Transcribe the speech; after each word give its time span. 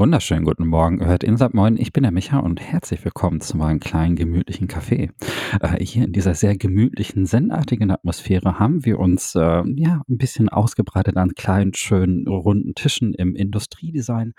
wunderschönen 0.00 0.46
guten 0.46 0.66
Morgen. 0.66 1.04
Hört 1.04 1.22
Insert 1.22 1.52
Moin, 1.52 1.76
ich 1.76 1.92
bin 1.92 2.04
der 2.04 2.10
Micha 2.10 2.38
und 2.38 2.58
herzlich 2.58 3.04
willkommen 3.04 3.42
zu 3.42 3.58
meinem 3.58 3.80
kleinen 3.80 4.16
gemütlichen 4.16 4.66
Café. 4.66 5.10
Äh, 5.60 5.84
hier 5.84 6.06
in 6.06 6.12
dieser 6.14 6.34
sehr 6.34 6.56
gemütlichen, 6.56 7.26
zendartigen 7.26 7.90
Atmosphäre 7.90 8.58
haben 8.58 8.86
wir 8.86 8.98
uns 8.98 9.34
äh, 9.34 9.62
ja 9.76 10.00
ein 10.08 10.16
bisschen 10.16 10.48
ausgebreitet 10.48 11.18
an 11.18 11.34
kleinen, 11.34 11.74
schönen, 11.74 12.26
runden 12.26 12.74
Tischen 12.74 13.12
im 13.12 13.36
Industriedesign 13.36 14.32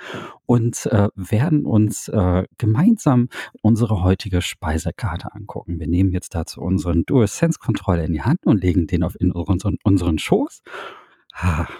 und 0.48 0.88
äh, 0.88 1.10
werden 1.14 1.68
uns 1.68 2.08
äh, 2.08 2.46
gemeinsam 2.58 3.30
unsere 3.62 4.02
heutige 4.04 4.42
Speisekarte 4.42 5.36
angucken. 5.36 5.80
Wir 5.80 5.88
nehmen 5.88 6.12
jetzt 6.12 6.34
dazu 6.34 6.60
unseren 6.62 7.04
DualSense 7.06 7.60
Controller 7.60 8.04
in 8.04 8.14
die 8.14 8.24
Hand 8.24 8.48
und 8.48 8.64
legen 8.64 8.88
den 8.88 9.04
auf 9.04 9.16
in 9.20 9.32
unseren, 9.32 9.78
unseren 9.84 10.18
Schoß 10.18 10.64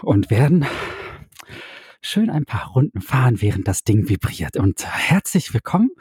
und 0.04 0.30
werden 0.30 0.68
schön 2.02 2.30
ein 2.30 2.46
paar 2.46 2.72
Runden 2.72 3.02
fahren, 3.02 3.42
während 3.42 3.68
das 3.68 3.84
Ding 3.84 4.10
vibriert. 4.10 4.58
Und 4.58 4.86
herzlich 4.86 5.54
willkommen. 5.54 5.92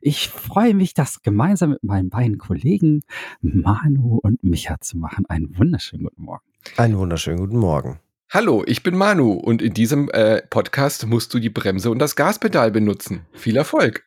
Ich 0.00 0.28
freue 0.28 0.74
mich, 0.74 0.94
das 0.94 1.22
gemeinsam 1.22 1.70
mit 1.70 1.82
meinen 1.82 2.10
beiden 2.10 2.38
Kollegen 2.38 3.02
Manu 3.40 4.18
und 4.22 4.42
Micha 4.44 4.80
zu 4.80 4.98
machen. 4.98 5.26
Einen 5.26 5.58
wunderschönen 5.58 6.04
guten 6.04 6.22
Morgen. 6.22 6.44
Einen 6.76 6.96
wunderschönen 6.98 7.38
guten 7.38 7.58
Morgen. 7.58 8.00
Hallo, 8.30 8.62
ich 8.66 8.82
bin 8.82 8.96
Manu 8.96 9.32
und 9.32 9.62
in 9.62 9.74
diesem 9.74 10.10
äh, 10.10 10.42
Podcast 10.42 11.06
musst 11.06 11.32
du 11.32 11.38
die 11.38 11.50
Bremse 11.50 11.90
und 11.90 11.98
das 11.98 12.14
Gaspedal 12.14 12.70
benutzen. 12.70 13.26
Viel 13.32 13.56
Erfolg. 13.56 14.04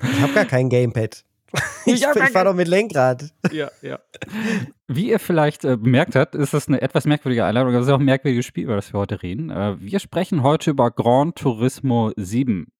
Ich 0.00 0.20
habe 0.20 0.32
gar 0.32 0.44
kein 0.44 0.68
Gamepad. 0.68 1.24
Ich, 1.86 2.02
ich 2.02 2.30
fahre 2.32 2.46
doch 2.46 2.54
mit 2.54 2.68
Lenkrad. 2.68 3.32
Ja, 3.50 3.70
ja. 3.80 3.98
Wie 4.86 5.08
ihr 5.08 5.18
vielleicht 5.18 5.64
äh, 5.64 5.76
bemerkt 5.76 6.16
habt, 6.16 6.34
ist 6.34 6.52
das 6.52 6.68
eine 6.68 6.82
etwas 6.82 7.06
merkwürdige 7.06 7.44
Einladung. 7.44 7.72
Das 7.72 7.86
ist 7.86 7.92
auch 7.92 7.98
ein 7.98 8.04
merkwürdiges 8.04 8.44
Spiel, 8.44 8.64
über 8.64 8.76
das 8.76 8.92
wir 8.92 9.00
heute 9.00 9.22
reden. 9.22 9.50
Äh, 9.50 9.80
wir 9.80 9.98
sprechen 9.98 10.42
heute 10.42 10.70
über 10.70 10.90
Gran 10.90 11.34
Turismo 11.34 12.12
7. 12.16 12.70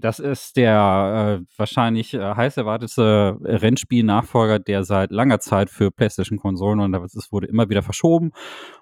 Das 0.00 0.18
ist 0.18 0.56
der 0.56 1.40
äh, 1.40 1.44
wahrscheinlich 1.56 2.14
äh, 2.14 2.34
heiß 2.34 2.56
erwartete 2.56 3.38
Rennspiel-Nachfolger, 3.42 4.58
der 4.58 4.84
seit 4.84 5.10
langer 5.10 5.40
Zeit 5.40 5.70
für 5.70 5.90
PlayStation-Konsolen 5.90 6.80
und 6.80 6.94
es 6.94 7.32
wurde 7.32 7.46
immer 7.46 7.68
wieder 7.68 7.82
verschoben 7.82 8.32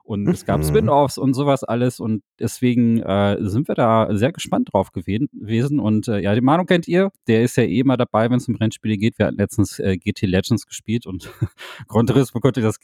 und 0.04 0.24
mhm. 0.24 0.30
es 0.30 0.44
gab 0.46 0.60
mhm. 0.60 0.64
Spin-offs 0.64 1.18
und 1.18 1.34
sowas 1.34 1.64
alles 1.64 2.00
und 2.00 2.22
deswegen 2.38 3.02
äh, 3.02 3.36
sind 3.40 3.68
wir 3.68 3.74
da 3.74 4.08
sehr 4.10 4.32
gespannt 4.32 4.70
drauf 4.72 4.92
gewesen 4.92 5.80
und 5.80 6.08
äh, 6.08 6.20
ja, 6.20 6.34
die 6.34 6.40
Meinung 6.40 6.66
kennt 6.66 6.88
ihr, 6.88 7.10
der 7.26 7.42
ist 7.42 7.56
ja 7.56 7.64
eh 7.64 7.80
immer 7.80 7.96
dabei, 7.96 8.30
wenn 8.30 8.38
es 8.38 8.48
um 8.48 8.56
Rennspiele 8.56 8.96
geht. 8.96 9.18
Wir 9.18 9.26
hatten 9.26 9.38
letztens 9.38 9.78
äh, 9.78 9.96
GT 9.96 10.22
Legends 10.22 10.66
gespielt 10.66 11.06
und 11.06 11.30
Gran 11.88 12.06
Turismo 12.06 12.40
konnte 12.40 12.60
das 12.60 12.78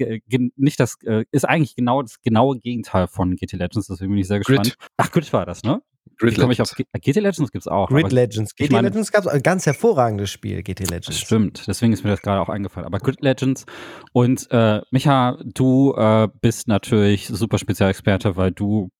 nicht 0.56 0.80
das 0.80 0.96
äh, 1.04 1.24
ist 1.30 1.48
eigentlich 1.48 1.76
genau 1.76 2.02
das 2.02 2.20
genaue 2.20 2.58
Gegenteil 2.58 3.06
von 3.08 3.36
GT 3.36 3.52
Legends, 3.54 3.86
deswegen 3.86 4.10
bin 4.10 4.20
ich 4.20 4.28
sehr 4.28 4.38
gespannt. 4.38 4.76
Grid. 4.78 4.90
Ach, 4.96 5.10
Grid 5.10 5.32
war 5.32 5.46
das, 5.46 5.62
ne? 5.62 5.82
Grid 6.18 6.36
Legends. 6.36 6.60
Auf, 6.60 6.76
GT 6.76 7.16
Legends 7.16 7.50
gibt 7.52 7.62
es 7.62 7.68
auch. 7.68 7.88
Grid 7.88 8.12
Legends. 8.12 8.54
GT 8.54 8.72
meine, 8.72 8.88
Legends 8.88 9.10
gab 9.10 9.24
es 9.24 9.26
ein 9.28 9.42
ganz 9.42 9.66
hervorragendes 9.66 10.30
Spiel, 10.30 10.62
GT 10.62 10.90
Legends. 10.90 11.18
Stimmt, 11.18 11.66
deswegen 11.66 11.92
ist 11.92 12.04
mir 12.04 12.10
das 12.10 12.22
gerade 12.22 12.40
auch 12.40 12.48
eingefallen. 12.48 12.86
Aber 12.86 12.98
Grid 12.98 13.20
Legends 13.22 13.64
und 14.12 14.46
äh, 14.50 14.80
Micha, 14.90 15.38
du 15.44 15.94
äh, 15.96 16.28
bist 16.40 16.68
natürlich 16.68 17.28
super 17.28 17.58
Spezialexperte, 17.58 18.36
weil 18.36 18.52
du 18.52 18.90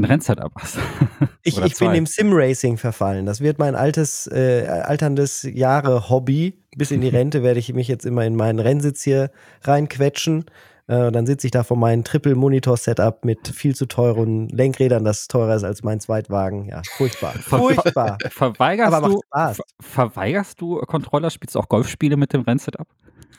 ein 0.00 0.04
Rennsetup 0.04 0.52
hast. 0.56 0.78
ich, 1.42 1.58
ich 1.58 1.78
bin 1.78 1.92
dem 1.92 2.06
Sim-Racing 2.06 2.76
verfallen. 2.76 3.26
Das 3.26 3.40
wird 3.40 3.58
mein 3.58 3.74
altes, 3.74 4.26
äh, 4.26 4.66
alterndes 4.66 5.42
Jahre-Hobby. 5.42 6.58
Bis 6.76 6.90
in 6.90 7.00
die 7.00 7.08
Rente 7.08 7.42
werde 7.42 7.60
ich 7.60 7.72
mich 7.72 7.88
jetzt 7.88 8.06
immer 8.06 8.24
in 8.24 8.36
meinen 8.36 8.58
Rennsitz 8.58 9.02
hier 9.02 9.30
reinquetschen. 9.62 10.46
Äh, 10.90 11.12
dann 11.12 11.24
sitze 11.24 11.46
ich 11.46 11.52
da 11.52 11.62
vor 11.62 11.76
meinem 11.76 12.02
Triple-Monitor-Setup 12.02 13.24
mit 13.24 13.46
viel 13.46 13.76
zu 13.76 13.86
teuren 13.86 14.48
Lenkrädern, 14.48 15.04
das 15.04 15.28
teurer 15.28 15.54
ist 15.54 15.62
als 15.62 15.84
mein 15.84 16.00
Zweitwagen. 16.00 16.66
Ja, 16.66 16.82
furchtbar. 16.96 17.32
Furchtbar. 17.40 18.18
verweigerst, 18.30 18.92
Aber 18.92 19.08
du, 19.08 19.20
ver 19.30 19.54
verweigerst 19.78 20.60
du 20.60 20.80
Controller? 20.80 21.30
Spielst 21.30 21.54
du 21.54 21.60
auch 21.60 21.68
Golfspiele 21.68 22.16
mit 22.16 22.32
dem 22.32 22.40
Rennsetup? 22.40 22.88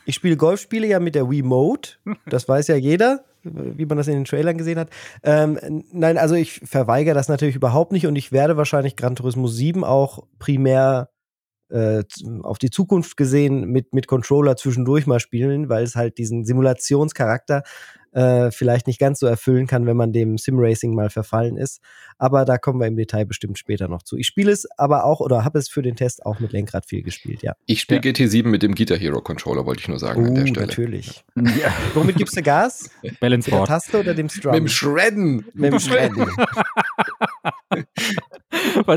Ich 0.06 0.16
spiele 0.16 0.38
Golfspiele 0.38 0.88
ja 0.88 1.02
mit 1.02 1.14
der 1.14 1.30
Wiimote. 1.30 1.98
Das 2.26 2.48
weiß 2.48 2.70
ja 2.70 2.76
jeder, 2.78 3.26
wie 3.44 3.86
man 3.86 3.98
das 3.98 4.08
in 4.08 4.14
den 4.14 4.26
Trailern 4.26 4.58
gesehen 4.58 4.80
hat. 4.80 4.90
Ähm, 5.22 5.84
nein, 5.92 6.18
also 6.18 6.36
ich 6.36 6.62
verweigere 6.64 7.16
das 7.16 7.28
natürlich 7.28 7.58
überhaupt 7.58 7.92
nicht 7.92 8.08
und 8.08 8.16
ich 8.16 8.32
werde 8.32 8.56
wahrscheinlich 8.56 8.96
Gran 8.96 9.18
Turismo 9.18 9.48
7 9.48 9.84
auch 9.84 10.24
primär 10.40 11.10
äh, 11.72 12.04
auf 12.44 12.58
die 12.58 12.70
Zukunft 12.70 13.18
gesehen 13.18 13.70
mit, 13.70 13.94
mit 13.94 14.08
Controller 14.08 14.56
zwischendurch 14.56 15.08
mal 15.08 15.20
spielen, 15.20 15.70
weil 15.70 15.84
es 15.84 15.96
halt 15.96 16.18
diesen 16.18 16.46
Simulationscharakter 16.46 17.64
äh, 18.14 18.52
vielleicht 18.52 18.88
nicht 18.88 19.00
ganz 19.00 19.20
so 19.20 19.28
erfüllen 19.28 19.68
kann, 19.68 19.86
wenn 19.86 19.96
man 19.96 20.12
dem 20.12 20.38
Sim-Racing 20.38 20.94
mal 20.94 21.10
verfallen 21.10 21.58
ist. 21.58 21.82
Aber 22.18 22.46
da 22.46 22.58
kommen 22.58 22.80
wir 22.80 22.88
im 22.88 22.96
Detail 22.96 23.26
bestimmt 23.26 23.58
später 23.58 23.88
noch 23.88 24.04
zu. 24.04 24.18
Ich 24.18 24.28
spiele 24.28 24.52
es 24.52 24.68
aber 24.78 25.06
auch 25.06 25.22
oder 25.22 25.46
habe 25.46 25.60
es 25.60 25.70
für 25.70 25.82
den 25.82 25.96
Test 25.96 26.26
auch 26.26 26.40
mit 26.40 26.52
Lenkrad 26.52 26.86
viel 26.86 27.04
gespielt, 27.04 27.42
ja. 27.42 27.54
Ich 27.66 27.82
spiele 27.82 28.02
ja. 28.04 28.12
GT7 28.12 28.48
mit 28.48 28.64
dem 28.64 28.76
Guitar 28.76 28.98
Hero 28.98 29.22
Controller, 29.22 29.66
wollte 29.66 29.82
ich 29.82 29.88
nur 29.88 30.00
sagen 30.00 30.24
uh, 30.24 30.28
an 30.28 30.36
der 30.36 30.44
oh, 30.44 30.48
Stelle. 30.48 30.68
natürlich. 30.68 31.24
Ja. 31.36 31.74
Womit 31.94 32.18
gibst 32.18 32.36
du 32.36 32.42
Gas? 32.42 32.90
Balance 33.20 33.50
Board. 33.50 33.62
Mit 33.62 33.70
der 33.70 33.76
Taste 33.76 34.00
oder 34.00 34.14
dem 34.14 34.30
Strum? 34.30 34.52
Mit 34.52 34.60
dem 34.60 34.68
Shredden. 34.68 35.46
Mit 35.54 35.74
dem 35.74 35.80
Shredden. 35.80 36.28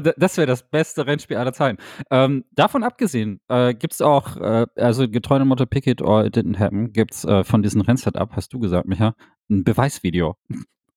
das 0.01 0.37
wäre 0.37 0.47
das 0.47 0.63
beste 0.63 1.07
Rennspiel 1.07 1.37
aller 1.37 1.53
Zeiten. 1.53 1.79
Ähm, 2.11 2.45
davon 2.53 2.83
abgesehen, 2.83 3.41
äh, 3.49 3.75
gibt 3.75 3.95
es 3.95 4.01
auch, 4.01 4.37
äh, 4.37 4.67
also 4.77 5.09
getreu 5.09 5.39
dem 5.39 5.49
Motto 5.49 5.67
Pick 5.67 5.87
it 5.87 6.03
or 6.03 6.25
it 6.25 6.37
didn't 6.37 6.59
happen, 6.59 6.93
gibt 6.93 7.15
es 7.15 7.25
äh, 7.25 7.45
von 7.45 7.63
diesem 7.63 7.81
Rennsetup, 7.81 8.31
hast 8.33 8.53
du 8.53 8.59
gesagt, 8.59 8.87
Micha, 8.87 9.15
ein 9.51 9.65
Beweisvideo. 9.65 10.37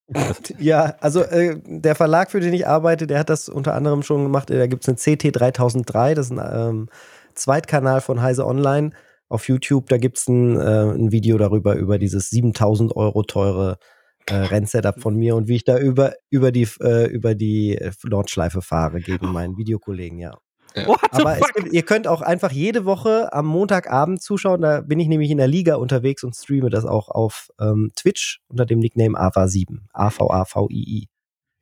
ja, 0.59 0.95
also 1.01 1.21
äh, 1.21 1.59
der 1.65 1.95
Verlag, 1.95 2.31
für 2.31 2.39
den 2.39 2.53
ich 2.53 2.67
arbeite, 2.67 3.07
der 3.07 3.19
hat 3.19 3.29
das 3.29 3.49
unter 3.49 3.73
anderem 3.73 4.03
schon 4.03 4.23
gemacht. 4.23 4.49
Da 4.49 4.67
gibt 4.67 4.87
es 4.87 4.89
eine 4.89 5.17
CT 5.17 5.35
3003, 5.35 6.13
das 6.13 6.31
ist 6.31 6.37
ein 6.37 6.69
ähm, 6.69 6.89
Zweitkanal 7.33 8.01
von 8.01 8.21
Heise 8.21 8.45
Online 8.45 8.91
auf 9.29 9.47
YouTube. 9.47 9.87
Da 9.89 9.97
gibt 9.97 10.17
es 10.17 10.27
ein, 10.27 10.57
äh, 10.57 10.93
ein 10.93 11.11
Video 11.11 11.37
darüber, 11.37 11.75
über 11.75 11.97
dieses 11.97 12.29
7000 12.29 12.95
Euro 12.95 13.23
teure 13.23 13.77
äh, 14.29 14.35
Rennsetup 14.35 14.99
von 14.99 15.15
mir 15.15 15.35
und 15.35 15.47
wie 15.47 15.55
ich 15.55 15.63
da 15.63 15.77
über, 15.77 16.13
über 16.29 16.51
die, 16.51 16.67
äh, 16.81 17.07
über 17.07 17.35
die 17.35 17.79
Nordschleife 18.03 18.61
fahre 18.61 18.99
gegen 18.99 19.31
meinen 19.31 19.57
Videokollegen, 19.57 20.19
ja. 20.19 20.37
Ja. 20.75 20.95
Aber 21.11 21.37
gibt, 21.55 21.73
ihr 21.73 21.83
könnt 21.83 22.07
auch 22.07 22.21
einfach 22.21 22.51
jede 22.51 22.85
Woche 22.85 23.33
am 23.33 23.47
Montagabend 23.47 24.21
zuschauen. 24.21 24.61
Da 24.61 24.81
bin 24.81 24.99
ich 24.99 25.07
nämlich 25.07 25.31
in 25.31 25.37
der 25.37 25.47
Liga 25.47 25.75
unterwegs 25.75 26.23
und 26.23 26.35
streame 26.35 26.69
das 26.69 26.85
auch 26.85 27.09
auf 27.09 27.49
ähm, 27.59 27.91
Twitch 27.95 28.41
unter 28.47 28.65
dem 28.65 28.79
Nickname 28.79 29.19
AVA7. 29.19 29.79
A-V-A-V-I-I. 29.93 31.07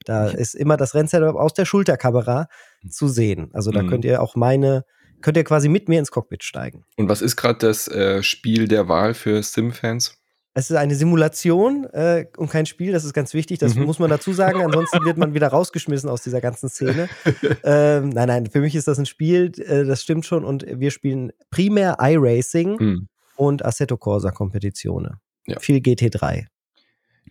Da 0.06 0.28
ist 0.28 0.54
immer 0.54 0.78
das 0.78 0.94
Rennsetup 0.94 1.36
aus 1.36 1.54
der 1.54 1.66
Schulterkamera 1.66 2.48
hm. 2.82 2.92
zu 2.92 3.08
sehen. 3.08 3.50
Also 3.54 3.72
da 3.72 3.84
mhm. 3.84 3.90
könnt 3.90 4.06
ihr 4.06 4.22
auch 4.22 4.36
meine, 4.36 4.84
könnt 5.22 5.38
ihr 5.38 5.44
quasi 5.44 5.70
mit 5.70 5.90
mir 5.90 6.00
ins 6.00 6.12
Cockpit 6.12 6.44
steigen. 6.44 6.84
Und 6.98 7.10
was 7.10 7.22
ist 7.22 7.36
gerade 7.36 7.60
das 7.60 7.88
äh, 7.88 8.22
Spiel 8.22 8.68
der 8.68 8.88
Wahl 8.88 9.14
für 9.14 9.42
Sim-Fans? 9.42 10.18
Es 10.58 10.70
ist 10.70 10.78
eine 10.78 10.96
Simulation 10.96 11.84
äh, 11.92 12.28
und 12.38 12.50
kein 12.50 12.66
Spiel, 12.66 12.94
das 12.94 13.04
ist 13.04 13.14
ganz 13.14 13.34
wichtig, 13.34 13.60
das 13.60 13.76
mhm. 13.76 13.84
muss 13.84 14.00
man 14.00 14.10
dazu 14.10 14.32
sagen. 14.32 14.64
Ansonsten 14.64 15.04
wird 15.04 15.18
man 15.18 15.34
wieder 15.34 15.50
rausgeschmissen 15.50 16.10
aus 16.10 16.24
dieser 16.24 16.40
ganzen 16.40 16.70
Szene. 16.70 17.10
ähm, 17.66 18.10
nein, 18.10 18.28
nein, 18.30 18.46
für 18.46 18.62
mich 18.62 18.74
ist 18.74 18.88
das 18.88 18.98
ein 18.98 19.06
Spiel, 19.06 19.52
äh, 19.60 19.84
das 19.84 20.02
stimmt 20.02 20.26
schon. 20.26 20.46
Und 20.46 20.66
wir 20.68 20.92
spielen 20.92 21.34
primär 21.52 21.98
iRacing 22.00 22.78
mhm. 22.80 23.08
und 23.36 23.66
Assetto 23.66 23.98
Corsa 23.98 24.32
Kompetitionen. 24.32 25.18
Ja. 25.46 25.60
Viel 25.60 25.80
GT3. 25.80 26.46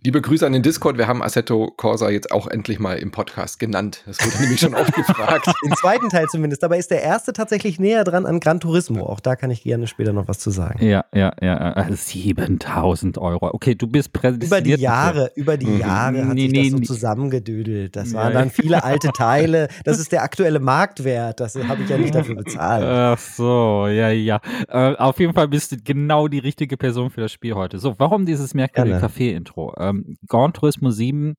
Liebe 0.07 0.21
Grüße 0.21 0.47
an 0.47 0.53
den 0.53 0.63
Discord. 0.63 0.99
Wir 0.99 1.09
haben 1.09 1.23
Assetto 1.23 1.73
Corsa 1.79 2.11
jetzt 2.11 2.31
auch 2.31 2.47
endlich 2.47 2.79
mal 2.79 2.99
im 2.99 3.11
Podcast 3.11 3.59
genannt. 3.59 4.03
Das 4.05 4.19
wurde 4.21 4.43
nämlich 4.43 4.61
schon 4.61 4.75
oft 4.75 4.93
gefragt. 4.95 5.47
Im 5.65 5.75
zweiten 5.77 6.11
Teil 6.11 6.27
zumindest. 6.27 6.63
Dabei 6.63 6.77
ist 6.77 6.91
der 6.91 7.01
erste 7.01 7.33
tatsächlich 7.33 7.81
näher 7.81 8.05
dran 8.05 8.27
an 8.27 8.39
Gran 8.39 8.61
Turismo. 8.61 9.07
Auch 9.07 9.21
da 9.21 9.35
kann 9.35 9.51
ich 9.51 9.63
gerne 9.63 9.87
später 9.87 10.13
noch 10.13 10.29
was 10.29 10.41
zu 10.41 10.51
sagen. 10.51 10.85
Ja, 10.85 11.07
ja, 11.15 11.33
ja. 11.41 11.87
7000 11.91 13.17
Euro. 13.17 13.49
Okay, 13.55 13.77
du 13.77 13.87
bist 13.87 14.13
präsentiert. 14.13 14.51
Über 14.51 14.61
die 14.61 14.83
Jahre, 14.83 15.33
über 15.37 15.57
die 15.57 15.69
mhm. 15.69 15.81
Jahre 15.81 16.27
hat 16.27 16.35
nee, 16.35 16.43
sich 16.43 16.53
nee, 16.53 16.63
das 16.65 16.71
so 16.73 16.77
nee. 16.77 16.85
zusammengedüdelt. 16.85 17.97
Das 17.97 18.13
waren 18.13 18.35
dann 18.35 18.51
viele 18.51 18.85
alte 18.85 19.09
Teile. 19.09 19.69
Das 19.85 19.99
ist 19.99 20.13
der 20.13 20.23
aktuelle 20.23 20.61
Marktwert. 20.61 21.41
Das 21.41 21.57
habe 21.57 21.83
ich 21.83 21.89
ja 21.89 21.97
nicht 21.97 22.15
dafür 22.15 22.35
bezahlt. 22.35 22.85
Ach 22.85 23.19
so, 23.19 23.87
ja, 23.87 24.11
ja. 24.11 24.43
Äh, 24.69 24.97
auf 24.97 25.19
jeden 25.19 25.33
Fall 25.33 25.49
bist 25.49 25.73
du 25.73 25.77
genau 25.83 26.29
die 26.29 26.41
richtige 26.41 26.77
Person 26.77 27.09
für 27.09 27.23
das 27.23 27.33
Spiel 27.33 27.55
heute. 27.55 27.79
So, 27.79 27.95
warum 27.97 28.27
dieses 28.27 28.53
merkwürdige 28.53 28.99
Café-Intro? 28.99 29.73
Ähm, 29.95 30.17
Gran 30.27 30.53
Turismo 30.53 30.91
7 30.91 31.35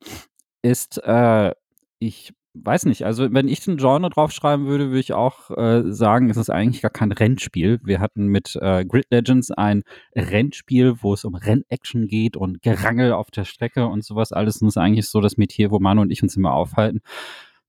ist, 0.62 0.98
äh, 1.04 1.52
ich 2.00 2.34
weiß 2.56 2.86
nicht, 2.86 3.04
also 3.04 3.32
wenn 3.34 3.48
ich 3.48 3.60
den 3.60 3.78
Genre 3.78 4.10
draufschreiben 4.10 4.66
würde, 4.66 4.88
würde 4.88 5.00
ich 5.00 5.14
auch 5.14 5.52
äh, 5.52 5.84
sagen, 5.92 6.30
es 6.30 6.38
ist 6.38 6.50
eigentlich 6.50 6.82
gar 6.82 6.92
kein 6.92 7.12
Rennspiel. 7.12 7.80
Wir 7.84 8.00
hatten 8.00 8.28
mit 8.28 8.58
äh, 8.62 8.86
Grid 8.86 9.08
Legends 9.12 9.52
ein 9.52 9.84
Rennspiel, 10.16 10.96
wo 11.02 11.14
es 11.14 11.26
um 11.26 11.36
Rennaction 11.36 12.08
geht 12.08 12.38
und 12.38 12.62
Gerangel 12.62 13.12
auf 13.12 13.30
der 13.32 13.44
Strecke 13.44 13.88
und 13.88 14.04
sowas 14.04 14.32
alles. 14.32 14.62
Und 14.62 14.70
es 14.70 14.76
ist 14.76 14.82
eigentlich 14.82 15.08
so 15.08 15.22
das 15.22 15.38
Metier, 15.38 15.72
wo 15.72 15.80
Manu 15.80 16.02
und 16.02 16.12
ich 16.12 16.24
uns 16.24 16.38
immer 16.38 16.54
aufhalten. 16.54 17.02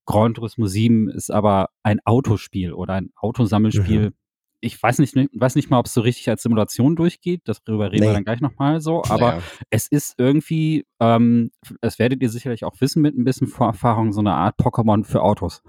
Gran 0.07 0.35
Turismo 0.35 0.67
7 0.67 1.09
ist 1.09 1.33
aber 1.33 1.71
ein 1.83 1.99
Autospiel 2.05 2.73
oder 2.73 2.95
ein 2.95 3.11
Autosammelspiel. 3.17 4.11
Mhm 4.11 4.15
ich 4.61 4.83
weiß 4.83 4.99
nicht, 4.99 5.15
weiß 5.15 5.55
nicht 5.55 5.71
mal, 5.71 5.79
ob 5.79 5.87
es 5.87 5.95
so 5.95 6.01
richtig 6.01 6.29
als 6.29 6.43
Simulation 6.43 6.97
durchgeht. 6.97 7.43
Darüber 7.45 7.93
reden 7.93 8.03
nee. 8.03 8.09
wir 8.09 8.15
dann 8.15 8.25
gleich 8.25 8.41
nochmal 8.41 8.81
so. 8.81 9.03
Aber 9.05 9.33
naja. 9.33 9.43
es 9.71 9.89
ist 9.89 10.15
irgendwie 10.19 10.85
ähm, 10.99 11.51
das 11.83 11.99
werdet 11.99 12.23
ihr 12.23 12.31
sicherlich 12.31 12.65
auch 12.65 12.81
wissen 12.81 13.03
mit 13.03 13.17
ein 13.17 13.25
bisschen 13.25 13.49
Vorerfahrung, 13.49 14.13
so 14.13 14.21
eine 14.21 14.33
Art 14.33 14.59
Pokémon 14.59 15.05
für 15.05 15.23
Autos. 15.23 15.63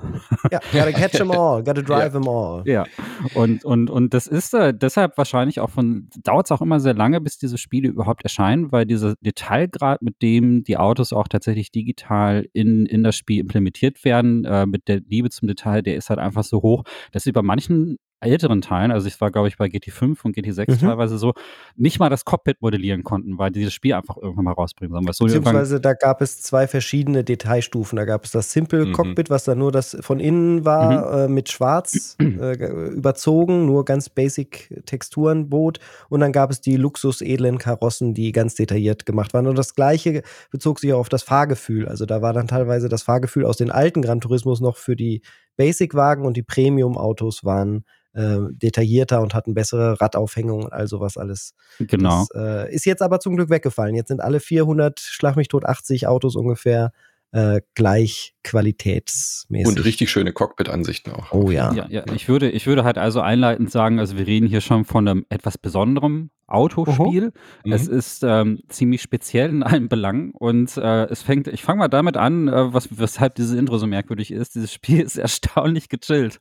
Ja, 0.51 0.59
gotta 0.71 0.91
catch 0.91 1.11
them 1.11 1.31
all, 1.31 1.63
gotta 1.63 1.81
drive 1.81 1.99
ja. 1.99 2.09
them 2.09 2.27
all. 2.27 2.63
Ja, 2.65 2.85
und, 3.33 3.65
und, 3.65 3.89
und 3.89 4.13
das 4.13 4.27
ist 4.27 4.53
äh, 4.53 4.73
deshalb 4.73 5.17
wahrscheinlich 5.17 5.59
auch 5.59 5.69
von, 5.69 6.09
dauert 6.23 6.47
es 6.47 6.51
auch 6.51 6.61
immer 6.61 6.79
sehr 6.79 6.93
lange, 6.93 7.19
bis 7.19 7.37
diese 7.37 7.57
Spiele 7.57 7.89
überhaupt 7.89 8.23
erscheinen, 8.23 8.71
weil 8.71 8.85
dieser 8.85 9.15
Detailgrad, 9.19 10.01
mit 10.01 10.21
dem 10.21 10.63
die 10.63 10.77
Autos 10.77 11.11
auch 11.11 11.27
tatsächlich 11.27 11.71
digital 11.71 12.47
in, 12.53 12.85
in 12.85 13.03
das 13.03 13.17
Spiel 13.17 13.41
implementiert 13.41 14.05
werden, 14.05 14.45
äh, 14.45 14.65
mit 14.65 14.87
der 14.87 15.01
Liebe 15.01 15.29
zum 15.29 15.49
Detail, 15.49 15.81
der 15.81 15.97
ist 15.97 16.09
halt 16.09 16.19
einfach 16.19 16.43
so 16.43 16.61
hoch, 16.61 16.83
dass 17.11 17.23
sie 17.23 17.33
bei 17.33 17.41
manchen 17.41 17.97
älteren 18.19 18.61
Teilen, 18.61 18.91
also 18.91 19.07
ich 19.07 19.19
war, 19.21 19.31
glaube 19.31 19.47
ich, 19.47 19.57
bei 19.57 19.65
GT5 19.65 20.17
und 20.23 20.35
GT6 20.35 20.71
mhm. 20.71 20.79
teilweise 20.79 21.17
so, 21.17 21.33
nicht 21.75 21.99
mal 21.99 22.09
das 22.09 22.25
Cockpit 22.25 22.61
modellieren 22.61 23.03
konnten, 23.03 23.37
weil 23.37 23.51
dieses 23.51 23.73
Spiel 23.73 23.93
einfach 23.93 24.17
irgendwann 24.17 24.45
mal 24.45 24.53
rausbringen 24.53 24.93
sollen. 24.93 25.13
So 25.13 25.25
Beziehungsweise 25.25 25.79
da 25.79 25.93
gab 25.93 26.21
es 26.21 26.41
zwei 26.41 26.67
verschiedene 26.67 27.23
Detailstufen. 27.23 27.95
Da 27.95 28.05
gab 28.05 28.25
es 28.25 28.31
das 28.31 28.51
Simple 28.51 28.87
mhm. 28.87 28.93
Cockpit, 28.93 29.29
was 29.29 29.43
dann 29.43 29.59
nur 29.59 29.71
das 29.71 29.95
von 30.01 30.19
innen 30.19 30.65
war, 30.65 31.27
mhm. 31.27 31.31
äh, 31.31 31.33
mit 31.33 31.49
Schwarz 31.49 32.17
äh, 32.21 32.55
überzogen, 32.89 33.65
nur 33.65 33.85
ganz 33.85 34.09
basic 34.09 34.81
Texturen 34.85 35.49
bot. 35.49 35.79
Und 36.09 36.21
dann 36.21 36.31
gab 36.31 36.49
es 36.49 36.59
die 36.59 36.75
luxus-edlen 36.75 37.59
Karossen, 37.59 38.15
die 38.15 38.31
ganz 38.31 38.55
detailliert 38.55 39.05
gemacht 39.05 39.33
waren. 39.35 39.45
Und 39.45 39.57
das 39.57 39.75
gleiche 39.75 40.23
bezog 40.49 40.79
sich 40.79 40.91
auch 40.93 40.99
auf 40.99 41.09
das 41.09 41.23
Fahrgefühl. 41.23 41.87
Also 41.87 42.05
da 42.05 42.21
war 42.23 42.33
dann 42.33 42.47
teilweise 42.47 42.89
das 42.89 43.03
Fahrgefühl 43.03 43.45
aus 43.45 43.57
den 43.57 43.69
alten 43.69 44.01
Gran 44.01 44.21
Turismos 44.21 44.59
noch 44.59 44.77
für 44.77 44.95
die 44.95 45.21
Basic-Wagen 45.57 46.25
und 46.25 46.37
die 46.37 46.43
Premium-Autos 46.43 47.43
waren 47.43 47.83
äh, 48.13 48.37
detaillierter 48.51 49.21
und 49.21 49.35
hatten 49.35 49.53
bessere 49.53 49.99
Radaufhängung 50.01 50.63
und 50.63 50.73
all 50.73 50.87
sowas 50.87 51.17
alles. 51.17 51.53
Genau. 51.79 52.25
Das 52.31 52.67
äh, 52.67 52.73
ist 52.73 52.85
jetzt 52.85 53.01
aber 53.01 53.19
zum 53.19 53.35
Glück 53.35 53.49
weggefallen. 53.49 53.95
Jetzt 53.95 54.07
sind 54.07 54.21
alle 54.21 54.39
400, 54.39 54.99
schlag 54.99 55.35
mich 55.35 55.49
tot, 55.49 55.65
80 55.65 56.07
Autos 56.07 56.35
ungefähr 56.35 56.91
äh, 57.31 57.61
gleich 57.75 58.33
qualitätsmäßig. 58.43 59.67
Und 59.67 59.83
richtig 59.83 60.09
schöne 60.09 60.31
Cockpit-Ansichten 60.31 61.11
auch. 61.11 61.31
Oh 61.31 61.51
ja. 61.51 61.73
ja. 61.73 61.87
Ja, 61.89 62.03
Ich, 62.13 62.27
würde, 62.27 62.49
ich 62.49 62.65
würde 62.67 62.83
halt 62.83 62.97
also 62.97 63.21
einleitend 63.21 63.71
sagen, 63.71 63.99
also 63.99 64.17
wir 64.17 64.25
reden 64.25 64.47
hier 64.47 64.61
schon 64.61 64.85
von 64.85 65.07
einem 65.07 65.25
etwas 65.29 65.57
besonderem 65.57 66.31
Autospiel. 66.47 67.33
Mhm. 67.65 67.73
Es 67.73 67.89
ist 67.89 68.23
ähm, 68.23 68.59
ziemlich 68.69 69.01
speziell 69.01 69.49
in 69.49 69.63
allen 69.63 69.89
Belangen 69.89 70.31
und 70.31 70.77
äh, 70.77 71.03
es 71.05 71.21
fängt, 71.21 71.47
ich 71.47 71.61
fange 71.61 71.79
mal 71.79 71.89
damit 71.89 72.15
an, 72.15 72.47
äh, 72.47 72.73
was, 72.73 72.97
weshalb 72.97 73.35
dieses 73.35 73.53
Intro 73.53 73.77
so 73.77 73.85
merkwürdig 73.85 74.31
ist. 74.31 74.55
Dieses 74.55 74.71
Spiel 74.71 75.01
ist 75.05 75.17
erstaunlich 75.17 75.89
gechillt. 75.89 76.39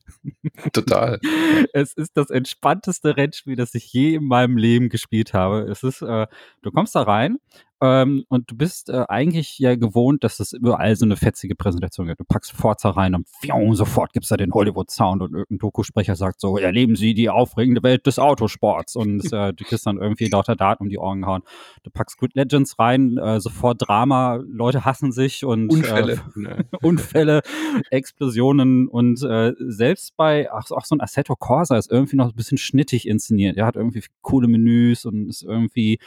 Total. 0.73 1.19
es 1.73 1.93
ist 1.93 2.17
das 2.17 2.31
entspannteste 2.31 3.17
Rennspiel, 3.17 3.57
das 3.57 3.75
ich 3.75 3.93
je 3.93 4.15
in 4.15 4.25
meinem 4.25 4.57
Leben 4.57 4.89
gespielt 4.89 5.35
habe. 5.35 5.63
Es 5.63 5.83
ist, 5.83 6.03
äh, 6.03 6.29
du 6.63 6.71
kommst 6.71 6.95
da 6.95 7.03
rein 7.03 7.39
ähm, 7.83 8.25
und 8.29 8.51
du 8.51 8.57
bist 8.57 8.89
äh, 8.89 9.05
eigentlich 9.09 9.59
ja 9.59 9.75
gewohnt, 9.77 10.25
dass 10.25 10.41
es 10.41 10.53
überall 10.53 10.97
so 10.97 11.05
eine 11.05 11.17
fetzige 11.17 11.55
Präsentation 11.55 12.07
gibt. 12.07 12.21
Du 12.21 12.25
packst 12.25 12.53
Forza 12.53 12.91
rein 12.91 13.15
und 13.15 13.29
pfiou, 13.29 13.75
sofort 13.75 14.15
gibt's 14.15 14.31
da 14.31 14.37
den 14.39 14.53
Hollywood-Sound 14.53 15.21
und 15.21 15.33
irgendein 15.33 15.59
Dokusprecher 15.59 16.17
sagt 16.17 16.41
so, 16.41 16.57
erleben 16.57 16.97
Sie 16.97 17.13
die 17.13 17.29
aufregende 17.29 17.83
Welt 17.83 18.07
des 18.07 18.19
Autosports 18.19 18.97
und 18.97 19.21
äh, 19.33 19.53
du 19.53 19.65
kriegst 19.65 19.87
dann 19.87 19.99
irgendwie 19.99 20.29
lauter 20.29 20.57
Daten 20.57 20.85
um 20.85 20.89
die 20.89 20.99
Ohren 20.99 21.21
gehauen. 21.21 21.43
Du 21.83 21.91
packst 21.91 22.19
Grid 22.19 22.35
Legends 22.35 22.79
rein, 22.79 23.19
äh, 23.19 23.41
sofort 23.41 23.87
Drama, 23.87 24.41
Leute 24.47 24.87
hassen 24.87 25.13
sich 25.13 25.45
und 25.45 25.69
Unfälle, 25.69 26.21
äh, 26.37 26.65
Unfälle 26.83 27.43
Explosionen 27.91 28.89
und 28.89 29.23
äh, 29.23 29.53
selbst 29.59 30.17
bei, 30.17 30.51
ach, 30.51 30.71
auch 30.71 30.85
so 30.87 30.97
ein 30.97 31.03
Assetto 31.03 31.37
Corsa 31.37 31.77
ist 31.77 31.91
irgendwie 31.91 32.17
noch 32.17 32.31
ein 32.31 32.37
bisschen 32.37 32.59
schnittig 32.59 33.07
inszeniert. 33.07 33.59
Er 33.59 33.67
hat 33.67 33.77
irgendwie 33.77 34.03
coole 34.23 34.49
Menüs 34.49 35.05
und 35.05 35.29
ist 35.29 35.43
irgendwie 35.43 35.99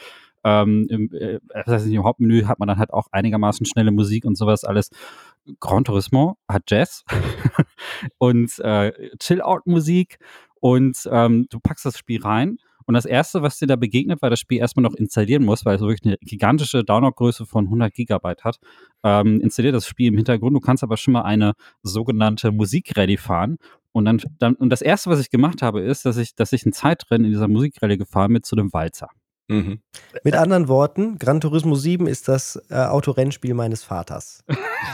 ähm, 0.44 0.86
im, 0.88 1.12
äh, 1.12 1.40
das 1.48 1.66
heißt, 1.66 1.86
im 1.86 2.04
Hauptmenü 2.04 2.44
hat 2.44 2.58
man 2.58 2.68
dann 2.68 2.78
halt 2.78 2.92
auch 2.92 3.08
einigermaßen 3.12 3.66
schnelle 3.66 3.92
Musik 3.92 4.24
und 4.24 4.36
sowas 4.36 4.64
alles. 4.64 4.90
Gran 5.58 5.84
Turismo 5.84 6.36
hat 6.48 6.64
Jazz 6.68 7.04
und 8.18 8.58
äh, 8.60 8.92
Chill-Out-Musik 9.18 10.18
und 10.60 11.08
ähm, 11.10 11.46
du 11.50 11.58
packst 11.60 11.86
das 11.86 11.98
Spiel 11.98 12.22
rein 12.22 12.58
und 12.90 12.94
das 12.94 13.04
erste, 13.04 13.42
was 13.42 13.56
dir 13.56 13.68
da 13.68 13.76
begegnet, 13.76 14.20
weil 14.20 14.30
das 14.30 14.40
Spiel 14.40 14.58
erstmal 14.58 14.82
noch 14.82 14.94
installieren 14.94 15.44
muss, 15.44 15.64
weil 15.64 15.76
es 15.76 15.80
wirklich 15.80 16.04
eine 16.04 16.16
gigantische 16.22 16.82
Downloadgröße 16.82 17.46
von 17.46 17.66
100 17.66 17.94
Gigabyte 17.94 18.42
hat, 18.42 18.58
ähm, 19.04 19.40
installiert 19.40 19.76
das 19.76 19.86
Spiel 19.86 20.08
im 20.08 20.16
Hintergrund. 20.16 20.56
Du 20.56 20.60
kannst 20.60 20.82
aber 20.82 20.96
schon 20.96 21.12
mal 21.12 21.22
eine 21.22 21.52
sogenannte 21.84 22.50
Musikrallye 22.50 23.16
fahren. 23.16 23.58
Und 23.92 24.06
dann, 24.06 24.20
dann, 24.40 24.54
und 24.54 24.70
das 24.70 24.82
erste, 24.82 25.08
was 25.08 25.20
ich 25.20 25.30
gemacht 25.30 25.62
habe, 25.62 25.80
ist, 25.82 26.04
dass 26.04 26.16
ich, 26.16 26.34
dass 26.34 26.52
ich 26.52 26.66
ein 26.66 26.72
Zeitrennen 26.72 27.26
in 27.26 27.30
dieser 27.30 27.46
Musikrallye 27.46 27.96
gefahren 27.96 28.32
bin 28.32 28.42
zu 28.42 28.56
dem 28.56 28.72
Walzer. 28.72 29.08
Mhm. 29.50 29.80
Mit 30.22 30.36
anderen 30.36 30.68
Worten, 30.68 31.18
Gran 31.18 31.40
Turismo 31.40 31.74
7 31.74 32.06
ist 32.06 32.28
das 32.28 32.62
äh, 32.70 32.74
Autorennspiel 32.74 33.52
meines 33.54 33.82
Vaters. 33.82 34.44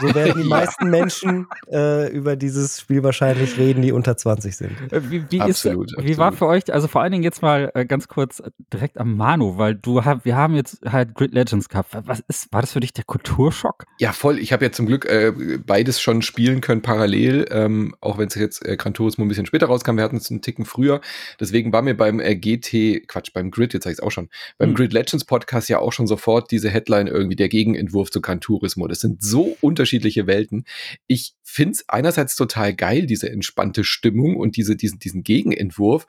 So 0.01 0.07
werden 0.15 0.41
die 0.41 0.47
meisten 0.47 0.89
Menschen 0.89 1.45
äh, 1.71 2.11
über 2.11 2.35
dieses 2.35 2.81
Spiel 2.81 3.03
wahrscheinlich 3.03 3.57
reden, 3.59 3.83
die 3.83 3.91
unter 3.91 4.17
20 4.17 4.57
sind. 4.57 4.91
Äh, 4.91 5.11
wie, 5.11 5.23
wie, 5.29 5.41
absolut, 5.41 5.95
ist, 5.95 6.03
wie 6.03 6.17
war 6.17 6.31
für 6.31 6.47
euch, 6.47 6.73
also 6.73 6.87
vor 6.87 7.01
allen 7.01 7.11
Dingen 7.11 7.23
jetzt 7.23 7.43
mal 7.43 7.71
äh, 7.75 7.85
ganz 7.85 8.07
kurz 8.07 8.41
direkt 8.73 8.97
am 8.97 9.15
Manu, 9.15 9.59
weil 9.59 9.75
du 9.75 10.03
hab, 10.03 10.25
wir 10.25 10.35
haben 10.35 10.55
jetzt 10.55 10.79
halt 10.83 11.13
Grid 11.13 11.35
Legends 11.35 11.69
gehabt. 11.69 11.95
Was 12.05 12.23
ist, 12.27 12.51
war 12.51 12.61
das 12.61 12.71
für 12.71 12.79
dich 12.79 12.93
der 12.93 13.03
Kulturschock? 13.03 13.85
Ja, 13.99 14.11
voll. 14.11 14.39
Ich 14.39 14.53
habe 14.53 14.65
ja 14.65 14.71
zum 14.71 14.87
Glück 14.87 15.05
äh, 15.05 15.33
beides 15.63 16.01
schon 16.01 16.23
spielen 16.23 16.61
können 16.61 16.81
parallel, 16.81 17.45
ähm, 17.51 17.95
auch 18.01 18.17
wenn 18.17 18.27
es 18.27 18.33
jetzt 18.33 18.65
äh, 18.65 18.75
Gran 18.75 18.95
Turismo 18.95 19.23
ein 19.23 19.27
bisschen 19.27 19.45
später 19.45 19.67
rauskam. 19.67 19.97
Wir 19.97 20.03
hatten 20.03 20.17
es 20.17 20.31
einen 20.31 20.41
Ticken 20.41 20.65
früher. 20.65 20.99
Deswegen 21.39 21.71
war 21.71 21.83
mir 21.83 21.95
beim 21.95 22.17
GT, 22.17 23.07
Quatsch, 23.07 23.31
beim 23.33 23.51
Grid, 23.51 23.75
jetzt 23.75 23.83
sag 23.83 23.91
ich 23.91 23.99
es 23.99 24.03
auch 24.03 24.11
schon, 24.11 24.29
beim 24.57 24.69
hm. 24.69 24.75
Grid 24.75 24.93
Legends 24.93 25.25
Podcast 25.25 25.69
ja 25.69 25.79
auch 25.79 25.93
schon 25.93 26.07
sofort 26.07 26.51
diese 26.51 26.69
Headline 26.69 27.07
irgendwie 27.07 27.35
der 27.35 27.49
Gegenentwurf 27.49 28.11
zu 28.11 28.21
Gran 28.21 28.41
Turismo. 28.41 28.87
Das 28.87 28.99
sind 28.99 29.21
so 29.21 29.57
unterschiedliche 29.61 30.27
Welten. 30.27 30.65
Ich 31.07 31.33
finde 31.43 31.73
es 31.73 31.89
einerseits 31.89 32.35
total 32.35 32.73
geil, 32.73 33.05
diese 33.05 33.29
entspannte 33.29 33.83
Stimmung 33.83 34.35
und 34.35 34.57
diese, 34.57 34.75
diesen, 34.75 34.99
diesen 34.99 35.23
Gegenentwurf. 35.23 36.07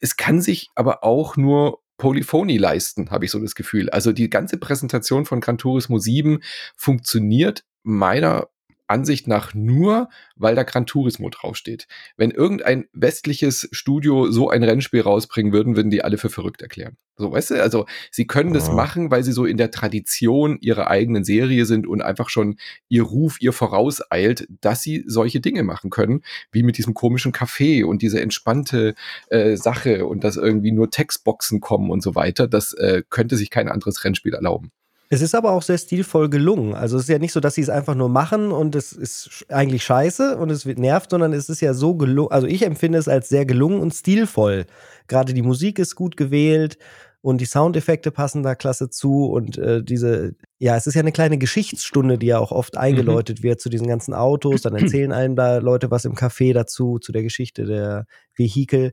Es 0.00 0.16
kann 0.16 0.40
sich 0.40 0.70
aber 0.74 1.04
auch 1.04 1.36
nur 1.36 1.80
Polyphonie 1.98 2.58
leisten, 2.58 3.10
habe 3.10 3.24
ich 3.24 3.32
so 3.32 3.40
das 3.40 3.54
Gefühl. 3.54 3.90
Also 3.90 4.12
die 4.12 4.30
ganze 4.30 4.56
Präsentation 4.56 5.26
von 5.26 5.40
Gran 5.40 5.58
Turismo 5.58 5.98
7 5.98 6.40
funktioniert 6.76 7.64
meiner 7.82 8.48
Ansicht 8.88 9.28
nach 9.28 9.54
nur, 9.54 10.08
weil 10.36 10.54
da 10.54 10.62
Gran 10.62 10.86
Turismo 10.86 11.28
draufsteht. 11.28 11.86
Wenn 12.16 12.30
irgendein 12.30 12.86
westliches 12.92 13.68
Studio 13.72 14.30
so 14.30 14.50
ein 14.50 14.62
Rennspiel 14.62 15.02
rausbringen 15.02 15.52
würden, 15.52 15.76
würden 15.76 15.90
die 15.90 16.02
alle 16.02 16.18
für 16.18 16.30
verrückt 16.30 16.62
erklären. 16.62 16.96
So, 17.16 17.32
weißt 17.32 17.50
du, 17.50 17.62
also 17.62 17.86
sie 18.10 18.26
können 18.26 18.52
das 18.52 18.70
machen, 18.70 19.10
weil 19.10 19.24
sie 19.24 19.32
so 19.32 19.44
in 19.44 19.56
der 19.56 19.70
Tradition 19.70 20.58
ihrer 20.60 20.88
eigenen 20.88 21.24
Serie 21.24 21.66
sind 21.66 21.86
und 21.86 22.00
einfach 22.00 22.30
schon 22.30 22.56
ihr 22.88 23.02
Ruf 23.02 23.40
ihr 23.40 23.52
vorauseilt, 23.52 24.46
dass 24.60 24.82
sie 24.82 25.04
solche 25.06 25.40
Dinge 25.40 25.64
machen 25.64 25.90
können, 25.90 26.22
wie 26.52 26.62
mit 26.62 26.78
diesem 26.78 26.94
komischen 26.94 27.32
Café 27.32 27.84
und 27.84 28.02
diese 28.02 28.20
entspannte 28.20 28.94
äh, 29.28 29.56
Sache 29.56 30.06
und 30.06 30.22
dass 30.22 30.36
irgendwie 30.36 30.72
nur 30.72 30.90
Textboxen 30.90 31.60
kommen 31.60 31.90
und 31.90 32.02
so 32.02 32.14
weiter. 32.14 32.46
Das 32.46 32.72
äh, 32.74 33.02
könnte 33.10 33.36
sich 33.36 33.50
kein 33.50 33.68
anderes 33.68 34.04
Rennspiel 34.04 34.34
erlauben. 34.34 34.70
Es 35.10 35.22
ist 35.22 35.34
aber 35.34 35.52
auch 35.52 35.62
sehr 35.62 35.78
stilvoll 35.78 36.28
gelungen. 36.28 36.74
Also 36.74 36.96
es 36.96 37.04
ist 37.04 37.08
ja 37.08 37.18
nicht 37.18 37.32
so, 37.32 37.40
dass 37.40 37.54
sie 37.54 37.62
es 37.62 37.70
einfach 37.70 37.94
nur 37.94 38.10
machen 38.10 38.52
und 38.52 38.74
es 38.74 38.92
ist 38.92 39.46
eigentlich 39.48 39.82
scheiße 39.82 40.36
und 40.36 40.50
es 40.50 40.66
wird 40.66 40.78
nervt, 40.78 41.10
sondern 41.10 41.32
es 41.32 41.48
ist 41.48 41.62
ja 41.62 41.72
so 41.72 41.94
gelungen. 41.94 42.30
Also 42.30 42.46
ich 42.46 42.62
empfinde 42.62 42.98
es 42.98 43.08
als 43.08 43.30
sehr 43.30 43.46
gelungen 43.46 43.80
und 43.80 43.94
stilvoll. 43.94 44.66
Gerade 45.06 45.32
die 45.32 45.42
Musik 45.42 45.78
ist 45.78 45.94
gut 45.94 46.18
gewählt 46.18 46.76
und 47.22 47.40
die 47.40 47.46
Soundeffekte 47.46 48.10
passen 48.10 48.42
da 48.42 48.54
klasse 48.54 48.90
zu 48.90 49.24
und 49.26 49.56
äh, 49.56 49.82
diese, 49.82 50.34
ja, 50.58 50.76
es 50.76 50.86
ist 50.86 50.94
ja 50.94 51.00
eine 51.00 51.12
kleine 51.12 51.38
Geschichtsstunde, 51.38 52.18
die 52.18 52.26
ja 52.26 52.38
auch 52.38 52.52
oft 52.52 52.74
mhm. 52.74 52.80
eingeläutet 52.80 53.38
mhm. 53.38 53.44
wird 53.44 53.60
zu 53.62 53.70
diesen 53.70 53.88
ganzen 53.88 54.12
Autos. 54.12 54.62
Dann 54.62 54.76
erzählen 54.76 55.12
einem 55.12 55.36
da 55.36 55.56
Leute 55.58 55.90
was 55.90 56.04
im 56.04 56.14
Café 56.14 56.52
dazu, 56.52 56.98
zu 56.98 57.12
der 57.12 57.22
Geschichte 57.22 57.64
der 57.64 58.04
Vehikel. 58.36 58.92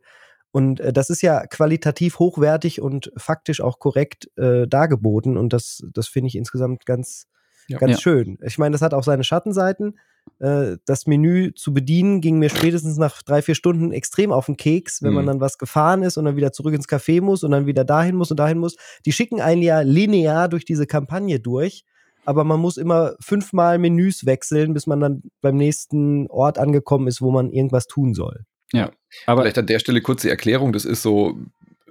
Und 0.56 0.80
äh, 0.80 0.94
das 0.94 1.10
ist 1.10 1.22
ja 1.22 1.46
qualitativ 1.48 2.18
hochwertig 2.18 2.80
und 2.80 3.12
faktisch 3.18 3.60
auch 3.60 3.78
korrekt 3.78 4.30
äh, 4.38 4.66
dargeboten. 4.70 5.36
Und 5.36 5.52
das, 5.52 5.84
das 5.92 6.08
finde 6.08 6.30
ich 6.30 6.38
insgesamt 6.38 6.86
ganz, 6.86 7.28
ja. 7.68 7.78
ganz 7.78 7.92
ja. 7.92 8.00
schön. 8.00 8.38
Ich 8.42 8.58
meine, 8.58 8.72
das 8.72 8.82
hat 8.82 8.94
auch 8.94 9.04
seine 9.04 9.26
Schattenseiten. 9.26 10.00
Äh, 10.40 10.78
das 10.86 11.08
Menü 11.08 11.54
zu 11.56 11.74
bedienen 11.74 12.22
ging 12.22 12.40
mir 12.40 12.50
spätestens 12.50 12.96
nach 12.96 13.22
drei, 13.22 13.42
vier 13.42 13.54
Stunden 13.54 13.92
extrem 13.92 14.32
auf 14.32 14.46
den 14.46 14.56
Keks, 14.56 15.04
wenn 15.04 15.10
mhm. 15.10 15.16
man 15.16 15.26
dann 15.26 15.42
was 15.42 15.58
gefahren 15.58 16.04
ist 16.04 16.16
und 16.16 16.24
dann 16.24 16.38
wieder 16.38 16.54
zurück 16.54 16.74
ins 16.74 16.88
Café 16.88 17.20
muss 17.20 17.44
und 17.44 17.52
dann 17.52 17.66
wieder 17.66 17.84
dahin 17.84 18.16
muss 18.16 18.32
und 18.32 18.40
dahin 18.40 18.60
muss. 18.60 18.78
Die 19.06 19.12
schicken 19.12 19.42
einen 19.42 19.62
ja 19.62 19.82
linear 19.82 20.48
durch 20.48 20.64
diese 20.64 20.88
Kampagne 20.88 21.42
durch 21.42 21.84
aber 22.28 22.44
man 22.44 22.60
muss 22.60 22.78
immer 22.78 23.14
fünfmal 23.20 23.78
Menüs 23.78 24.26
wechseln, 24.26 24.74
bis 24.74 24.88
man 24.88 25.00
dann 25.00 25.22
beim 25.42 25.58
nächsten 25.58 26.26
Ort 26.32 26.58
angekommen 26.58 27.08
ist, 27.08 27.22
wo 27.22 27.30
man 27.30 27.52
irgendwas 27.52 27.86
tun 27.86 28.16
soll. 28.16 28.46
Ja, 28.74 28.90
aber 29.26 29.42
vielleicht 29.42 29.58
an 29.58 29.68
der 29.68 29.80
Stelle 29.80 30.02
kurz 30.02 30.22
die 30.22 30.30
Erklärung. 30.30 30.74
Das 30.74 30.86
ist 30.86 31.02
so 31.02 31.40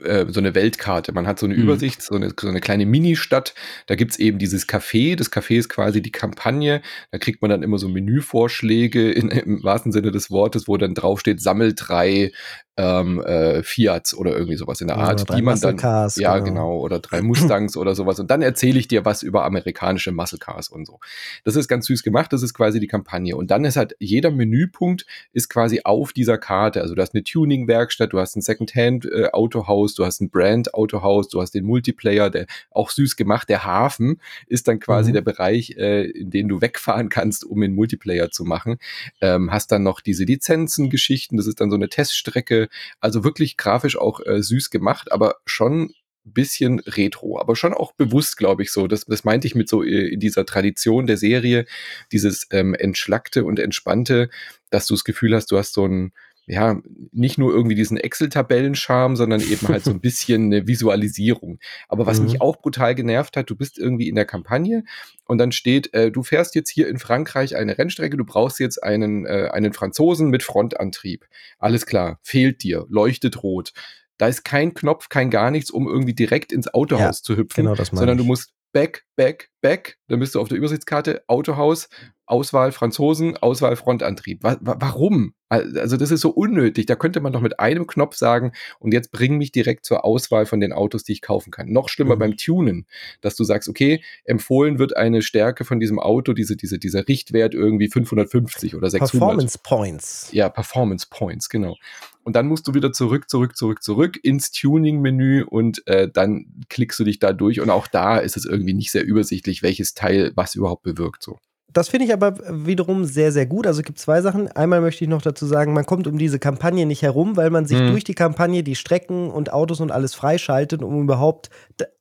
äh, 0.02 0.26
so 0.28 0.40
eine 0.40 0.54
Weltkarte. 0.54 1.12
Man 1.12 1.26
hat 1.26 1.38
so 1.38 1.46
eine 1.46 1.54
mhm. 1.54 1.62
Übersicht, 1.62 2.02
so 2.02 2.16
eine, 2.16 2.32
so 2.38 2.48
eine 2.48 2.60
kleine 2.60 2.84
Ministadt. 2.84 3.54
Da 3.86 3.94
gibt 3.94 4.12
es 4.12 4.18
eben 4.18 4.38
dieses 4.38 4.68
Café. 4.68 5.16
Das 5.16 5.30
Café 5.30 5.58
ist 5.58 5.68
quasi 5.68 6.02
die 6.02 6.12
Kampagne. 6.12 6.82
Da 7.12 7.18
kriegt 7.18 7.42
man 7.42 7.50
dann 7.50 7.62
immer 7.62 7.78
so 7.78 7.88
Menüvorschläge 7.88 9.12
in, 9.12 9.30
im 9.30 9.62
wahrsten 9.62 9.92
Sinne 9.92 10.10
des 10.10 10.30
Wortes, 10.30 10.66
wo 10.66 10.76
dann 10.76 10.94
draufsteht, 10.94 11.40
sammel 11.40 11.74
drei 11.74 12.32
ähm, 12.76 13.20
äh, 13.22 13.62
Fiats 13.62 14.14
oder 14.14 14.32
irgendwie 14.32 14.56
sowas 14.56 14.80
in 14.80 14.88
der 14.88 14.96
Art, 14.96 15.22
Oder 15.22 15.36
die 15.36 15.42
man 15.42 15.60
dann 15.60 15.74
Muscle-Cars, 15.74 16.16
ja 16.16 16.38
genau. 16.38 16.44
genau 16.44 16.78
oder 16.78 16.98
drei 16.98 17.22
Mustangs 17.22 17.76
oder 17.76 17.94
sowas 17.94 18.18
und 18.18 18.30
dann 18.30 18.42
erzähle 18.42 18.78
ich 18.78 18.88
dir 18.88 19.04
was 19.04 19.22
über 19.22 19.44
amerikanische 19.44 20.12
Muscle 20.12 20.38
Cars 20.38 20.68
und 20.68 20.86
so. 20.86 20.98
Das 21.44 21.56
ist 21.56 21.68
ganz 21.68 21.86
süß 21.86 22.02
gemacht, 22.02 22.32
das 22.32 22.42
ist 22.42 22.54
quasi 22.54 22.80
die 22.80 22.86
Kampagne 22.86 23.36
und 23.36 23.50
dann 23.50 23.64
ist 23.64 23.76
halt 23.76 23.94
jeder 24.00 24.30
Menüpunkt 24.30 25.06
ist 25.32 25.48
quasi 25.48 25.82
auf 25.84 26.12
dieser 26.12 26.38
Karte. 26.38 26.80
Also 26.80 26.94
du 26.94 27.02
hast 27.02 27.14
eine 27.14 27.22
Tuning 27.22 27.68
Werkstatt, 27.68 28.12
du 28.12 28.18
hast 28.18 28.36
ein 28.36 28.42
Secondhand 28.42 29.04
äh, 29.06 29.28
Autohaus, 29.32 29.94
du 29.94 30.04
hast 30.04 30.20
ein 30.20 30.30
Brand 30.30 30.74
Autohaus, 30.74 31.28
du 31.28 31.40
hast 31.40 31.52
den 31.52 31.64
Multiplayer, 31.64 32.30
der 32.30 32.46
auch 32.70 32.90
süß 32.90 33.16
gemacht, 33.16 33.48
der 33.48 33.64
Hafen 33.64 34.20
ist 34.46 34.66
dann 34.68 34.80
quasi 34.80 35.10
Mhm. 35.10 35.14
der 35.14 35.20
Bereich, 35.22 35.76
äh, 35.76 36.04
in 36.10 36.30
den 36.30 36.48
du 36.48 36.60
wegfahren 36.60 37.08
kannst, 37.08 37.44
um 37.44 37.60
den 37.60 37.74
Multiplayer 37.74 38.30
zu 38.30 38.44
machen. 38.44 38.78
Ähm, 39.20 39.50
hast 39.52 39.70
dann 39.72 39.82
noch 39.82 40.00
diese 40.00 40.24
Lizenzen-Geschichten, 40.24 41.36
das 41.36 41.46
ist 41.46 41.60
dann 41.60 41.70
so 41.70 41.76
eine 41.76 41.88
Teststrecke. 41.88 42.63
Also 43.00 43.24
wirklich 43.24 43.56
grafisch 43.56 43.96
auch 43.96 44.20
äh, 44.24 44.42
süß 44.42 44.70
gemacht, 44.70 45.12
aber 45.12 45.36
schon 45.46 45.92
bisschen 46.24 46.80
retro, 46.80 47.38
aber 47.38 47.54
schon 47.54 47.74
auch 47.74 47.92
bewusst, 47.92 48.38
glaube 48.38 48.62
ich, 48.62 48.72
so. 48.72 48.86
Das, 48.86 49.04
das 49.04 49.24
meinte 49.24 49.46
ich 49.46 49.54
mit 49.54 49.68
so 49.68 49.82
äh, 49.82 50.08
in 50.08 50.20
dieser 50.20 50.46
Tradition 50.46 51.06
der 51.06 51.18
Serie, 51.18 51.66
dieses 52.12 52.46
ähm, 52.50 52.74
entschlackte 52.74 53.44
und 53.44 53.58
entspannte, 53.58 54.30
dass 54.70 54.86
du 54.86 54.94
das 54.94 55.04
Gefühl 55.04 55.34
hast, 55.34 55.50
du 55.52 55.58
hast 55.58 55.74
so 55.74 55.86
ein, 55.86 56.12
ja, 56.46 56.78
nicht 57.12 57.38
nur 57.38 57.52
irgendwie 57.52 57.74
diesen 57.74 57.96
Excel-Tabellen-Charme, 57.96 59.16
sondern 59.16 59.40
eben 59.40 59.68
halt 59.68 59.84
so 59.84 59.90
ein 59.90 60.00
bisschen 60.02 60.44
eine 60.52 60.66
Visualisierung. 60.66 61.58
Aber 61.88 62.06
was 62.06 62.18
Mhm. 62.18 62.24
mich 62.24 62.40
auch 62.40 62.56
brutal 62.56 62.94
genervt 62.94 63.36
hat, 63.36 63.48
du 63.50 63.56
bist 63.56 63.78
irgendwie 63.78 64.08
in 64.08 64.14
der 64.14 64.26
Kampagne 64.26 64.84
und 65.26 65.38
dann 65.38 65.52
steht, 65.52 65.94
äh, 65.94 66.10
du 66.10 66.22
fährst 66.22 66.54
jetzt 66.54 66.70
hier 66.70 66.88
in 66.88 66.98
Frankreich 66.98 67.56
eine 67.56 67.78
Rennstrecke, 67.78 68.16
du 68.16 68.24
brauchst 68.24 68.58
jetzt 68.60 68.82
einen, 68.82 69.24
äh, 69.26 69.48
einen 69.52 69.72
Franzosen 69.72 70.28
mit 70.28 70.42
Frontantrieb. 70.42 71.26
Alles 71.58 71.86
klar, 71.86 72.18
fehlt 72.22 72.62
dir, 72.62 72.84
leuchtet 72.88 73.42
rot. 73.42 73.72
Da 74.18 74.28
ist 74.28 74.44
kein 74.44 74.74
Knopf, 74.74 75.08
kein 75.08 75.30
gar 75.30 75.50
nichts, 75.50 75.70
um 75.70 75.88
irgendwie 75.88 76.14
direkt 76.14 76.52
ins 76.52 76.72
Autohaus 76.72 77.22
zu 77.22 77.36
hüpfen, 77.36 77.64
genau 77.64 77.74
das 77.74 77.88
sondern 77.88 78.16
du 78.16 78.22
ich. 78.24 78.28
musst 78.28 78.52
back, 78.72 79.04
back, 79.16 79.50
back, 79.60 79.98
dann 80.08 80.20
bist 80.20 80.34
du 80.34 80.40
auf 80.40 80.48
der 80.48 80.58
Übersichtskarte 80.58 81.22
Autohaus, 81.26 81.88
Auswahl 82.26 82.72
Franzosen, 82.72 83.36
Auswahl 83.36 83.76
Frontantrieb. 83.76 84.42
Wa 84.42 84.56
wa 84.60 84.76
warum? 84.78 85.34
Also 85.50 85.96
das 85.96 86.10
ist 86.10 86.22
so 86.22 86.30
unnötig. 86.30 86.86
Da 86.86 86.96
könnte 86.96 87.20
man 87.20 87.32
doch 87.32 87.40
mit 87.42 87.60
einem 87.60 87.86
Knopf 87.86 88.16
sagen, 88.16 88.52
und 88.80 88.92
jetzt 88.92 89.12
bring 89.12 89.36
mich 89.36 89.52
direkt 89.52 89.84
zur 89.84 90.04
Auswahl 90.04 90.46
von 90.46 90.58
den 90.58 90.72
Autos, 90.72 91.04
die 91.04 91.12
ich 91.12 91.20
kaufen 91.22 91.50
kann. 91.50 91.70
Noch 91.70 91.88
schlimmer 91.88 92.16
Mhm. 92.16 92.18
beim 92.18 92.36
Tunen, 92.36 92.86
dass 93.20 93.36
du 93.36 93.44
sagst, 93.44 93.68
okay, 93.68 94.02
empfohlen 94.24 94.78
wird 94.78 94.96
eine 94.96 95.22
Stärke 95.22 95.64
von 95.64 95.80
diesem 95.80 95.98
Auto, 96.00 96.32
diese, 96.32 96.56
diese, 96.56 96.78
dieser 96.78 97.06
Richtwert 97.06 97.54
irgendwie 97.54 97.88
550 97.88 98.74
oder 98.74 98.90
600. 98.90 99.10
Performance 99.12 99.58
Points. 99.62 100.28
Ja, 100.32 100.48
Performance 100.48 101.06
Points, 101.08 101.48
genau. 101.48 101.76
Und 102.24 102.36
dann 102.36 102.46
musst 102.46 102.66
du 102.66 102.72
wieder 102.72 102.90
zurück, 102.92 103.28
zurück, 103.28 103.54
zurück, 103.54 103.82
zurück 103.82 104.18
ins 104.22 104.50
Tuning-Menü 104.50 105.44
und 105.44 105.86
äh, 105.86 106.08
dann 106.10 106.46
klickst 106.70 106.98
du 106.98 107.04
dich 107.04 107.18
da 107.18 107.34
durch. 107.34 107.60
Und 107.60 107.68
auch 107.68 107.86
da 107.86 108.16
ist 108.16 108.38
es 108.38 108.46
irgendwie 108.46 108.72
nicht 108.72 108.90
sehr 108.90 109.03
übersichtlich, 109.04 109.62
welches 109.62 109.94
Teil 109.94 110.32
was 110.34 110.54
überhaupt 110.54 110.82
bewirkt. 110.82 111.22
So. 111.22 111.38
Das 111.74 111.88
finde 111.88 112.06
ich 112.06 112.12
aber 112.12 112.34
wiederum 112.66 113.04
sehr, 113.04 113.32
sehr 113.32 113.46
gut. 113.46 113.66
Also 113.66 113.80
es 113.80 113.84
gibt 113.84 113.98
zwei 113.98 114.22
Sachen. 114.22 114.46
Einmal 114.48 114.80
möchte 114.80 115.02
ich 115.04 115.10
noch 115.10 115.22
dazu 115.22 115.44
sagen, 115.44 115.72
man 115.72 115.84
kommt 115.84 116.06
um 116.06 116.16
diese 116.16 116.38
Kampagne 116.38 116.86
nicht 116.86 117.02
herum, 117.02 117.36
weil 117.36 117.50
man 117.50 117.66
sich 117.66 117.80
Mhm. 117.80 117.88
durch 117.88 118.04
die 118.04 118.14
Kampagne 118.14 118.62
die 118.62 118.76
Strecken 118.76 119.28
und 119.30 119.52
Autos 119.52 119.80
und 119.80 119.90
alles 119.90 120.14
freischaltet, 120.14 120.82
um 120.84 121.02
überhaupt 121.02 121.50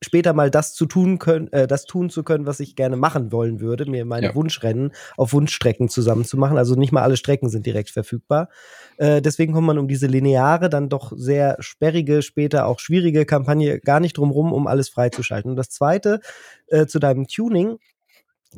später 0.01 0.33
mal 0.33 0.51
das 0.51 0.75
zu 0.75 0.85
tun 0.85 1.17
können, 1.17 1.51
äh, 1.51 1.65
das 1.65 1.85
tun 1.85 2.11
zu 2.11 2.23
können, 2.23 2.45
was 2.45 2.59
ich 2.59 2.75
gerne 2.75 2.95
machen 2.97 3.31
wollen 3.31 3.59
würde, 3.59 3.85
mir 3.89 4.05
meine 4.05 4.27
Ja. 4.27 4.35
Wunschrennen 4.35 4.91
auf 5.17 5.33
Wunschstrecken 5.33 5.89
zusammenzumachen. 5.89 6.57
Also 6.59 6.75
nicht 6.75 6.91
mal 6.91 7.01
alle 7.01 7.17
Strecken 7.17 7.49
sind 7.49 7.65
direkt 7.65 7.89
verfügbar. 7.89 8.49
Äh, 8.97 9.23
deswegen 9.23 9.53
kommt 9.53 9.65
man 9.65 9.79
um 9.79 9.87
diese 9.87 10.05
lineare, 10.05 10.69
dann 10.69 10.87
doch 10.87 11.11
sehr 11.15 11.57
sperrige, 11.59 12.21
später 12.21 12.67
auch 12.67 12.79
schwierige 12.79 13.25
Kampagne 13.25 13.79
gar 13.79 13.99
nicht 13.99 14.17
drum 14.19 14.29
rum, 14.29 14.53
um 14.53 14.67
alles 14.67 14.89
freizuschalten. 14.89 15.49
Und 15.49 15.57
das 15.57 15.69
zweite 15.71 16.19
äh, 16.67 16.85
zu 16.85 16.99
deinem 16.99 17.25
Tuning. 17.27 17.77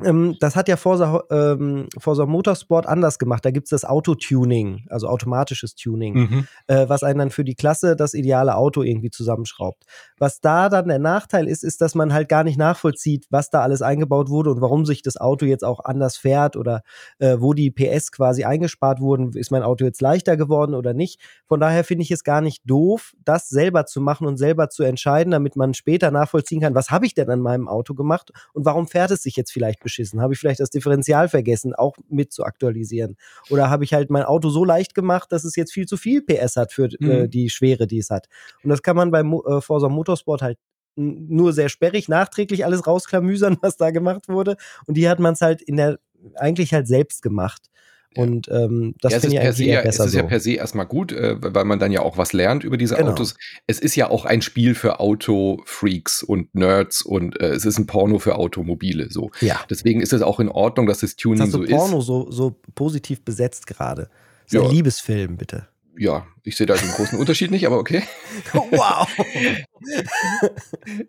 Ähm, 0.04 0.36
das 0.40 0.56
hat 0.56 0.68
ja 0.68 0.76
Forza, 0.76 1.22
ähm, 1.30 1.88
Forza 1.98 2.26
Motorsport 2.26 2.86
anders 2.86 3.18
gemacht. 3.18 3.44
Da 3.44 3.50
gibt's 3.50 3.70
das 3.70 3.84
Autotuning, 3.84 4.86
also 4.88 5.08
automatisches 5.08 5.74
Tuning, 5.74 6.14
Mhm. 6.14 6.48
äh, 6.66 6.88
was 6.88 7.02
einen 7.02 7.18
dann 7.18 7.30
für 7.30 7.44
die 7.44 7.54
Klasse 7.54 7.96
das 7.96 8.14
ideale 8.14 8.56
Auto 8.56 8.82
irgendwie 8.82 9.10
zusammenschraubt. 9.10 9.84
Was 10.18 10.40
da 10.40 10.68
dann 10.68 10.88
der 10.88 10.98
Nachteil 10.98 11.48
ist, 11.48 11.62
ist, 11.64 11.80
dass 11.80 11.94
man 11.94 12.12
halt 12.12 12.28
gar 12.28 12.44
nicht 12.44 12.58
nachvollzieht, 12.58 13.26
was 13.30 13.50
da 13.50 13.62
alles 13.62 13.82
eingebaut 13.82 14.28
wurde 14.28 14.50
und 14.50 14.60
warum 14.60 14.84
sich 14.86 15.02
das 15.02 15.16
Auto 15.16 15.46
jetzt 15.46 15.64
auch 15.64 15.80
anders 15.84 16.16
fährt 16.16 16.56
oder 16.56 16.82
äh, 17.18 17.36
wo 17.38 17.52
die 17.52 17.70
PS 17.70 18.12
quasi 18.12 18.44
eingespart 18.44 19.00
wurden. 19.00 19.32
Ist 19.34 19.50
mein 19.50 19.62
Auto 19.62 19.84
jetzt 19.84 20.00
leichter 20.00 20.36
geworden 20.36 20.74
oder 20.74 20.94
nicht? 20.94 21.20
Von 21.46 21.60
daher 21.60 21.84
finde 21.84 22.02
ich 22.02 22.10
es 22.10 22.24
gar 22.24 22.40
nicht 22.40 22.62
doof, 22.64 23.12
das 23.24 23.48
selber 23.48 23.86
zu 23.86 24.00
machen 24.00 24.26
und 24.26 24.36
selber 24.36 24.68
zu 24.68 24.82
entscheiden, 24.82 25.30
damit 25.30 25.56
man 25.56 25.74
später 25.74 26.10
nachvollziehen 26.10 26.60
kann, 26.60 26.74
was 26.74 26.90
habe 26.90 27.06
ich 27.06 27.14
denn 27.14 27.30
an 27.30 27.40
meinem 27.40 27.68
Auto 27.68 27.94
gemacht 27.94 28.30
und 28.52 28.64
warum 28.64 28.86
fährt 28.86 29.10
es 29.10 29.22
sich 29.22 29.36
jetzt 29.36 29.52
vielleicht 29.52 29.80
beschissen? 29.86 30.20
Habe 30.20 30.34
ich 30.34 30.40
vielleicht 30.40 30.60
das 30.60 30.70
Differential 30.70 31.28
vergessen, 31.28 31.74
auch 31.74 31.96
mit 32.08 32.32
zu 32.32 32.44
aktualisieren? 32.44 33.16
Oder 33.48 33.70
habe 33.70 33.84
ich 33.84 33.94
halt 33.94 34.10
mein 34.10 34.24
Auto 34.24 34.48
so 34.50 34.64
leicht 34.64 34.94
gemacht, 34.94 35.30
dass 35.32 35.44
es 35.44 35.56
jetzt 35.56 35.72
viel 35.72 35.86
zu 35.86 35.96
viel 35.96 36.22
PS 36.22 36.56
hat 36.56 36.72
für 36.72 36.86
äh, 37.04 37.26
Mhm. 37.26 37.30
die 37.30 37.48
Schwere, 37.50 37.86
die 37.86 37.98
es 37.98 38.10
hat? 38.10 38.26
Und 38.62 38.70
das 38.70 38.82
kann 38.82 38.96
man 38.96 39.10
bei 39.10 39.22
Mo 39.22 39.42
äh, 39.44 39.60
Forza 39.60 39.88
Motorsport 39.88 40.42
halt 40.42 40.58
nur 40.96 41.52
sehr 41.52 41.68
sperrig 41.68 42.08
nachträglich 42.08 42.64
alles 42.64 42.86
rausklamüsern, 42.86 43.58
was 43.62 43.76
da 43.76 43.90
gemacht 43.90 44.28
wurde. 44.28 44.56
Und 44.86 44.96
die 44.96 45.08
hat 45.08 45.20
man 45.20 45.34
es 45.34 45.40
halt 45.40 45.62
in 45.62 45.76
der 45.76 45.98
eigentlich 46.36 46.72
halt 46.74 46.88
selbst 46.88 47.22
gemacht. 47.22 47.70
Und 48.16 48.48
ähm, 48.48 48.94
das 49.00 49.12
ja, 49.12 49.20
finde 49.20 49.36
ich 49.36 49.40
per 49.40 49.48
eigentlich 49.50 49.56
se, 49.58 49.64
eher 49.64 49.72
ja, 49.74 49.78
es 49.80 49.84
besser 49.86 50.04
ist 50.06 50.12
so. 50.12 50.18
ja 50.18 50.24
per 50.24 50.40
se 50.40 50.52
erstmal 50.52 50.86
gut, 50.86 51.12
äh, 51.12 51.36
weil 51.40 51.64
man 51.64 51.78
dann 51.78 51.92
ja 51.92 52.00
auch 52.00 52.16
was 52.18 52.32
lernt 52.32 52.64
über 52.64 52.76
diese 52.76 52.96
Genau. 52.96 53.10
Autos. 53.12 53.34
Es 53.66 53.78
ist 53.78 53.94
ja 53.96 54.10
auch 54.10 54.24
ein 54.24 54.42
Spiel 54.42 54.74
für 54.74 55.00
Autofreaks 55.00 56.22
und 56.22 56.54
Nerds 56.54 57.02
und 57.02 57.40
äh, 57.40 57.48
es 57.48 57.64
ist 57.64 57.78
ein 57.78 57.86
Porno 57.86 58.18
für 58.18 58.36
Automobile. 58.36 59.08
So. 59.10 59.30
ja. 59.40 59.60
Deswegen 59.70 60.00
ist 60.00 60.12
es 60.12 60.22
auch 60.22 60.40
in 60.40 60.48
Ordnung, 60.48 60.86
dass 60.86 60.98
das 61.00 61.16
Tuning 61.16 61.42
hast 61.42 61.52
so 61.52 61.58
du 61.58 61.64
ist. 61.64 61.70
Porno 61.70 62.00
so, 62.00 62.30
so 62.30 62.56
positiv 62.74 63.22
besetzt 63.22 63.66
gerade. 63.66 64.08
Das 64.44 64.52
ist 64.52 64.52
Ja. 64.54 64.62
ein 64.62 64.70
Liebesfilm, 64.70 65.36
bitte. 65.36 65.68
Ja, 65.98 66.26
ich 66.42 66.56
sehe 66.56 66.66
da 66.66 66.74
den 66.74 66.90
großen 66.90 67.18
Unterschied 67.18 67.50
nicht, 67.50 67.66
aber 67.66 67.78
okay. 67.78 68.02
wow. 68.52 69.08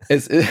Es, 0.08 0.28
ist- 0.28 0.48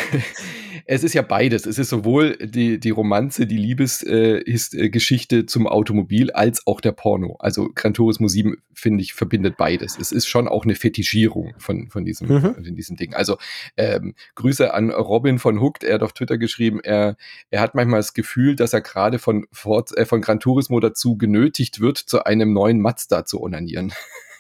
es 0.85 1.05
ist 1.05 1.15
ja 1.15 1.23
beides. 1.23 1.67
Es 1.67 1.79
ist 1.79 1.89
sowohl 1.89 2.37
die, 2.37 2.79
die 2.79 2.91
Romanze, 2.91 3.47
die 3.47 3.57
Liebesgeschichte 3.57 5.37
äh, 5.37 5.41
äh, 5.41 5.47
zum 5.47 5.67
Automobil, 5.67 6.31
als 6.31 6.67
auch 6.67 6.81
der 6.81 6.93
Porno. 6.93 7.37
Also 7.39 7.71
Gran 7.75 7.95
Turismo 7.95 8.29
7, 8.29 8.57
finde 8.75 9.03
ich, 9.03 9.15
verbindet 9.15 9.57
beides. 9.57 9.97
Es 9.99 10.13
ist 10.13 10.27
schon 10.27 10.49
auch 10.49 10.65
eine 10.65 10.75
Fetischierung 10.75 11.55
von, 11.59 11.89
von, 11.91 12.05
diesem, 12.05 12.29
Mhm. 12.29 12.55
von 12.55 12.75
diesem 12.75 12.97
Ding. 12.97 13.15
Also 13.15 13.39
ähm, 13.77 14.15
Grüße 14.35 14.73
an 14.75 14.91
Robin 14.91 15.39
von 15.39 15.61
Hooked. 15.61 15.85
Er 15.85 15.95
hat 15.95 16.03
auf 16.03 16.13
Twitter 16.13 16.39
geschrieben, 16.39 16.81
er, 16.83 17.17
er 17.51 17.61
hat 17.61 17.75
manchmal 17.75 18.01
das 18.01 18.15
Gefühl, 18.15 18.57
dass 18.57 18.73
er 18.73 18.81
gerade 18.81 19.19
von, 19.19 19.47
Ford, 19.53 19.97
äh, 19.97 20.05
von 20.07 20.21
Gran 20.21 20.41
Turismo 20.41 20.81
dazu 20.81 21.17
genötigt 21.17 21.81
wird, 21.81 21.99
zu 21.99 22.25
einem 22.25 22.53
neuen 22.53 22.81
Mazda 22.81 23.25
zu 23.25 23.41
onanieren. 23.41 23.93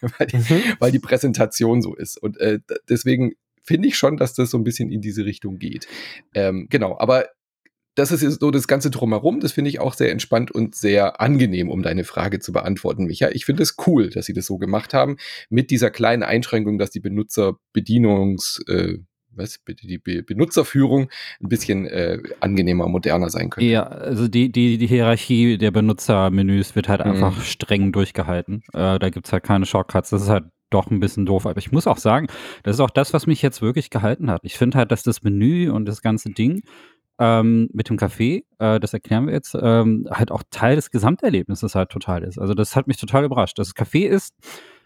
weil, 0.18 0.26
die, 0.26 0.36
Mhm. 0.36 0.62
weil 0.78 0.92
die 0.92 0.98
Präsentation 0.98 1.82
so 1.82 1.94
ist. 1.94 2.16
Und 2.22 2.38
äh, 2.38 2.60
deswegen 2.88 3.32
finde 3.66 3.88
ich 3.88 3.96
schon, 3.98 4.16
dass 4.16 4.32
das 4.34 4.50
so 4.50 4.58
ein 4.58 4.64
bisschen 4.64 4.90
in 4.90 5.00
diese 5.00 5.24
Richtung 5.24 5.58
geht. 5.58 5.86
Ähm, 6.34 6.68
genau, 6.70 6.96
aber 6.98 7.26
das 7.96 8.12
ist 8.12 8.40
so 8.40 8.50
das 8.50 8.68
Ganze 8.68 8.90
drumherum. 8.90 9.40
Das 9.40 9.52
finde 9.52 9.70
ich 9.70 9.80
auch 9.80 9.94
sehr 9.94 10.12
entspannt 10.12 10.50
und 10.50 10.74
sehr 10.74 11.20
angenehm, 11.20 11.70
um 11.70 11.82
deine 11.82 12.04
Frage 12.04 12.40
zu 12.40 12.52
beantworten, 12.52 13.06
Micha. 13.06 13.30
Ich 13.30 13.46
finde 13.46 13.62
es 13.62 13.76
cool, 13.86 14.10
dass 14.10 14.26
sie 14.26 14.34
das 14.34 14.44
so 14.46 14.58
gemacht 14.58 14.92
haben, 14.92 15.16
mit 15.48 15.70
dieser 15.70 15.90
kleinen 15.90 16.22
Einschränkung, 16.22 16.76
dass 16.78 16.90
die 16.90 17.00
Benutzerbedienungs, 17.00 18.62
äh, 18.68 18.98
was, 19.30 19.58
die 19.66 19.98
Be 19.98 20.22
Benutzerführung 20.22 21.10
ein 21.42 21.48
bisschen 21.48 21.86
äh, 21.86 22.18
angenehmer, 22.40 22.88
moderner 22.88 23.28
sein 23.30 23.50
könnte. 23.50 23.68
Ja, 23.68 23.84
also 23.84 24.28
die, 24.28 24.50
die, 24.50 24.78
die 24.78 24.86
Hierarchie 24.86 25.58
der 25.58 25.70
Benutzermenüs 25.70 26.74
wird 26.74 26.88
halt 26.88 27.04
Mhm. 27.04 27.10
einfach 27.12 27.42
streng 27.42 27.92
durchgehalten. 27.92 28.62
Äh, 28.72 28.98
da 28.98 29.10
gibt's 29.10 29.32
halt 29.32 29.42
keine 29.42 29.66
Shortcuts. 29.66 30.10
Das 30.10 30.22
ist 30.22 30.28
halt 30.28 30.44
doch 30.70 30.90
ein 30.90 31.00
bisschen 31.00 31.26
doof. 31.26 31.46
Aber 31.46 31.58
ich 31.58 31.72
muss 31.72 31.86
auch 31.86 31.98
sagen, 31.98 32.26
das 32.62 32.76
ist 32.76 32.80
auch 32.80 32.90
das, 32.90 33.12
was 33.12 33.26
mich 33.26 33.42
jetzt 33.42 33.62
wirklich 33.62 33.90
gehalten 33.90 34.30
hat. 34.30 34.40
Ich 34.44 34.56
finde 34.56 34.78
halt, 34.78 34.90
dass 34.90 35.02
das 35.02 35.22
Menü 35.22 35.70
und 35.70 35.86
das 35.86 36.02
ganze 36.02 36.30
Ding 36.30 36.62
ähm, 37.18 37.68
mit 37.72 37.88
dem 37.88 37.96
Café, 37.96 38.44
äh, 38.58 38.80
das 38.80 38.92
erklären 38.92 39.26
wir 39.26 39.34
jetzt, 39.34 39.56
ähm, 39.60 40.06
halt 40.10 40.30
auch 40.30 40.42
Teil 40.50 40.76
des 40.76 40.90
Gesamterlebnisses 40.90 41.74
halt 41.74 41.90
total 41.90 42.22
ist. 42.24 42.38
Also 42.38 42.54
das 42.54 42.76
hat 42.76 42.86
mich 42.86 42.98
total 42.98 43.24
überrascht. 43.24 43.58
Das 43.58 43.74
Café 43.74 44.06
ist 44.06 44.34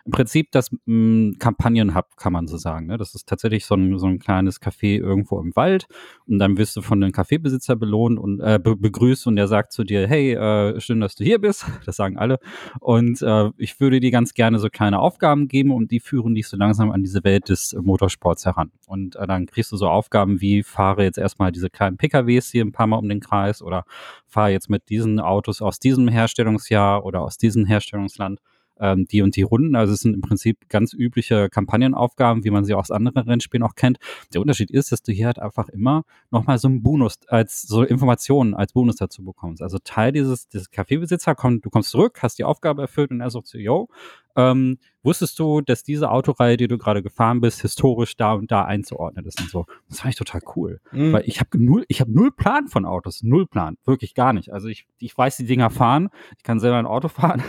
im 0.05 0.13
Prinzip 0.13 0.51
das 0.53 0.71
mh, 0.87 1.35
Kampagnenhub, 1.39 2.17
kann 2.17 2.33
man 2.33 2.47
so 2.47 2.57
sagen. 2.57 2.87
Ne? 2.87 2.99
Das 2.99 3.15
ist 3.15 3.29
tatsächlich 3.29 3.67
so 3.67 3.75
ein, 3.75 3.99
so 3.99 4.07
ein 4.07 4.19
kleines 4.19 4.61
Café 4.61 4.99
irgendwo 4.99 5.41
im 5.41 5.55
Wald 5.57 5.87
und 6.27 6.39
dann 6.39 6.57
wirst 6.59 6.77
du 6.77 6.83
von 6.83 7.01
dem 7.01 7.13
Kaffeebesitzer 7.13 7.77
belohnt 7.77 8.19
und 8.19 8.41
äh, 8.41 8.59
be 8.63 8.77
begrüßt 8.77 9.27
und 9.27 9.37
der 9.37 9.49
sagt 9.49 9.73
zu 9.73 9.85
dir, 9.85 10.07
hey, 10.07 10.33
äh, 10.35 10.81
schön, 10.81 11.01
dass 11.01 11.15
du 11.15 11.25
hier 11.25 11.41
bist. 11.41 11.67
Das 11.87 11.97
sagen 11.97 12.19
alle. 12.19 12.39
Und 12.79 13.21
äh, 13.23 13.51
ich 13.57 13.81
würde 13.81 14.01
dir 14.01 14.11
ganz 14.11 14.35
gerne 14.35 14.59
so 14.59 14.69
kleine 14.69 15.01
Aufgaben 15.01 15.49
geben 15.49 15.73
und 15.73 15.91
die 15.91 15.99
führen 15.99 16.35
dich 16.35 16.47
so 16.47 16.57
langsam 16.57 16.93
an 16.93 17.03
diese 17.03 17.25
Welt 17.25 17.49
des 17.49 17.75
Motorsports 17.75 18.45
heran. 18.45 18.71
Und 18.87 19.17
äh, 19.17 19.27
dann 19.27 19.47
kriegst 19.47 19.73
du 19.73 19.77
so 19.77 19.89
Aufgaben 19.89 20.41
wie, 20.41 20.63
fahre 20.63 21.03
jetzt 21.03 21.19
erstmal 21.19 21.53
diese 21.53 21.71
kleinen 21.71 21.97
PKWs 21.97 22.51
hier 22.51 22.65
ein 22.65 22.73
paar 22.73 22.87
Mal 22.87 22.97
um 22.97 23.09
den 23.09 23.21
Kreis 23.21 23.63
oder 23.63 23.85
fahre 24.27 24.51
jetzt 24.51 24.71
mit 24.71 24.89
diesen 24.89 25.21
Autos 25.21 25.63
aus 25.63 25.79
diesem 25.79 26.09
Herstellungsjahr 26.09 27.05
oder 27.05 27.23
aus 27.23 27.39
diesem 27.39 27.67
Herstellungsland 27.67 28.41
ähm, 28.81 29.07
die 29.07 29.23
und 29.23 29.37
die 29.37 29.43
Runden. 29.43 29.77
Also 29.77 29.93
es 29.93 30.01
sind 30.01 30.15
im 30.15 30.21
Prinzip 30.21 30.69
ganz 30.69 30.93
übliche 30.93 31.49
Kampagnenaufgaben, 31.49 32.45
wie 32.45 32.51
man 32.51 32.65
sie 32.65 32.75
aus 32.75 32.91
anderen 32.91 33.29
Rennspielen 33.29 33.63
auch 33.63 33.75
kennt. 33.75 33.99
Der 34.33 34.41
Unterschied 34.41 34.71
ist, 34.71 34.93
dass 34.93 35.03
du 35.03 35.13
hier 35.13 35.27
halt 35.27 35.39
einfach 35.39 35.69
immer 35.69 36.05
nochmal 36.31 36.59
so 36.59 36.69
einen 36.69 36.83
Bonus 36.83 37.19
als 37.29 37.63
so 37.63 37.83
Informationen 37.83 38.55
als 38.55 38.73
Bonus 38.73 38.97
dazu 38.97 39.25
bekommst. 39.25 39.63
Also 39.63 39.79
Teil 39.83 40.13
dieses, 40.13 40.49
dieses 40.49 40.71
Kaffeebesitzer 40.71 41.35
kommt, 41.35 41.65
du 41.65 41.71
kommst 41.71 41.91
zurück, 41.91 42.19
hast 42.23 42.39
die 42.39 42.45
Aufgabe 42.45 42.83
erfüllt 42.83 43.11
und 43.11 43.21
er 43.21 43.31
sagt 43.31 43.47
so, 43.47 43.59
yo, 43.59 43.89
ähm, 44.37 44.79
wusstest 45.03 45.39
du, 45.39 45.61
dass 45.61 45.83
diese 45.83 46.11
Autoreihe, 46.11 46.57
die 46.57 46.69
du 46.69 46.79
gerade 46.79 47.03
gefahren 47.03 47.41
bist, 47.41 47.63
historisch 47.63 48.17
da 48.17 48.35
und 48.35 48.51
da 48.51 48.65
einzuordnen 48.65 49.25
ist 49.25 49.41
und 49.41 49.51
so. 49.51 49.67
Das 49.89 50.01
fand 50.01 50.15
ich 50.15 50.19
total 50.19 50.41
cool. 50.57 50.81
Mhm. 50.93 51.13
Weil 51.13 51.23
ich 51.27 51.41
habe 51.41 51.51
null, 51.63 51.85
ich 51.89 52.01
habe 52.01 52.13
null 52.13 52.31
Plan 52.31 52.69
von 52.69 52.85
Autos. 52.85 53.23
Null 53.23 53.47
Plan. 53.47 53.77
Wirklich 53.85 54.15
gar 54.15 54.33
nicht. 54.33 54.53
Also 54.53 54.69
ich, 54.69 54.87
ich 54.99 55.17
weiß, 55.17 55.37
die 55.39 55.47
Dinger 55.47 55.71
fahren. 55.71 56.09
Ich 56.37 56.43
kann 56.43 56.61
selber 56.61 56.79
ein 56.79 56.87
Auto 56.87 57.09
fahren. 57.09 57.43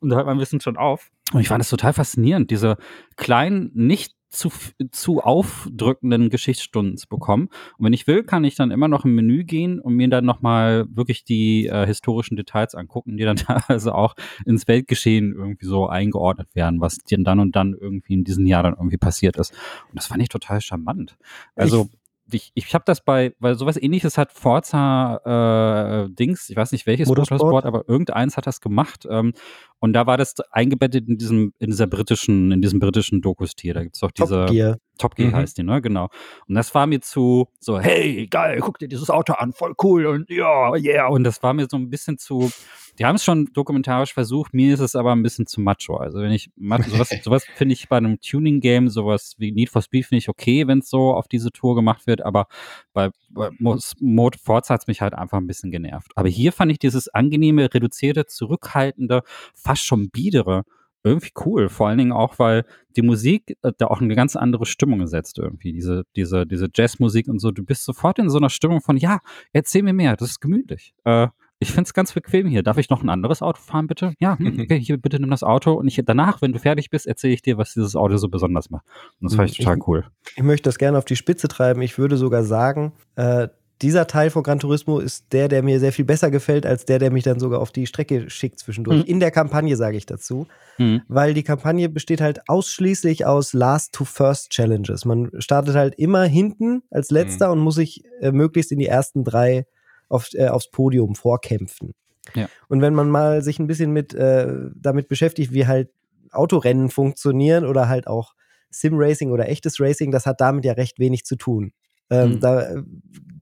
und 0.00 0.10
da 0.10 0.16
hört 0.16 0.26
mein 0.26 0.38
Wissen 0.38 0.60
schon 0.60 0.76
auf. 0.76 1.10
Und 1.32 1.40
ich 1.40 1.48
fand 1.48 1.60
das 1.60 1.70
total 1.70 1.92
faszinierend, 1.92 2.50
diese 2.50 2.76
kleinen, 3.16 3.70
nicht 3.74 4.14
zu, 4.30 4.50
zu 4.92 5.20
aufdrückenden 5.20 6.30
Geschichtsstunden 6.30 6.96
zu 6.96 7.08
bekommen. 7.08 7.48
Und 7.76 7.86
wenn 7.86 7.92
ich 7.92 8.06
will, 8.06 8.22
kann 8.22 8.44
ich 8.44 8.54
dann 8.54 8.70
immer 8.70 8.88
noch 8.88 9.04
im 9.04 9.14
Menü 9.14 9.44
gehen 9.44 9.80
und 9.80 9.94
mir 9.94 10.08
dann 10.08 10.24
nochmal 10.24 10.86
wirklich 10.88 11.24
die 11.24 11.66
äh, 11.66 11.84
historischen 11.86 12.36
Details 12.36 12.74
angucken, 12.74 13.16
die 13.16 13.24
dann 13.24 13.36
teilweise 13.36 13.94
auch 13.94 14.14
ins 14.46 14.68
Weltgeschehen 14.68 15.34
irgendwie 15.34 15.66
so 15.66 15.88
eingeordnet 15.88 16.54
werden, 16.54 16.80
was 16.80 16.98
dann 17.08 17.40
und 17.40 17.56
dann 17.56 17.74
irgendwie 17.74 18.14
in 18.14 18.24
diesem 18.24 18.46
Jahr 18.46 18.62
dann 18.62 18.74
irgendwie 18.74 18.98
passiert 18.98 19.36
ist. 19.36 19.52
Und 19.88 19.96
das 19.96 20.06
fand 20.06 20.22
ich 20.22 20.28
total 20.28 20.60
charmant. 20.60 21.16
Also 21.56 21.88
ich 21.90 22.00
ich, 22.34 22.52
ich 22.54 22.74
habe 22.74 22.84
das 22.86 23.02
bei, 23.02 23.34
weil 23.38 23.56
sowas 23.56 23.76
ähnliches 23.76 24.18
hat 24.18 24.32
Forza 24.32 26.04
äh, 26.06 26.10
Dings, 26.10 26.50
ich 26.50 26.56
weiß 26.56 26.72
nicht 26.72 26.86
welches 26.86 27.08
Motorsport, 27.08 27.40
Motorsport 27.40 27.66
aber 27.66 27.88
irgendeins 27.88 28.36
hat 28.36 28.46
das 28.46 28.60
gemacht. 28.60 29.06
Ähm, 29.10 29.32
und 29.80 29.94
da 29.94 30.06
war 30.06 30.16
das 30.16 30.34
eingebettet 30.50 31.08
in 31.08 31.18
diesem, 31.18 31.52
in 31.58 31.70
dieser 31.70 31.86
britischen, 31.86 32.52
in 32.52 32.60
diesem 32.60 32.80
britischen 32.80 33.22
Dokustier. 33.22 33.74
Da 33.74 33.82
gibt's 33.82 34.00
doch 34.00 34.10
diese. 34.10 34.46
Top 34.46 34.50
Gear. 34.50 34.78
Top 35.00 35.16
Gear 35.16 35.30
mhm. 35.30 35.36
heißt 35.36 35.58
die, 35.58 35.62
ne? 35.62 35.80
Genau. 35.80 36.08
Und 36.46 36.54
das 36.54 36.74
war 36.74 36.86
mir 36.86 37.00
zu 37.00 37.48
so, 37.58 37.80
hey, 37.80 38.26
geil, 38.26 38.58
guck 38.60 38.78
dir 38.78 38.88
dieses 38.88 39.10
Auto 39.10 39.32
an, 39.32 39.52
voll 39.52 39.74
cool 39.82 40.06
und 40.06 40.28
ja, 40.30 40.74
yeah. 40.76 41.08
Und 41.08 41.24
das 41.24 41.42
war 41.42 41.54
mir 41.54 41.66
so 41.70 41.78
ein 41.78 41.88
bisschen 41.88 42.18
zu, 42.18 42.50
die 42.98 43.06
haben 43.06 43.16
es 43.16 43.24
schon 43.24 43.46
dokumentarisch 43.54 44.12
versucht, 44.12 44.52
mir 44.52 44.74
ist 44.74 44.80
es 44.80 44.94
aber 44.94 45.12
ein 45.12 45.22
bisschen 45.22 45.46
zu 45.46 45.60
macho. 45.62 45.96
Also 45.96 46.20
wenn 46.20 46.32
ich, 46.32 46.50
sowas, 46.88 47.10
sowas 47.22 47.46
finde 47.54 47.72
ich 47.72 47.88
bei 47.88 47.96
einem 47.96 48.20
Tuning-Game, 48.20 48.90
sowas 48.90 49.34
wie 49.38 49.52
Need 49.52 49.70
for 49.70 49.80
Speed 49.80 50.04
finde 50.04 50.18
ich 50.18 50.28
okay, 50.28 50.66
wenn 50.66 50.80
es 50.80 50.90
so 50.90 51.14
auf 51.14 51.28
diese 51.28 51.50
Tour 51.50 51.74
gemacht 51.74 52.06
wird, 52.06 52.20
aber 52.20 52.46
bei, 52.92 53.10
bei 53.30 53.48
Mode 53.58 54.38
Forza 54.38 54.74
hat 54.74 54.82
es 54.82 54.86
mich 54.86 55.00
halt 55.00 55.14
einfach 55.14 55.38
ein 55.38 55.46
bisschen 55.46 55.70
genervt. 55.70 56.12
Aber 56.14 56.28
hier 56.28 56.52
fand 56.52 56.72
ich 56.72 56.78
dieses 56.78 57.08
angenehme, 57.08 57.72
reduzierte, 57.72 58.26
zurückhaltende, 58.26 59.22
fast 59.70 59.84
schon 59.84 60.10
biedere 60.10 60.64
irgendwie 61.04 61.30
cool. 61.46 61.68
Vor 61.68 61.88
allen 61.88 61.98
Dingen 61.98 62.12
auch, 62.12 62.38
weil 62.38 62.64
die 62.96 63.02
Musik 63.02 63.56
äh, 63.62 63.72
da 63.78 63.86
auch 63.86 64.00
eine 64.00 64.14
ganz 64.16 64.34
andere 64.36 64.66
Stimmung 64.66 65.06
setzt 65.06 65.38
irgendwie. 65.38 65.72
Diese, 65.72 66.02
diese, 66.16 66.44
diese 66.44 66.68
Jazzmusik 66.74 67.28
und 67.28 67.38
so. 67.38 67.52
Du 67.52 67.64
bist 67.64 67.84
sofort 67.84 68.18
in 68.18 68.28
so 68.28 68.38
einer 68.38 68.50
Stimmung 68.50 68.80
von, 68.80 68.96
ja, 68.96 69.20
erzähl 69.52 69.82
mir 69.82 69.92
mehr, 69.92 70.16
das 70.16 70.30
ist 70.30 70.40
gemütlich. 70.40 70.92
Äh, 71.04 71.28
ich 71.62 71.70
finde 71.70 71.82
es 71.82 71.94
ganz 71.94 72.12
bequem 72.12 72.48
hier. 72.48 72.62
Darf 72.62 72.78
ich 72.78 72.90
noch 72.90 73.02
ein 73.02 73.10
anderes 73.10 73.42
Auto 73.42 73.60
fahren, 73.60 73.86
bitte? 73.86 74.14
Ja, 74.18 74.36
hm, 74.38 74.58
okay, 74.60 74.80
hier 74.80 74.96
bitte 74.96 75.20
nimm 75.20 75.30
das 75.30 75.44
Auto 75.44 75.74
und 75.74 75.86
ich 75.86 76.02
danach, 76.04 76.42
wenn 76.42 76.52
du 76.52 76.58
fertig 76.58 76.90
bist, 76.90 77.06
erzähle 77.06 77.34
ich 77.34 77.42
dir, 77.42 77.56
was 77.56 77.74
dieses 77.74 77.94
Auto 77.94 78.16
so 78.16 78.28
besonders 78.28 78.70
macht. 78.70 78.84
Und 79.20 79.30
das 79.30 79.36
fand 79.36 79.50
ich 79.50 79.58
total 79.58 79.78
cool. 79.86 80.04
Ich 80.36 80.42
möchte 80.42 80.68
das 80.68 80.78
gerne 80.78 80.98
auf 80.98 81.04
die 81.04 81.16
Spitze 81.16 81.48
treiben. 81.48 81.80
Ich 81.82 81.96
würde 81.96 82.16
sogar 82.16 82.42
sagen, 82.42 82.92
äh, 83.14 83.48
dieser 83.82 84.06
Teil 84.06 84.30
von 84.30 84.42
Gran 84.42 84.58
Turismo 84.58 84.98
ist 84.98 85.32
der, 85.32 85.48
der 85.48 85.62
mir 85.62 85.80
sehr 85.80 85.92
viel 85.92 86.04
besser 86.04 86.30
gefällt, 86.30 86.66
als 86.66 86.84
der, 86.84 86.98
der 86.98 87.10
mich 87.10 87.24
dann 87.24 87.40
sogar 87.40 87.60
auf 87.60 87.72
die 87.72 87.86
Strecke 87.86 88.28
schickt 88.28 88.58
zwischendurch. 88.58 88.98
Mhm. 88.98 89.04
In 89.04 89.20
der 89.20 89.30
Kampagne 89.30 89.76
sage 89.76 89.96
ich 89.96 90.06
dazu. 90.06 90.46
Mhm. 90.78 91.02
Weil 91.08 91.32
die 91.32 91.42
Kampagne 91.42 91.88
besteht 91.88 92.20
halt 92.20 92.40
ausschließlich 92.48 93.24
aus 93.24 93.52
Last-to-First-Challenges. 93.52 95.04
Man 95.04 95.30
startet 95.38 95.76
halt 95.76 95.94
immer 95.96 96.24
hinten 96.24 96.82
als 96.90 97.10
letzter 97.10 97.46
mhm. 97.46 97.52
und 97.52 97.58
muss 97.60 97.76
sich 97.76 98.04
äh, 98.20 98.32
möglichst 98.32 98.70
in 98.70 98.78
die 98.78 98.86
ersten 98.86 99.24
drei 99.24 99.66
auf, 100.08 100.28
äh, 100.34 100.48
aufs 100.48 100.70
Podium 100.70 101.14
vorkämpfen. 101.14 101.94
Ja. 102.34 102.48
Und 102.68 102.82
wenn 102.82 102.94
man 102.94 103.08
mal 103.08 103.42
sich 103.42 103.58
ein 103.58 103.66
bisschen 103.66 103.92
mit 103.92 104.12
äh, 104.12 104.46
damit 104.74 105.08
beschäftigt, 105.08 105.52
wie 105.52 105.66
halt 105.66 105.88
Autorennen 106.32 106.90
funktionieren 106.90 107.64
oder 107.64 107.88
halt 107.88 108.06
auch 108.06 108.34
Sim-Racing 108.70 109.30
oder 109.30 109.48
echtes 109.48 109.80
Racing, 109.80 110.10
das 110.10 110.26
hat 110.26 110.40
damit 110.40 110.64
ja 110.64 110.74
recht 110.74 110.98
wenig 110.98 111.24
zu 111.24 111.36
tun. 111.36 111.72
Ähm, 112.10 112.32
mhm. 112.32 112.40
Da 112.40 112.60
äh, 112.60 112.82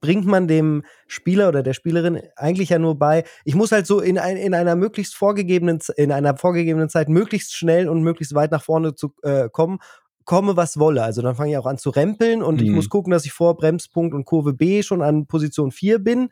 bringt 0.00 0.26
man 0.26 0.46
dem 0.46 0.84
Spieler 1.06 1.48
oder 1.48 1.62
der 1.62 1.72
Spielerin 1.72 2.20
eigentlich 2.36 2.68
ja 2.68 2.78
nur 2.78 2.98
bei, 2.98 3.24
ich 3.44 3.54
muss 3.54 3.72
halt 3.72 3.86
so 3.86 4.00
in, 4.00 4.18
ein, 4.18 4.36
in 4.36 4.54
einer 4.54 4.76
möglichst 4.76 5.14
vorgegebenen, 5.16 5.80
in 5.96 6.12
einer 6.12 6.36
vorgegebenen 6.36 6.88
Zeit 6.88 7.08
möglichst 7.08 7.56
schnell 7.56 7.88
und 7.88 8.02
möglichst 8.02 8.34
weit 8.34 8.52
nach 8.52 8.62
vorne 8.62 8.94
zu 8.94 9.12
äh, 9.22 9.48
kommen 9.50 9.78
komme, 10.28 10.58
was 10.58 10.78
wolle. 10.78 11.02
Also 11.02 11.22
dann 11.22 11.36
fange 11.36 11.52
ich 11.52 11.56
auch 11.56 11.64
an 11.64 11.78
zu 11.78 11.88
rempeln 11.88 12.42
und 12.42 12.60
mhm. 12.60 12.66
ich 12.66 12.70
muss 12.70 12.90
gucken, 12.90 13.10
dass 13.10 13.24
ich 13.24 13.32
vor 13.32 13.56
Bremspunkt 13.56 14.14
und 14.14 14.26
Kurve 14.26 14.52
B 14.52 14.82
schon 14.82 15.00
an 15.00 15.26
Position 15.26 15.72
4 15.72 16.00
bin. 16.00 16.28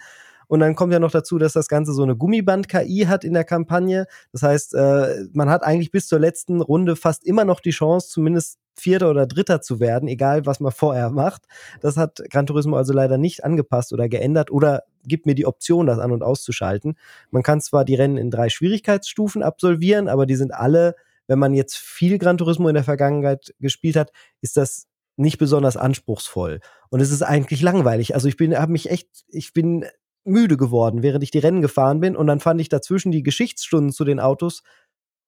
Und 0.49 0.61
dann 0.61 0.75
kommt 0.75 0.93
ja 0.93 0.99
noch 0.99 1.11
dazu, 1.11 1.39
dass 1.39 1.55
das 1.55 1.67
Ganze 1.67 1.95
so 1.95 2.03
eine 2.03 2.15
Gummiband-KI 2.15 3.07
hat 3.09 3.25
in 3.25 3.33
der 3.33 3.45
Kampagne. 3.45 4.07
Das 4.33 4.43
heißt, 4.43 4.75
äh, 4.75 5.25
man 5.33 5.49
hat 5.49 5.65
eigentlich 5.65 5.91
bis 5.91 6.09
zur 6.09 6.21
letzten 6.21 6.61
Runde 6.61 6.95
fast 6.95 7.25
immer 7.25 7.47
noch 7.47 7.61
die 7.61 7.71
Chance, 7.71 8.11
zumindest 8.11 8.59
Vierter 8.77 9.11
oder 9.11 9.27
Dritter 9.27 9.61
zu 9.61 9.81
werden, 9.81 10.09
egal 10.09 10.47
was 10.47 10.61
man 10.61 10.73
vorher 10.73 11.11
macht. 11.11 11.43
Das 11.81 11.97
hat 11.97 12.23
Gran 12.31 12.47
Turismo 12.47 12.77
also 12.77 12.93
leider 12.93 13.19
nicht 13.19 13.45
angepasst 13.45 13.93
oder 13.93 14.09
geändert 14.09 14.51
oder 14.51 14.83
gibt 15.05 15.27
mir 15.27 15.35
die 15.35 15.47
Option, 15.47 15.87
das 15.87 15.99
an- 15.99 16.13
und 16.13 16.23
auszuschalten. 16.23 16.97
Man 17.31 17.43
kann 17.43 17.61
zwar 17.61 17.85
die 17.85 17.95
Rennen 17.95 18.17
in 18.17 18.31
drei 18.31 18.49
Schwierigkeitsstufen 18.49 19.43
absolvieren, 19.43 20.09
aber 20.09 20.27
die 20.27 20.37
sind 20.37 20.53
alle 20.53 20.95
wenn 21.27 21.39
man 21.39 21.55
jetzt 21.55 21.77
viel 21.77 22.19
Gran 22.19 22.39
Turismo 22.39 22.69
in 22.69 22.75
der 22.75 22.85
Vergangenheit 22.85 23.55
gespielt 23.59 23.97
hat, 23.97 24.13
ist 24.41 24.57
das 24.57 24.87
nicht 25.17 25.39
besonders 25.39 25.77
anspruchsvoll. 25.77 26.61
Und 26.91 27.01
es 27.01 27.11
ist 27.11 27.23
eigentlich 27.23 27.63
langweilig. 27.63 28.15
Also 28.15 28.29
ich 28.29 28.37
bin, 28.37 28.57
habe 28.57 28.73
mich 28.73 28.91
echt, 28.91 29.09
ich 29.29 29.53
bin 29.53 29.87
müde 30.25 30.57
geworden, 30.57 31.03
während 31.03 31.23
ich 31.23 31.31
die 31.31 31.39
Rennen 31.39 31.63
gefahren 31.63 32.01
bin. 32.01 32.17
Und 32.17 32.27
dann 32.27 32.41
fand 32.41 32.61
ich 32.61 32.69
dazwischen 32.69 33.13
die 33.13 33.23
Geschichtsstunden 33.23 33.93
zu 33.93 34.05
den 34.05 34.21
Autos 34.21 34.63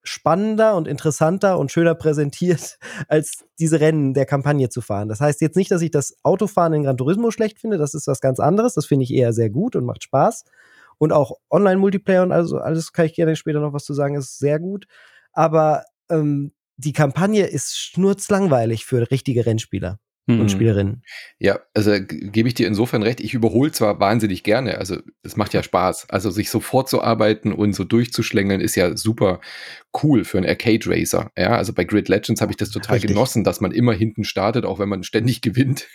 spannender 0.08 0.76
und 0.76 0.88
interessanter 0.88 1.58
und 1.58 1.70
schöner 1.70 1.94
präsentiert, 1.94 2.78
als 3.08 3.44
diese 3.58 3.80
Rennen 3.80 4.14
der 4.14 4.26
Kampagne 4.26 4.68
zu 4.68 4.80
fahren. 4.80 5.08
Das 5.08 5.20
heißt 5.20 5.40
jetzt 5.40 5.56
nicht, 5.56 5.70
dass 5.70 5.82
ich 5.82 5.90
das 5.90 6.16
Autofahren 6.22 6.72
in 6.72 6.82
Gran 6.84 6.96
Turismo 6.96 7.30
schlecht 7.30 7.58
finde, 7.58 7.78
das 7.78 7.94
ist 7.94 8.06
was 8.06 8.20
ganz 8.20 8.40
anderes, 8.40 8.74
das 8.74 8.86
finde 8.86 9.04
ich 9.04 9.14
eher 9.14 9.32
sehr 9.32 9.50
gut 9.50 9.76
und 9.76 9.84
macht 9.84 10.02
Spaß. 10.02 10.44
Und 11.00 11.12
auch 11.12 11.36
Online-Multiplayer 11.50 12.24
und 12.24 12.32
also 12.32 12.58
alles 12.58 12.92
kann 12.92 13.06
ich 13.06 13.14
gerne 13.14 13.36
später 13.36 13.60
noch 13.60 13.72
was 13.72 13.84
zu 13.84 13.94
sagen, 13.94 14.16
ist 14.16 14.40
sehr 14.40 14.58
gut 14.58 14.86
aber 15.38 15.84
ähm, 16.10 16.52
die 16.76 16.92
Kampagne 16.92 17.46
ist 17.46 17.78
schnurzlangweilig 17.78 18.84
für 18.84 19.08
richtige 19.10 19.46
Rennspieler 19.46 20.00
mhm. 20.28 20.40
und 20.40 20.50
Spielerinnen. 20.50 21.02
Ja, 21.38 21.58
also 21.74 21.92
gebe 22.00 22.48
ich 22.48 22.54
dir 22.54 22.68
insofern 22.68 23.02
recht. 23.02 23.20
Ich 23.20 23.34
überhole 23.34 23.72
zwar 23.72 23.98
wahnsinnig 23.98 24.44
gerne, 24.44 24.78
also 24.78 24.98
es 25.22 25.36
macht 25.36 25.54
ja 25.54 25.62
Spaß. 25.62 26.10
Also 26.10 26.30
sich 26.30 26.50
so 26.50 26.60
vorzuarbeiten 26.60 27.52
und 27.52 27.72
so 27.72 27.84
durchzuschlängeln 27.84 28.60
ist 28.60 28.76
ja 28.76 28.96
super 28.96 29.40
cool 30.02 30.24
für 30.24 30.38
einen 30.38 30.46
Arcade 30.46 30.84
Racer. 30.86 31.30
Ja, 31.36 31.56
also 31.56 31.72
bei 31.72 31.84
Grid 31.84 32.08
Legends 32.08 32.40
habe 32.40 32.52
ich 32.52 32.56
das 32.56 32.70
total 32.70 32.94
Richtig. 32.94 33.10
genossen, 33.10 33.42
dass 33.42 33.60
man 33.60 33.72
immer 33.72 33.92
hinten 33.92 34.24
startet, 34.24 34.64
auch 34.64 34.78
wenn 34.78 34.88
man 34.88 35.02
ständig 35.02 35.40
gewinnt. 35.42 35.88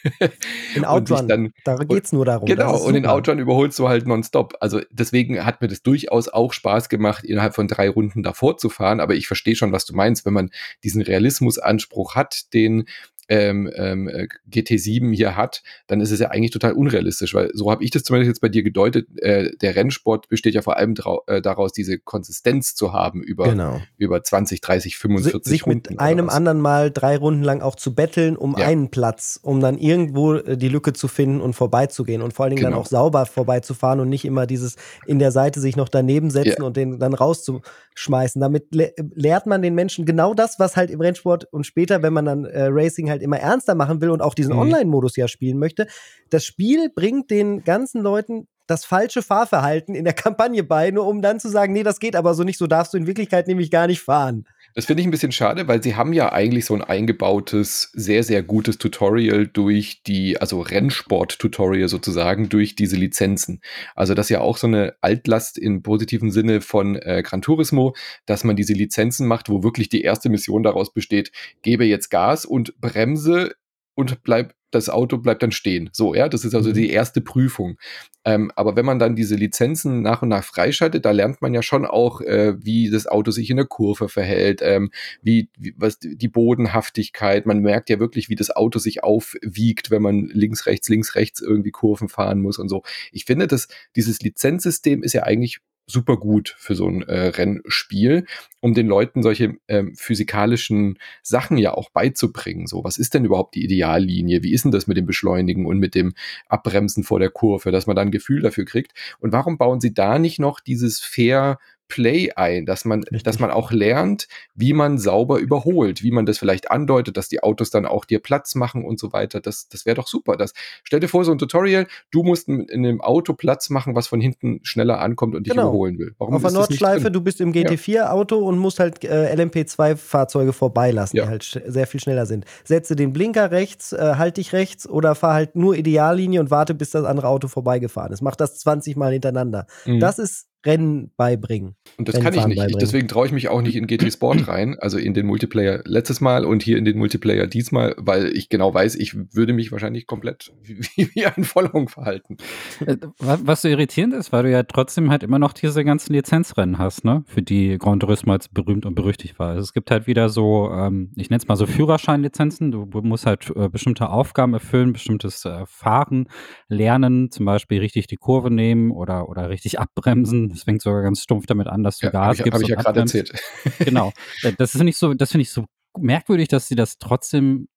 In 0.76 0.84
Outrun, 0.84 1.28
dann, 1.28 1.52
da 1.64 1.76
geht 1.76 2.06
es 2.06 2.12
nur 2.12 2.26
darum. 2.26 2.48
Genau, 2.48 2.78
und 2.78 2.96
in 2.96 3.06
Outrun 3.06 3.40
überholst 3.40 3.78
du 3.80 3.88
halt 3.88 4.08
nonstop. 4.08 4.56
Also 4.60 4.82
deswegen 4.92 5.46
hat 5.46 5.62
mir 5.62 5.68
das 5.68 5.84
durchaus 5.84 6.28
auch 6.28 6.54
Spaß 6.54 6.90
gemacht, 6.90 7.24
innerhalb 7.24 7.56
von 7.56 7.68
drei 7.68 7.90
Runden 7.90 8.24
davor 8.24 8.58
zu 8.58 8.70
fahren. 8.70 9.00
Aber 9.00 9.16
ich 9.16 9.28
verstehe 9.28 9.56
schon, 9.56 9.72
was 9.72 9.86
du 9.86 9.96
meinst, 9.96 10.26
wenn 10.26 10.34
man 10.34 10.50
diesen 10.84 11.02
Realismusanspruch 11.02 12.16
hat, 12.16 12.54
den 12.54 12.86
ähm, 13.30 13.70
ähm, 13.76 14.08
äh, 14.08 14.28
GT7 14.50 15.14
hier 15.14 15.36
hat, 15.36 15.64
dann 15.88 16.02
ist 16.02 16.12
es 16.12 16.20
ja 16.20 16.30
eigentlich 16.30 16.52
total 16.52 16.74
unrealistisch, 16.74 17.34
weil 17.34 17.50
so 17.54 17.72
habe 17.72 17.84
ich 17.84 17.92
das 17.92 18.04
zumindest 18.04 18.30
jetzt 18.30 18.42
bei 18.42 18.50
dir 18.50 18.64
gedeutet. 18.64 19.08
Äh, 19.18 19.52
der 19.62 19.76
Rennsport 19.76 20.30
besteht 20.30 20.54
ja 20.54 20.62
vor 20.62 20.78
allem 20.78 20.96
äh, 21.28 21.42
daraus, 21.42 21.72
diese 21.72 21.98
Konsistenz 21.98 22.76
zu 22.76 22.94
haben 22.94 23.24
über, 23.24 23.46
genau. 23.46 23.82
über 23.98 24.24
20, 24.24 24.62
30, 24.62 24.98
45 24.98 25.46
Sich 25.46 25.66
Runden 25.66 25.90
mit 25.90 26.00
einem 26.00 26.30
anderen 26.30 26.62
Mal 26.62 26.92
drei 26.92 27.18
Runden 27.18 27.44
lang 27.44 27.62
auch 27.62 27.76
zu 27.76 27.96
betteln 27.96 28.38
um 28.44 28.56
ja. 28.58 28.66
einen 28.66 28.90
Platz, 28.90 29.40
um 29.42 29.62
dann 29.62 29.78
irgendwo 29.78 30.34
äh, 30.34 30.58
die 30.58 30.68
Lücke 30.68 30.94
zu 30.94 31.08
finden 31.08 31.40
und 31.40 31.54
vorbeizugehen 31.54 32.22
und 32.22 32.34
vor 32.34 32.44
allen 32.44 32.52
Dingen 32.52 32.66
genau. 32.66 32.76
dann 32.76 32.82
auch 32.82 32.88
sauber 32.88 33.26
vorbeizufahren 33.26 34.00
und 34.00 34.10
nicht 34.10 34.26
immer 34.26 34.46
dieses 34.46 34.76
in 35.06 35.20
der 35.20 35.32
Seite 35.32 35.60
sich 35.60 35.76
noch 35.76 35.90
daneben 35.90 36.30
setzen 36.30 36.58
ja. 36.60 36.66
und 36.66 36.76
den 36.76 37.00
dann 37.00 37.14
rauszuschmeißen. 37.14 38.42
Damit 38.42 38.74
le 38.76 38.94
lehrt 39.16 39.46
man 39.46 39.62
den 39.62 39.76
Menschen 39.76 40.06
genau 40.06 40.34
das, 40.34 40.60
was 40.60 40.76
halt 40.76 40.92
im 40.92 41.00
Rennsport 41.00 41.46
und 41.54 41.66
später, 41.66 42.04
wenn 42.04 42.14
man 42.14 42.26
dann 42.26 42.46
äh, 42.46 42.66
Racing 42.70 43.10
halt 43.10 43.13
immer 43.22 43.40
ernster 43.40 43.76
machen 43.76 44.02
will 44.02 44.10
und 44.10 44.22
auch 44.22 44.34
diesen 44.34 44.54
mhm. 44.54 44.60
Online-Modus 44.60 45.16
ja 45.16 45.28
spielen 45.28 45.60
möchte. 45.60 45.88
Das 46.30 46.46
Spiel 46.46 46.90
bringt 46.90 47.30
den 47.32 47.64
ganzen 47.64 48.02
Leuten 48.02 48.48
das 48.68 48.86
falsche 48.86 49.22
Fahrverhalten 49.22 49.96
in 49.96 50.06
der 50.06 50.14
Kampagne 50.14 50.64
bei, 50.64 50.92
nur 50.92 51.08
um 51.08 51.22
dann 51.22 51.40
zu 51.40 51.50
sagen, 51.50 51.74
nee, 51.74 51.84
das 51.84 52.00
geht 52.00 52.16
aber 52.16 52.34
so 52.34 52.44
nicht, 52.44 52.58
so 52.58 52.68
darfst 52.68 52.94
du 52.94 52.98
in 52.98 53.08
Wirklichkeit 53.08 53.48
nämlich 53.48 53.72
gar 53.72 53.88
nicht 53.88 54.02
fahren. 54.02 54.46
Das 54.76 54.86
finde 54.86 55.02
ich 55.02 55.08
ein 55.08 55.12
bisschen 55.12 55.32
schade, 55.32 55.68
weil 55.68 55.84
sie 55.84 55.96
haben 55.96 56.14
ja 56.14 56.32
eigentlich 56.32 56.66
so 56.66 56.74
ein 56.74 56.82
eingebautes, 56.82 57.92
sehr, 57.94 58.24
sehr 58.24 58.42
gutes 58.42 58.80
Tutorial 58.80 59.46
durch 59.46 60.02
die, 60.02 60.42
also 60.42 60.62
Rennsport-Tutorial 60.62 61.88
sozusagen, 61.88 62.50
durch 62.50 62.76
diese 62.76 62.96
Lizenzen. 62.96 63.62
Also 63.96 64.16
das 64.16 64.28
ist 64.28 64.30
ja 64.32 64.42
auch 64.42 64.58
so 64.58 64.66
eine 64.66 64.96
Altlast 65.02 65.60
im 65.60 65.84
positiven 65.84 66.32
Sinne 66.32 66.62
von 66.62 66.96
äh, 66.96 67.22
Gran 67.24 67.44
Turismo, 67.44 67.96
dass 68.26 68.44
man 68.44 68.56
diese 68.56 68.74
Lizenzen 68.74 69.28
macht, 69.28 69.48
wo 69.48 69.64
wirklich 69.64 69.90
die 69.90 70.02
erste 70.02 70.30
Mission 70.30 70.64
daraus 70.64 70.92
besteht, 70.92 71.32
gebe 71.62 71.86
jetzt 71.86 72.10
Gas 72.10 72.44
und 72.44 72.80
bremse 72.82 73.54
und 73.94 74.24
bleib 74.24 74.56
das 74.74 74.90
Auto 74.90 75.18
bleibt 75.18 75.44
dann 75.44 75.52
stehen. 75.52 75.90
So, 75.94 76.16
ja, 76.16 76.30
das 76.30 76.46
ist 76.46 76.56
also 76.56 76.70
mhm. 76.70 76.74
die 76.74 76.90
erste 76.90 77.22
Prüfung. 77.22 77.78
Ähm, 78.26 78.52
aber 78.56 78.76
wenn 78.76 78.86
man 78.86 79.00
dann 79.00 79.16
diese 79.16 79.36
Lizenzen 79.36 80.02
nach 80.02 80.22
und 80.22 80.30
nach 80.30 80.44
freischaltet, 80.44 81.06
da 81.06 81.12
lernt 81.12 81.42
man 81.42 81.54
ja 81.54 81.62
schon 81.62 81.86
auch, 81.86 82.22
äh, 82.22 82.56
wie 82.64 82.90
das 82.90 83.08
Auto 83.08 83.32
sich 83.32 83.50
in 83.50 83.58
der 83.58 83.66
Kurve 83.66 84.10
verhält, 84.10 84.62
ähm, 84.64 84.92
wie, 85.22 85.50
wie, 85.58 85.74
was 85.78 86.00
die 86.00 86.28
Bodenhaftigkeit. 86.28 87.46
Man 87.46 87.60
merkt 87.60 87.90
ja 87.90 88.00
wirklich, 88.00 88.30
wie 88.30 88.36
das 88.36 88.50
Auto 88.50 88.80
sich 88.80 89.04
aufwiegt, 89.04 89.92
wenn 89.92 90.02
man 90.02 90.30
links, 90.34 90.66
rechts, 90.66 90.90
links, 90.90 91.16
rechts 91.16 91.42
irgendwie 91.42 91.72
Kurven 91.72 92.10
fahren 92.10 92.42
muss 92.42 92.60
und 92.60 92.70
so. 92.70 92.84
Ich 93.12 93.26
finde, 93.26 93.48
dass 93.48 93.68
dieses 93.96 94.22
Lizenzsystem 94.22 95.04
ist 95.04 95.14
ja 95.14 95.24
eigentlich 95.24 95.60
super 95.86 96.18
gut 96.18 96.56
für 96.58 96.76
so 96.76 96.88
ein 96.88 97.02
äh, 97.04 97.28
Rennspiel, 97.28 98.26
um 98.62 98.74
den 98.74 98.88
Leuten 98.88 99.22
solche 99.22 99.58
ähm, 99.68 99.96
physikalischen 99.96 100.98
Sachen 101.22 101.58
ja 101.58 101.74
auch 101.74 101.90
beizubringen. 101.90 102.68
So, 102.68 102.84
was 102.84 102.98
ist 102.98 103.14
denn 103.14 103.26
überhaupt 103.26 103.56
die 103.56 103.64
Ideallinie? 103.64 104.44
Wie 104.44 104.54
ist 104.54 104.64
denn 104.64 104.72
das 104.72 104.88
mit 104.88 104.98
dem 104.98 105.06
Beschleunigen 105.06 105.66
und 105.66 105.80
mit 105.80 105.96
dem 105.96 106.14
Abbremsen 106.48 107.04
vor 107.04 107.20
der 107.20 107.30
Kurve, 107.30 107.72
dass 107.72 107.88
man 107.88 107.96
da 107.96 108.02
ein 108.02 108.12
Gefühl 108.12 108.42
dafür 108.42 108.66
kriegt? 108.66 108.94
Und 109.20 109.34
warum 109.34 109.58
bauen 109.58 109.82
sie 109.82 109.94
da 109.94 110.20
nicht 110.20 110.40
noch 110.40 110.60
dieses 110.60 111.00
fair 111.00 111.60
Play 111.94 112.32
ein, 112.36 112.66
dass 112.66 112.86
man, 112.86 113.04
Richtig. 113.04 113.22
dass 113.22 113.38
man 113.38 113.52
auch 113.52 113.72
lernt, 113.72 114.28
wie 114.56 114.74
man 114.74 114.98
sauber 114.98 115.38
überholt, 115.38 116.02
wie 116.02 116.10
man 116.10 116.26
das 116.26 116.40
vielleicht 116.40 116.72
andeutet, 116.72 117.18
dass 117.18 117.30
die 117.30 117.44
Autos 117.44 117.70
dann 117.70 117.86
auch 117.86 118.06
dir 118.06 118.18
Platz 118.18 118.56
machen 118.56 118.84
und 118.84 119.00
so 119.00 119.14
weiter. 119.14 119.42
Das, 119.42 119.70
das 119.70 119.86
wäre 119.86 119.98
doch 119.98 120.08
super. 120.08 120.36
Das, 120.36 120.54
stell 120.84 121.00
dir 121.02 121.08
vor, 121.08 121.24
so 121.24 121.32
ein 121.32 121.38
Tutorial, 121.38 121.86
du 122.10 122.24
musst 122.24 122.48
in, 122.48 122.62
in 122.62 122.84
einem 122.84 123.00
Auto 123.00 123.34
Platz 123.34 123.70
machen, 123.70 123.96
was 123.96 124.08
von 124.08 124.20
hinten 124.20 124.60
schneller 124.64 125.02
ankommt 125.02 125.36
und 125.36 125.46
dich 125.46 125.54
genau. 125.54 125.70
überholen 125.70 126.00
will. 126.00 126.16
Warum 126.18 126.34
Auf 126.34 126.42
der 126.42 126.50
Nordschleife, 126.50 127.12
du 127.12 127.22
bist 127.22 127.40
im 127.42 127.54
GT4-Auto 127.54 128.40
ja. 128.40 128.48
und 128.48 128.58
musst 128.58 128.80
halt 128.80 129.04
äh, 129.04 129.36
LMP2-Fahrzeuge 129.36 130.52
vorbeilassen, 130.52 131.18
ja. 131.18 131.26
die 131.26 131.30
halt 131.30 131.62
sehr 131.68 131.86
viel 131.86 132.00
schneller 132.00 132.26
sind. 132.26 132.46
Setze 132.64 132.96
den 132.96 133.14
Blinker 133.14 133.52
rechts, 133.52 133.94
äh, 133.94 134.16
halt 134.18 134.38
dich 134.38 134.52
rechts 134.52 134.90
oder 134.90 135.14
fahr 135.14 135.36
halt 135.36 135.56
nur 135.56 135.76
Ideallinie 135.76 136.40
und 136.40 136.50
warte, 136.50 136.74
bis 136.74 136.90
das 136.90 137.06
andere 137.06 137.28
Auto 137.28 137.48
vorbeigefahren 137.48 138.12
ist. 138.12 138.24
Mach 138.24 138.36
das 138.36 138.58
20 138.58 138.96
Mal 138.96 139.14
hintereinander. 139.14 139.68
Mhm. 139.86 140.00
Das 140.00 140.18
ist 140.18 140.48
Rennen 140.66 141.12
beibringen. 141.18 141.76
Und 141.98 142.08
das 142.08 142.20
kann 142.20 142.34
ich 142.34 142.46
nicht. 142.46 142.62
Ich, 142.70 142.78
deswegen 142.78 143.08
traue 143.08 143.26
ich 143.26 143.32
mich 143.32 143.50
auch 143.50 143.62
nicht 143.62 143.76
in 143.76 143.88
GT 143.88 144.12
Sport 144.12 144.48
rein, 144.48 144.78
also 144.80 144.98
in 144.98 145.14
den 145.14 145.26
Multiplayer 145.26 145.82
letztes 145.86 146.22
Mal 146.22 146.46
und 146.46 146.64
hier 146.64 146.78
in 146.78 146.86
den 146.86 146.98
Multiplayer 146.98 147.48
diesmal, 147.48 147.96
weil 147.98 148.28
ich 148.36 148.50
genau 148.50 148.74
weiß, 148.74 148.96
ich 148.96 149.16
würde 149.34 149.54
mich 149.54 149.72
wahrscheinlich 149.72 150.08
komplett 150.08 150.54
wie, 150.62 151.10
wie 151.14 151.26
ein 151.26 151.44
Vollhong 151.44 151.90
verhalten. 151.90 152.38
Äh, 152.86 152.98
was 153.20 153.62
so 153.62 153.68
irritierend 153.68 154.14
ist, 154.14 154.32
weil 154.32 154.44
du 154.44 154.52
ja 154.52 154.64
trotzdem 154.64 155.12
halt 155.12 155.24
immer 155.24 155.40
noch 155.40 155.54
diese 155.54 155.84
ganzen 155.84 156.14
Lizenzrennen 156.14 156.78
hast, 156.78 157.04
ne? 157.06 157.24
Für 157.28 157.42
die 157.42 157.78
Grand 157.78 158.02
Turismo 158.02 158.34
als 158.34 158.48
berühmt 158.48 158.86
und 158.86 158.96
berüchtigt 158.96 159.40
war. 159.40 159.50
Also 159.50 159.62
es 159.62 159.74
gibt 159.74 159.92
halt 159.92 160.08
wieder 160.08 160.30
so, 160.30 160.72
ähm, 160.72 161.12
ich 161.16 161.30
nenne 161.30 161.42
es 161.42 161.48
mal 161.48 161.56
so 161.56 161.66
Führerscheinlizenzen. 161.66 162.72
Du 162.72 162.88
musst 163.02 163.26
halt 163.26 163.52
äh, 163.56 163.70
bestimmte 163.70 164.10
Aufgaben 164.10 164.54
erfüllen, 164.54 164.94
bestimmtes 164.94 165.46
äh, 165.46 165.66
Fahren 165.66 166.28
lernen, 166.68 167.32
zum 167.32 167.46
Beispiel 167.46 167.80
richtig 167.80 168.08
die 168.08 168.18
Kurve 168.18 168.50
nehmen 168.50 168.92
oder, 168.92 169.30
oder 169.30 169.50
richtig 169.50 169.80
abbremsen 169.80 170.53
es 170.54 170.64
fängt 170.64 170.82
sogar 170.82 171.02
ganz 171.02 171.22
stumpf 171.22 171.46
damit 171.46 171.68
an, 171.68 171.84
dass 171.84 171.98
du 171.98 172.08
ja, 172.08 172.12
Gas 172.12 172.38
hab 172.40 172.44
gibst. 172.44 172.54
Habe 172.54 172.64
ich 172.64 172.70
ja 172.70 172.76
gerade 172.76 173.00
erzählt. 173.00 173.32
Genau. 173.80 174.12
Äh, 174.44 174.54
das 174.58 174.76
ist 174.76 174.84
nicht 174.84 174.98
so, 174.98 175.14
das 175.14 175.32
finde 175.32 175.44
ich 175.44 175.52
so 175.52 175.66
merkwürdig, 175.98 176.48
dass 176.48 176.68
sie 176.68 176.76
das 176.76 176.98
trotzdem 176.98 177.68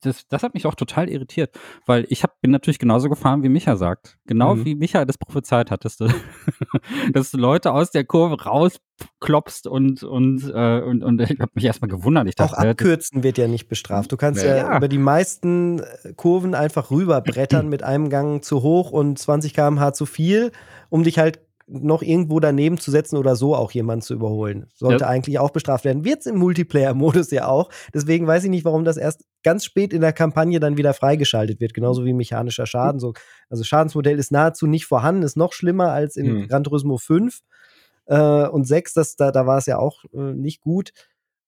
das, 0.00 0.26
das 0.28 0.42
hat 0.42 0.54
mich 0.54 0.66
auch 0.66 0.74
total 0.74 1.08
irritiert, 1.08 1.58
weil 1.86 2.04
ich 2.08 2.22
hab, 2.22 2.40
bin 2.40 2.50
natürlich 2.50 2.78
genauso 2.78 3.08
gefahren, 3.08 3.42
wie 3.42 3.48
Micha 3.48 3.76
sagt. 3.76 4.18
Genau 4.26 4.54
mhm. 4.54 4.64
wie 4.64 4.74
Micha 4.74 5.04
das 5.04 5.16
prophezeit 5.18 5.70
hat, 5.70 5.84
dass 5.84 5.96
du, 5.96 6.08
dass 7.12 7.30
du 7.30 7.38
Leute 7.38 7.72
aus 7.72 7.90
der 7.90 8.04
Kurve 8.04 8.42
rausklopst 8.42 9.66
und, 9.66 10.02
und, 10.02 10.50
äh, 10.54 10.80
und, 10.80 11.02
und 11.02 11.20
ich 11.20 11.40
habe 11.40 11.52
mich 11.54 11.64
erstmal 11.64 11.88
gewundert. 11.88 12.28
Ich 12.28 12.34
dachte, 12.34 12.58
auch 12.58 12.64
Abkürzen 12.64 13.22
wird 13.22 13.38
ja 13.38 13.48
nicht 13.48 13.68
bestraft. 13.68 14.12
Du 14.12 14.16
kannst 14.16 14.44
ja, 14.44 14.56
ja, 14.56 14.76
über 14.76 14.88
die 14.88 14.98
meisten 14.98 15.82
Kurven 16.16 16.54
einfach 16.54 16.90
rüberbrettern 16.90 17.68
mit 17.68 17.82
einem 17.82 18.10
Gang 18.10 18.44
zu 18.44 18.62
hoch 18.62 18.90
und 18.90 19.18
20 19.18 19.54
km/h 19.54 19.92
zu 19.94 20.06
viel, 20.06 20.52
um 20.90 21.02
dich 21.02 21.18
halt 21.18 21.40
noch 21.68 22.02
irgendwo 22.02 22.40
daneben 22.40 22.78
zu 22.78 22.90
setzen 22.90 23.16
oder 23.16 23.36
so 23.36 23.54
auch 23.54 23.70
jemanden 23.72 24.02
zu 24.02 24.14
überholen. 24.14 24.66
Sollte 24.74 25.04
ja. 25.04 25.08
eigentlich 25.08 25.38
auch 25.38 25.50
bestraft 25.50 25.84
werden. 25.84 26.04
Wird 26.04 26.20
es 26.20 26.26
im 26.26 26.38
Multiplayer-Modus 26.38 27.30
ja 27.30 27.46
auch. 27.46 27.68
Deswegen 27.92 28.26
weiß 28.26 28.44
ich 28.44 28.50
nicht, 28.50 28.64
warum 28.64 28.84
das 28.84 28.96
erst 28.96 29.24
ganz 29.42 29.64
spät 29.64 29.92
in 29.92 30.00
der 30.00 30.12
Kampagne 30.12 30.60
dann 30.60 30.76
wieder 30.76 30.94
freigeschaltet 30.94 31.60
wird. 31.60 31.74
Genauso 31.74 32.04
wie 32.04 32.14
mechanischer 32.14 32.66
Schaden. 32.66 33.00
So, 33.00 33.12
also 33.50 33.64
Schadensmodell 33.64 34.18
ist 34.18 34.32
nahezu 34.32 34.66
nicht 34.66 34.86
vorhanden, 34.86 35.22
ist 35.22 35.36
noch 35.36 35.52
schlimmer 35.52 35.92
als 35.92 36.16
in 36.16 36.32
mhm. 36.32 36.48
Gran 36.48 36.64
Turismo 36.64 36.96
5 36.96 37.40
äh, 38.06 38.46
und 38.48 38.64
6. 38.64 38.94
Das, 38.94 39.16
da, 39.16 39.30
da 39.30 39.46
war 39.46 39.58
es 39.58 39.66
ja 39.66 39.78
auch 39.78 40.04
äh, 40.14 40.32
nicht 40.34 40.62
gut. 40.62 40.92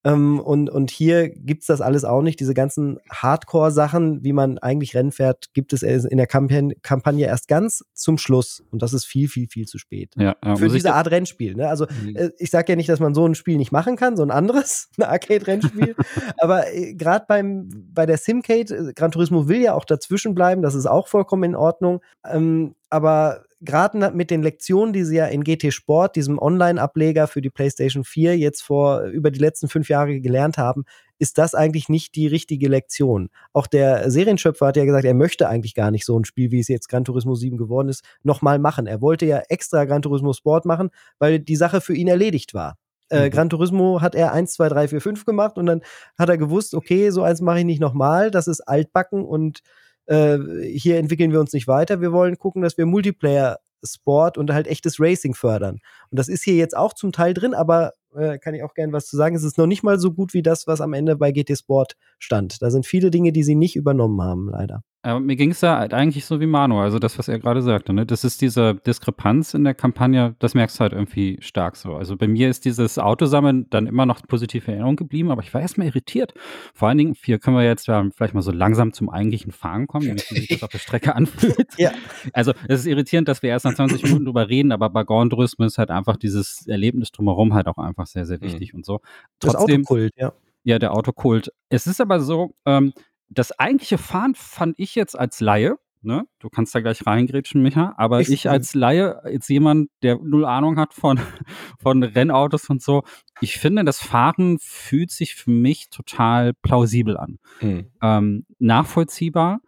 Ähm, 0.02 0.40
und, 0.40 0.70
und 0.70 0.90
hier 0.90 1.28
gibt's 1.28 1.66
das 1.66 1.80
alles 1.80 2.04
auch 2.04 2.22
nicht. 2.22 2.40
Diese 2.40 2.54
ganzen 2.54 2.98
Hardcore-Sachen, 3.10 4.24
wie 4.24 4.32
man 4.32 4.58
eigentlich 4.58 4.94
Rennen 4.94 5.12
fährt, 5.12 5.52
gibt 5.52 5.72
es 5.72 5.82
in 5.82 6.16
der 6.16 6.26
Kampagne, 6.26 6.74
Kampagne 6.82 7.26
erst 7.26 7.48
ganz 7.48 7.84
zum 7.92 8.16
Schluss. 8.16 8.62
Und 8.70 8.82
das 8.82 8.94
ist 8.94 9.04
viel, 9.04 9.28
viel, 9.28 9.48
viel 9.48 9.66
zu 9.66 9.78
spät. 9.78 10.14
Ja, 10.16 10.36
ja, 10.44 10.56
Für 10.56 10.68
diese 10.68 10.94
Art 10.94 11.10
Rennspiel. 11.10 11.54
Ne? 11.54 11.68
Also 11.68 11.86
mhm. 12.02 12.16
äh, 12.16 12.30
ich 12.38 12.50
sage 12.50 12.72
ja 12.72 12.76
nicht, 12.76 12.88
dass 12.88 13.00
man 13.00 13.14
so 13.14 13.26
ein 13.26 13.34
Spiel 13.34 13.58
nicht 13.58 13.72
machen 13.72 13.96
kann, 13.96 14.16
so 14.16 14.22
ein 14.22 14.30
anderes, 14.30 14.88
ein 14.98 15.04
Arcade-Rennspiel. 15.04 15.94
Aber 16.38 16.72
äh, 16.72 16.94
gerade 16.94 17.26
beim 17.28 17.68
bei 17.92 18.06
der 18.06 18.16
Simcade, 18.16 18.74
äh, 18.74 18.92
Gran 18.94 19.10
Turismo 19.10 19.48
will 19.48 19.60
ja 19.60 19.74
auch 19.74 19.84
dazwischen 19.84 20.34
bleiben, 20.34 20.62
das 20.62 20.74
ist 20.74 20.86
auch 20.86 21.08
vollkommen 21.08 21.44
in 21.44 21.56
Ordnung. 21.56 22.00
Ähm, 22.24 22.74
aber 22.88 23.44
gerade 23.60 24.10
mit 24.12 24.30
den 24.30 24.42
Lektionen, 24.42 24.92
die 24.92 25.04
sie 25.04 25.16
ja 25.16 25.26
in 25.26 25.44
GT 25.44 25.72
Sport, 25.72 26.16
diesem 26.16 26.38
Online-Ableger 26.38 27.26
für 27.26 27.42
die 27.42 27.50
PlayStation 27.50 28.04
4 28.04 28.38
jetzt 28.38 28.62
vor 28.62 29.02
über 29.02 29.30
die 29.30 29.38
letzten 29.38 29.68
fünf 29.68 29.88
Jahre 29.88 30.20
gelernt 30.20 30.58
haben, 30.58 30.84
ist 31.18 31.36
das 31.36 31.54
eigentlich 31.54 31.88
nicht 31.88 32.14
die 32.14 32.26
richtige 32.26 32.68
Lektion. 32.68 33.28
Auch 33.52 33.66
der 33.66 34.10
Serienschöpfer 34.10 34.68
hat 34.68 34.76
ja 34.76 34.86
gesagt, 34.86 35.04
er 35.04 35.14
möchte 35.14 35.48
eigentlich 35.48 35.74
gar 35.74 35.90
nicht 35.90 36.06
so 36.06 36.18
ein 36.18 36.24
Spiel, 36.24 36.50
wie 36.50 36.60
es 36.60 36.68
jetzt 36.68 36.88
Gran 36.88 37.04
Turismo 37.04 37.34
7 37.34 37.58
geworden 37.58 37.88
ist, 37.88 38.02
nochmal 38.22 38.58
machen. 38.58 38.86
Er 38.86 39.02
wollte 39.02 39.26
ja 39.26 39.42
extra 39.48 39.84
Gran 39.84 40.02
Turismo 40.02 40.32
Sport 40.32 40.64
machen, 40.64 40.90
weil 41.18 41.38
die 41.38 41.56
Sache 41.56 41.82
für 41.82 41.94
ihn 41.94 42.08
erledigt 42.08 42.54
war. 42.54 42.78
Äh, 43.10 43.26
mhm. 43.26 43.30
Gran 43.30 43.50
Turismo 43.50 44.00
hat 44.00 44.14
er 44.14 44.32
1, 44.32 44.52
2, 44.52 44.68
3, 44.70 44.88
4, 44.88 45.00
5 45.02 45.24
gemacht 45.26 45.58
und 45.58 45.66
dann 45.66 45.82
hat 46.18 46.30
er 46.30 46.38
gewusst, 46.38 46.74
okay, 46.74 47.10
so 47.10 47.22
eins 47.22 47.42
mache 47.42 47.58
ich 47.58 47.64
nicht 47.66 47.80
nochmal, 47.80 48.30
das 48.30 48.48
ist 48.48 48.62
altbacken 48.62 49.24
und 49.24 49.60
äh, 50.06 50.38
hier 50.72 50.98
entwickeln 50.98 51.32
wir 51.32 51.40
uns 51.40 51.52
nicht 51.52 51.68
weiter. 51.68 52.00
Wir 52.00 52.12
wollen 52.12 52.38
gucken, 52.38 52.62
dass 52.62 52.78
wir 52.78 52.86
Multiplayer 52.86 53.58
Sport 53.84 54.38
und 54.38 54.52
halt 54.52 54.66
echtes 54.66 55.00
Racing 55.00 55.34
fördern. 55.34 55.80
Und 56.10 56.18
das 56.18 56.28
ist 56.28 56.44
hier 56.44 56.54
jetzt 56.54 56.76
auch 56.76 56.92
zum 56.92 57.12
Teil 57.12 57.34
drin, 57.34 57.54
aber 57.54 57.92
äh, 58.14 58.38
kann 58.38 58.54
ich 58.54 58.62
auch 58.62 58.74
gerne 58.74 58.92
was 58.92 59.06
zu 59.06 59.16
sagen. 59.16 59.34
Es 59.36 59.44
ist 59.44 59.58
noch 59.58 59.66
nicht 59.66 59.82
mal 59.82 59.98
so 59.98 60.12
gut 60.12 60.34
wie 60.34 60.42
das, 60.42 60.66
was 60.66 60.80
am 60.80 60.92
Ende 60.92 61.16
bei 61.16 61.32
GT 61.32 61.56
Sport 61.56 61.96
stand. 62.18 62.60
Da 62.62 62.70
sind 62.70 62.86
viele 62.86 63.10
Dinge, 63.10 63.32
die 63.32 63.42
sie 63.42 63.54
nicht 63.54 63.76
übernommen 63.76 64.20
haben, 64.20 64.50
leider. 64.50 64.82
Aber 65.02 65.18
mir 65.18 65.36
ging 65.36 65.52
es 65.52 65.62
ja 65.62 65.78
halt 65.78 65.94
eigentlich 65.94 66.26
so 66.26 66.40
wie 66.40 66.46
Manu, 66.46 66.78
also 66.78 66.98
das, 66.98 67.18
was 67.18 67.26
er 67.28 67.38
gerade 67.38 67.62
sagte. 67.62 67.94
Ne? 67.94 68.04
Das 68.04 68.22
ist 68.22 68.42
diese 68.42 68.74
Diskrepanz 68.74 69.54
in 69.54 69.64
der 69.64 69.72
Kampagne, 69.72 70.36
das 70.40 70.54
merkst 70.54 70.76
du 70.76 70.80
halt 70.80 70.92
irgendwie 70.92 71.38
stark 71.40 71.76
so. 71.76 71.94
Also 71.94 72.18
bei 72.18 72.28
mir 72.28 72.50
ist 72.50 72.66
dieses 72.66 72.98
Autosammeln 72.98 73.66
dann 73.70 73.86
immer 73.86 74.04
noch 74.04 74.20
positive 74.26 74.70
Erinnerung 74.70 74.96
geblieben, 74.96 75.30
aber 75.30 75.42
ich 75.42 75.54
war 75.54 75.62
erstmal 75.62 75.86
irritiert. 75.86 76.34
Vor 76.74 76.88
allen 76.88 76.98
Dingen, 76.98 77.14
hier 77.24 77.38
können 77.38 77.56
wir 77.56 77.64
jetzt 77.64 77.86
ja 77.86 78.06
vielleicht 78.14 78.34
mal 78.34 78.42
so 78.42 78.52
langsam 78.52 78.92
zum 78.92 79.08
eigentlichen 79.08 79.52
Fahren 79.52 79.86
kommen, 79.86 80.06
damit 80.06 80.20
sich 80.20 80.48
das 80.48 80.62
auf 80.62 80.70
der 80.70 80.78
Strecke 80.78 81.14
anfühlt. 81.14 81.68
ja. 81.78 81.92
Also 82.34 82.52
es 82.68 82.80
ist 82.80 82.86
irritierend, 82.86 83.26
dass 83.26 83.42
wir 83.42 83.48
erst 83.48 83.64
nach 83.64 83.74
20 83.74 84.02
Minuten 84.02 84.26
drüber 84.26 84.50
reden, 84.50 84.70
aber 84.70 84.90
bei 84.90 85.04
Tourisme 85.04 85.64
ist 85.64 85.78
halt 85.78 85.90
einfach 85.90 86.18
dieses 86.18 86.66
Erlebnis 86.66 87.10
drumherum 87.10 87.54
halt 87.54 87.68
auch 87.68 87.78
einfach 87.78 88.06
sehr, 88.06 88.26
sehr 88.26 88.42
wichtig 88.42 88.74
mhm. 88.74 88.80
und 88.80 88.86
so. 88.86 89.00
Trotzdem, 89.38 89.82
das 89.82 89.90
Autokult, 89.90 90.12
ja. 90.16 90.32
Ja, 90.62 90.78
der 90.78 90.92
Autokult. 90.92 91.52
Es 91.70 91.86
ist 91.86 92.02
aber 92.02 92.20
so, 92.20 92.54
ähm, 92.66 92.92
das 93.30 93.58
eigentliche 93.58 93.98
Fahren 93.98 94.34
fand 94.34 94.74
ich 94.78 94.94
jetzt 94.94 95.18
als 95.18 95.40
Laie, 95.40 95.76
ne? 96.02 96.26
Du 96.40 96.48
kannst 96.48 96.74
da 96.74 96.80
gleich 96.80 97.06
reingrätschen, 97.06 97.62
Micha, 97.62 97.94
aber 97.96 98.20
ich, 98.20 98.30
ich 98.30 98.50
als 98.50 98.74
Laie, 98.74 99.22
als 99.22 99.48
jemand, 99.48 99.90
der 100.02 100.18
null 100.22 100.44
Ahnung 100.44 100.76
hat 100.78 100.92
von, 100.92 101.18
von 101.78 102.02
Rennautos 102.02 102.68
und 102.68 102.82
so, 102.82 103.04
ich 103.40 103.58
finde, 103.58 103.84
das 103.84 104.00
Fahren 104.00 104.58
fühlt 104.60 105.10
sich 105.10 105.34
für 105.34 105.50
mich 105.50 105.90
total 105.90 106.52
plausibel 106.54 107.16
an. 107.16 107.38
Mhm. 107.60 107.86
Ähm, 108.02 108.46
nachvollziehbar 108.58 109.60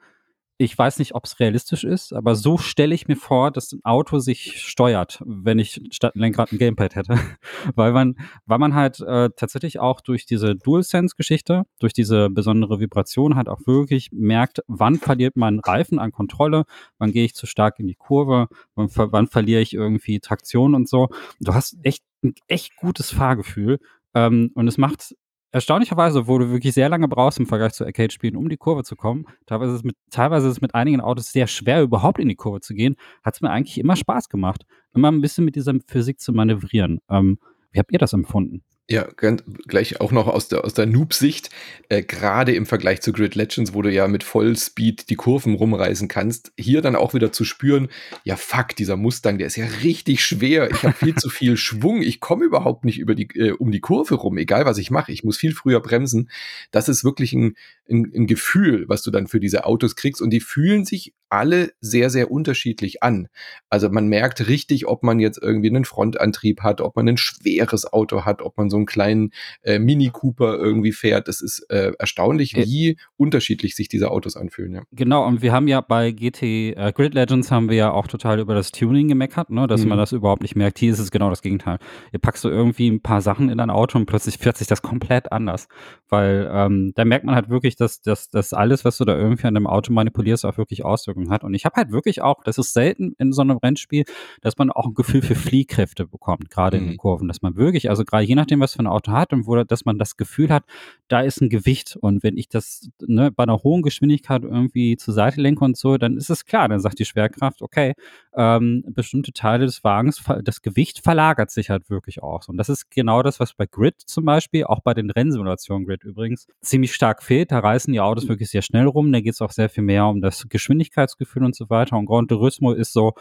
ich 0.62 0.78
weiß 0.78 0.98
nicht, 0.98 1.14
ob 1.14 1.24
es 1.24 1.40
realistisch 1.40 1.84
ist, 1.84 2.12
aber 2.12 2.34
so 2.34 2.58
stelle 2.58 2.94
ich 2.94 3.08
mir 3.08 3.16
vor, 3.16 3.50
dass 3.50 3.72
ein 3.72 3.80
Auto 3.84 4.18
sich 4.18 4.60
steuert, 4.62 5.22
wenn 5.24 5.58
ich 5.58 5.80
statt 5.90 6.12
Lenkrad 6.14 6.52
ein 6.52 6.58
Gamepad 6.58 6.94
hätte. 6.94 7.14
weil 7.74 7.92
man, 7.92 8.16
weil 8.46 8.58
man 8.58 8.74
halt 8.74 9.00
äh, 9.00 9.30
tatsächlich 9.36 9.80
auch 9.80 10.00
durch 10.00 10.26
diese 10.26 10.54
DualSense-Geschichte, 10.56 11.64
durch 11.78 11.92
diese 11.92 12.30
besondere 12.30 12.80
Vibration 12.80 13.36
halt 13.36 13.48
auch 13.48 13.60
wirklich 13.66 14.10
merkt, 14.12 14.60
wann 14.66 14.96
verliert 14.96 15.36
man 15.36 15.60
Reifen 15.60 15.98
an 15.98 16.12
Kontrolle, 16.12 16.64
wann 16.98 17.12
gehe 17.12 17.24
ich 17.24 17.34
zu 17.34 17.46
stark 17.46 17.78
in 17.78 17.86
die 17.86 17.96
Kurve, 17.96 18.48
wann, 18.74 18.88
wann 18.94 19.26
verliere 19.26 19.60
ich 19.60 19.74
irgendwie 19.74 20.20
Traktion 20.20 20.74
und 20.74 20.88
so. 20.88 21.08
Du 21.40 21.54
hast 21.54 21.76
echt 21.82 22.04
ein 22.22 22.34
echt 22.48 22.76
gutes 22.76 23.10
Fahrgefühl 23.10 23.78
Ähm, 24.14 24.50
und 24.54 24.68
es 24.68 24.76
macht 24.76 25.14
erstaunlicherweise, 25.52 26.26
wo 26.26 26.38
du 26.38 26.50
wirklich 26.50 26.74
sehr 26.74 26.88
lange 26.88 27.06
brauchst 27.08 27.38
im 27.38 27.46
Vergleich 27.46 27.74
zu 27.74 27.84
Arcade-Spielen, 27.84 28.36
um 28.36 28.48
die 28.48 28.56
Kurve 28.56 28.82
zu 28.82 28.96
kommen, 28.96 29.26
teilweise 29.46 29.72
ist, 29.72 29.78
es 29.78 29.84
mit, 29.84 29.96
teilweise 30.10 30.48
ist 30.48 30.54
es 30.54 30.60
mit 30.60 30.74
einigen 30.74 31.00
Autos 31.00 31.30
sehr 31.30 31.46
schwer, 31.46 31.82
überhaupt 31.82 32.18
in 32.18 32.28
die 32.28 32.34
Kurve 32.34 32.60
zu 32.60 32.74
gehen, 32.74 32.96
hat 33.22 33.34
es 33.34 33.40
mir 33.40 33.50
eigentlich 33.50 33.78
immer 33.78 33.94
Spaß 33.94 34.28
gemacht, 34.28 34.64
immer 34.94 35.12
ein 35.12 35.20
bisschen 35.20 35.44
mit 35.44 35.54
dieser 35.54 35.74
Physik 35.86 36.20
zu 36.20 36.32
manövrieren. 36.32 37.00
Ähm, 37.08 37.38
wie 37.70 37.78
habt 37.78 37.92
ihr 37.92 37.98
das 37.98 38.12
empfunden? 38.12 38.62
Ja, 38.90 39.06
ganz, 39.16 39.44
gleich 39.68 40.00
auch 40.00 40.10
noch 40.10 40.26
aus 40.26 40.48
der, 40.48 40.64
aus 40.64 40.74
der 40.74 40.86
Noob-Sicht, 40.86 41.50
äh, 41.88 42.02
gerade 42.02 42.52
im 42.52 42.66
Vergleich 42.66 43.00
zu 43.00 43.12
Grid 43.12 43.36
Legends, 43.36 43.74
wo 43.74 43.80
du 43.80 43.90
ja 43.90 44.08
mit 44.08 44.24
Vollspeed 44.24 45.08
die 45.08 45.14
Kurven 45.14 45.54
rumreißen 45.54 46.08
kannst, 46.08 46.52
hier 46.58 46.82
dann 46.82 46.96
auch 46.96 47.14
wieder 47.14 47.30
zu 47.30 47.44
spüren, 47.44 47.88
ja 48.24 48.36
fuck, 48.36 48.74
dieser 48.74 48.96
Mustang, 48.96 49.38
der 49.38 49.46
ist 49.46 49.56
ja 49.56 49.66
richtig 49.84 50.24
schwer, 50.24 50.68
ich 50.70 50.82
habe 50.82 50.94
viel 50.94 51.14
zu 51.14 51.30
viel 51.30 51.56
Schwung, 51.56 52.02
ich 52.02 52.18
komme 52.18 52.44
überhaupt 52.44 52.84
nicht 52.84 52.98
über 52.98 53.14
die, 53.14 53.28
äh, 53.36 53.52
um 53.52 53.70
die 53.70 53.80
Kurve 53.80 54.16
rum, 54.16 54.36
egal 54.36 54.66
was 54.66 54.78
ich 54.78 54.90
mache, 54.90 55.12
ich 55.12 55.22
muss 55.22 55.36
viel 55.36 55.54
früher 55.54 55.80
bremsen. 55.80 56.28
Das 56.72 56.88
ist 56.88 57.04
wirklich 57.04 57.32
ein, 57.34 57.54
ein, 57.88 58.10
ein 58.14 58.26
Gefühl, 58.26 58.84
was 58.88 59.02
du 59.02 59.10
dann 59.10 59.26
für 59.26 59.40
diese 59.40 59.64
Autos 59.64 59.96
kriegst 59.96 60.22
und 60.22 60.30
die 60.30 60.40
fühlen 60.40 60.84
sich 60.84 61.14
alle 61.32 61.72
sehr, 61.80 62.10
sehr 62.10 62.30
unterschiedlich 62.30 63.02
an. 63.02 63.28
Also 63.70 63.88
man 63.88 64.06
merkt 64.06 64.48
richtig, 64.48 64.86
ob 64.86 65.02
man 65.02 65.18
jetzt 65.18 65.40
irgendwie 65.42 65.70
einen 65.70 65.86
Frontantrieb 65.86 66.60
hat, 66.60 66.82
ob 66.82 66.94
man 66.94 67.08
ein 67.08 67.16
schweres 67.16 67.90
Auto 67.90 68.26
hat, 68.26 68.42
ob 68.42 68.58
man 68.58 68.68
so 68.68 68.76
einen 68.76 68.84
kleinen 68.84 69.30
äh, 69.62 69.78
Mini 69.78 70.10
Cooper 70.12 70.58
irgendwie 70.58 70.92
fährt. 70.92 71.28
Das 71.28 71.40
ist 71.40 71.60
äh, 71.70 71.92
erstaunlich, 71.98 72.54
wie 72.54 72.90
äh, 72.90 72.96
unterschiedlich 73.16 73.74
sich 73.74 73.88
diese 73.88 74.10
Autos 74.10 74.36
anfühlen. 74.36 74.74
Ja. 74.74 74.82
Genau, 74.92 75.26
und 75.26 75.40
wir 75.40 75.52
haben 75.52 75.68
ja 75.68 75.80
bei 75.80 76.10
GT 76.10 76.42
äh, 76.42 76.92
Grid 76.94 77.14
Legends 77.14 77.50
haben 77.50 77.70
wir 77.70 77.76
ja 77.76 77.92
auch 77.92 78.08
total 78.08 78.38
über 78.38 78.54
das 78.54 78.70
Tuning 78.70 79.08
gemeckert, 79.08 79.48
ne, 79.48 79.66
dass 79.66 79.84
mhm. 79.84 79.88
man 79.88 79.98
das 79.98 80.12
überhaupt 80.12 80.42
nicht 80.42 80.54
merkt. 80.54 80.78
Hier 80.78 80.92
ist 80.92 80.98
es 80.98 81.10
genau 81.10 81.30
das 81.30 81.40
Gegenteil. 81.40 81.78
Ihr 82.12 82.18
packst 82.18 82.42
so 82.42 82.50
irgendwie 82.50 82.90
ein 82.90 83.00
paar 83.00 83.22
Sachen 83.22 83.48
in 83.48 83.56
dein 83.56 83.70
Auto 83.70 83.96
und 83.96 84.04
plötzlich 84.04 84.36
fährt 84.36 84.58
sich 84.58 84.66
das 84.66 84.82
komplett 84.82 85.32
anders. 85.32 85.66
Weil 86.10 86.50
ähm, 86.52 86.92
da 86.94 87.06
merkt 87.06 87.24
man 87.24 87.34
halt 87.34 87.48
wirklich, 87.48 87.76
dass, 87.82 88.00
dass, 88.00 88.30
dass 88.30 88.52
alles, 88.54 88.84
was 88.84 88.96
du 88.96 89.04
da 89.04 89.16
irgendwie 89.16 89.46
an 89.46 89.54
dem 89.54 89.66
Auto 89.66 89.92
manipulierst, 89.92 90.44
auch 90.44 90.56
wirklich 90.56 90.84
Auswirkungen 90.84 91.30
hat. 91.30 91.44
Und 91.44 91.54
ich 91.54 91.64
habe 91.64 91.76
halt 91.76 91.90
wirklich 91.90 92.22
auch, 92.22 92.42
das 92.44 92.56
ist 92.58 92.72
selten 92.72 93.14
in 93.18 93.32
so 93.32 93.42
einem 93.42 93.58
Rennspiel, 93.58 94.04
dass 94.40 94.56
man 94.56 94.70
auch 94.70 94.86
ein 94.86 94.94
Gefühl 94.94 95.22
für 95.22 95.34
Fliehkräfte 95.34 96.06
bekommt, 96.06 96.50
gerade 96.50 96.76
mhm. 96.76 96.82
in 96.82 96.88
den 96.88 96.94
mhm. 96.94 96.98
Kurven, 96.98 97.28
dass 97.28 97.42
man 97.42 97.56
wirklich, 97.56 97.90
also 97.90 98.04
gerade 98.04 98.24
je 98.24 98.34
nachdem, 98.34 98.60
was 98.60 98.74
für 98.74 98.80
ein 98.80 98.86
Auto 98.86 99.12
hat 99.12 99.32
und 99.32 99.46
wo, 99.46 99.62
dass 99.64 99.84
man 99.84 99.98
das 99.98 100.16
Gefühl 100.16 100.50
hat, 100.50 100.64
da 101.08 101.20
ist 101.20 101.40
ein 101.40 101.50
Gewicht. 101.50 101.96
Und 102.00 102.22
wenn 102.22 102.36
ich 102.36 102.48
das 102.48 102.88
ne, 103.00 103.30
bei 103.30 103.42
einer 103.42 103.62
hohen 103.62 103.82
Geschwindigkeit 103.82 104.42
irgendwie 104.44 104.96
zur 104.96 105.12
Seite 105.12 105.40
lenke 105.40 105.64
und 105.64 105.76
so, 105.76 105.98
dann 105.98 106.16
ist 106.16 106.30
es 106.30 106.44
klar, 106.44 106.68
dann 106.68 106.80
sagt 106.80 106.98
die 106.98 107.04
Schwerkraft, 107.04 107.62
okay, 107.62 107.94
ähm, 108.34 108.84
bestimmte 108.88 109.32
Teile 109.32 109.66
des 109.66 109.84
Wagens, 109.84 110.22
das 110.42 110.62
Gewicht 110.62 111.00
verlagert 111.00 111.50
sich 111.50 111.68
halt 111.68 111.90
wirklich 111.90 112.22
auch. 112.22 112.48
Und 112.48 112.56
das 112.56 112.68
ist 112.68 112.90
genau 112.90 113.22
das, 113.22 113.40
was 113.40 113.52
bei 113.54 113.66
Grid 113.66 114.00
zum 114.00 114.24
Beispiel, 114.24 114.64
auch 114.64 114.80
bei 114.80 114.94
den 114.94 115.10
Rennsimulationen 115.10 115.86
Grid 115.86 116.04
übrigens, 116.04 116.46
ziemlich 116.60 116.94
stark 116.94 117.22
fehlt. 117.22 117.52
Da 117.52 117.61
reißen 117.62 117.92
die 117.92 118.00
Autos 118.00 118.28
wirklich 118.28 118.50
sehr 118.50 118.62
schnell 118.62 118.86
rum. 118.86 119.12
Da 119.12 119.20
geht 119.20 119.34
es 119.34 119.40
auch 119.40 119.52
sehr 119.52 119.68
viel 119.68 119.84
mehr 119.84 120.06
um 120.06 120.20
das 120.20 120.46
Geschwindigkeitsgefühl 120.48 121.44
und 121.44 121.54
so 121.54 121.70
weiter. 121.70 121.96
Und 121.96 122.06
Gran 122.06 122.28
Turismo 122.28 122.72
ist 122.72 122.92
so, 122.92 123.12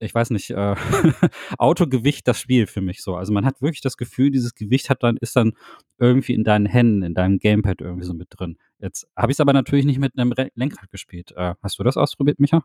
ich 0.00 0.14
weiß 0.14 0.30
nicht, 0.30 0.50
äh, 0.50 0.74
Autogewicht 1.58 2.26
das 2.26 2.40
Spiel 2.40 2.66
für 2.66 2.80
mich 2.80 3.02
so. 3.02 3.16
Also 3.16 3.32
man 3.32 3.44
hat 3.44 3.60
wirklich 3.60 3.82
das 3.82 3.96
Gefühl, 3.96 4.30
dieses 4.30 4.54
Gewicht 4.54 4.90
hat 4.90 5.02
dann, 5.02 5.16
ist 5.18 5.36
dann 5.36 5.52
irgendwie 5.98 6.34
in 6.34 6.44
deinen 6.44 6.66
Händen, 6.66 7.02
in 7.02 7.14
deinem 7.14 7.38
Gamepad 7.38 7.80
irgendwie 7.80 8.06
so 8.06 8.14
mit 8.14 8.28
drin. 8.30 8.56
Jetzt 8.78 9.06
habe 9.16 9.30
ich 9.30 9.36
es 9.36 9.40
aber 9.40 9.52
natürlich 9.52 9.84
nicht 9.84 9.98
mit 9.98 10.18
einem 10.18 10.32
Lenkrad 10.54 10.90
gespielt. 10.90 11.32
Äh, 11.36 11.54
hast 11.62 11.78
du 11.78 11.82
das 11.82 11.96
ausprobiert, 11.96 12.40
Micha? 12.40 12.64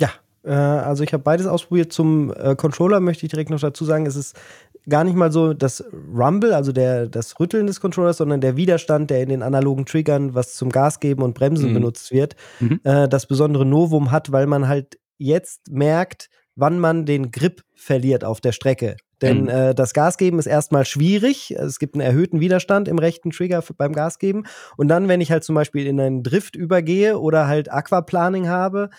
Ja, 0.00 0.10
äh, 0.44 0.52
also 0.52 1.04
ich 1.04 1.12
habe 1.12 1.22
beides 1.22 1.46
ausprobiert. 1.46 1.92
Zum 1.92 2.32
äh, 2.32 2.56
Controller 2.56 3.00
möchte 3.00 3.26
ich 3.26 3.30
direkt 3.30 3.50
noch 3.50 3.60
dazu 3.60 3.84
sagen, 3.84 4.06
es 4.06 4.16
ist 4.16 4.38
gar 4.88 5.04
nicht 5.04 5.16
mal 5.16 5.30
so 5.30 5.54
das 5.54 5.84
Rumble, 6.14 6.54
also 6.54 6.72
der, 6.72 7.06
das 7.06 7.38
Rütteln 7.38 7.66
des 7.66 7.80
Controllers, 7.80 8.16
sondern 8.16 8.40
der 8.40 8.56
Widerstand, 8.56 9.10
der 9.10 9.22
in 9.22 9.28
den 9.28 9.42
analogen 9.42 9.86
Triggern, 9.86 10.34
was 10.34 10.54
zum 10.54 10.70
Gas 10.70 11.00
geben 11.00 11.22
und 11.22 11.34
Bremsen 11.34 11.70
mhm. 11.70 11.74
benutzt 11.74 12.12
wird, 12.12 12.36
mhm. 12.60 12.80
äh, 12.84 13.08
das 13.08 13.26
besondere 13.26 13.64
Novum 13.64 14.10
hat, 14.10 14.32
weil 14.32 14.46
man 14.46 14.68
halt 14.68 14.98
jetzt 15.18 15.70
merkt, 15.70 16.28
wann 16.56 16.78
man 16.78 17.06
den 17.06 17.30
Grip 17.30 17.62
verliert 17.74 18.24
auf 18.24 18.40
der 18.40 18.52
Strecke. 18.52 18.96
Denn 19.22 19.42
mhm. 19.42 19.48
äh, 19.48 19.74
das 19.74 19.94
Gasgeben 19.94 20.38
ist 20.38 20.46
erstmal 20.46 20.84
schwierig. 20.84 21.52
Es 21.52 21.78
gibt 21.78 21.94
einen 21.94 22.02
erhöhten 22.02 22.40
Widerstand 22.40 22.88
im 22.88 22.98
rechten 22.98 23.30
Trigger 23.30 23.62
beim 23.78 23.92
Gasgeben. 23.92 24.44
Und 24.76 24.88
dann, 24.88 25.08
wenn 25.08 25.20
ich 25.20 25.30
halt 25.30 25.44
zum 25.44 25.54
Beispiel 25.54 25.86
in 25.86 26.00
einen 26.00 26.22
Drift 26.24 26.56
übergehe 26.56 27.18
oder 27.18 27.46
halt 27.46 27.70
Aquaplaning 27.70 28.48
habe, 28.48 28.90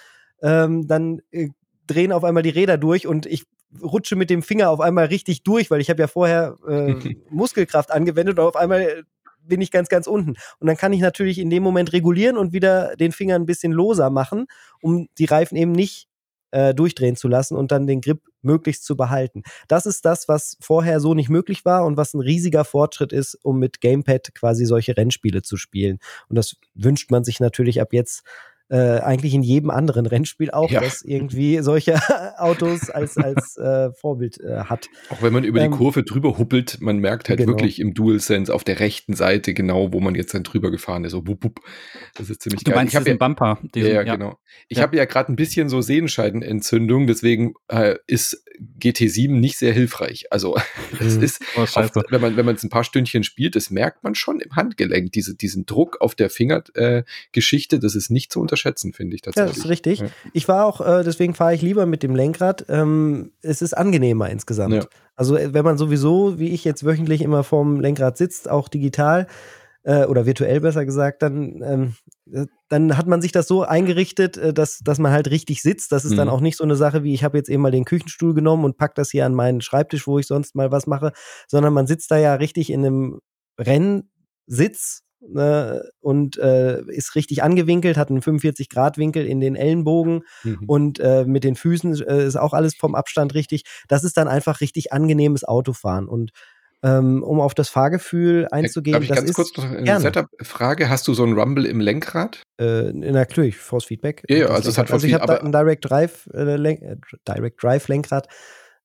ähm, 0.42 0.88
dann 0.88 1.22
äh, 1.32 1.50
drehen 1.88 2.14
auf 2.14 2.24
einmal 2.24 2.44
die 2.44 2.50
Räder 2.50 2.78
durch 2.78 3.06
und 3.06 3.26
ich 3.26 3.44
rutsche 3.82 4.16
mit 4.16 4.30
dem 4.30 4.44
Finger 4.44 4.70
auf 4.70 4.80
einmal 4.80 5.06
richtig 5.06 5.44
durch, 5.44 5.72
weil 5.72 5.82
ich 5.82 5.90
habe 5.90 6.02
ja 6.02 6.08
vorher 6.08 6.58
äh, 6.68 6.94
Muskelkraft 7.30 7.92
angewendet 7.92 8.40
und 8.40 8.46
auf 8.46 8.56
einmal 8.56 9.04
bin 9.46 9.62
ich 9.62 9.72
ganz, 9.72 9.90
ganz 9.90 10.08
unten. 10.08 10.36
Und 10.60 10.68
dann 10.68 10.78
kann 10.78 10.94
ich 10.94 11.02
natürlich 11.02 11.40
in 11.40 11.50
dem 11.50 11.64
Moment 11.64 11.94
regulieren 11.94 12.38
und 12.38 12.54
wieder 12.54 12.96
den 12.96 13.12
Finger 13.12 13.36
ein 13.36 13.46
bisschen 13.46 13.72
loser 13.72 14.10
machen, 14.10 14.48
um 14.82 15.08
die 15.18 15.26
Reifen 15.26 15.58
eben 15.58 15.74
nicht 15.74 16.08
äh, 16.52 16.74
durchdrehen 16.74 17.16
zu 17.16 17.28
lassen 17.28 17.58
und 17.58 17.72
dann 17.72 17.88
den 17.88 18.00
Grip 18.00 18.22
möglichst 18.42 18.86
zu 18.86 18.96
behalten. 18.96 19.44
Das 19.68 19.86
ist 19.86 20.06
das, 20.06 20.28
was 20.28 20.58
vorher 20.62 21.00
so 21.00 21.14
nicht 21.14 21.30
möglich 21.30 21.66
war 21.66 21.86
und 21.86 21.98
was 21.98 22.14
ein 22.14 22.22
riesiger 22.22 22.64
Fortschritt 22.64 23.12
ist, 23.12 23.38
um 23.44 23.58
mit 23.58 23.82
Gamepad 23.82 24.36
quasi 24.36 24.66
solche 24.66 24.96
Rennspiele 24.96 25.42
zu 25.42 25.58
spielen. 25.58 26.00
Und 26.30 26.38
das 26.38 26.56
wünscht 26.76 27.10
man 27.10 27.24
sich 27.24 27.40
natürlich 27.40 27.82
ab 27.82 27.92
jetzt 27.92 28.24
äh, 28.70 29.00
eigentlich 29.00 29.34
in 29.34 29.44
jedem 29.44 29.70
anderen 29.70 30.06
Rennspiel 30.06 30.52
auch, 30.52 30.72
ja. 30.72 30.82
das 30.82 31.02
irgendwie 31.04 31.60
solche 31.60 31.96
Autos 32.38 32.90
als, 32.90 33.18
als 33.18 33.58
äh, 33.58 33.92
Vorbild 33.94 34.40
äh, 34.40 34.66
hat. 34.66 34.90
Auch 35.10 35.22
wenn 35.22 35.34
man 35.34 35.44
über 35.44 35.62
ähm, 35.62 35.72
die 35.72 35.78
Kurve 35.78 36.04
drüber 36.04 36.38
huppelt, 36.38 36.78
man 36.82 36.98
merkt 36.98 37.30
halt 37.30 37.40
genau. 37.40 37.52
wirklich 37.52 37.80
im 37.80 37.94
DualSense 37.94 38.54
auf 38.54 38.64
der 38.64 38.80
rechten 38.80 39.14
Seite 39.14 39.54
genau, 39.54 39.94
wo 39.94 40.00
man 40.00 40.16
jetzt 40.16 40.34
dann 40.34 40.44
drüber 40.44 40.72
gefahren 40.72 41.04
ist. 41.04 41.12
So, 41.12 41.28
wupp, 41.28 41.44
wupp. 41.44 41.60
Das 42.16 42.30
ist 42.30 42.42
ziemlich 42.42 42.64
du 42.64 42.72
geil. 42.72 42.80
Meinst 42.80 42.96
ich 42.96 43.06
ja, 43.06 43.16
Bumper. 43.16 43.60
Diesen, 43.76 43.90
ja, 43.90 44.04
ja, 44.04 44.16
genau. 44.16 44.40
Ich 44.68 44.78
ja. 44.78 44.84
habe 44.84 44.98
ja 44.98 45.06
gerade 45.06 45.32
ein 45.32 45.36
bisschen 45.36 45.70
so 45.70 45.82
Sehenscheidenentzündung, 45.82 47.08
deswegen 47.08 47.54
äh, 47.68 47.96
ist 48.08 48.44
GT7 48.80 49.32
nicht 49.32 49.58
sehr 49.58 49.74
hilfreich. 49.74 50.32
Also 50.32 50.58
es 51.00 51.18
mhm. 51.18 51.24
ist, 51.24 51.42
oh, 51.56 51.62
auf, 51.62 51.92
wenn 52.10 52.22
man 52.22 52.38
wenn 52.38 52.46
man 52.46 52.56
es 52.56 52.64
ein 52.64 52.70
paar 52.70 52.84
Stündchen 52.84 53.24
spielt, 53.24 53.56
das 53.56 53.70
merkt 53.70 54.04
man 54.04 54.16
schon 54.16 54.40
im 54.40 54.56
Handgelenk, 54.56 55.12
diese, 55.12 55.36
diesen 55.36 55.66
Druck 55.66 56.02
auf 56.02 56.16
der 56.16 56.30
Fingergeschichte, 56.30 57.76
äh, 57.76 57.80
das 57.80 57.96
ist 57.96 58.10
nicht 58.10 58.32
zu 58.32 58.40
unterschätzen, 58.64 58.94
finde 58.94 59.16
ich 59.16 59.22
tatsächlich. 59.22 59.50
Ja, 59.50 59.56
das 59.56 59.66
ist 59.66 59.70
richtig. 59.70 60.00
Ja. 60.00 60.08
Ich 60.34 60.48
war 60.48 60.66
auch, 60.66 60.82
äh, 60.82 61.04
deswegen 61.04 61.34
fahre 61.34 61.54
ich 61.54 61.62
lieber 61.62 61.86
mit 61.86 62.04
dem 62.04 62.16
Lenkrad. 62.16 62.66
Ähm, 62.70 63.32
es 63.42 63.62
ist 63.62 63.76
angenehmer 63.76 64.30
insgesamt. 64.30 64.74
Ja. 64.74 64.86
Also 65.16 65.38
äh, 65.38 65.54
wenn 65.54 65.66
man 65.66 65.78
sowieso, 65.78 66.40
wie 66.40 66.50
ich 66.50 66.64
jetzt 66.64 66.86
wöchentlich 66.86 67.22
immer 67.22 67.44
vorm 67.44 67.80
Lenkrad 67.80 68.18
sitzt, 68.18 68.50
auch 68.50 68.70
digital, 68.70 69.28
äh, 69.84 70.06
oder 70.06 70.26
virtuell 70.26 70.62
besser 70.62 70.86
gesagt, 70.86 71.22
dann, 71.22 71.62
ähm, 71.62 71.94
äh, 72.32 72.46
dann 72.70 72.98
hat 72.98 73.06
man 73.06 73.22
sich 73.22 73.34
das 73.34 73.48
so 73.48 73.64
eingerichtet, 73.64 74.38
äh, 74.38 74.54
dass, 74.54 74.80
dass 74.80 74.98
man 74.98 75.12
halt 75.12 75.30
richtig 75.30 75.62
sitzt. 75.62 75.92
Das 75.92 76.06
ist 76.06 76.12
mhm. 76.12 76.18
dann 76.18 76.30
auch 76.30 76.40
nicht 76.40 76.58
so 76.58 76.64
eine 76.64 76.78
Sache 76.78 77.04
wie, 77.04 77.14
ich 77.14 77.24
habe 77.24 77.38
jetzt 77.38 77.50
eben 77.50 77.62
mal 77.62 77.72
den 77.72 77.84
Küchenstuhl 77.84 78.34
genommen 78.34 78.64
und 78.64 78.78
pack 78.78 78.96
das 78.96 79.12
hier 79.12 79.26
an 79.26 79.34
meinen 79.34 79.60
Schreibtisch, 79.60 80.08
wo 80.08 80.20
ich 80.20 80.28
sonst 80.28 80.56
mal 80.56 80.72
was 80.72 80.88
mache, 80.88 81.12
sondern 81.48 81.74
man 81.74 81.86
sitzt 81.86 82.12
da 82.12 82.18
ja 82.18 82.36
richtig 82.36 82.70
in 82.72 82.86
einem 82.86 83.20
Rennsitz 83.60 85.04
äh, 85.36 85.80
und 86.02 86.38
äh, 86.38 86.82
ist 86.88 87.16
richtig 87.16 87.44
angewinkelt, 87.44 87.98
hat 87.98 88.10
einen 88.10 88.22
45-Grad-Winkel 88.22 89.26
in 89.26 89.40
den 89.40 89.56
Ellenbogen 89.56 90.24
mhm. 90.44 90.64
und 90.68 91.00
äh, 91.00 91.26
mit 91.26 91.44
den 91.44 91.56
Füßen 91.56 92.02
äh, 92.02 92.26
ist 92.26 92.36
auch 92.36 92.54
alles 92.54 92.76
vom 92.76 92.96
Abstand 92.96 93.34
richtig. 93.34 93.64
Das 93.88 94.04
ist 94.04 94.18
dann 94.18 94.28
einfach 94.28 94.62
richtig 94.62 94.92
angenehmes 94.94 95.44
Autofahren 95.44 96.08
und 96.08 96.32
ähm, 96.84 97.24
um 97.24 97.40
auf 97.40 97.54
das 97.54 97.70
Fahrgefühl 97.70 98.48
einzugehen. 98.52 98.94
Darf 98.94 99.04
ich 99.04 99.10
ganz 99.10 99.34
kurz 99.34 99.56
noch 99.56 99.64
eine 99.64 100.00
Setup-Frage? 100.00 100.90
Hast 100.90 101.08
du 101.08 101.14
so 101.14 101.24
ein 101.24 101.34
Rumble 101.34 101.66
im 101.66 101.80
Lenkrad? 101.80 102.44
Äh, 102.60 102.92
natürlich, 102.92 103.58
Force 103.58 103.86
Feedback. 103.86 104.24
Ja, 104.28 104.38
ja 104.38 104.48
also 104.48 104.70
es 104.70 104.78
hat 104.78 104.92
Also 104.92 105.08
ich 105.08 105.14
habe 105.14 105.42
ein 105.42 105.52
Direct 105.52 105.90
Drive, 105.90 106.30
äh, 106.34 106.56
äh, 106.56 106.98
Direct 107.28 107.64
Drive 107.64 107.88
Lenkrad. 107.88 108.28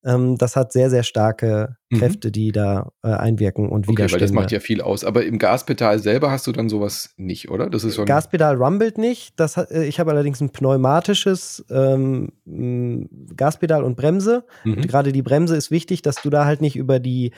Ähm, 0.04 0.38
das 0.38 0.54
hat 0.54 0.72
sehr, 0.72 0.90
sehr 0.90 1.02
starke 1.02 1.76
mhm. 1.90 1.98
Kräfte, 1.98 2.28
mhm. 2.28 2.32
die 2.32 2.52
da 2.52 2.92
äh, 3.02 3.08
einwirken 3.08 3.68
und 3.68 3.86
okay, 3.86 3.92
Widerstände. 3.92 4.12
Weil 4.12 4.28
das 4.28 4.32
macht 4.32 4.52
ja 4.52 4.60
viel 4.60 4.80
aus. 4.80 5.04
Aber 5.04 5.24
im 5.24 5.38
Gaspedal 5.38 5.98
selber 5.98 6.30
hast 6.30 6.46
du 6.46 6.52
dann 6.52 6.68
sowas 6.68 7.14
nicht, 7.16 7.50
oder? 7.50 7.68
Das 7.68 7.84
ist 7.84 7.94
so 7.94 8.04
Gaspedal 8.04 8.56
rumbelt 8.56 8.98
nicht. 8.98 9.38
Das 9.40 9.56
hat, 9.56 9.70
äh, 9.70 9.84
ich 9.84 9.98
habe 9.98 10.12
allerdings 10.12 10.40
ein 10.40 10.50
pneumatisches 10.50 11.64
ähm, 11.70 12.32
Gaspedal 13.36 13.82
und 13.82 13.96
Bremse. 13.96 14.44
Mhm. 14.64 14.74
Und 14.74 14.88
gerade 14.88 15.12
die 15.12 15.22
Bremse 15.22 15.56
ist 15.56 15.70
wichtig, 15.70 16.02
dass 16.02 16.22
du 16.22 16.30
da 16.30 16.44
halt 16.44 16.60
nicht 16.60 16.76
über 16.76 17.00
die 17.00 17.32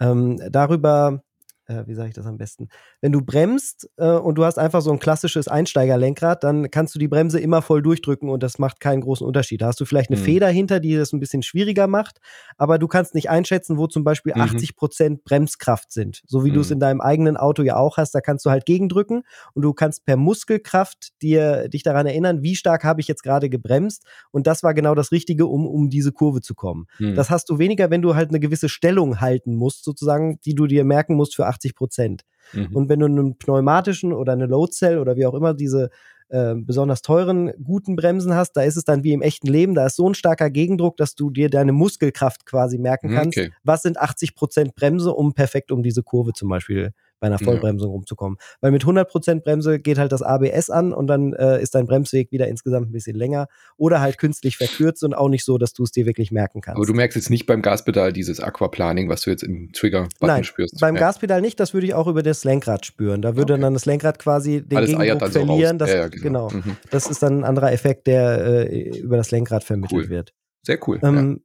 ähm, 0.00 0.40
darüber 0.50 1.22
äh, 1.70 1.86
wie 1.86 1.94
sage 1.94 2.08
ich 2.08 2.14
das 2.14 2.26
am 2.26 2.36
besten? 2.36 2.68
Wenn 3.00 3.12
du 3.12 3.22
bremst 3.22 3.88
äh, 3.96 4.10
und 4.10 4.36
du 4.36 4.44
hast 4.44 4.58
einfach 4.58 4.82
so 4.82 4.90
ein 4.90 4.98
klassisches 4.98 5.48
Einsteigerlenkrad, 5.48 6.42
dann 6.42 6.70
kannst 6.70 6.94
du 6.94 6.98
die 6.98 7.08
Bremse 7.08 7.38
immer 7.38 7.62
voll 7.62 7.82
durchdrücken 7.82 8.28
und 8.28 8.42
das 8.42 8.58
macht 8.58 8.80
keinen 8.80 9.00
großen 9.00 9.26
Unterschied. 9.26 9.62
Da 9.62 9.68
hast 9.68 9.80
du 9.80 9.84
vielleicht 9.84 10.10
eine 10.10 10.18
mhm. 10.18 10.24
Feder 10.24 10.48
hinter, 10.48 10.80
die 10.80 10.96
das 10.96 11.12
ein 11.12 11.20
bisschen 11.20 11.42
schwieriger 11.42 11.86
macht, 11.86 12.20
aber 12.56 12.78
du 12.78 12.88
kannst 12.88 13.14
nicht 13.14 13.30
einschätzen, 13.30 13.78
wo 13.78 13.86
zum 13.86 14.04
Beispiel 14.04 14.32
mhm. 14.34 14.42
80 14.42 14.76
Prozent 14.76 15.24
Bremskraft 15.24 15.92
sind. 15.92 16.22
So 16.26 16.44
wie 16.44 16.50
mhm. 16.50 16.54
du 16.54 16.60
es 16.60 16.70
in 16.70 16.80
deinem 16.80 17.00
eigenen 17.00 17.36
Auto 17.36 17.62
ja 17.62 17.76
auch 17.76 17.96
hast, 17.96 18.14
da 18.14 18.20
kannst 18.20 18.44
du 18.44 18.50
halt 18.50 18.66
gegendrücken 18.66 19.22
und 19.54 19.62
du 19.62 19.72
kannst 19.72 20.04
per 20.04 20.16
Muskelkraft 20.16 21.20
dir, 21.22 21.68
dich 21.68 21.82
daran 21.82 22.06
erinnern, 22.06 22.42
wie 22.42 22.56
stark 22.56 22.84
habe 22.84 23.00
ich 23.00 23.08
jetzt 23.08 23.22
gerade 23.22 23.48
gebremst 23.48 24.04
und 24.32 24.46
das 24.46 24.62
war 24.62 24.74
genau 24.74 24.94
das 24.94 25.12
Richtige, 25.12 25.46
um, 25.46 25.66
um 25.66 25.88
diese 25.88 26.12
Kurve 26.12 26.40
zu 26.40 26.54
kommen. 26.54 26.86
Mhm. 26.98 27.14
Das 27.14 27.30
hast 27.30 27.48
du 27.48 27.58
weniger, 27.58 27.90
wenn 27.90 28.02
du 28.02 28.14
halt 28.14 28.30
eine 28.30 28.40
gewisse 28.40 28.68
Stellung 28.68 29.20
halten 29.20 29.54
musst, 29.54 29.84
sozusagen, 29.84 30.40
die 30.44 30.54
du 30.54 30.66
dir 30.66 30.84
merken 30.84 31.14
musst 31.14 31.36
für 31.36 31.46
80 31.46 31.59
Prozent. 31.68 32.22
Mhm. 32.52 32.74
Und 32.74 32.88
wenn 32.88 33.00
du 33.00 33.06
einen 33.06 33.38
pneumatischen 33.38 34.12
oder 34.12 34.32
eine 34.32 34.46
Load 34.46 34.72
Cell 34.72 34.98
oder 34.98 35.16
wie 35.16 35.26
auch 35.26 35.34
immer 35.34 35.54
diese 35.54 35.90
äh, 36.28 36.54
besonders 36.54 37.02
teuren, 37.02 37.52
guten 37.62 37.96
Bremsen 37.96 38.34
hast, 38.34 38.52
da 38.52 38.62
ist 38.62 38.76
es 38.76 38.84
dann 38.84 39.04
wie 39.04 39.12
im 39.12 39.22
echten 39.22 39.48
Leben, 39.48 39.74
da 39.74 39.86
ist 39.86 39.96
so 39.96 40.08
ein 40.08 40.14
starker 40.14 40.50
Gegendruck, 40.50 40.96
dass 40.96 41.14
du 41.14 41.30
dir 41.30 41.50
deine 41.50 41.72
Muskelkraft 41.72 42.46
quasi 42.46 42.78
merken 42.78 43.10
kannst. 43.10 43.38
Okay. 43.38 43.52
Was 43.64 43.82
sind 43.82 43.98
80 43.98 44.34
Prozent 44.34 44.74
Bremse, 44.74 45.12
um 45.12 45.34
perfekt 45.34 45.72
um 45.72 45.82
diese 45.82 46.02
Kurve 46.02 46.32
zum 46.32 46.48
Beispiel 46.48 46.92
bei 47.20 47.26
einer 47.26 47.38
Vollbremsung 47.38 47.90
ja. 47.90 47.92
rumzukommen. 47.92 48.38
Weil 48.60 48.72
mit 48.72 48.84
100% 48.84 49.42
Bremse 49.42 49.78
geht 49.78 49.98
halt 49.98 50.12
das 50.12 50.22
ABS 50.22 50.70
an 50.70 50.92
und 50.92 51.06
dann 51.06 51.32
äh, 51.34 51.62
ist 51.62 51.74
dein 51.74 51.86
Bremsweg 51.86 52.32
wieder 52.32 52.48
insgesamt 52.48 52.88
ein 52.88 52.92
bisschen 52.92 53.16
länger 53.16 53.46
oder 53.76 54.00
halt 54.00 54.18
künstlich 54.18 54.56
verkürzt 54.56 55.04
und 55.04 55.14
auch 55.14 55.28
nicht 55.28 55.44
so, 55.44 55.58
dass 55.58 55.72
du 55.72 55.84
es 55.84 55.92
dir 55.92 56.06
wirklich 56.06 56.32
merken 56.32 56.60
kannst. 56.60 56.76
Aber 56.76 56.86
du 56.86 56.94
merkst 56.94 57.16
jetzt 57.16 57.30
nicht 57.30 57.46
beim 57.46 57.62
Gaspedal 57.62 58.12
dieses 58.12 58.40
Aquaplaning, 58.40 59.08
was 59.08 59.22
du 59.22 59.30
jetzt 59.30 59.42
im 59.42 59.70
Trigger-Button 59.72 60.44
spürst. 60.44 60.80
beim 60.80 60.94
ja. 60.96 61.00
Gaspedal 61.00 61.40
nicht, 61.40 61.60
das 61.60 61.74
würde 61.74 61.86
ich 61.86 61.94
auch 61.94 62.06
über 62.06 62.22
das 62.22 62.44
Lenkrad 62.44 62.86
spüren. 62.86 63.22
Da 63.22 63.36
würde 63.36 63.54
okay. 63.54 63.62
dann 63.62 63.74
das 63.74 63.86
Lenkrad 63.86 64.18
quasi 64.18 64.62
den 64.62 64.78
Alles 64.78 64.90
Gegendruck 64.90 65.30
verlieren. 65.30 65.78
So 65.78 65.84
das, 65.84 65.92
ja, 65.92 66.08
genau. 66.08 66.48
genau. 66.48 66.50
Mhm. 66.50 66.76
Das 66.90 67.06
ist 67.06 67.22
dann 67.22 67.40
ein 67.40 67.44
anderer 67.44 67.72
Effekt, 67.72 68.06
der 68.06 68.70
äh, 68.70 68.98
über 68.98 69.16
das 69.16 69.30
Lenkrad 69.30 69.62
vermittelt 69.64 70.04
cool. 70.04 70.08
wird. 70.08 70.32
Sehr 70.62 70.78
cool. 70.86 70.98
Ähm, 71.02 71.42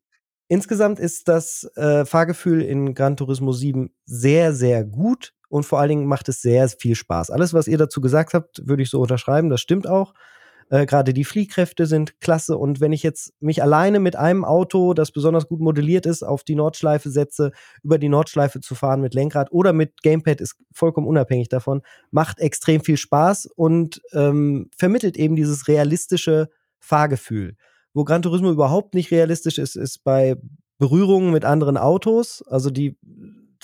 Insgesamt 0.47 0.99
ist 0.99 1.27
das 1.27 1.69
äh, 1.75 2.05
Fahrgefühl 2.05 2.61
in 2.61 2.93
Gran 2.93 3.17
Turismo 3.17 3.51
7 3.51 3.89
sehr, 4.05 4.53
sehr 4.53 4.83
gut 4.83 5.33
und 5.56 5.65
vor 5.65 5.80
allen 5.80 5.88
Dingen 5.88 6.06
macht 6.06 6.28
es 6.28 6.41
sehr 6.41 6.68
viel 6.68 6.96
Spaß. 6.96 7.32
Alles, 7.32 7.54
was 7.54 7.70
ihr 7.70 7.78
dazu 7.78 8.02
gesagt 8.02 8.34
habt, 8.34 8.68
würde 8.68 8.84
ich 8.84 8.89
so 8.89 9.00
unterschreiben, 9.00 9.50
das 9.50 9.62
stimmt 9.62 9.88
auch. 9.88 10.13
Äh, 10.70 10.86
Gerade 10.86 11.13
die 11.13 11.24
Fliehkräfte 11.24 11.86
sind 11.86 12.20
klasse 12.20 12.58
und 12.58 12.82
wenn 12.82 12.91
ich 12.91 13.04
jetzt 13.04 13.32
mich 13.39 13.63
alleine 13.63 14.02
mit 14.02 14.18
einem 14.18 14.44
Auto, 14.44 14.94
das 14.94 15.13
besonders 15.13 15.48
gut 15.48 15.62
modelliert 15.62 16.06
ist, 16.06 16.24
auf 16.24 16.44
die 16.44 16.56
Nordschleife 16.56 17.10
setze, 17.10 17.54
über 17.84 17.98
die 17.98 18.10
Nordschleife 18.10 18.60
zu 18.60 18.76
fahren 18.76 19.00
mit 19.00 19.13
Lenkrad 19.13 19.50
oder 19.54 19.72
mit 19.72 20.02
Gamepad, 20.02 20.41
ist 20.41 20.58
vollkommen 20.74 21.08
unabhängig 21.08 21.48
davon, 21.48 21.84
macht 22.12 22.41
extrem 22.41 22.82
viel 22.82 22.98
Spaß 22.98 23.46
und 23.56 24.02
ähm, 24.12 24.70
vermittelt 24.78 25.15
eben 25.15 25.38
dieses 25.38 25.70
realistische 25.70 26.50
Fahrgefühl. 26.80 27.56
Wo 27.94 28.04
Gran 28.04 28.24
Turismo 28.24 28.52
überhaupt 28.52 28.94
nicht 28.94 29.10
realistisch 29.10 29.58
ist, 29.58 29.78
ist 29.78 30.04
bei 30.04 30.36
Berührungen 30.80 31.32
mit 31.32 31.46
anderen 31.46 31.78
Autos. 31.78 32.44
Also 32.46 32.70
die 32.72 32.98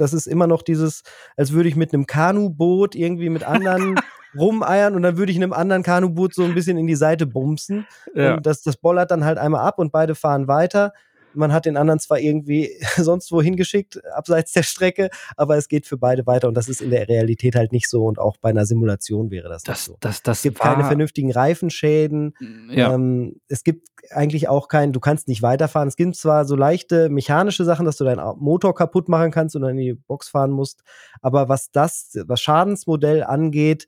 das 0.02 0.14
ist 0.14 0.26
immer 0.26 0.48
noch 0.48 0.64
dieses, 0.64 1.04
als 1.38 1.52
würde 1.54 1.70
ich 1.70 1.76
mit 1.76 1.94
einem 1.94 2.08
Kanuboot 2.08 2.96
irgendwie 2.96 3.30
mit 3.30 3.44
anderen 3.44 3.96
rumeiern 4.38 4.96
und 4.96 5.04
dann 5.04 5.18
würde 5.18 5.32
ich 5.32 5.38
in 5.38 5.44
einem 5.44 5.54
anderen 5.54 5.84
Kanuboot 5.84 6.34
so 6.34 6.44
ein 6.44 6.56
bisschen 6.56 6.78
in 6.78 6.88
die 6.88 6.96
Seite 6.96 7.28
bumsen. 7.28 7.86
Ja. 8.16 8.36
Und 8.36 8.46
das, 8.46 8.64
das 8.64 8.78
bollert 8.78 9.12
dann 9.12 9.26
halt 9.26 9.38
einmal 9.38 9.62
ab 9.62 9.78
und 9.78 9.92
beide 9.92 10.16
fahren 10.16 10.48
weiter. 10.48 10.94
Man 11.34 11.54
hat 11.54 11.65
den 11.65 11.78
anderen 11.78 12.00
zwar 12.00 12.20
irgendwie 12.20 12.72
sonst 12.98 13.32
wo 13.32 13.41
hingeschickt, 13.41 14.04
abseits 14.13 14.52
der 14.54 14.63
Strecke, 14.63 15.10
aber 15.38 15.58
es 15.58 15.67
geht 15.67 15.86
für 15.86 15.98
beide 15.98 16.26
weiter 16.26 16.48
und 16.48 16.56
das 16.56 16.70
ist 16.70 16.82
in 16.82 16.91
der 16.91 17.08
Realität 17.08 17.56
halt 17.56 17.72
nicht 17.72 17.89
so 17.89 18.06
und 18.06 18.20
auch 18.20 18.38
bei 18.38 18.50
einer 18.50 18.65
Simulation 18.65 19.32
wäre 19.32 19.50
das, 19.50 19.63
das 19.63 19.78
nicht 19.78 19.86
so. 19.86 19.98
Das, 20.00 20.24
das 20.24 20.38
es 20.38 20.44
gibt 20.44 20.60
keine 20.60 20.84
vernünftigen 20.84 21.32
Reifenschäden. 21.32 22.34
Ja. 22.70 22.94
Ähm, 22.94 23.39
es 23.48 23.63
gibt 23.63 23.88
eigentlich 24.10 24.48
auch 24.48 24.67
keinen, 24.67 24.94
du 24.94 25.00
kannst 25.00 25.28
nicht 25.28 25.41
weiterfahren. 25.41 25.88
Es 25.88 25.96
gibt 25.96 26.15
zwar 26.15 26.46
so 26.46 26.56
leichte 26.56 27.10
mechanische 27.10 27.65
Sachen, 27.65 27.86
dass 27.86 27.98
du 27.98 28.04
deinen 28.04 28.22
Motor 28.39 28.76
kaputt 28.76 29.10
machen 29.10 29.32
kannst 29.32 29.56
und 29.56 29.62
dann 29.62 29.72
in 29.72 29.78
die 29.78 29.94
Box 29.94 30.30
fahren 30.30 30.52
musst, 30.52 30.82
aber 31.22 31.50
was 31.50 31.72
das, 31.72 32.17
was 32.26 32.41
Schadensmodell 32.41 33.24
angeht, 33.24 33.88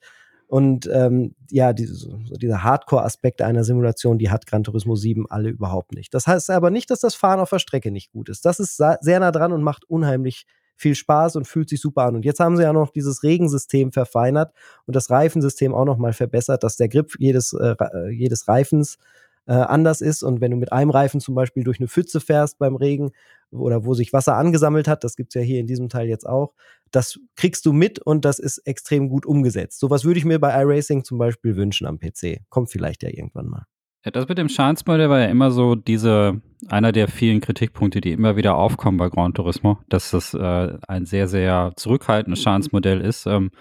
und 0.54 0.88
ähm, 0.94 1.34
ja, 1.50 1.74
diese, 1.74 2.20
diese 2.40 2.62
Hardcore-Aspekte 2.62 3.44
einer 3.44 3.64
Simulation, 3.64 4.20
die 4.20 4.30
hat 4.30 4.46
Gran 4.46 4.64
Turismo 4.64 4.96
7 4.96 5.26
alle 5.28 5.50
überhaupt 5.50 5.94
nicht. 5.94 6.14
Das 6.14 6.28
heißt 6.28 6.52
aber 6.52 6.70
nicht, 6.70 6.92
dass 6.92 7.00
das 7.00 7.16
Fahren 7.16 7.40
auf 7.40 7.50
der 7.50 7.58
Strecke 7.58 7.90
nicht 7.90 8.12
gut 8.12 8.30
ist. 8.30 8.46
Das 8.46 8.60
ist 8.60 8.78
sehr 8.78 9.20
nah 9.20 9.32
dran 9.32 9.52
und 9.52 9.64
macht 9.64 9.84
unheimlich 9.90 10.46
viel 10.76 10.94
Spaß 10.94 11.38
und 11.38 11.48
fühlt 11.48 11.70
sich 11.70 11.82
super 11.82 12.04
an. 12.04 12.18
Und 12.18 12.24
jetzt 12.24 12.40
haben 12.40 12.56
sie 12.56 12.62
ja 12.62 12.72
noch 12.72 12.92
dieses 12.92 13.24
Regensystem 13.24 13.92
verfeinert 13.92 14.54
und 14.86 14.96
das 14.96 15.10
Reifensystem 15.10 15.74
auch 15.74 15.86
noch 15.86 15.98
mal 15.98 16.14
verbessert, 16.14 16.64
dass 16.64 16.76
der 16.76 16.88
Grip 16.88 17.16
jedes, 17.18 17.54
äh, 17.54 17.74
äh 17.80 18.12
jedes 18.12 18.48
Reifens 18.48 19.00
äh, 19.46 19.54
anders 19.54 20.02
ist. 20.02 20.24
Und 20.24 20.42
wenn 20.42 20.52
du 20.52 20.58
mit 20.58 20.72
einem 20.72 20.92
Reifen 20.92 21.20
zum 21.20 21.36
Beispiel 21.36 21.64
durch 21.64 21.80
eine 21.80 21.88
Pfütze 21.88 22.20
fährst 22.20 22.60
beim 22.60 22.76
Regen 22.76 23.12
oder 23.52 23.86
wo 23.86 23.94
sich 23.94 24.14
Wasser 24.14 24.36
angesammelt 24.36 24.88
hat, 24.88 25.04
das 25.04 25.16
gibt's 25.16 25.36
ja 25.36 25.42
hier 25.42 25.60
in 25.60 25.68
diesem 25.68 25.90
Teil 25.90 26.08
jetzt 26.08 26.28
auch, 26.28 26.54
das 26.92 27.20
kriegst 27.36 27.66
du 27.66 27.74
mit 27.74 28.00
und 28.00 28.26
das 28.26 28.40
ist 28.40 28.60
extrem 28.60 29.10
gut 29.10 29.26
umgesetzt. 29.26 29.80
Sowas 29.80 30.06
würde 30.06 30.20
ich 30.20 30.26
mir 30.26 30.40
bei 30.40 30.60
iRacing 30.62 31.04
zum 31.04 31.18
Beispiel 31.18 31.56
wünschen 31.56 31.88
am 31.88 32.00
PC. 32.00 32.42
Kommt 32.50 32.70
vielleicht 32.70 33.04
ja 33.04 33.10
irgendwann 33.10 33.48
mal. 33.48 33.66
Ja, 34.06 34.12
das 34.12 34.28
mit 34.28 34.38
dem 34.38 34.50
Schadensmodell 34.50 35.10
war 35.10 35.20
ja 35.20 35.28
immer 35.28 35.50
so 35.50 35.76
diese, 35.76 36.42
einer 36.68 36.92
der 36.92 37.08
vielen 37.08 37.40
Kritikpunkte, 37.40 38.02
die 38.02 38.12
immer 38.12 38.36
wieder 38.36 38.56
aufkommen 38.56 38.98
bei 38.98 39.08
Gran 39.08 39.34
Turismo, 39.34 39.80
dass 39.88 40.12
das 40.12 40.34
äh, 40.34 40.78
ein 40.88 41.06
sehr, 41.06 41.30
sehr 41.30 41.72
zurückhaltendes 41.78 42.42
Schadensmodell 42.42 43.00
ist. 43.00 43.26
Ähm, 43.28 43.52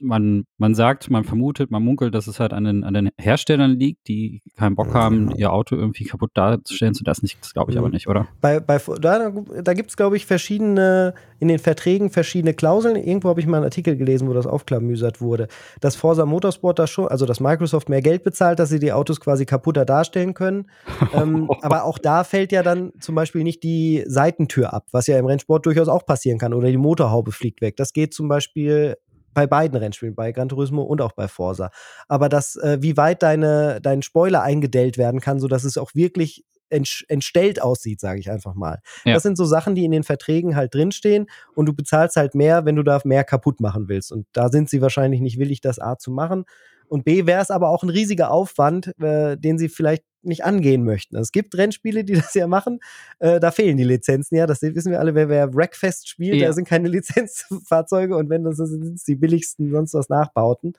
man, 0.00 0.44
man 0.58 0.74
sagt, 0.74 1.10
man 1.10 1.24
vermutet, 1.24 1.70
man 1.70 1.82
munkelt, 1.82 2.14
dass 2.14 2.26
es 2.26 2.40
halt 2.40 2.52
an 2.52 2.64
den, 2.64 2.84
an 2.84 2.94
den 2.94 3.10
Herstellern 3.18 3.72
liegt, 3.72 4.08
die 4.08 4.42
keinen 4.56 4.74
Bock 4.74 4.94
haben, 4.94 5.30
ihr 5.36 5.52
Auto 5.52 5.76
irgendwie 5.76 6.04
kaputt 6.04 6.30
darzustellen 6.34 6.94
zu 6.94 7.04
lassen. 7.04 7.28
Das 7.40 7.52
glaube 7.52 7.72
ich 7.72 7.78
aber 7.78 7.88
mhm. 7.88 7.94
nicht, 7.94 8.08
oder? 8.08 8.28
Bei, 8.40 8.60
bei, 8.60 8.80
da 9.00 9.30
da 9.62 9.74
gibt 9.74 9.90
es, 9.90 9.96
glaube 9.96 10.16
ich, 10.16 10.26
verschiedene, 10.26 11.14
in 11.38 11.48
den 11.48 11.58
Verträgen 11.58 12.10
verschiedene 12.10 12.54
Klauseln. 12.54 12.96
Irgendwo 12.96 13.28
habe 13.28 13.40
ich 13.40 13.46
mal 13.46 13.58
einen 13.58 13.64
Artikel 13.64 13.96
gelesen, 13.96 14.28
wo 14.28 14.32
das 14.32 14.46
aufklamüsert 14.46 15.20
wurde. 15.20 15.48
Dass 15.80 15.96
Forza 15.96 16.24
Motorsport 16.24 16.78
da 16.78 16.86
schon, 16.86 17.08
also 17.08 17.26
dass 17.26 17.40
Microsoft 17.40 17.88
mehr 17.88 18.02
Geld 18.02 18.24
bezahlt, 18.24 18.58
dass 18.58 18.70
sie 18.70 18.78
die 18.78 18.92
Autos 18.92 19.20
quasi 19.20 19.46
kaputter 19.46 19.84
darstellen 19.84 20.34
können. 20.34 20.70
ähm, 21.14 21.50
aber 21.62 21.84
auch 21.84 21.98
da 21.98 22.24
fällt 22.24 22.52
ja 22.52 22.62
dann 22.62 22.92
zum 23.00 23.14
Beispiel 23.14 23.42
nicht 23.42 23.62
die 23.62 24.04
Seitentür 24.06 24.72
ab, 24.72 24.86
was 24.92 25.06
ja 25.06 25.18
im 25.18 25.26
Rennsport 25.26 25.66
durchaus 25.66 25.88
auch 25.88 26.06
passieren 26.06 26.38
kann. 26.38 26.54
Oder 26.54 26.68
die 26.68 26.76
Motorhaube 26.76 27.32
fliegt 27.32 27.60
weg. 27.60 27.76
Das 27.76 27.92
geht 27.92 28.14
zum 28.14 28.28
Beispiel 28.28 28.96
bei 29.32 29.46
beiden 29.46 29.78
Rennspielen, 29.78 30.14
bei 30.14 30.32
Gran 30.32 30.48
Turismo 30.48 30.82
und 30.82 31.00
auch 31.00 31.12
bei 31.12 31.28
Forza. 31.28 31.70
Aber 32.08 32.28
das, 32.28 32.56
äh, 32.56 32.78
wie 32.80 32.96
weit 32.96 33.22
deine, 33.22 33.80
dein 33.80 34.02
Spoiler 34.02 34.42
eingedellt 34.42 34.98
werden 34.98 35.20
kann, 35.20 35.40
sodass 35.40 35.64
es 35.64 35.78
auch 35.78 35.94
wirklich 35.94 36.44
entstellt 36.70 37.60
aussieht, 37.60 38.00
sage 38.00 38.20
ich 38.20 38.30
einfach 38.30 38.54
mal. 38.54 38.80
Ja. 39.04 39.14
Das 39.14 39.24
sind 39.24 39.36
so 39.36 39.44
Sachen, 39.44 39.74
die 39.74 39.84
in 39.84 39.90
den 39.90 40.04
Verträgen 40.04 40.54
halt 40.56 40.74
drinstehen 40.74 41.26
und 41.54 41.66
du 41.66 41.74
bezahlst 41.74 42.16
halt 42.16 42.34
mehr, 42.34 42.64
wenn 42.64 42.76
du 42.76 42.82
da 42.82 43.00
mehr 43.04 43.24
kaputt 43.24 43.60
machen 43.60 43.88
willst. 43.88 44.12
Und 44.12 44.26
da 44.32 44.48
sind 44.48 44.70
sie 44.70 44.80
wahrscheinlich 44.80 45.20
nicht 45.20 45.38
willig, 45.38 45.60
das 45.60 45.80
A 45.80 45.98
zu 45.98 46.10
machen. 46.12 46.44
Und 46.90 47.04
B 47.04 47.24
wäre 47.24 47.40
es 47.40 47.50
aber 47.50 47.68
auch 47.68 47.84
ein 47.84 47.88
riesiger 47.88 48.32
Aufwand, 48.32 48.92
äh, 49.00 49.36
den 49.36 49.58
sie 49.58 49.68
vielleicht 49.68 50.04
nicht 50.22 50.44
angehen 50.44 50.84
möchten. 50.84 51.16
Es 51.16 51.30
gibt 51.30 51.56
Rennspiele, 51.56 52.04
die 52.04 52.12
das 52.14 52.34
ja 52.34 52.46
machen. 52.46 52.80
Äh, 53.20 53.38
da 53.38 53.52
fehlen 53.52 53.76
die 53.76 53.84
Lizenzen 53.84 54.36
ja. 54.36 54.46
Das 54.46 54.60
wissen 54.60 54.90
wir 54.90 54.98
alle. 54.98 55.14
Wer, 55.14 55.28
wer 55.28 55.54
Wreckfest 55.54 56.08
spielt, 56.08 56.36
ja. 56.36 56.48
da 56.48 56.52
sind 56.52 56.66
keine 56.66 56.88
Lizenzfahrzeuge 56.90 58.16
und 58.16 58.28
wenn 58.28 58.44
das 58.44 58.56
sind 58.56 58.94
es 58.96 59.04
die 59.04 59.14
billigsten 59.14 59.70
sonst 59.70 59.94
was 59.94 60.08
Nachbauten. 60.08 60.74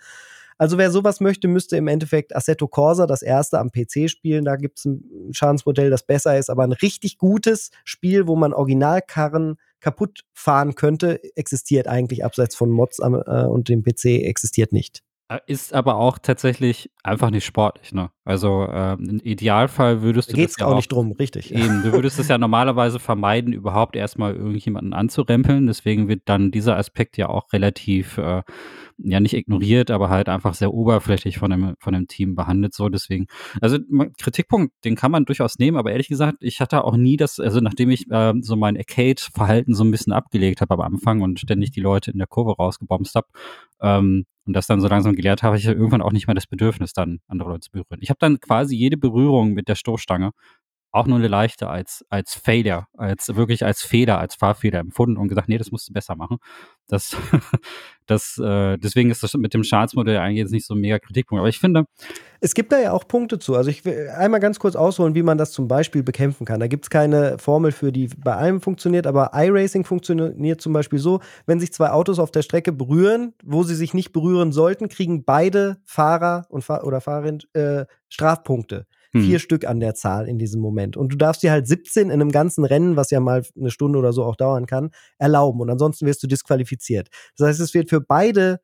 Also 0.57 0.77
wer 0.77 0.91
sowas 0.91 1.21
möchte, 1.21 1.47
müsste 1.47 1.77
im 1.77 1.87
Endeffekt 1.87 2.35
Assetto 2.35 2.67
Corsa, 2.67 3.07
das 3.07 3.23
erste 3.23 3.57
am 3.57 3.71
PC 3.71 4.09
spielen. 4.09 4.45
Da 4.45 4.57
gibt 4.57 4.77
es 4.79 4.85
ein 4.85 5.31
Schadensmodell, 5.31 5.89
das 5.89 6.05
besser 6.05 6.37
ist, 6.37 6.51
aber 6.51 6.63
ein 6.63 6.73
richtig 6.73 7.17
gutes 7.17 7.71
Spiel, 7.83 8.27
wo 8.27 8.35
man 8.35 8.53
Originalkarren 8.53 9.55
kaputt 9.79 10.25
fahren 10.33 10.75
könnte, 10.75 11.19
existiert 11.35 11.87
eigentlich 11.87 12.23
abseits 12.23 12.55
von 12.55 12.69
Mods 12.69 12.99
äh, 12.99 13.05
und 13.05 13.69
dem 13.69 13.81
PC 13.81 14.23
existiert 14.23 14.71
nicht. 14.71 15.01
Äh, 15.31 15.39
ist 15.47 15.73
aber 15.73 15.95
auch 15.95 16.17
tatsächlich 16.17 16.91
einfach 17.03 17.29
nicht 17.29 17.45
sportlich. 17.45 17.93
Ne? 17.93 18.09
Also 18.25 18.65
äh, 18.65 18.93
im 18.93 19.21
Idealfall 19.23 20.01
würdest 20.01 20.29
du. 20.29 20.33
Da 20.33 20.41
geht's 20.41 20.55
das 20.55 20.61
ja 20.61 20.67
auch 20.67 20.75
nicht 20.75 20.91
drum, 20.91 21.13
richtig. 21.13 21.55
Eben, 21.55 21.83
du 21.83 21.93
würdest 21.93 22.19
es 22.19 22.27
ja 22.27 22.37
normalerweise 22.37 22.99
vermeiden, 22.99 23.53
überhaupt 23.53 23.95
erstmal 23.95 24.35
irgendjemanden 24.35 24.93
anzurempeln. 24.93 25.67
Deswegen 25.67 26.09
wird 26.09 26.23
dann 26.25 26.51
dieser 26.51 26.75
Aspekt 26.75 27.15
ja 27.15 27.29
auch 27.29 27.53
relativ 27.53 28.17
äh, 28.17 28.43
ja 28.97 29.19
nicht 29.21 29.33
ignoriert, 29.33 29.89
aber 29.89 30.09
halt 30.09 30.27
einfach 30.27 30.53
sehr 30.53 30.73
oberflächlich 30.73 31.37
von 31.37 31.49
dem, 31.49 31.75
von 31.79 31.93
dem 31.93 32.07
Team 32.07 32.35
behandelt. 32.35 32.73
So, 32.73 32.89
deswegen, 32.89 33.27
also 33.61 33.77
Kritikpunkt, 34.19 34.73
den 34.83 34.97
kann 34.97 35.11
man 35.11 35.23
durchaus 35.23 35.59
nehmen, 35.59 35.77
aber 35.77 35.91
ehrlich 35.91 36.09
gesagt, 36.09 36.39
ich 36.41 36.59
hatte 36.59 36.83
auch 36.83 36.97
nie 36.97 37.15
das, 37.15 37.39
also 37.39 37.61
nachdem 37.61 37.89
ich 37.89 38.11
äh, 38.11 38.33
so 38.41 38.57
mein 38.57 38.75
Arcade-Verhalten 38.75 39.75
so 39.75 39.85
ein 39.85 39.91
bisschen 39.91 40.11
abgelegt 40.11 40.59
habe 40.59 40.73
am 40.73 40.81
Anfang 40.81 41.21
und 41.21 41.39
ständig 41.39 41.71
die 41.71 41.79
Leute 41.79 42.11
in 42.11 42.17
der 42.17 42.27
Kurve 42.27 42.53
rausgebomst 42.57 43.15
habe, 43.15 43.27
ähm, 43.81 44.25
und 44.45 44.53
das 44.53 44.67
dann 44.67 44.81
so 44.81 44.87
langsam 44.87 45.15
gelernt 45.15 45.43
habe, 45.43 45.57
ich 45.57 45.65
irgendwann 45.65 46.01
auch 46.01 46.11
nicht 46.11 46.27
mehr 46.27 46.33
das 46.35 46.47
Bedürfnis, 46.47 46.93
dann 46.93 47.19
andere 47.27 47.49
Leute 47.49 47.61
zu 47.61 47.71
berühren. 47.71 47.99
Ich 48.01 48.09
habe 48.09 48.19
dann 48.19 48.39
quasi 48.39 48.75
jede 48.75 48.97
Berührung 48.97 49.53
mit 49.53 49.67
der 49.67 49.75
Stoßstange 49.75 50.31
auch 50.91 51.07
nur 51.07 51.17
eine 51.17 51.27
leichte 51.27 51.69
als, 51.69 52.05
als 52.09 52.35
Failure, 52.35 52.85
als 52.97 53.35
wirklich 53.35 53.63
als 53.65 53.81
Fehler, 53.81 54.19
als 54.19 54.35
Fahrfehler 54.35 54.79
empfunden 54.79 55.17
und 55.17 55.29
gesagt, 55.29 55.47
nee, 55.47 55.57
das 55.57 55.71
musst 55.71 55.87
du 55.87 55.93
besser 55.93 56.15
machen. 56.15 56.37
Das, 56.87 57.15
das, 58.07 58.37
äh, 58.37 58.77
deswegen 58.77 59.09
ist 59.09 59.23
das 59.23 59.33
mit 59.35 59.53
dem 59.53 59.63
Schadensmodell 59.63 60.17
eigentlich 60.17 60.39
jetzt 60.39 60.51
nicht 60.51 60.65
so 60.65 60.73
ein 60.73 60.81
mega 60.81 60.99
Kritikpunkt. 60.99 61.39
Aber 61.39 61.47
ich 61.47 61.59
finde. 61.59 61.85
Es 62.41 62.53
gibt 62.53 62.73
da 62.73 62.79
ja 62.79 62.91
auch 62.91 63.07
Punkte 63.07 63.39
zu. 63.39 63.55
Also 63.55 63.69
ich 63.69 63.85
will 63.85 64.09
einmal 64.09 64.41
ganz 64.41 64.59
kurz 64.59 64.75
ausholen, 64.75 65.15
wie 65.15 65.23
man 65.23 65.37
das 65.37 65.51
zum 65.51 65.69
Beispiel 65.69 66.03
bekämpfen 66.03 66.45
kann. 66.45 66.59
Da 66.59 66.67
gibt 66.67 66.85
es 66.85 66.89
keine 66.89 67.37
Formel 67.37 67.71
für, 67.71 67.93
die 67.93 68.09
bei 68.17 68.35
allem 68.35 68.59
funktioniert, 68.59 69.07
aber 69.07 69.31
iRacing 69.33 69.85
funktioniert 69.85 70.59
zum 70.59 70.73
Beispiel 70.73 70.99
so, 70.99 71.21
wenn 71.45 71.59
sich 71.59 71.71
zwei 71.71 71.91
Autos 71.91 72.19
auf 72.19 72.31
der 72.31 72.41
Strecke 72.41 72.73
berühren, 72.73 73.33
wo 73.43 73.63
sie 73.63 73.75
sich 73.75 73.93
nicht 73.93 74.11
berühren 74.11 74.51
sollten, 74.51 74.89
kriegen 74.89 75.23
beide 75.23 75.77
Fahrer 75.85 76.47
und 76.49 76.63
Fahr 76.63 76.83
oder 76.83 76.99
Fahrerin 76.99 77.39
äh, 77.53 77.85
Strafpunkte. 78.09 78.87
Hm. 79.13 79.23
Vier 79.23 79.39
Stück 79.39 79.65
an 79.65 79.79
der 79.79 79.93
Zahl 79.93 80.27
in 80.27 80.37
diesem 80.37 80.61
Moment. 80.61 80.97
Und 80.97 81.11
du 81.11 81.17
darfst 81.17 81.43
dir 81.43 81.51
halt 81.51 81.67
17 81.67 82.05
in 82.05 82.11
einem 82.11 82.31
ganzen 82.31 82.65
Rennen, 82.65 82.95
was 82.95 83.11
ja 83.11 83.19
mal 83.19 83.43
eine 83.57 83.71
Stunde 83.71 83.99
oder 83.99 84.13
so 84.13 84.23
auch 84.23 84.35
dauern 84.35 84.65
kann, 84.65 84.91
erlauben. 85.17 85.59
Und 85.61 85.69
ansonsten 85.69 86.05
wirst 86.05 86.23
du 86.23 86.27
disqualifiziert. 86.27 87.09
Das 87.37 87.47
heißt, 87.47 87.59
es 87.59 87.73
wird 87.73 87.89
für 87.89 88.01
beide 88.01 88.61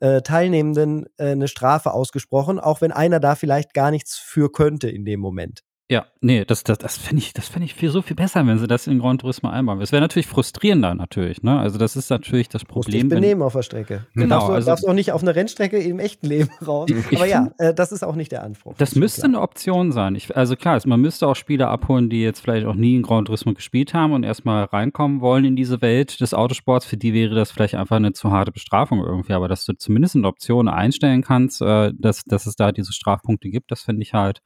äh, 0.00 0.22
Teilnehmenden 0.22 1.06
äh, 1.16 1.30
eine 1.30 1.48
Strafe 1.48 1.92
ausgesprochen, 1.92 2.60
auch 2.60 2.80
wenn 2.80 2.92
einer 2.92 3.20
da 3.20 3.34
vielleicht 3.36 3.74
gar 3.74 3.90
nichts 3.90 4.16
für 4.16 4.52
könnte 4.52 4.90
in 4.90 5.04
dem 5.04 5.20
Moment. 5.20 5.63
Ja, 5.90 6.06
nee, 6.22 6.46
das, 6.46 6.64
das, 6.64 6.78
das 6.78 6.96
fände 6.96 7.22
ich, 7.22 7.34
das 7.34 7.48
fänd 7.48 7.62
ich 7.62 7.74
viel, 7.74 7.90
so 7.90 8.00
viel 8.00 8.16
besser, 8.16 8.46
wenn 8.46 8.58
sie 8.58 8.66
das 8.66 8.86
in 8.86 9.00
Gran 9.00 9.18
Turismo 9.18 9.50
einbauen. 9.50 9.82
Es 9.82 9.92
wäre 9.92 10.00
natürlich 10.00 10.26
frustrierender, 10.26 10.94
natürlich, 10.94 11.42
ne? 11.42 11.58
Also, 11.58 11.76
das 11.76 11.94
ist 11.94 12.08
natürlich 12.08 12.48
das 12.48 12.64
Problem. 12.64 13.02
Musst 13.02 13.12
dich 13.12 13.20
benehmen 13.20 13.42
auf 13.42 13.52
der 13.52 13.62
Strecke. 13.62 14.06
Genau. 14.14 14.24
Du 14.24 14.28
darfst, 14.28 14.50
also, 14.50 14.66
darfst 14.66 14.88
auch 14.88 14.94
nicht 14.94 15.12
auf 15.12 15.20
eine 15.20 15.36
Rennstrecke 15.36 15.78
im 15.78 15.98
echten 15.98 16.26
Leben 16.26 16.48
raus. 16.66 16.88
Aber 17.14 17.26
ja, 17.26 17.50
äh, 17.58 17.74
das 17.74 17.92
ist 17.92 18.02
auch 18.02 18.14
nicht 18.14 18.32
der 18.32 18.44
Anspruch. 18.44 18.74
Das, 18.78 18.94
müsste 18.94 19.24
eine 19.24 19.42
Option 19.42 19.92
sein. 19.92 20.14
Ich, 20.14 20.34
also 20.34 20.56
klar, 20.56 20.80
man 20.86 21.02
müsste 21.02 21.28
auch 21.28 21.36
Spieler 21.36 21.68
abholen, 21.68 22.08
die 22.08 22.22
jetzt 22.22 22.40
vielleicht 22.40 22.66
auch 22.66 22.74
nie 22.74 22.96
in 22.96 23.02
Gran 23.02 23.26
Turismo 23.26 23.52
gespielt 23.52 23.92
haben 23.92 24.14
und 24.14 24.22
erstmal 24.22 24.64
reinkommen 24.64 25.20
wollen 25.20 25.44
in 25.44 25.54
diese 25.54 25.82
Welt 25.82 26.18
des 26.18 26.32
Autosports. 26.32 26.86
Für 26.86 26.96
die 26.96 27.12
wäre 27.12 27.34
das 27.34 27.50
vielleicht 27.50 27.74
einfach 27.74 27.96
eine 27.96 28.14
zu 28.14 28.30
harte 28.30 28.52
Bestrafung 28.52 29.04
irgendwie. 29.04 29.34
Aber 29.34 29.48
dass 29.48 29.66
du 29.66 29.74
zumindest 29.74 30.16
eine 30.16 30.28
Option 30.28 30.66
einstellen 30.66 31.20
kannst, 31.20 31.60
äh, 31.60 31.92
dass, 31.94 32.24
dass 32.24 32.46
es 32.46 32.56
da 32.56 32.72
diese 32.72 32.94
Strafpunkte 32.94 33.50
gibt, 33.50 33.70
das 33.70 33.82
finde 33.82 34.00
ich 34.00 34.14
halt 34.14 34.40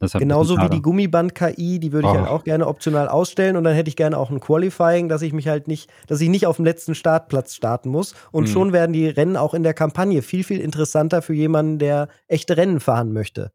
Genauso 0.00 0.56
wie 0.58 0.68
die 0.68 0.80
Gummiband-KI, 0.80 1.80
die 1.80 1.92
würde 1.92 2.06
ich 2.06 2.14
oh. 2.14 2.18
halt 2.18 2.28
auch 2.28 2.44
gerne 2.44 2.68
optional 2.68 3.08
ausstellen 3.08 3.56
und 3.56 3.64
dann 3.64 3.74
hätte 3.74 3.88
ich 3.88 3.96
gerne 3.96 4.16
auch 4.16 4.30
ein 4.30 4.38
Qualifying, 4.38 5.08
dass 5.08 5.22
ich 5.22 5.32
mich 5.32 5.48
halt 5.48 5.66
nicht, 5.66 5.90
dass 6.06 6.20
ich 6.20 6.28
nicht 6.28 6.46
auf 6.46 6.56
dem 6.56 6.64
letzten 6.64 6.94
Startplatz 6.94 7.54
starten 7.54 7.88
muss. 7.88 8.14
Und 8.30 8.44
mhm. 8.44 8.48
schon 8.48 8.72
werden 8.72 8.92
die 8.92 9.08
Rennen 9.08 9.36
auch 9.36 9.54
in 9.54 9.64
der 9.64 9.74
Kampagne 9.74 10.22
viel, 10.22 10.44
viel 10.44 10.60
interessanter 10.60 11.20
für 11.20 11.34
jemanden, 11.34 11.78
der 11.78 12.08
echte 12.28 12.56
Rennen 12.56 12.78
fahren 12.78 13.12
möchte. 13.12 13.50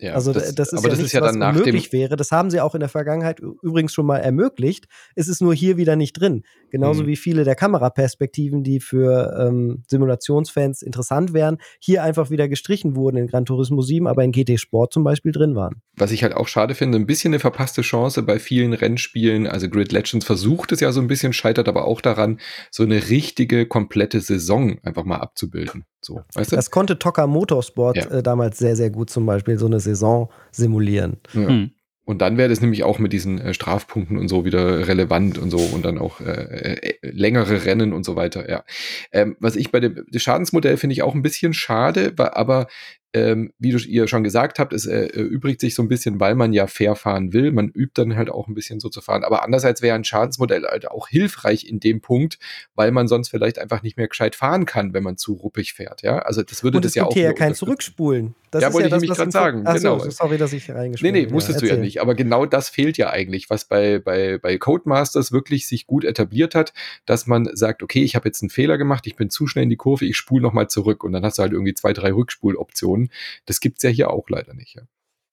Ja, 0.00 0.14
also 0.14 0.32
das, 0.32 0.54
das 0.54 0.72
ist 0.72 0.78
aber 0.78 0.88
ja 0.88 0.90
das 0.90 0.98
nichts, 0.98 1.12
ist 1.12 1.12
ja 1.12 1.20
dann 1.20 1.40
was 1.40 1.56
unmöglich 1.56 1.92
wäre. 1.92 2.16
Das 2.16 2.30
haben 2.32 2.50
sie 2.50 2.60
auch 2.60 2.74
in 2.74 2.80
der 2.80 2.88
Vergangenheit 2.88 3.40
übrigens 3.40 3.92
schon 3.92 4.06
mal 4.06 4.18
ermöglicht. 4.18 4.86
Es 5.14 5.28
ist 5.28 5.42
nur 5.42 5.54
hier 5.54 5.76
wieder 5.76 5.94
nicht 5.94 6.14
drin. 6.14 6.42
Genauso 6.70 7.02
mhm. 7.02 7.08
wie 7.08 7.16
viele 7.16 7.44
der 7.44 7.54
Kameraperspektiven, 7.54 8.64
die 8.64 8.80
für 8.80 9.36
ähm, 9.38 9.82
Simulationsfans 9.88 10.80
interessant 10.80 11.34
wären, 11.34 11.58
hier 11.80 12.02
einfach 12.02 12.30
wieder 12.30 12.48
gestrichen 12.48 12.96
wurden 12.96 13.18
in 13.18 13.26
Gran 13.26 13.44
Turismo 13.44 13.82
7, 13.82 14.06
aber 14.06 14.24
in 14.24 14.32
GT 14.32 14.58
Sport 14.58 14.92
zum 14.92 15.04
Beispiel 15.04 15.32
drin 15.32 15.54
waren. 15.54 15.82
Was 15.96 16.12
ich 16.12 16.22
halt 16.22 16.34
auch 16.34 16.48
schade 16.48 16.74
finde, 16.74 16.98
ein 16.98 17.06
bisschen 17.06 17.34
eine 17.34 17.40
verpasste 17.40 17.82
Chance 17.82 18.22
bei 18.22 18.38
vielen 18.38 18.72
Rennspielen. 18.72 19.46
Also 19.46 19.68
Grid 19.68 19.92
Legends 19.92 20.24
versucht 20.24 20.72
es 20.72 20.80
ja 20.80 20.92
so 20.92 21.00
ein 21.00 21.08
bisschen, 21.08 21.34
scheitert 21.34 21.68
aber 21.68 21.84
auch 21.84 22.00
daran, 22.00 22.40
so 22.70 22.84
eine 22.84 23.10
richtige, 23.10 23.66
komplette 23.66 24.20
Saison 24.20 24.78
einfach 24.82 25.04
mal 25.04 25.18
abzubilden. 25.18 25.84
So, 26.02 26.22
weißt 26.34 26.52
du? 26.52 26.56
Das 26.56 26.70
konnte 26.70 26.98
Tocker 26.98 27.26
Motorsport 27.26 27.96
ja. 27.96 28.10
äh, 28.10 28.22
damals 28.22 28.58
sehr, 28.58 28.76
sehr 28.76 28.90
gut 28.90 29.10
zum 29.10 29.26
Beispiel, 29.26 29.58
so 29.58 29.66
eine 29.66 29.80
Saison 29.80 30.30
simulieren. 30.50 31.18
Ja. 31.32 31.48
Hm. 31.48 31.70
Und 32.10 32.18
dann 32.22 32.36
wäre 32.38 32.48
das 32.48 32.60
nämlich 32.60 32.82
auch 32.82 32.98
mit 32.98 33.12
diesen 33.12 33.40
äh, 33.40 33.54
Strafpunkten 33.54 34.18
und 34.18 34.26
so 34.26 34.44
wieder 34.44 34.88
relevant 34.88 35.38
und 35.38 35.50
so 35.50 35.58
und 35.58 35.84
dann 35.84 35.96
auch 35.96 36.20
äh, 36.20 36.72
äh, 36.72 36.98
längere 37.02 37.64
Rennen 37.64 37.92
und 37.92 38.04
so 38.04 38.16
weiter, 38.16 38.50
ja. 38.50 38.64
Ähm, 39.12 39.36
was 39.38 39.54
ich 39.54 39.70
bei 39.70 39.78
dem 39.78 40.06
Schadensmodell 40.12 40.76
finde 40.76 40.94
ich 40.94 41.02
auch 41.02 41.14
ein 41.14 41.22
bisschen 41.22 41.52
schade, 41.52 42.12
aber 42.16 42.66
ähm, 43.12 43.52
wie 43.58 43.72
du, 43.72 43.78
ihr 43.78 44.06
schon 44.06 44.22
gesagt 44.22 44.58
habt, 44.58 44.72
es 44.72 44.86
äh, 44.86 45.06
erübrigt 45.06 45.60
sich 45.60 45.74
so 45.74 45.82
ein 45.82 45.88
bisschen, 45.88 46.20
weil 46.20 46.34
man 46.36 46.52
ja 46.52 46.66
fair 46.66 46.94
fahren 46.94 47.32
will. 47.32 47.50
Man 47.50 47.68
übt 47.68 47.92
dann 47.94 48.16
halt 48.16 48.30
auch 48.30 48.46
ein 48.46 48.54
bisschen 48.54 48.78
so 48.78 48.88
zu 48.88 49.00
fahren. 49.00 49.24
Aber 49.24 49.42
andererseits 49.42 49.82
wäre 49.82 49.96
ein 49.96 50.04
Schadensmodell 50.04 50.64
halt 50.64 50.88
auch 50.88 51.08
hilfreich 51.08 51.66
in 51.66 51.80
dem 51.80 52.00
Punkt, 52.00 52.38
weil 52.74 52.92
man 52.92 53.08
sonst 53.08 53.28
vielleicht 53.28 53.58
einfach 53.58 53.82
nicht 53.82 53.96
mehr 53.96 54.06
gescheit 54.06 54.36
fahren 54.36 54.64
kann, 54.64 54.94
wenn 54.94 55.02
man 55.02 55.16
zu 55.16 55.32
ruppig 55.32 55.72
fährt. 55.72 56.02
Ja, 56.02 56.20
also 56.20 56.42
das 56.42 56.62
würde 56.62 56.78
Und 56.78 56.84
das 56.84 56.94
ja 56.94 57.04
auch. 57.04 57.12
hier 57.12 57.24
ja 57.24 57.32
kein 57.32 57.54
Zurückspulen. 57.54 58.34
Das 58.50 58.62
ja, 58.62 58.72
wollte 58.72 58.88
ja 58.88 58.96
ich 58.96 59.02
nämlich 59.02 59.16
gerade 59.16 59.30
sagen. 59.30 59.62
Ach 59.64 59.74
genau. 59.74 59.98
So, 60.00 60.10
sorry, 60.10 60.36
dass 60.36 60.52
ich 60.52 60.70
reingeschrieben 60.70 61.12
Nee, 61.12 61.26
nee, 61.26 61.32
musstest 61.32 61.62
ja, 61.62 61.68
du 61.68 61.74
ja 61.74 61.80
nicht. 61.80 62.00
Aber 62.00 62.14
genau 62.14 62.46
das 62.46 62.68
fehlt 62.68 62.96
ja 62.96 63.10
eigentlich, 63.10 63.48
was 63.48 63.64
bei, 63.64 64.00
bei, 64.00 64.38
bei 64.38 64.58
Codemasters 64.58 65.30
wirklich 65.30 65.68
sich 65.68 65.86
gut 65.86 66.04
etabliert 66.04 66.54
hat, 66.56 66.72
dass 67.06 67.26
man 67.26 67.48
sagt, 67.54 67.82
okay, 67.82 68.02
ich 68.02 68.16
habe 68.16 68.28
jetzt 68.28 68.42
einen 68.42 68.50
Fehler 68.50 68.76
gemacht, 68.76 69.06
ich 69.06 69.14
bin 69.14 69.30
zu 69.30 69.46
schnell 69.46 69.64
in 69.64 69.70
die 69.70 69.76
Kurve, 69.76 70.04
ich 70.04 70.16
spule 70.16 70.42
nochmal 70.42 70.68
zurück. 70.68 71.04
Und 71.04 71.12
dann 71.12 71.24
hast 71.24 71.38
du 71.38 71.42
halt 71.42 71.52
irgendwie 71.52 71.74
zwei, 71.74 71.92
drei 71.92 72.12
Rückspuloptionen. 72.12 72.99
Das 73.46 73.60
gibt's 73.60 73.82
ja 73.82 73.90
hier 73.90 74.10
auch 74.10 74.28
leider 74.28 74.54
nicht. 74.54 74.74
Ja. 74.74 74.82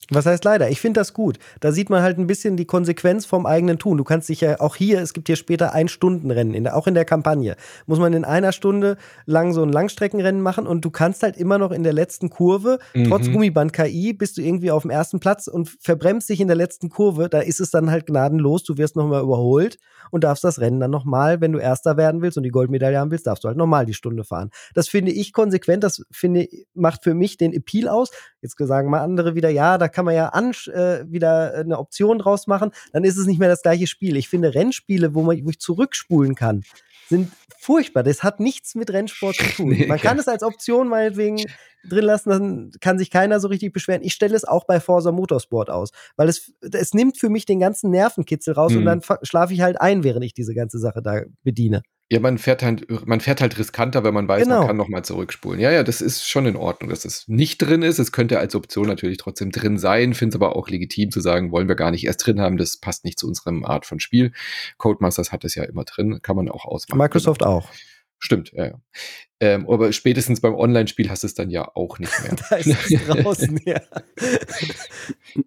Was 0.10 0.26
heißt 0.26 0.46
leider? 0.46 0.70
Ich 0.70 0.80
finde 0.80 1.00
das 1.00 1.14
gut. 1.14 1.38
Da 1.60 1.72
sieht 1.72 1.90
man 1.90 2.02
halt 2.02 2.18
ein 2.18 2.28
bisschen 2.28 2.56
die 2.56 2.66
Konsequenz 2.66 3.26
vom 3.26 3.46
eigenen 3.46 3.78
Tun. 3.78 3.98
Du 3.98 4.04
kannst 4.04 4.30
dich 4.30 4.42
ja 4.42 4.60
auch 4.60 4.76
hier, 4.76 5.02
es 5.02 5.14
gibt 5.14 5.28
hier 5.28 5.36
später 5.36 5.74
ein 5.74 5.90
Stundenrennen, 5.90 6.54
in 6.54 6.64
der, 6.64 6.78
auch 6.78 6.88
in 6.88 6.94
der 6.94 7.06
Kampagne, 7.06 7.56
muss 7.86 8.00
man 8.00 8.14
in 8.14 8.24
einer 8.24 8.52
Stunde 8.54 8.98
lang 9.26 9.54
so 9.54 9.64
ein 9.64 9.72
Langstreckenrennen 9.72 10.42
machen 10.42 10.66
und 10.66 10.86
du 10.86 10.92
kannst 10.92 11.24
halt 11.24 11.36
immer 11.36 11.58
noch 11.58 11.72
in 11.72 11.84
der 11.84 11.94
letzten 11.94 12.30
Kurve, 12.30 12.80
mhm. 12.94 13.06
trotz 13.06 13.30
Gummiband 13.30 13.74
KI, 13.74 14.14
bist 14.14 14.38
du 14.38 14.42
irgendwie 14.42 14.72
auf 14.72 14.84
dem 14.84 14.92
ersten 14.92 15.20
Platz 15.20 15.48
und 15.48 15.70
verbremst 15.82 16.30
dich 16.30 16.40
in 16.40 16.48
der 16.48 16.58
letzten 16.58 16.90
Kurve. 16.90 17.28
Da 17.30 17.40
ist 17.40 17.60
es 17.60 17.72
dann 17.72 17.92
halt 17.92 18.06
gnadenlos. 18.06 18.64
Du 18.64 18.78
wirst 18.78 18.96
nochmal 18.96 19.22
überholt 19.22 19.78
und 20.12 20.24
darfst 20.24 20.44
das 20.44 20.60
Rennen 20.60 20.80
dann 20.80 20.92
nochmal, 20.92 21.42
wenn 21.42 21.52
du 21.52 21.60
Erster 21.60 21.98
werden 21.98 22.22
willst 22.22 22.38
und 22.38 22.44
die 22.44 22.50
Goldmedaille 22.50 22.98
haben 22.98 23.12
willst, 23.12 23.28
darfst 23.28 23.44
du 23.44 23.50
halt 23.50 23.58
nochmal 23.58 23.86
die 23.86 23.94
Stunde 23.94 24.24
fahren. 24.24 24.52
Das 24.74 24.88
finde 24.88 25.12
ich 25.12 25.34
konsequent. 25.34 25.84
Das 25.84 26.04
finde, 26.12 26.48
macht 26.74 27.04
für 27.04 27.14
mich 27.14 27.38
den 27.38 27.54
Appeal 27.54 27.90
aus. 27.90 28.12
Jetzt 28.42 28.56
sagen 28.58 28.90
mal 28.90 29.02
andere 29.02 29.36
wieder, 29.36 29.50
ja, 29.50 29.78
da 29.78 29.88
kann 29.98 30.06
man 30.06 30.14
ja 30.14 30.28
an, 30.28 30.52
äh, 30.68 31.12
wieder 31.12 31.56
eine 31.56 31.80
Option 31.80 32.20
draus 32.20 32.46
machen, 32.46 32.70
dann 32.94 33.04
ist 33.04 33.18
es 33.18 33.26
nicht 33.26 33.40
mehr 33.40 33.50
das 33.50 33.64
gleiche 33.64 33.88
Spiel. 33.88 34.16
Ich 34.16 34.30
finde 34.30 34.54
Rennspiele, 34.54 35.16
wo, 35.16 35.24
man, 35.24 35.44
wo 35.44 35.50
ich 35.50 35.58
zurückspulen 35.58 36.36
kann, 36.36 36.64
sind 37.10 37.32
furchtbar. 37.58 38.04
Das 38.04 38.22
hat 38.22 38.40
nichts 38.40 38.76
mit 38.76 38.94
Rennsport 38.94 39.38
zu 39.38 39.44
tun. 39.56 39.88
Man 39.88 40.00
kann 40.00 40.20
es 40.20 40.28
als 40.28 40.44
Option 40.44 40.88
meinetwegen 40.88 41.44
drin 41.90 42.06
lassen, 42.06 42.30
dann 42.30 42.72
kann 42.82 42.98
sich 42.98 43.12
keiner 43.12 43.40
so 43.40 43.48
richtig 43.48 43.74
beschweren. 43.74 44.02
Ich 44.04 44.14
stelle 44.14 44.36
es 44.36 44.46
auch 44.46 44.66
bei 44.66 44.80
Forza 44.80 45.12
Motorsport 45.12 45.70
aus, 45.70 45.92
weil 46.16 46.30
es, 46.30 46.54
es 46.62 46.94
nimmt 46.94 47.18
für 47.18 47.30
mich 47.30 47.46
den 47.46 47.60
ganzen 47.60 47.92
Nervenkitzel 47.92 48.54
raus 48.54 48.72
mhm. 48.72 48.80
und 48.80 48.86
dann 48.86 49.02
schlafe 49.24 49.54
ich 49.54 49.62
halt 49.62 49.80
ein, 49.82 50.04
während 50.04 50.24
ich 50.26 50.34
diese 50.34 50.54
ganze 50.54 50.80
Sache 50.80 51.02
da 51.02 51.22
bediene. 51.44 51.82
Ja, 52.10 52.22
man 52.22 52.38
fährt 52.38 52.64
halt, 52.64 52.88
man 53.06 53.20
fährt 53.20 53.42
halt 53.42 53.58
riskanter, 53.60 54.06
wenn 54.06 54.14
man 54.14 54.30
weiß, 54.30 54.44
genau. 54.44 54.60
man 54.60 54.68
kann 54.68 54.78
nochmal 54.78 55.04
zurückspulen. 55.04 55.60
Ja, 55.60 55.72
ja, 55.72 55.84
das 55.84 56.00
ist 56.00 56.26
schon 56.26 56.46
in 56.46 56.56
Ordnung, 56.56 56.90
dass 56.90 57.04
es 57.04 57.28
nicht 57.28 57.58
drin 57.58 57.82
ist. 57.82 58.00
Es 58.00 58.14
könnte 58.14 58.40
als 58.40 58.56
Option 58.56 58.88
natürlich 58.88 59.18
trotzdem 59.18 59.52
drin 59.52 59.78
sein, 59.78 60.14
finde 60.14 60.30
es 60.30 60.42
aber 60.42 60.56
auch 60.56 60.70
legitim 60.70 61.12
zu 61.12 61.20
sagen, 61.20 61.52
wollen 61.52 61.68
wir 61.68 61.76
gar 61.76 61.92
nicht 61.92 62.06
erst 62.06 62.26
drin 62.26 62.40
haben, 62.40 62.56
das 62.56 62.78
passt 62.78 63.04
nicht 63.04 63.20
zu 63.20 63.28
unserem 63.28 63.66
Art 63.66 63.86
von 63.86 64.00
Spiel. 64.00 64.32
Codemasters 64.78 65.34
hat 65.34 65.44
es 65.44 65.56
ja 65.56 65.66
immer 65.66 65.84
drin, 65.84 66.22
kann 66.22 66.38
man 66.38 66.48
auch 66.48 66.64
ausmachen. 66.64 66.98
Microsoft 66.98 67.42
genau. 67.42 67.58
auch. 67.58 67.70
Stimmt, 68.20 68.52
ja, 68.54 68.66
ja. 68.66 68.82
Ähm, 69.40 69.70
aber 69.70 69.94
spätestens 69.94 70.42
beim 70.42 70.56
Online-Spiel 70.56 71.10
hast 71.10 71.24
du 71.24 71.28
es 71.28 71.36
dann 71.36 71.50
ja 71.50 71.70
auch 71.76 72.00
nicht 72.00 72.12
mehr. 72.24 72.36
da 72.50 72.56
ist 72.56 72.68
es 72.68 73.06
draußen, 73.06 73.60
ja. 73.66 73.82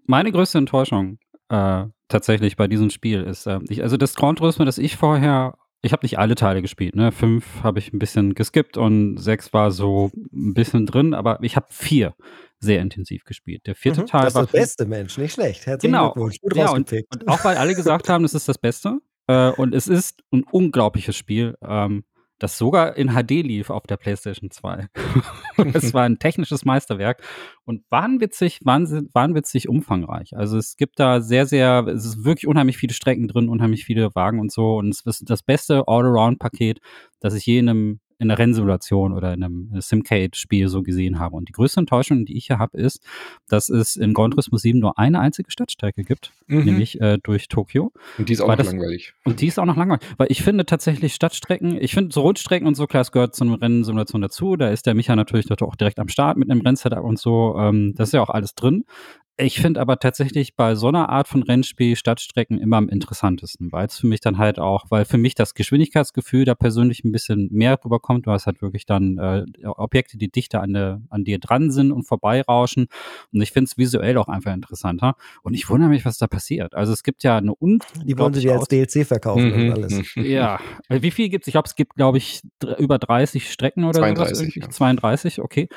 Meine 0.06 0.30
größte 0.30 0.58
Enttäuschung 0.58 1.18
äh, 1.48 1.84
tatsächlich 2.08 2.56
bei 2.56 2.68
diesem 2.68 2.90
Spiel 2.90 3.22
ist, 3.22 3.46
äh, 3.46 3.58
ich, 3.68 3.82
also 3.82 3.96
das 3.96 4.14
Grand 4.14 4.38
Turismo, 4.38 4.64
das 4.64 4.78
ich 4.78 4.96
vorher 4.96 5.54
ich 5.82 5.92
habe 5.92 6.04
nicht 6.04 6.18
alle 6.18 6.34
Teile 6.34 6.60
gespielt, 6.60 6.94
ne? 6.94 7.10
Fünf 7.10 7.62
habe 7.62 7.78
ich 7.78 7.92
ein 7.92 7.98
bisschen 7.98 8.34
geskippt 8.34 8.76
und 8.76 9.16
sechs 9.16 9.52
war 9.52 9.70
so 9.70 10.10
ein 10.14 10.52
bisschen 10.52 10.84
drin, 10.86 11.14
aber 11.14 11.38
ich 11.42 11.56
habe 11.56 11.66
vier 11.70 12.14
sehr 12.58 12.82
intensiv 12.82 13.24
gespielt. 13.24 13.66
Der 13.66 13.74
vierte 13.74 14.02
mhm, 14.02 14.06
Teil 14.06 14.24
das 14.24 14.34
war. 14.34 14.42
Das 14.42 14.50
ist 14.50 14.54
das 14.54 14.60
beste 14.60 14.86
Mensch, 14.86 15.16
nicht 15.16 15.32
schlecht. 15.32 15.66
Herzlichen 15.66 15.92
genau. 15.92 16.12
Glückwunsch. 16.12 16.40
Gut 16.40 16.56
ja, 16.56 16.70
und, 16.70 16.92
und, 16.92 17.28
auch 17.28 17.42
weil 17.44 17.56
alle 17.56 17.74
gesagt 17.74 18.08
haben, 18.10 18.22
das 18.22 18.34
ist 18.34 18.48
das 18.48 18.58
Beste. 18.58 18.98
Äh, 19.26 19.50
und 19.52 19.74
es 19.74 19.88
ist 19.88 20.22
ein 20.32 20.44
unglaubliches 20.44 21.16
Spiel. 21.16 21.56
Ähm, 21.62 22.04
das 22.42 22.58
sogar 22.58 22.96
in 22.96 23.10
HD 23.10 23.42
lief 23.42 23.70
auf 23.70 23.86
der 23.86 23.96
PlayStation 23.96 24.50
2. 24.50 24.88
es 25.74 25.94
war 25.94 26.04
ein 26.04 26.18
technisches 26.18 26.64
Meisterwerk 26.64 27.22
und 27.64 27.84
wahnwitzig, 27.90 28.60
wahnwitzig 28.64 29.68
umfangreich. 29.68 30.36
Also 30.36 30.58
es 30.58 30.76
gibt 30.76 30.98
da 30.98 31.20
sehr, 31.20 31.46
sehr, 31.46 31.86
es 31.86 32.04
ist 32.04 32.24
wirklich 32.24 32.46
unheimlich 32.46 32.78
viele 32.78 32.94
Strecken 32.94 33.28
drin, 33.28 33.48
unheimlich 33.48 33.84
viele 33.84 34.14
Wagen 34.14 34.40
und 34.40 34.50
so 34.50 34.76
und 34.76 34.88
es 34.88 35.04
ist 35.04 35.28
das 35.28 35.42
beste 35.42 35.84
All-Around-Paket, 35.86 36.80
das 37.20 37.34
ich 37.34 37.46
je 37.46 37.58
in 37.58 37.68
einem 37.68 38.00
in 38.20 38.30
einer 38.30 38.38
Rennsimulation 38.38 39.12
oder 39.12 39.32
in 39.32 39.42
einem 39.42 39.70
Simcade-Spiel 39.80 40.68
so 40.68 40.82
gesehen 40.82 41.18
habe. 41.18 41.36
Und 41.36 41.48
die 41.48 41.52
größte 41.52 41.80
Enttäuschung, 41.80 42.26
die 42.26 42.36
ich 42.36 42.46
hier 42.46 42.58
habe, 42.58 42.78
ist, 42.78 43.02
dass 43.48 43.68
es 43.68 43.96
in 43.96 44.14
Gran 44.14 44.30
Turismo 44.30 44.58
7 44.58 44.78
nur 44.78 44.98
eine 44.98 45.20
einzige 45.20 45.50
Stadtstrecke 45.50 46.04
gibt, 46.04 46.32
mhm. 46.46 46.64
nämlich 46.64 47.00
äh, 47.00 47.18
durch 47.22 47.48
Tokio. 47.48 47.92
Und 48.18 48.28
die 48.28 48.34
ist 48.34 48.42
auch 48.42 48.48
noch 48.48 48.56
das, 48.56 48.66
langweilig. 48.66 49.14
Und 49.24 49.40
die 49.40 49.46
ist 49.46 49.58
auch 49.58 49.64
noch 49.64 49.76
langweilig, 49.76 50.02
weil 50.18 50.28
ich 50.30 50.42
finde 50.42 50.66
tatsächlich 50.66 51.14
Stadtstrecken, 51.14 51.80
ich 51.80 51.94
finde 51.94 52.12
so 52.12 52.20
Rundstrecken 52.20 52.68
und 52.68 52.74
so, 52.74 52.86
klar, 52.86 53.00
es 53.00 53.10
gehört 53.10 53.34
zu 53.34 53.44
einer 53.44 53.60
Rennsimulation 53.60 54.20
dazu. 54.20 54.56
Da 54.56 54.68
ist 54.68 54.86
der 54.86 54.94
Micha 54.94 55.16
natürlich 55.16 55.50
auch 55.50 55.76
direkt 55.76 55.98
am 55.98 56.08
Start 56.08 56.36
mit 56.36 56.50
einem 56.50 56.60
Rennsetup 56.60 57.02
und 57.02 57.18
so. 57.18 57.56
Ähm, 57.58 57.94
das 57.96 58.10
ist 58.10 58.12
ja 58.12 58.22
auch 58.22 58.30
alles 58.30 58.54
drin 58.54 58.84
Ich 59.40 59.60
finde 59.60 59.80
aber 59.80 59.98
tatsächlich 59.98 60.54
bei 60.54 60.74
so 60.74 60.88
einer 60.88 61.08
Art 61.08 61.28
von 61.28 61.42
Rennspiel 61.42 61.96
Stadtstrecken 61.96 62.58
immer 62.58 62.76
am 62.76 62.88
interessantesten, 62.88 63.72
weil 63.72 63.86
es 63.86 63.98
für 63.98 64.06
mich 64.06 64.20
dann 64.20 64.38
halt 64.38 64.58
auch, 64.58 64.86
weil 64.90 65.04
für 65.04 65.18
mich 65.18 65.34
das 65.34 65.54
Geschwindigkeitsgefühl 65.54 66.44
da 66.44 66.54
persönlich 66.54 67.04
ein 67.04 67.12
bisschen 67.12 67.48
mehr 67.50 67.76
drüber 67.76 68.00
kommt. 68.00 68.26
Du 68.26 68.30
hast 68.30 68.46
halt 68.46 68.62
wirklich 68.62 68.86
dann 68.86 69.18
äh, 69.18 69.44
Objekte, 69.66 70.18
die 70.18 70.30
dichter 70.30 70.60
an, 70.60 70.72
der, 70.72 71.00
an 71.08 71.24
dir 71.24 71.38
dran 71.38 71.70
sind 71.70 71.92
und 71.92 72.04
vorbeirauschen. 72.04 72.88
Und 73.32 73.40
ich 73.40 73.52
finde 73.52 73.68
es 73.70 73.78
visuell 73.78 74.18
auch 74.18 74.28
einfach 74.28 74.52
interessanter. 74.52 75.16
Und 75.42 75.54
ich 75.54 75.68
wundere 75.68 75.90
mich, 75.90 76.04
was 76.04 76.18
da 76.18 76.26
passiert. 76.26 76.74
Also 76.74 76.92
es 76.92 77.02
gibt 77.02 77.22
ja 77.22 77.38
eine 77.38 77.54
Die 78.04 78.18
wollen 78.18 78.34
sie 78.34 78.40
dir 78.40 78.54
als 78.54 78.68
DLC 78.68 79.06
verkaufen 79.06 79.48
mhm. 79.48 79.68
und 79.68 79.72
alles. 79.72 80.00
Ja. 80.20 80.60
Wie 80.88 81.10
viel 81.10 81.28
gibt 81.28 81.44
es? 81.44 81.48
Ich 81.48 81.52
glaube, 81.52 81.66
es 81.66 81.74
gibt, 81.74 81.94
glaube 81.94 82.18
ich, 82.18 82.42
über 82.78 82.98
30 82.98 83.50
Strecken 83.50 83.84
oder 83.84 83.98
32, 83.98 84.54
sowas. 84.54 84.54
Ja. 84.54 84.70
32, 84.70 85.40
okay. 85.40 85.68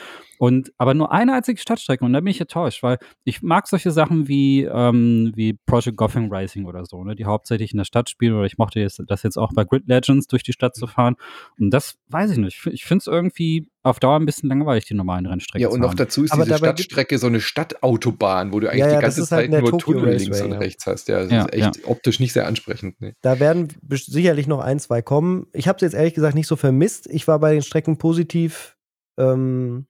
Und 0.44 0.74
aber 0.78 0.94
nur 0.94 1.14
eine 1.14 1.36
einzige 1.36 1.58
Stadtstrecke 1.58 2.04
und 2.04 2.12
da 2.12 2.20
bin 2.20 2.28
ich 2.28 2.42
enttäuscht, 2.42 2.84
weil 2.84 2.98
ich 3.24 3.42
mag 3.42 3.66
solche 3.66 3.92
Sachen 3.92 4.28
wie, 4.28 4.64
ähm, 4.64 5.32
wie 5.36 5.54
Project 5.54 5.96
Gotham 5.96 6.30
Racing 6.30 6.66
oder 6.66 6.84
so, 6.86 7.02
ne, 7.06 7.16
die 7.16 7.24
hauptsächlich 7.24 7.72
in 7.72 7.78
der 7.78 7.86
Stadt 7.86 8.10
spielen 8.10 8.34
oder 8.34 8.44
ich 8.44 8.58
mochte 8.58 8.82
jetzt, 8.82 9.02
das 9.08 9.24
jetzt 9.24 9.38
auch 9.38 9.54
bei 9.54 9.64
Grid 9.64 9.88
Legends 9.88 10.28
durch 10.28 10.44
die 10.44 10.52
Stadt 10.52 10.76
zu 10.76 10.86
fahren. 10.86 11.16
Und 11.58 11.70
das 11.70 11.96
weiß 12.10 12.32
ich 12.32 12.40
nicht. 12.40 12.68
Ich 12.74 12.84
finde 12.84 13.04
es 13.04 13.08
irgendwie 13.08 13.70
auf 13.84 14.02
Dauer 14.02 14.20
ein 14.20 14.26
bisschen 14.26 14.50
langweilig, 14.50 14.84
die 14.84 14.96
normalen 14.96 15.28
Rennstrecken. 15.28 15.62
Ja, 15.62 15.70
und 15.70 15.80
noch 15.80 15.94
dazu 15.94 16.26
ist 16.26 16.34
aber 16.34 16.44
diese 16.44 16.58
Stadtstrecke 16.58 17.18
so 17.20 17.28
eine 17.28 17.40
Stadtautobahn, 17.40 18.52
wo 18.52 18.60
du 18.60 18.68
eigentlich 18.68 18.82
ja, 18.82 18.90
ja, 18.90 18.96
die 18.98 19.02
ganze 19.02 19.24
Zeit 19.24 19.50
halt 19.50 19.62
nur 19.62 19.72
Tokyo 19.72 19.94
Tunnel 19.94 20.12
Raceway, 20.12 20.26
links 20.26 20.42
und 20.42 20.52
rechts 20.52 20.86
hast. 20.86 21.08
Ja, 21.08 21.22
das 21.22 21.32
ja, 21.32 21.46
ist 21.46 21.54
echt 21.54 21.88
optisch 21.88 22.20
nicht 22.20 22.34
sehr 22.34 22.48
ansprechend. 22.48 23.00
Nee. 23.00 23.14
Da 23.22 23.40
werden 23.40 23.70
sicherlich 23.90 24.48
noch 24.48 24.60
ein, 24.60 24.80
zwei 24.80 25.02
kommen. 25.02 25.48
Ich 25.54 25.70
habe 25.70 25.78
es 25.78 25.84
jetzt 25.84 25.94
ehrlich 25.94 26.16
gesagt 26.16 26.36
nicht 26.36 26.48
so 26.48 26.58
vermisst. 26.58 27.08
Ich 27.08 27.30
war 27.30 27.40
bei 27.40 27.54
den 27.54 27.62
Strecken 27.62 27.98
positiv 27.98 28.76
ähm, 29.18 29.86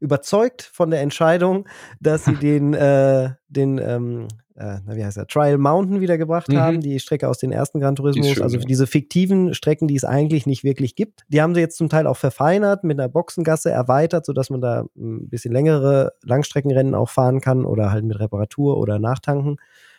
überzeugt 0.00 0.62
von 0.62 0.90
der 0.90 1.00
Entscheidung, 1.00 1.66
dass 2.00 2.24
sie 2.24 2.34
den, 2.40 2.74
äh, 2.74 3.30
den 3.48 3.78
ähm, 3.78 4.28
äh, 4.56 4.78
wie 4.86 5.04
heißt 5.04 5.16
er, 5.16 5.26
Trial 5.26 5.58
Mountain 5.58 6.00
wiedergebracht 6.00 6.48
mhm. 6.48 6.58
haben, 6.58 6.80
die 6.80 7.00
Strecke 7.00 7.28
aus 7.28 7.38
den 7.38 7.50
ersten 7.50 7.80
Gran 7.80 7.96
Turismos, 7.96 8.40
also 8.40 8.58
diese 8.58 8.86
fiktiven 8.86 9.54
Strecken, 9.54 9.88
die 9.88 9.96
es 9.96 10.04
eigentlich 10.04 10.46
nicht 10.46 10.62
wirklich 10.62 10.94
gibt. 10.94 11.22
Die 11.28 11.42
haben 11.42 11.54
sie 11.54 11.60
jetzt 11.60 11.76
zum 11.76 11.88
Teil 11.88 12.06
auch 12.06 12.16
verfeinert, 12.16 12.84
mit 12.84 12.98
einer 12.98 13.08
Boxengasse 13.08 13.70
erweitert, 13.70 14.26
sodass 14.26 14.50
man 14.50 14.60
da 14.60 14.86
ein 14.96 15.28
bisschen 15.28 15.52
längere 15.52 16.12
Langstreckenrennen 16.22 16.94
auch 16.94 17.08
fahren 17.08 17.40
kann 17.40 17.64
oder 17.64 17.90
halt 17.90 18.04
mit 18.04 18.18
Reparatur 18.20 18.76
oder 18.78 18.98
Nachtanken. 18.98 19.56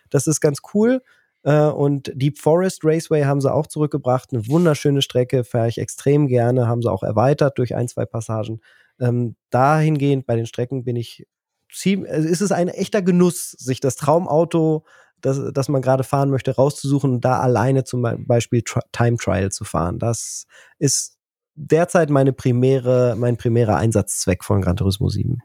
Das 0.09 0.27
ist 0.27 0.39
ganz 0.39 0.59
cool. 0.73 1.01
Äh, 1.43 1.67
und 1.67 2.11
Deep 2.15 2.39
Forest 2.39 2.85
Raceway 2.85 3.23
haben 3.23 3.41
sie 3.41 3.53
auch 3.53 3.67
zurückgebracht. 3.67 4.29
Eine 4.31 4.47
wunderschöne 4.47 5.01
Strecke, 5.01 5.43
fahre 5.43 5.67
ich 5.67 5.79
extrem 5.79 6.27
gerne, 6.27 6.67
haben 6.67 6.81
sie 6.81 6.91
auch 6.91 7.03
erweitert 7.03 7.57
durch 7.57 7.75
ein, 7.75 7.87
zwei 7.87 8.05
Passagen. 8.05 8.61
Ähm, 8.99 9.35
dahingehend 9.49 10.25
bei 10.25 10.35
den 10.35 10.45
Strecken 10.45 10.83
bin 10.83 10.95
ich 10.95 11.25
ziemlich, 11.71 12.11
also 12.11 12.27
ist 12.27 12.41
es 12.41 12.51
ein 12.51 12.67
echter 12.67 13.01
Genuss, 13.01 13.51
sich 13.51 13.79
das 13.79 13.95
Traumauto, 13.95 14.85
das, 15.21 15.41
das 15.53 15.69
man 15.69 15.81
gerade 15.81 16.03
fahren 16.03 16.29
möchte, 16.29 16.55
rauszusuchen 16.55 17.13
und 17.15 17.25
da 17.25 17.39
alleine 17.39 17.83
zum 17.83 18.01
Beispiel 18.27 18.61
Tri 18.61 18.81
Time 18.91 19.17
Trial 19.17 19.51
zu 19.51 19.63
fahren. 19.63 19.99
Das 19.99 20.45
ist 20.77 21.17
derzeit 21.55 22.09
meine 22.09 22.33
primäre, 22.33 23.15
mein 23.17 23.37
primärer 23.37 23.77
Einsatzzweck 23.77 24.43
von 24.43 24.61
Gran 24.61 24.75
Turismo 24.75 25.09
7 25.09 25.41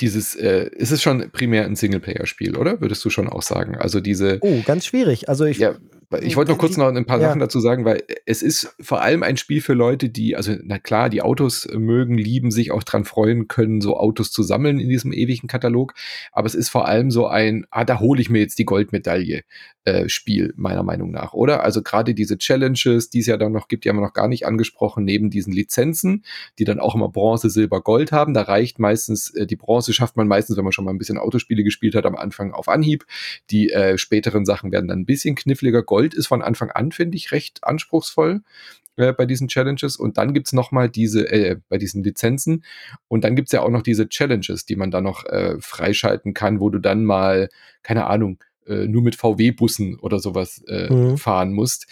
dieses, 0.00 0.34
äh, 0.34 0.68
ist 0.72 0.92
es 0.92 1.02
schon 1.02 1.30
primär 1.30 1.64
ein 1.64 1.76
Singleplayer-Spiel, 1.76 2.56
oder? 2.56 2.80
Würdest 2.80 3.04
du 3.04 3.10
schon 3.10 3.28
auch 3.28 3.42
sagen? 3.42 3.76
Also 3.76 4.00
diese. 4.00 4.38
Oh, 4.40 4.62
ganz 4.64 4.86
schwierig. 4.86 5.28
Also 5.28 5.44
ich. 5.44 5.58
Ja, 5.58 5.74
ich 6.22 6.36
wollte 6.36 6.50
noch 6.50 6.58
kurz 6.58 6.76
noch 6.76 6.88
ein 6.88 7.06
paar 7.06 7.20
ja. 7.20 7.28
Sachen 7.28 7.38
dazu 7.38 7.60
sagen, 7.60 7.84
weil 7.84 8.02
es 8.26 8.42
ist 8.42 8.74
vor 8.80 9.00
allem 9.00 9.22
ein 9.22 9.36
Spiel 9.36 9.60
für 9.60 9.74
Leute, 9.74 10.08
die, 10.08 10.34
also 10.34 10.56
na 10.62 10.78
klar, 10.78 11.08
die 11.08 11.22
Autos 11.22 11.68
mögen, 11.72 12.18
lieben, 12.18 12.50
sich 12.50 12.72
auch 12.72 12.82
dran 12.82 13.04
freuen 13.04 13.46
können, 13.46 13.80
so 13.80 13.96
Autos 13.96 14.32
zu 14.32 14.42
sammeln 14.42 14.80
in 14.80 14.88
diesem 14.88 15.12
ewigen 15.12 15.46
Katalog. 15.46 15.94
Aber 16.32 16.46
es 16.46 16.56
ist 16.56 16.68
vor 16.68 16.88
allem 16.88 17.10
so 17.12 17.28
ein, 17.28 17.64
ah, 17.70 17.84
da 17.84 18.00
hole 18.00 18.20
ich 18.20 18.28
mir 18.28 18.40
jetzt 18.40 18.58
die 18.58 18.64
Goldmedaille 18.64 19.42
äh, 19.84 20.08
Spiel, 20.08 20.52
meiner 20.56 20.82
Meinung 20.82 21.10
nach, 21.10 21.32
oder? 21.32 21.62
Also 21.62 21.82
gerade 21.82 22.14
diese 22.14 22.36
Challenges, 22.36 23.08
die 23.08 23.20
es 23.20 23.26
ja 23.26 23.36
dann 23.36 23.52
noch 23.52 23.68
gibt, 23.68 23.84
die 23.84 23.88
haben 23.88 23.96
wir 23.96 24.02
noch 24.04 24.12
gar 24.12 24.28
nicht 24.28 24.46
angesprochen, 24.46 25.04
neben 25.04 25.30
diesen 25.30 25.52
Lizenzen, 25.52 26.24
die 26.58 26.64
dann 26.64 26.80
auch 26.80 26.94
immer 26.94 27.08
Bronze, 27.08 27.48
Silber, 27.48 27.80
Gold 27.80 28.12
haben. 28.12 28.34
Da 28.34 28.42
reicht 28.42 28.78
meistens, 28.78 29.30
äh, 29.34 29.46
die 29.46 29.56
Bronze 29.56 29.92
schafft 29.92 30.16
man 30.16 30.28
meistens, 30.28 30.56
wenn 30.56 30.64
man 30.64 30.72
schon 30.72 30.84
mal 30.84 30.90
ein 30.90 30.98
bisschen 30.98 31.18
Autospiele 31.18 31.64
gespielt 31.64 31.94
hat, 31.94 32.04
am 32.04 32.16
Anfang 32.16 32.52
auf 32.52 32.68
Anhieb. 32.68 33.06
Die 33.50 33.70
äh, 33.70 33.96
späteren 33.96 34.44
Sachen 34.44 34.70
werden 34.70 34.88
dann 34.88 35.00
ein 35.00 35.06
bisschen 35.06 35.34
kniffliger. 35.34 35.82
Gold 35.82 36.12
ist 36.12 36.26
von 36.26 36.42
Anfang 36.42 36.70
an, 36.70 36.92
finde 36.92 37.16
ich, 37.16 37.32
recht 37.32 37.64
anspruchsvoll 37.64 38.42
äh, 38.96 39.12
bei 39.14 39.24
diesen 39.24 39.48
Challenges. 39.48 39.96
Und 39.96 40.18
dann 40.18 40.34
gibt 40.34 40.48
es 40.48 40.52
nochmal 40.52 40.88
diese, 40.88 41.30
äh, 41.30 41.56
bei 41.68 41.78
diesen 41.78 42.02
Lizenzen. 42.02 42.64
Und 43.08 43.24
dann 43.24 43.34
gibt 43.34 43.48
es 43.48 43.52
ja 43.52 43.62
auch 43.62 43.70
noch 43.70 43.82
diese 43.82 44.08
Challenges, 44.08 44.66
die 44.66 44.76
man 44.76 44.90
dann 44.90 45.04
noch 45.04 45.24
äh, 45.24 45.56
freischalten 45.58 46.34
kann, 46.34 46.60
wo 46.60 46.68
du 46.68 46.78
dann 46.78 47.04
mal, 47.04 47.48
keine 47.82 48.06
Ahnung, 48.06 48.38
äh, 48.66 48.86
nur 48.86 49.02
mit 49.02 49.16
VW-Bussen 49.16 49.98
oder 49.98 50.18
sowas 50.18 50.62
äh, 50.66 50.92
mhm. 50.92 51.16
fahren 51.16 51.52
musst. 51.52 51.86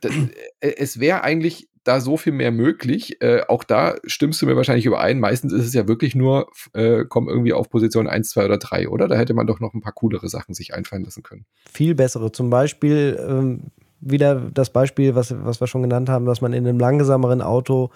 Das, 0.00 0.12
äh, 0.60 0.74
es 0.76 0.98
wäre 0.98 1.22
eigentlich 1.22 1.68
da 1.86 2.00
so 2.00 2.16
viel 2.16 2.32
mehr 2.32 2.50
möglich. 2.50 3.22
Äh, 3.22 3.42
auch 3.48 3.62
da 3.62 3.94
stimmst 4.04 4.42
du 4.42 4.46
mir 4.46 4.56
wahrscheinlich 4.56 4.86
überein. 4.86 5.20
Meistens 5.20 5.52
ist 5.52 5.66
es 5.66 5.74
ja 5.74 5.86
wirklich 5.86 6.14
nur, 6.14 6.48
äh, 6.72 7.04
komm 7.08 7.28
irgendwie 7.28 7.52
auf 7.52 7.70
Position 7.70 8.08
1, 8.08 8.30
2 8.30 8.44
oder 8.44 8.58
3, 8.58 8.88
oder? 8.88 9.06
Da 9.06 9.16
hätte 9.16 9.34
man 9.34 9.46
doch 9.46 9.60
noch 9.60 9.72
ein 9.74 9.80
paar 9.80 9.92
coolere 9.92 10.28
Sachen 10.28 10.54
sich 10.54 10.74
einfallen 10.74 11.04
lassen 11.04 11.22
können. 11.22 11.46
Viel 11.72 11.94
bessere. 11.94 12.32
Zum 12.32 12.50
Beispiel 12.50 13.18
ähm, 13.28 13.70
wieder 14.00 14.50
das 14.52 14.70
Beispiel, 14.70 15.14
was, 15.14 15.34
was 15.44 15.60
wir 15.60 15.66
schon 15.68 15.82
genannt 15.82 16.08
haben, 16.08 16.26
dass 16.26 16.40
man 16.40 16.52
in 16.52 16.66
einem 16.66 16.80
langsameren 16.80 17.40
Auto 17.40 17.90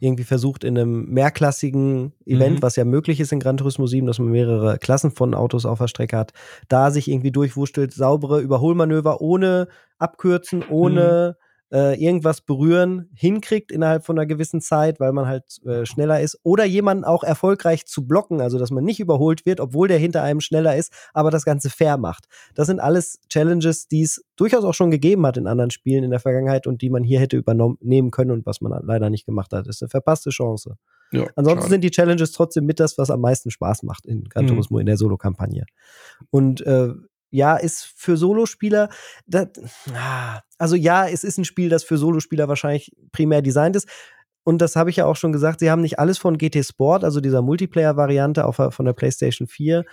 irgendwie 0.00 0.24
versucht, 0.24 0.64
in 0.64 0.76
einem 0.76 1.06
mehrklassigen 1.06 2.12
Event, 2.24 2.56
mhm. 2.56 2.62
was 2.62 2.76
ja 2.76 2.84
möglich 2.84 3.20
ist 3.20 3.32
in 3.32 3.40
Gran 3.40 3.56
Turismo 3.56 3.86
7, 3.86 4.06
dass 4.06 4.18
man 4.18 4.30
mehrere 4.30 4.78
Klassen 4.78 5.10
von 5.10 5.34
Autos 5.34 5.66
auf 5.66 5.78
der 5.78 5.88
Strecke 5.88 6.16
hat, 6.16 6.32
da 6.68 6.90
sich 6.90 7.08
irgendwie 7.08 7.32
durchwurschtelt, 7.32 7.92
saubere 7.92 8.40
Überholmanöver 8.40 9.20
ohne 9.20 9.68
Abkürzen, 9.98 10.64
ohne 10.68 11.36
mhm 11.38 11.45
äh, 11.72 12.00
irgendwas 12.02 12.40
berühren 12.40 13.10
hinkriegt 13.14 13.72
innerhalb 13.72 14.04
von 14.04 14.18
einer 14.18 14.26
gewissen 14.26 14.60
Zeit, 14.60 15.00
weil 15.00 15.12
man 15.12 15.26
halt 15.26 15.44
äh, 15.64 15.84
schneller 15.84 16.20
ist, 16.20 16.38
oder 16.42 16.64
jemanden 16.64 17.04
auch 17.04 17.24
erfolgreich 17.24 17.86
zu 17.86 18.06
blocken, 18.06 18.40
also 18.40 18.58
dass 18.58 18.70
man 18.70 18.84
nicht 18.84 19.00
überholt 19.00 19.46
wird, 19.46 19.60
obwohl 19.60 19.88
der 19.88 19.98
hinter 19.98 20.22
einem 20.22 20.40
schneller 20.40 20.76
ist, 20.76 20.92
aber 21.12 21.30
das 21.30 21.44
Ganze 21.44 21.70
fair 21.70 21.96
macht. 21.96 22.26
Das 22.54 22.66
sind 22.66 22.80
alles 22.80 23.20
Challenges, 23.28 23.88
die 23.88 24.02
es 24.02 24.24
durchaus 24.36 24.64
auch 24.64 24.74
schon 24.74 24.90
gegeben 24.90 25.26
hat 25.26 25.36
in 25.36 25.46
anderen 25.46 25.70
Spielen 25.70 26.04
in 26.04 26.10
der 26.10 26.20
Vergangenheit 26.20 26.66
und 26.66 26.82
die 26.82 26.90
man 26.90 27.02
hier 27.02 27.20
hätte 27.20 27.36
übernehmen 27.36 28.10
können 28.10 28.30
und 28.30 28.46
was 28.46 28.60
man 28.60 28.72
leider 28.84 29.10
nicht 29.10 29.26
gemacht 29.26 29.52
hat. 29.52 29.66
Das 29.66 29.76
ist 29.76 29.82
eine 29.82 29.90
verpasste 29.90 30.30
Chance. 30.30 30.76
Ja, 31.12 31.26
Ansonsten 31.36 31.62
schade. 31.62 31.70
sind 31.70 31.84
die 31.84 31.90
Challenges 31.90 32.32
trotzdem 32.32 32.66
mit 32.66 32.80
das, 32.80 32.98
was 32.98 33.10
am 33.10 33.20
meisten 33.20 33.50
Spaß 33.50 33.82
macht 33.84 34.06
in 34.06 34.24
Gran 34.24 34.44
mhm. 34.44 34.48
Turismo 34.48 34.76
mhm. 34.76 34.80
in 34.80 34.86
der 34.86 34.96
Solo-Kampagne. 34.96 35.64
Und 36.30 36.60
äh, 36.66 36.94
ja, 37.36 37.56
ist 37.56 37.84
für 37.84 38.16
Solospieler, 38.16 38.88
das, 39.26 39.48
also 40.58 40.74
ja, 40.74 41.06
es 41.06 41.22
ist 41.22 41.38
ein 41.38 41.44
Spiel, 41.44 41.68
das 41.68 41.84
für 41.84 41.98
Solospieler 41.98 42.48
wahrscheinlich 42.48 42.92
primär 43.12 43.42
designt 43.42 43.76
ist. 43.76 43.88
Und 44.42 44.58
das 44.62 44.76
habe 44.76 44.90
ich 44.90 44.96
ja 44.96 45.06
auch 45.06 45.16
schon 45.16 45.32
gesagt, 45.32 45.60
sie 45.60 45.70
haben 45.70 45.82
nicht 45.82 45.98
alles 45.98 46.18
von 46.18 46.38
GT 46.38 46.64
Sport, 46.64 47.04
also 47.04 47.20
dieser 47.20 47.42
Multiplayer-Variante 47.42 48.48
von 48.52 48.84
der 48.86 48.92
PlayStation 48.92 49.48
4, 49.48 49.84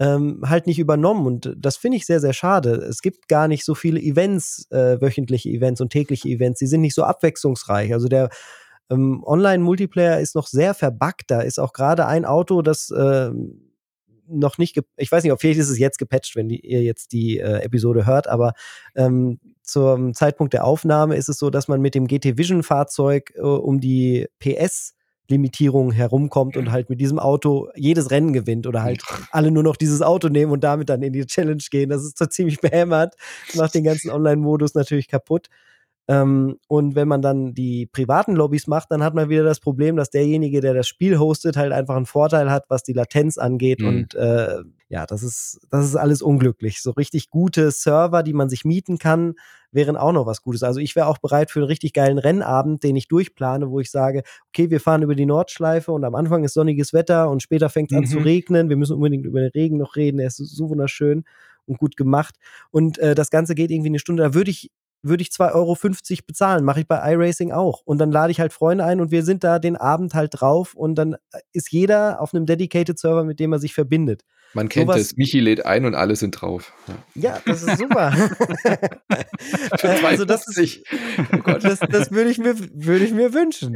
ähm, 0.00 0.42
halt 0.46 0.66
nicht 0.66 0.78
übernommen. 0.78 1.26
Und 1.26 1.54
das 1.56 1.76
finde 1.76 1.98
ich 1.98 2.06
sehr, 2.06 2.20
sehr 2.20 2.32
schade. 2.32 2.70
Es 2.76 3.02
gibt 3.02 3.28
gar 3.28 3.46
nicht 3.46 3.64
so 3.64 3.74
viele 3.74 4.00
Events, 4.00 4.66
äh, 4.70 5.00
wöchentliche 5.00 5.50
Events 5.50 5.82
und 5.82 5.90
tägliche 5.90 6.28
Events. 6.28 6.58
Sie 6.58 6.66
sind 6.66 6.80
nicht 6.80 6.94
so 6.94 7.04
abwechslungsreich. 7.04 7.92
Also 7.92 8.08
der 8.08 8.30
ähm, 8.90 9.22
Online-Multiplayer 9.24 10.18
ist 10.18 10.34
noch 10.34 10.46
sehr 10.46 10.72
verbuggt. 10.72 11.24
Da 11.28 11.42
ist 11.42 11.60
auch 11.60 11.74
gerade 11.74 12.06
ein 12.06 12.24
Auto, 12.24 12.62
das 12.62 12.90
äh, 12.90 13.30
noch 14.30 14.58
nicht, 14.58 14.80
ich 14.96 15.10
weiß 15.12 15.22
nicht, 15.22 15.32
ob 15.32 15.40
vielleicht 15.40 15.60
ist 15.60 15.70
es 15.70 15.78
jetzt 15.78 15.98
gepatcht, 15.98 16.36
wenn 16.36 16.48
die, 16.48 16.60
ihr 16.60 16.82
jetzt 16.82 17.12
die 17.12 17.38
äh, 17.38 17.62
Episode 17.62 18.06
hört, 18.06 18.28
aber 18.28 18.52
ähm, 18.94 19.40
zum 19.62 20.14
Zeitpunkt 20.14 20.52
der 20.52 20.64
Aufnahme 20.64 21.16
ist 21.16 21.28
es 21.28 21.38
so, 21.38 21.50
dass 21.50 21.68
man 21.68 21.80
mit 21.80 21.94
dem 21.94 22.06
GT 22.06 22.38
Vision 22.38 22.62
Fahrzeug 22.62 23.32
äh, 23.36 23.40
um 23.40 23.80
die 23.80 24.26
PS 24.38 24.94
Limitierung 25.30 25.92
herumkommt 25.92 26.56
und 26.56 26.70
halt 26.70 26.90
mit 26.90 27.00
diesem 27.00 27.18
Auto 27.18 27.68
jedes 27.74 28.10
Rennen 28.10 28.32
gewinnt 28.32 28.66
oder 28.66 28.82
halt 28.82 29.02
alle 29.30 29.50
nur 29.50 29.62
noch 29.62 29.76
dieses 29.76 30.02
Auto 30.02 30.28
nehmen 30.28 30.52
und 30.52 30.64
damit 30.64 30.88
dann 30.88 31.02
in 31.02 31.12
die 31.12 31.24
Challenge 31.24 31.62
gehen. 31.70 31.88
Das 31.88 32.02
ist 32.02 32.18
so 32.18 32.26
ziemlich 32.26 32.60
behämmert, 32.60 33.14
macht 33.54 33.74
den 33.74 33.84
ganzen 33.84 34.10
Online-Modus 34.10 34.74
natürlich 34.74 35.08
kaputt. 35.08 35.48
Ähm, 36.08 36.58
und 36.66 36.96
wenn 36.96 37.06
man 37.06 37.22
dann 37.22 37.54
die 37.54 37.86
privaten 37.86 38.34
Lobbys 38.34 38.66
macht, 38.66 38.90
dann 38.90 39.02
hat 39.02 39.14
man 39.14 39.28
wieder 39.28 39.44
das 39.44 39.60
Problem, 39.60 39.96
dass 39.96 40.10
derjenige, 40.10 40.60
der 40.60 40.74
das 40.74 40.88
Spiel 40.88 41.18
hostet, 41.18 41.56
halt 41.56 41.72
einfach 41.72 41.96
einen 41.96 42.06
Vorteil 42.06 42.50
hat, 42.50 42.64
was 42.68 42.82
die 42.82 42.92
Latenz 42.92 43.38
angeht. 43.38 43.80
Mhm. 43.80 43.88
Und 43.88 44.14
äh, 44.14 44.62
ja, 44.88 45.06
das 45.06 45.22
ist, 45.22 45.60
das 45.70 45.84
ist 45.84 45.94
alles 45.94 46.20
unglücklich. 46.20 46.82
So 46.82 46.90
richtig 46.90 47.30
gute 47.30 47.70
Server, 47.70 48.24
die 48.24 48.32
man 48.32 48.48
sich 48.48 48.64
mieten 48.64 48.98
kann, 48.98 49.34
wären 49.70 49.96
auch 49.96 50.12
noch 50.12 50.26
was 50.26 50.42
Gutes. 50.42 50.64
Also 50.64 50.80
ich 50.80 50.96
wäre 50.96 51.06
auch 51.06 51.18
bereit 51.18 51.50
für 51.52 51.60
einen 51.60 51.68
richtig 51.68 51.92
geilen 51.92 52.18
Rennabend, 52.18 52.82
den 52.82 52.96
ich 52.96 53.06
durchplane, 53.06 53.70
wo 53.70 53.78
ich 53.78 53.90
sage, 53.90 54.22
okay, 54.48 54.68
wir 54.70 54.80
fahren 54.80 55.02
über 55.02 55.14
die 55.14 55.26
Nordschleife 55.26 55.92
und 55.92 56.04
am 56.04 56.16
Anfang 56.16 56.42
ist 56.42 56.54
sonniges 56.54 56.92
Wetter 56.92 57.30
und 57.30 57.40
später 57.40 57.68
fängt 57.68 57.92
es 57.92 57.96
mhm. 57.96 58.02
an 58.02 58.10
zu 58.10 58.18
mhm. 58.18 58.24
regnen. 58.24 58.68
Wir 58.68 58.76
müssen 58.76 58.96
unbedingt 58.96 59.26
über 59.26 59.40
den 59.40 59.50
Regen 59.50 59.76
noch 59.76 59.94
reden. 59.94 60.18
Er 60.18 60.26
ist 60.26 60.38
so 60.38 60.68
wunderschön 60.68 61.24
und 61.66 61.78
gut 61.78 61.96
gemacht. 61.96 62.34
Und 62.72 62.98
äh, 62.98 63.14
das 63.14 63.30
Ganze 63.30 63.54
geht 63.54 63.70
irgendwie 63.70 63.90
eine 63.90 64.00
Stunde. 64.00 64.24
Da 64.24 64.34
würde 64.34 64.50
ich 64.50 64.70
würde 65.02 65.22
ich 65.22 65.28
2,50 65.30 65.54
Euro 65.54 65.76
bezahlen. 66.26 66.64
Mache 66.64 66.80
ich 66.80 66.86
bei 66.88 67.12
iRacing 67.12 67.52
auch. 67.52 67.82
Und 67.84 67.98
dann 67.98 68.10
lade 68.10 68.30
ich 68.30 68.40
halt 68.40 68.52
Freunde 68.52 68.84
ein 68.84 69.00
und 69.00 69.10
wir 69.10 69.22
sind 69.24 69.44
da 69.44 69.58
den 69.58 69.76
Abend 69.76 70.14
halt 70.14 70.40
drauf 70.40 70.74
und 70.74 70.94
dann 70.96 71.14
äh, 71.32 71.38
ist 71.52 71.70
jeder 71.72 72.20
auf 72.20 72.34
einem 72.34 72.46
Dedicated 72.46 72.98
Server, 72.98 73.24
mit 73.24 73.40
dem 73.40 73.52
er 73.52 73.58
sich 73.58 73.74
verbindet. 73.74 74.22
Man 74.52 74.68
kennt 74.68 74.88
Sowas- 74.90 75.00
es. 75.00 75.16
Michi 75.16 75.38
lädt 75.38 75.64
ein 75.64 75.84
und 75.84 75.94
alle 75.94 76.16
sind 76.16 76.32
drauf. 76.32 76.72
Ja. 77.14 77.30
Ja, 77.34 77.38
das 77.46 77.62
ist 77.62 77.78
super. 77.78 78.12
Äh, 79.82 80.04
also 80.04 80.24
das 80.24 80.46
ist, 80.48 80.58
2,50. 80.58 80.82
Oh 81.32 81.36
Gott. 81.38 81.64
das, 81.64 81.78
das 81.80 82.10
würde 82.10 82.30
ich 82.30 82.38
mir, 82.38 82.54
würde 82.58 83.04
ich 83.04 83.12
mir 83.12 83.32
wünschen. 83.32 83.74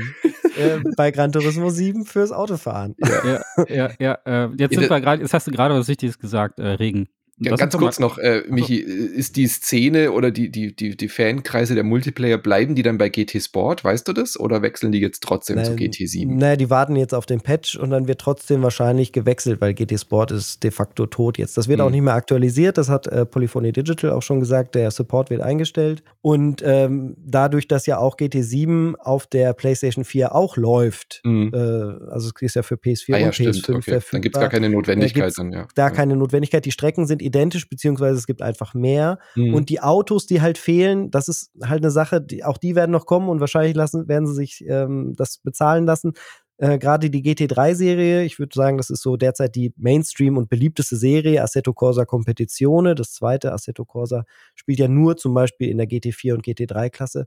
Äh, 0.59 0.81
bei 0.97 1.11
Gran 1.11 1.33
Turismo 1.33 1.71
7 1.71 2.05
fürs 2.05 2.33
Autofahren. 2.33 2.95
Ja, 2.99 3.41
ja, 3.69 3.91
ja. 3.99 4.19
Äh, 4.25 4.49
jetzt 4.59 4.75
Ja, 4.75 4.81
sind 4.81 4.91
wir 4.91 5.01
gerade, 5.01 5.23
jetzt 5.23 5.33
hast 5.33 5.47
du 5.47 5.51
gerade 5.51 5.75
was 5.75 5.89
Wichtiges 5.89 6.19
gesagt, 6.19 6.59
äh, 6.59 6.67
Regen. 6.67 7.09
Ja, 7.39 7.57
ganz 7.57 7.77
kurz 7.77 7.99
noch, 7.99 8.19
äh, 8.19 8.43
Michi, 8.49 8.77
ist 8.77 9.37
die 9.37 9.49
Szene 9.49 10.13
oder 10.13 10.31
die, 10.31 10.51
die, 10.51 10.75
die, 10.75 10.97
die 10.97 11.09
Fankreise 11.09 11.75
der 11.75 11.83
Multiplayer, 11.83 12.39
bleiben 12.39 12.75
die 12.75 12.83
dann 12.83 12.97
bei 12.97 13.09
GT 13.09 13.43
Sport, 13.43 13.83
weißt 13.83 14.07
du 14.07 14.13
das? 14.13 14.39
Oder 14.39 14.63
wechseln 14.63 14.93
die 14.93 15.01
jetzt 15.01 15.23
trotzdem 15.23 15.63
zu 15.65 15.73
Nein, 15.73 15.79
GT7? 15.81 16.33
Naja, 16.33 16.57
die 16.57 16.71
warten 16.71 16.95
jetzt 16.97 17.13
auf 17.15 17.27
den 17.27 17.41
Patch 17.41 17.77
und 17.77 17.91
dann 17.91 18.07
wird 18.07 18.21
trotzdem 18.21 18.63
wahrscheinlich 18.63 19.13
gewechselt, 19.13 19.61
weil 19.61 19.75
GT 19.75 19.99
Sport 19.99 20.31
ist 20.31 20.63
de 20.63 20.71
facto 20.71 21.07
tot 21.07 21.39
jetzt. 21.39 21.57
Das 21.57 21.67
wird 21.69 21.81
Hm. 21.81 21.87
auch 21.87 21.91
nicht 21.91 22.03
mehr 22.03 22.15
aktualisiert, 22.15 22.79
das 22.79 22.89
hat 22.89 23.07
äh, 23.09 23.27
Polyphony 23.27 23.73
Digital 23.73 24.11
auch 24.13 24.23
schon 24.23 24.39
gesagt, 24.41 24.75
der 24.77 24.91
Support 24.93 25.31
wird 25.31 25.41
eingestellt. 25.41 26.03
Und 26.23 26.63
ähm, 26.65 27.17
dadurch, 27.25 27.67
dass 27.67 27.87
ja 27.87 27.99
auch 27.99 28.17
GT7 28.17 28.95
auf 28.97 29.27
der 29.27 29.53
PlayStation 29.55 30.05
4 30.05 30.35
auch 30.35 30.57
läuft, 30.57 31.21
Mhm. 31.25 31.51
äh, 31.53 31.59
also 31.59 32.31
es 32.35 32.43
ist 32.43 32.55
ja 32.55 32.63
für 32.63 32.77
PS4 32.77 33.15
Ah 33.15 33.19
ja, 33.19 33.27
und 33.27 33.35
stimmt. 33.35 33.57
PS5 33.57 33.75
Okay. 33.77 34.01
Dann 34.13 34.21
gibt 34.23 34.37
es 34.37 34.41
gar 34.41 34.49
keine 34.51 34.69
Notwendigkeit 34.71 35.25
gibt's 35.25 35.37
dann, 35.37 35.53
ja. 35.53 35.67
da 35.75 35.85
ja. 35.85 35.91
keine 35.91 36.17
Notwendigkeit. 36.17 36.65
Die 36.65 36.71
Strecken 36.71 37.07
sind 37.07 37.23
identisch, 37.25 37.69
beziehungsweise 37.69 38.19
es 38.19 38.27
gibt 38.27 38.43
einfach 38.43 38.75
mehr. 38.75 39.19
Mhm. 39.35 39.55
Und 39.55 39.69
die 39.69 39.81
Autos, 39.81 40.27
die 40.27 40.41
halt 40.41 40.59
fehlen, 40.59 41.11
das 41.11 41.29
ist 41.29 41.53
halt 41.63 41.83
eine 41.83 41.91
Sache, 41.91 42.21
die, 42.21 42.45
auch 42.45 42.59
die 42.59 42.75
werden 42.75 42.93
noch 42.93 43.07
kommen 43.07 43.29
und 43.29 43.41
wahrscheinlich 43.41 43.75
lassen, 43.75 44.09
werden 44.09 44.27
sie 44.27 44.35
sich 44.35 44.65
ähm, 44.69 45.15
das 45.17 45.39
bezahlen 45.39 45.87
lassen. 45.87 46.13
Äh, 46.59 46.79
Gerade 46.79 47.11
die 47.11 47.23
GT3-Serie, 47.23 48.25
ich 48.25 48.39
würde 48.39 48.55
sagen, 48.55 48.77
das 48.77 48.91
ist 48.91 49.03
so 49.03 49.17
derzeit 49.17 49.57
die 49.57 49.73
Mainstream 49.77 50.37
und 50.37 50.49
beliebteste 50.49 50.97
Serie, 50.97 51.43
Assetto 51.43 51.73
Corsa 51.73 52.05
Competizione. 52.05 52.95
Das 52.95 53.13
zweite, 53.13 53.53
Assetto 53.53 53.85
Corsa, 53.85 54.25
spielt 54.55 54.79
ja 54.79 54.89
nur 54.89 55.17
zum 55.17 55.35
Beispiel 55.35 55.69
in 55.69 55.79
der 55.79 55.89
GT4 55.89 56.35
und 56.35 56.47
GT3-Klasse. 56.47 57.27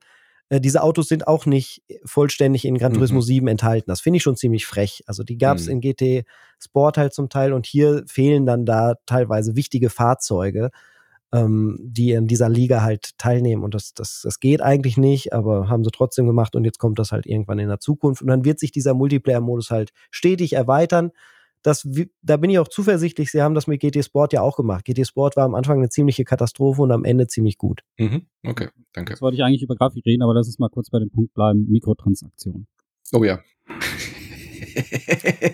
Äh, 0.49 0.61
diese 0.61 0.83
Autos 0.83 1.07
sind 1.07 1.27
auch 1.27 1.45
nicht 1.45 1.83
vollständig 2.05 2.65
in 2.65 2.77
Gran 2.77 2.91
Mhm. 2.91 2.95
Turismo 2.95 3.21
7 3.21 3.47
enthalten. 3.47 3.89
Das 3.89 4.01
finde 4.01 4.17
ich 4.17 4.23
schon 4.23 4.35
ziemlich 4.35 4.65
frech. 4.65 5.03
Also 5.07 5.23
die 5.23 5.37
gab 5.37 5.57
es 5.57 5.65
Mhm. 5.67 5.71
in 5.73 5.81
GT 5.81 6.25
Sport 6.63 6.97
halt 6.97 7.13
zum 7.13 7.29
Teil 7.29 7.53
und 7.53 7.65
hier 7.65 8.03
fehlen 8.07 8.45
dann 8.45 8.65
da 8.65 8.95
teilweise 9.05 9.55
wichtige 9.55 9.89
Fahrzeuge 9.89 10.69
ähm, 11.33 11.77
die 11.81 12.11
in 12.11 12.27
dieser 12.27 12.47
Liga 12.47 12.81
halt 12.81 13.17
teilnehmen. 13.17 13.63
Und 13.63 13.73
das, 13.73 13.93
das, 13.93 14.21
das 14.23 14.39
geht 14.39 14.61
eigentlich 14.61 14.95
nicht, 14.95 15.33
aber 15.33 15.67
haben 15.67 15.83
sie 15.83 15.91
trotzdem 15.91 16.25
gemacht 16.25 16.55
und 16.55 16.63
jetzt 16.63 16.79
kommt 16.79 16.99
das 16.99 17.11
halt 17.11 17.25
irgendwann 17.25 17.59
in 17.59 17.67
der 17.67 17.79
Zukunft. 17.81 18.21
Und 18.21 18.29
dann 18.29 18.45
wird 18.45 18.59
sich 18.59 18.71
dieser 18.71 18.93
Multiplayer-Modus 18.93 19.69
halt 19.69 19.91
stetig 20.09 20.53
erweitern. 20.53 21.11
Das, 21.67 21.85
da 22.21 22.37
bin 22.37 22.49
ich 22.49 22.59
auch 22.59 22.69
zuversichtlich, 22.69 23.29
sie 23.29 23.41
haben 23.41 23.53
das 23.53 23.67
mit 23.67 23.81
GT 23.81 24.01
Sport 24.01 24.31
ja 24.31 24.41
auch 24.41 24.55
gemacht. 24.55 24.85
GT 24.85 25.05
Sport 25.05 25.35
war 25.35 25.43
am 25.43 25.53
Anfang 25.53 25.79
eine 25.79 25.89
ziemliche 25.89 26.23
Katastrophe 26.23 26.81
und 26.81 26.93
am 26.93 27.03
Ende 27.03 27.27
ziemlich 27.27 27.57
gut. 27.57 27.81
Mhm. 27.97 28.21
Okay, 28.45 28.69
danke. 28.93 29.11
Jetzt 29.11 29.21
wollte 29.21 29.35
ich 29.35 29.43
eigentlich 29.43 29.63
über 29.63 29.75
Grafik 29.75 30.05
reden, 30.05 30.23
aber 30.23 30.33
lass 30.33 30.47
uns 30.47 30.59
mal 30.59 30.69
kurz 30.69 30.89
bei 30.89 30.99
dem 30.99 31.09
Punkt 31.09 31.33
bleiben, 31.33 31.67
Mikrotransaktionen. 31.67 32.67
Oh 33.11 33.25
ja. 33.25 33.41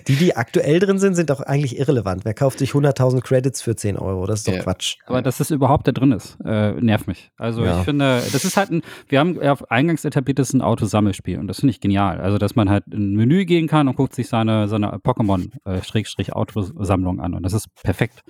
Die, 0.07 0.15
die 0.15 0.35
aktuell 0.35 0.79
drin 0.79 0.97
sind, 0.99 1.13
sind 1.15 1.31
auch 1.31 1.41
eigentlich 1.41 1.77
irrelevant. 1.79 2.25
Wer 2.25 2.33
kauft 2.33 2.59
sich 2.59 2.71
100.000 2.71 3.21
Credits 3.21 3.61
für 3.61 3.75
10 3.75 3.97
Euro? 3.97 4.25
Das 4.25 4.39
ist 4.39 4.47
doch 4.47 4.53
Ja. 4.53 4.63
Quatsch. 4.63 4.95
Aber 5.05 5.21
dass 5.21 5.37
das 5.37 5.51
überhaupt 5.51 5.87
da 5.87 5.91
drin 5.91 6.11
ist, 6.11 6.37
äh, 6.45 6.71
nervt 6.73 7.07
mich. 7.07 7.31
Also 7.37 7.63
Ja. 7.63 7.79
ich 7.79 7.85
finde, 7.85 8.21
das 8.31 8.45
ist 8.45 8.57
halt 8.57 8.71
ein, 8.71 8.81
wir 9.09 9.19
haben 9.19 9.39
ja 9.41 9.55
eingangs 9.69 10.05
etabliert, 10.05 10.37
das 10.39 10.49
ist 10.49 10.53
ein 10.53 10.61
Autosammelspiel 10.61 11.39
und 11.39 11.47
das 11.47 11.59
finde 11.61 11.71
ich 11.71 11.79
genial. 11.79 12.19
Also 12.19 12.37
dass 12.37 12.55
man 12.55 12.69
halt 12.69 12.83
in 12.91 13.13
ein 13.13 13.15
Menü 13.15 13.45
gehen 13.45 13.67
kann 13.67 13.87
und 13.87 13.95
guckt 13.95 14.13
sich 14.15 14.27
seine, 14.27 14.67
seine 14.67 14.97
Pokémon-Autosammlung 14.97 17.19
an 17.21 17.33
und 17.33 17.43
das 17.43 17.53
ist 17.53 17.73
perfekt. 17.81 18.21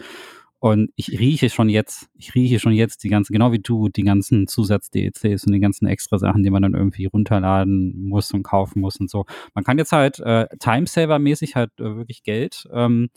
Und 0.64 0.92
ich 0.96 1.20
rieche 1.20 1.50
schon 1.50 1.68
jetzt, 1.68 2.08
ich 2.18 2.36
rieche 2.36 2.58
schon 2.58 2.72
jetzt 2.72 3.04
die 3.04 3.10
ganzen, 3.10 3.34
genau 3.34 3.52
wie 3.52 3.60
du, 3.60 3.90
die 3.90 4.04
ganzen 4.04 4.48
Zusatz-DLCs 4.48 5.46
und 5.46 5.52
die 5.52 5.60
ganzen 5.60 5.88
extra 5.88 6.18
Sachen, 6.18 6.42
die 6.42 6.50
man 6.52 6.62
dann 6.62 6.74
irgendwie 6.74 7.04
runterladen 7.04 8.08
muss 8.08 8.32
und 8.32 8.44
kaufen 8.44 8.80
muss 8.80 8.96
und 8.96 9.10
so. 9.10 9.26
Man 9.54 9.66
kann 9.66 9.78
jetzt 9.78 9.92
halt 9.92 10.20
äh, 10.22 10.48
Timesaver-mäßig 10.60 11.56
halt 11.56 11.72
äh, 11.82 11.98
wirklich 11.98 12.24
Geld 12.24 12.66
ähm, 12.72 13.10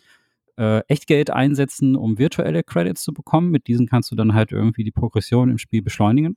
äh, 0.59 0.81
Echtgeld 0.89 1.31
einsetzen, 1.31 1.97
um 1.97 2.19
virtuelle 2.19 2.63
Credits 2.63 3.03
zu 3.03 3.13
bekommen. 3.13 3.51
Mit 3.51 3.67
diesen 3.67 3.87
kannst 3.89 4.11
du 4.11 4.17
dann 4.17 4.35
halt 4.35 4.53
irgendwie 4.53 4.85
die 4.85 4.91
Progression 4.93 5.51
im 5.51 5.59
Spiel 5.59 5.83
beschleunigen. 5.83 6.37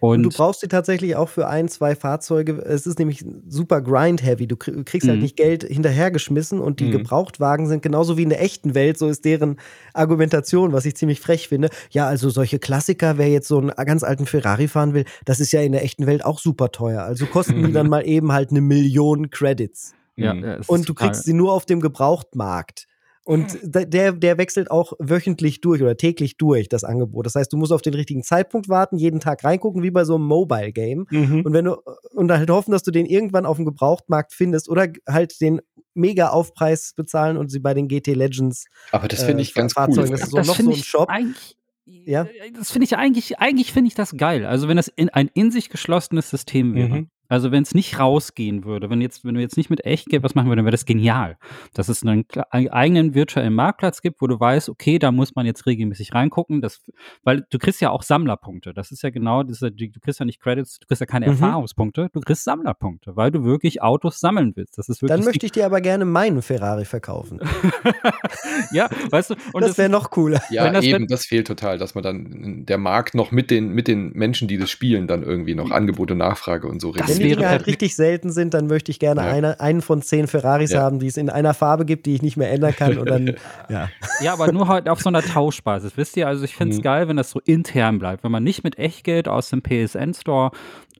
Und, 0.00 0.16
Und 0.16 0.22
du 0.24 0.30
brauchst 0.30 0.60
sie 0.60 0.66
tatsächlich 0.66 1.14
auch 1.14 1.28
für 1.28 1.46
ein, 1.46 1.68
zwei 1.68 1.94
Fahrzeuge. 1.94 2.54
Es 2.58 2.84
ist 2.84 2.98
nämlich 2.98 3.24
super 3.48 3.80
grind-heavy. 3.80 4.48
Du 4.48 4.56
krieg- 4.56 4.84
kriegst 4.84 5.06
halt 5.06 5.18
Mhm. 5.18 5.22
nicht 5.22 5.36
Geld 5.36 5.62
hinterhergeschmissen 5.62 6.58
und 6.60 6.80
die 6.80 6.86
Mhm. 6.86 6.90
Gebrauchtwagen 6.92 7.68
sind 7.68 7.80
genauso 7.82 8.16
wie 8.18 8.24
in 8.24 8.30
der 8.30 8.42
echten 8.42 8.74
Welt. 8.74 8.98
So 8.98 9.06
ist 9.08 9.24
deren 9.24 9.56
Argumentation, 9.92 10.72
was 10.72 10.84
ich 10.84 10.96
ziemlich 10.96 11.20
frech 11.20 11.46
finde. 11.48 11.68
Ja, 11.90 12.06
also 12.08 12.28
solche 12.28 12.58
Klassiker, 12.58 13.18
wer 13.18 13.28
jetzt 13.30 13.46
so 13.46 13.58
einen 13.58 13.70
ganz 13.70 14.02
alten 14.02 14.26
Ferrari 14.26 14.66
fahren 14.66 14.94
will, 14.94 15.04
das 15.24 15.38
ist 15.38 15.52
ja 15.52 15.60
in 15.62 15.70
der 15.72 15.84
echten 15.84 16.06
Welt 16.06 16.24
auch 16.24 16.40
super 16.40 16.70
teuer. 16.72 17.02
Also 17.02 17.26
kosten 17.26 17.64
die 17.64 17.72
dann 17.86 17.88
mal 17.88 18.06
eben 18.06 18.32
halt 18.32 18.50
eine 18.50 18.60
Million 18.60 19.30
Credits. 19.30 19.94
ja, 20.16 20.34
Mhm. 20.34 20.56
Und 20.66 20.88
du 20.88 20.94
kriegst 20.94 21.22
sie 21.24 21.32
nur 21.34 21.52
auf 21.52 21.66
dem 21.66 21.80
Gebrauchtmarkt. 21.80 22.86
Und 23.24 23.58
der, 23.62 24.12
der 24.12 24.38
wechselt 24.38 24.70
auch 24.70 24.92
wöchentlich 24.98 25.62
durch 25.62 25.80
oder 25.80 25.96
täglich 25.96 26.36
durch, 26.36 26.68
das 26.68 26.84
Angebot. 26.84 27.24
Das 27.24 27.34
heißt, 27.34 27.50
du 27.52 27.56
musst 27.56 27.72
auf 27.72 27.80
den 27.80 27.94
richtigen 27.94 28.22
Zeitpunkt 28.22 28.68
warten, 28.68 28.98
jeden 28.98 29.18
Tag 29.18 29.44
reingucken, 29.44 29.82
wie 29.82 29.90
bei 29.90 30.04
so 30.04 30.16
einem 30.16 30.26
Mobile-Game. 30.26 31.06
Mhm. 31.08 31.40
Und 31.42 31.52
wenn 31.54 31.64
du, 31.64 31.76
und 32.12 32.30
halt 32.30 32.50
hoffen, 32.50 32.72
dass 32.72 32.82
du 32.82 32.90
den 32.90 33.06
irgendwann 33.06 33.46
auf 33.46 33.56
dem 33.56 33.64
Gebrauchtmarkt 33.64 34.34
findest 34.34 34.68
oder 34.68 34.88
halt 35.08 35.40
den 35.40 35.62
mega 35.94 36.28
Aufpreis 36.28 36.92
bezahlen 36.94 37.38
und 37.38 37.50
sie 37.50 37.60
bei 37.60 37.72
den 37.72 37.88
GT 37.88 38.08
Legends 38.08 38.66
Aber 38.92 39.08
das 39.08 39.22
äh, 39.22 39.26
finde 39.26 39.42
ich 39.42 39.54
ganz 39.54 39.72
Fahrzeugen, 39.72 40.08
cool. 40.08 40.16
das 40.16 40.22
ist 40.22 40.30
so 40.30 40.36
noch 40.38 40.56
finde 40.56 40.72
so 40.72 40.76
ein 40.76 40.80
ich 40.80 40.84
Shop. 40.84 41.08
Eigentlich, 41.08 41.56
Ja? 41.86 42.26
Das 42.56 42.72
finde 42.72 42.84
ich 42.84 42.96
eigentlich, 42.96 43.38
eigentlich 43.38 43.72
finde 43.72 43.88
ich 43.88 43.94
das 43.94 44.16
geil. 44.16 44.44
Also 44.44 44.68
wenn 44.68 44.76
das 44.76 44.88
in, 44.88 45.08
ein 45.08 45.30
in 45.32 45.50
sich 45.50 45.70
geschlossenes 45.70 46.28
System 46.28 46.74
wäre. 46.74 46.88
Mhm. 46.88 47.10
Also 47.28 47.50
wenn 47.52 47.62
es 47.62 47.74
nicht 47.74 47.98
rausgehen 47.98 48.64
würde, 48.64 48.90
wenn 48.90 49.00
jetzt, 49.00 49.24
wenn 49.24 49.34
du 49.34 49.40
jetzt 49.40 49.56
nicht 49.56 49.70
mit 49.70 49.84
Echtgeld 49.84 50.22
was 50.22 50.34
machen 50.34 50.46
würdest, 50.48 50.58
dann 50.58 50.64
wäre 50.66 50.72
das 50.72 50.84
genial. 50.84 51.36
Dass 51.72 51.88
es 51.88 52.02
einen, 52.04 52.24
eigenen 52.50 53.14
virtuellen 53.14 53.54
Marktplatz 53.54 54.02
gibt, 54.02 54.20
wo 54.20 54.26
du 54.26 54.38
weißt, 54.38 54.68
okay, 54.68 54.98
da 54.98 55.10
muss 55.10 55.34
man 55.34 55.46
jetzt 55.46 55.66
regelmäßig 55.66 56.14
reingucken, 56.14 56.60
das, 56.60 56.82
weil 57.22 57.46
du 57.50 57.58
kriegst 57.58 57.80
ja 57.80 57.90
auch 57.90 58.02
Sammlerpunkte. 58.02 58.74
Das 58.74 58.92
ist 58.92 59.02
ja 59.02 59.10
genau, 59.10 59.42
diese, 59.42 59.72
die- 59.72 59.90
du 59.90 60.00
kriegst 60.00 60.20
ja 60.20 60.26
nicht 60.26 60.40
Credits, 60.40 60.78
du 60.80 60.86
kriegst 60.86 61.00
ja 61.00 61.06
keine 61.06 61.26
Mhm. 61.26 61.32
Erfahrungspunkte, 61.32 62.10
du 62.12 62.20
kriegst 62.20 62.44
Sammlerpunkte, 62.44 63.16
weil 63.16 63.30
du 63.30 63.44
wirklich 63.44 63.82
Autos 63.82 64.20
sammeln 64.20 64.52
willst. 64.54 64.76
Das 64.78 64.88
ist 64.88 65.00
wirklich 65.02 65.16
Dann 65.16 65.24
möchte 65.24 65.46
ich 65.46 65.52
dir 65.52 65.64
aber 65.66 65.80
gerne 65.80 66.04
meinen 66.04 66.42
Ferrari 66.42 66.84
verkaufen. 66.84 67.40
ja, 68.72 68.88
weißt 69.10 69.30
du, 69.30 69.34
und 69.52 69.62
das 69.62 69.78
wäre 69.78 69.88
noch 69.88 70.10
cooler. 70.10 70.42
Ja, 70.50 70.64
Wenn 70.64 70.74
das- 70.74 70.84
eben, 70.84 71.00
wenn- 71.02 71.06
das 71.08 71.24
fehlt 71.26 71.46
total, 71.46 71.78
dass 71.78 71.94
man 71.94 72.04
dann 72.04 72.66
der 72.66 72.78
Markt 72.78 73.14
noch 73.14 73.30
mit 73.32 73.50
den, 73.50 73.70
mit 73.70 73.88
den 73.88 74.12
Menschen, 74.12 74.48
die 74.48 74.58
das 74.58 74.70
spielen, 74.70 75.06
dann 75.06 75.22
irgendwie 75.22 75.54
noch 75.54 75.70
Angebot 75.70 76.10
und 76.10 76.18
Nachfrage 76.18 76.66
und 76.68 76.80
so 76.80 76.90
reguliert. 76.90 77.14
Die 77.24 77.46
halt 77.46 77.66
richtig 77.66 77.96
selten 77.96 78.30
sind, 78.30 78.54
dann 78.54 78.66
möchte 78.66 78.90
ich 78.90 78.98
gerne 78.98 79.22
Ja. 79.22 79.28
eine, 79.32 79.60
einen 79.60 79.80
von 79.82 80.02
zehn 80.02 80.26
Ferraris 80.26 80.72
Ja. 80.72 80.82
haben, 80.82 80.98
die 80.98 81.06
es 81.06 81.16
in 81.16 81.30
einer 81.30 81.54
Farbe 81.54 81.84
gibt, 81.84 82.06
die 82.06 82.14
ich 82.14 82.22
nicht 82.22 82.36
mehr 82.36 82.50
ändern 82.50 82.74
kann. 82.76 82.98
Und 82.98 83.08
dann, 83.08 83.34
ja. 83.68 83.88
Ja, 84.20 84.32
aber 84.32 84.52
nur 84.52 84.68
halt 84.68 84.88
auf 84.88 85.00
so 85.00 85.08
einer 85.08 85.22
Tauschbasis. 85.22 85.96
Wisst 85.96 86.16
ihr, 86.16 86.28
also 86.28 86.44
ich 86.44 86.54
finde 86.56 86.72
es 86.74 86.78
Mhm. 86.78 86.82
geil, 86.82 87.08
wenn 87.08 87.16
das 87.16 87.30
so 87.30 87.40
intern 87.40 87.98
bleibt. 87.98 88.24
Wenn 88.24 88.32
man 88.32 88.42
nicht 88.44 88.64
mit 88.64 88.78
Echtgeld 88.78 89.28
aus 89.28 89.50
dem 89.50 89.62
PSN-Store 89.62 90.50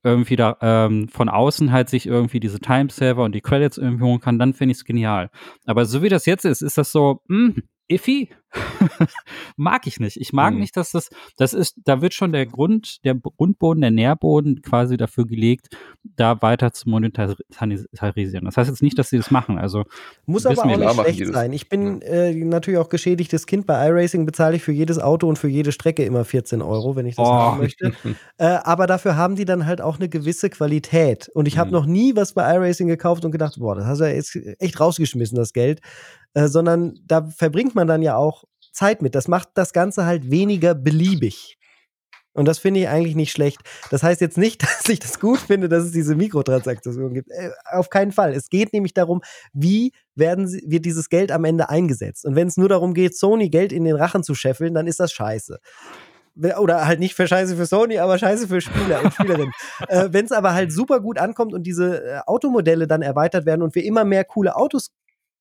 irgendwie 0.02 0.36
da 0.36 0.56
ähm, 0.60 1.08
von 1.08 1.28
außen 1.30 1.72
halt 1.72 1.88
sich 1.88 2.06
irgendwie 2.06 2.38
diese 2.38 2.60
Timesaver 2.60 3.24
und 3.24 3.34
die 3.34 3.40
Credits 3.40 3.78
irgendwie 3.78 4.04
holen 4.04 4.20
kann, 4.20 4.38
dann 4.38 4.52
finde 4.52 4.72
ich 4.72 4.78
es 4.78 4.84
genial. 4.84 5.30
Aber 5.64 5.86
so 5.86 6.02
wie 6.02 6.10
das 6.10 6.26
jetzt 6.26 6.44
ist, 6.44 6.60
ist 6.60 6.76
das 6.76 6.92
so, 6.92 7.22
mh, 7.28 7.54
iffy. 7.88 8.30
mag 9.56 9.86
ich 9.88 9.98
nicht. 9.98 10.16
Ich 10.20 10.32
mag 10.32 10.54
Mhm. 10.54 10.60
nicht, 10.60 10.76
dass 10.76 10.92
das, 10.92 11.10
das 11.36 11.54
ist, 11.54 11.74
da 11.84 12.00
wird 12.00 12.14
schon 12.14 12.30
der 12.32 12.46
Grund, 12.46 13.04
der 13.04 13.14
Grundboden, 13.16 13.80
der 13.80 13.90
Nährboden 13.90 14.62
quasi 14.62 14.96
dafür 14.96 15.26
gelegt, 15.26 15.76
da 16.04 16.40
weiter 16.40 16.72
zu 16.72 16.88
monetarisieren. 16.88 18.44
Das 18.44 18.56
heißt 18.56 18.68
jetzt 18.70 18.82
nicht, 18.82 18.98
dass 18.98 19.10
sie 19.10 19.16
das 19.16 19.30
machen. 19.30 19.58
Also 19.58 19.84
Muss 20.26 20.46
aber 20.46 20.54
wir, 20.56 20.60
auch 20.60 20.64
klar 20.66 20.78
nicht 20.78 20.96
machen 20.96 21.14
schlecht 21.14 21.32
sein. 21.34 21.52
Ich 21.52 21.68
bin 21.68 22.00
äh, 22.02 22.32
natürlich 22.34 22.78
auch 22.78 22.88
geschädigtes 22.88 23.46
Kind. 23.46 23.66
Bei 23.66 23.88
iRacing 23.88 24.26
bezahle 24.26 24.56
ich 24.56 24.62
für 24.62 24.72
jedes 24.72 24.98
Auto 24.98 25.28
und 25.28 25.38
für 25.38 25.48
jede 25.48 25.72
Strecke 25.72 26.04
immer 26.04 26.24
14 26.24 26.62
Euro, 26.62 26.96
wenn 26.96 27.06
ich 27.06 27.16
das 27.16 27.26
Oh. 27.26 27.32
haben 27.32 27.58
möchte. 27.58 27.92
Äh, 28.36 28.46
aber 28.64 28.86
dafür 28.88 29.16
haben 29.16 29.36
die 29.36 29.44
dann 29.44 29.64
halt 29.66 29.80
auch 29.80 29.96
eine 29.98 30.08
gewisse 30.08 30.50
Qualität. 30.50 31.28
Und 31.34 31.46
ich 31.46 31.56
habe 31.58 31.68
Mhm. 31.68 31.72
noch 31.74 31.86
nie 31.86 32.16
was 32.16 32.32
bei 32.34 32.52
iRacing 32.54 32.88
gekauft 32.88 33.24
und 33.24 33.30
gedacht, 33.30 33.56
boah, 33.58 33.74
das 33.76 33.84
hast 33.86 34.00
du 34.00 34.04
ja 34.08 34.14
jetzt 34.14 34.36
echt 34.58 34.80
rausgeschmissen, 34.80 35.36
das 35.36 35.52
Geld. 35.52 35.80
Äh, 36.34 36.48
sondern 36.48 36.98
da 37.06 37.26
verbringt 37.28 37.74
man 37.74 37.86
dann 37.86 38.02
ja 38.02 38.16
auch 38.16 38.44
Zeit 38.72 39.02
mit. 39.02 39.14
Das 39.14 39.28
macht 39.28 39.50
das 39.54 39.72
Ganze 39.72 40.04
halt 40.04 40.30
weniger 40.30 40.74
beliebig. 40.74 41.58
Und 42.34 42.46
das 42.48 42.58
finde 42.58 42.80
ich 42.80 42.88
eigentlich 42.88 43.14
nicht 43.14 43.30
schlecht. 43.30 43.60
Das 43.90 44.02
heißt 44.02 44.20
jetzt 44.20 44.36
nicht, 44.36 44.62
dass 44.62 44.88
ich 44.88 44.98
das 44.98 45.20
gut 45.20 45.38
finde, 45.38 45.68
dass 45.68 45.84
es 45.84 45.92
diese 45.92 46.16
Mikrotransaktionen 46.16 47.14
gibt. 47.14 47.30
Äh, 47.30 47.50
auf 47.70 47.88
keinen 47.88 48.12
Fall. 48.12 48.34
Es 48.34 48.50
geht 48.50 48.72
nämlich 48.72 48.92
darum, 48.92 49.22
wie 49.52 49.92
werden 50.16 50.48
sie, 50.48 50.62
wird 50.66 50.84
dieses 50.84 51.08
Geld 51.08 51.32
am 51.32 51.44
Ende 51.44 51.70
eingesetzt. 51.70 52.24
Und 52.26 52.34
wenn 52.34 52.48
es 52.48 52.56
nur 52.56 52.68
darum 52.68 52.92
geht, 52.92 53.16
Sony 53.16 53.48
Geld 53.48 53.72
in 53.72 53.84
den 53.84 53.96
Rachen 53.96 54.24
zu 54.24 54.34
scheffeln, 54.34 54.74
dann 54.74 54.88
ist 54.88 55.00
das 55.00 55.12
scheiße. 55.12 55.58
Oder 56.58 56.84
halt 56.88 56.98
nicht 56.98 57.14
für 57.14 57.28
Scheiße 57.28 57.54
für 57.54 57.66
Sony, 57.66 57.98
aber 57.98 58.18
Scheiße 58.18 58.48
für 58.48 58.60
Spieler 58.60 59.04
und 59.04 59.14
Spielerinnen. 59.14 59.52
äh, 59.88 60.08
wenn 60.10 60.24
es 60.24 60.32
aber 60.32 60.52
halt 60.52 60.72
super 60.72 60.98
gut 60.98 61.16
ankommt 61.16 61.54
und 61.54 61.62
diese 61.62 62.04
äh, 62.04 62.18
Automodelle 62.26 62.88
dann 62.88 63.02
erweitert 63.02 63.46
werden 63.46 63.62
und 63.62 63.76
wir 63.76 63.84
immer 63.84 64.04
mehr 64.04 64.24
coole 64.24 64.56
Autos 64.56 64.90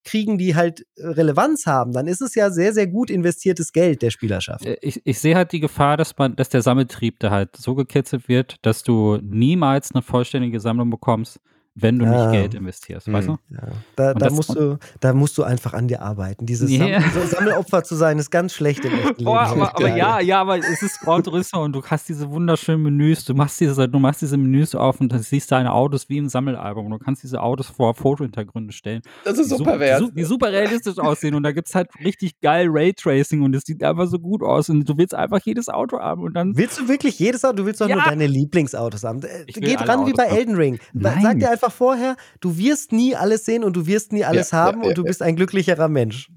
kriegen, 0.03 0.37
die 0.37 0.55
halt 0.55 0.85
äh, 0.95 1.07
Relevanz 1.07 1.65
haben, 1.65 1.93
dann 1.93 2.07
ist 2.07 2.21
es 2.21 2.35
ja 2.35 2.49
sehr, 2.49 2.73
sehr 2.73 2.87
gut 2.87 3.09
investiertes 3.09 3.71
Geld 3.71 4.01
der 4.01 4.09
Spielerschaft. 4.09 4.65
Äh, 4.65 4.77
ich, 4.81 5.01
ich 5.05 5.19
sehe 5.19 5.35
halt 5.35 5.51
die 5.51 5.59
Gefahr, 5.59 5.97
dass 5.97 6.17
man, 6.17 6.35
dass 6.35 6.49
der 6.49 6.61
Sammeltrieb 6.61 7.19
da 7.19 7.31
halt 7.31 7.55
so 7.55 7.75
gekitzelt 7.75 8.27
wird, 8.27 8.57
dass 8.61 8.83
du 8.83 9.17
niemals 9.21 9.93
eine 9.93 10.01
vollständige 10.01 10.59
Sammlung 10.59 10.89
bekommst, 10.89 11.39
wenn 11.75 11.97
du 11.99 12.05
Ja. 12.05 12.27
nicht 12.27 12.39
Geld 12.39 12.53
investierst, 12.53 13.11
weißt 13.11 13.27
du? 13.27 13.37
Ja, 13.49 13.59
da, 13.95 14.13
da, 14.13 14.19
das- 14.25 14.33
musst 14.33 14.55
du, 14.55 14.77
da 14.99 15.13
musst 15.13 15.37
du 15.37 15.43
einfach 15.43 15.73
an 15.73 15.87
dir 15.87 16.01
arbeiten. 16.01 16.45
Dieses 16.45 16.69
Ja. 16.71 17.01
Sam 17.01 17.11
so 17.13 17.35
Sammelopfer 17.35 17.83
zu 17.83 17.95
sein, 17.95 18.19
ist 18.19 18.29
ganz 18.29 18.53
schlecht 18.53 18.85
im 18.85 18.93
echten 18.93 19.15
Leben. 19.23 19.27
Aber, 19.27 19.75
aber 19.75 19.95
ja, 19.95 20.19
ja, 20.19 20.41
aber 20.41 20.57
es 20.59 20.81
ist 20.83 20.99
Gran 20.99 21.23
Turismo 21.23 21.63
und 21.63 21.73
du 21.73 21.81
hast 21.83 22.07
diese 22.09 22.29
wunderschönen 22.29 22.83
Menüs. 22.83 23.25
Du 23.25 23.33
machst 23.33 23.59
diese, 23.59 23.89
du 23.89 23.99
machst 23.99 24.21
diese 24.21 24.37
Menüs 24.37 24.75
auf 24.75 25.01
und 25.01 25.11
dann 25.11 25.21
siehst 25.23 25.51
deine 25.51 25.73
Autos 25.73 26.09
wie 26.09 26.17
im 26.17 26.29
Sammelalbum. 26.29 26.85
Und 26.85 26.91
du 26.91 26.99
kannst 26.99 27.23
diese 27.23 27.41
Autos 27.41 27.67
vor 27.67 27.95
Fotohintergründe 27.95 28.71
stellen. 28.73 29.01
Das 29.25 29.37
ist 29.39 29.51
die 29.51 29.57
so 29.57 29.63
su-. 29.63 29.63
Die, 29.65 29.97
su- 29.97 30.11
die 30.11 30.23
super 30.23 30.51
realistisch 30.51 30.97
aussehen 30.99 31.33
und 31.35 31.43
da 31.43 31.51
gibt's 31.51 31.73
halt 31.75 31.89
richtig 32.03 32.39
geil 32.41 32.67
Raytracing 32.69 33.41
und 33.41 33.55
es 33.55 33.63
sieht 33.63 33.83
einfach 33.83 34.07
so 34.07 34.19
gut 34.19 34.43
aus 34.43 34.69
und 34.69 34.87
du 34.87 34.97
willst 34.97 35.15
einfach 35.15 35.39
jedes 35.43 35.69
Auto 35.69 35.99
haben 35.99 36.21
und 36.23 36.33
dann. 36.35 36.55
Willst 36.55 36.79
du 36.79 36.87
wirklich 36.87 37.17
jedes 37.19 37.43
Auto? 37.43 37.57
Du 37.57 37.65
willst 37.65 37.81
doch 37.81 37.87
nur 37.87 37.97
Ja. 37.97 38.05
deine 38.05 38.27
Lieblingsautos 38.27 39.03
haben. 39.03 39.21
Äh, 39.23 39.45
Geh 39.47 39.75
dran 39.75 40.05
wie 40.05 40.13
bei 40.13 40.27
haben. 40.29 40.37
Elden 40.37 40.55
Ring. 40.55 40.79
Nein. 40.93 41.21
Sag 41.23 41.39
dir 41.39 41.49
einfach 41.51 41.62
vorher, 41.69 42.15
du 42.39 42.57
wirst 42.57 42.91
nie 42.91 43.15
alles 43.15 43.45
sehen 43.45 43.63
und 43.63 43.75
du 43.75 43.87
wirst 43.87 44.13
nie 44.13 44.23
alles 44.23 44.51
Ja, 44.51 44.57
haben 44.57 44.83
ja, 44.83 44.89
und 44.89 44.97
du 44.97 45.03
ja, 45.03 45.07
bist 45.07 45.21
ein 45.21 45.35
glücklicherer 45.35 45.87
Mensch. 45.87 46.29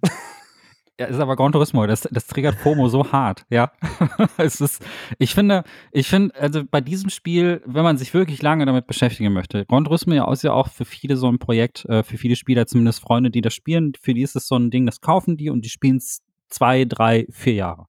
Ja, 0.99 1.07
ist 1.07 1.21
aber 1.21 1.37
Gran 1.37 1.53
Turismo, 1.53 1.87
das, 1.87 2.09
das 2.11 2.27
triggert 2.27 2.55
FOMO 2.55 2.89
so 2.89 3.13
hart, 3.13 3.45
ja. 3.51 3.71
es 4.39 4.63
ist, 4.63 4.83
ich 5.19 5.35
finde, 5.35 5.65
ich 5.93 6.09
finde, 6.09 6.35
also 6.37 6.63
bei 6.65 6.81
diesem 6.81 7.11
Spiel, 7.11 7.61
wenn 7.67 7.85
man 7.85 7.99
sich 7.99 8.15
wirklich 8.15 8.41
lange 8.41 8.65
damit 8.65 8.87
beschäftigen 8.87 9.35
möchte, 9.35 9.67
Gran 9.67 9.85
Turismo 9.85 10.15
ja 10.15 10.31
ist 10.33 10.43
ja 10.43 10.55
auch 10.55 10.69
für 10.69 10.87
viele 10.87 11.19
so 11.19 11.29
ein 11.31 11.39
Projekt, 11.39 11.85
äh, 11.85 12.03
für 12.03 12.17
viele 12.17 12.35
Spieler, 12.35 12.67
zumindest 12.67 13.01
Freunde, 13.01 13.31
die 13.31 13.43
das 13.43 13.53
spielen, 13.53 13.93
für 14.01 14.15
die 14.15 14.23
ist 14.23 14.37
es 14.37 14.49
so 14.49 14.57
ein 14.57 14.71
Ding, 14.71 14.87
das 14.87 15.03
kaufen 15.03 15.37
die 15.37 15.51
und 15.51 15.67
die 15.67 15.69
spielen 15.69 15.99
es 15.99 16.23
zwei, 16.49 16.87
drei, 16.87 17.27
vier 17.31 17.55
Jahre, 17.55 17.89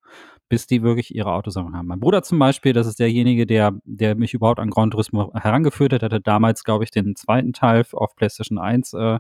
bis 0.50 0.68
die 0.68 0.84
wirklich 0.84 1.14
ihre 1.14 1.32
Autosammlung 1.34 1.76
haben. 1.76 1.88
Mein 1.88 2.00
Bruder 2.00 2.24
zum 2.24 2.40
Beispiel, 2.40 2.74
das 2.74 2.88
ist 2.88 3.00
derjenige, 3.00 3.46
der, 3.46 3.74
der 3.84 4.16
mich 4.16 4.34
überhaupt 4.34 4.60
an 4.60 4.70
Gran 4.70 4.92
Turismo 4.92 5.32
herangeführt 5.34 5.94
hat, 5.94 6.04
hatte 6.04 6.22
damals, 6.22 6.64
glaube 6.64 6.84
ich, 6.84 6.92
den 6.92 7.16
zweiten 7.16 7.54
Teil 7.54 7.86
auf 7.92 8.16
PlayStation 8.16 8.58
1 8.58 8.94
äh, 8.94 9.20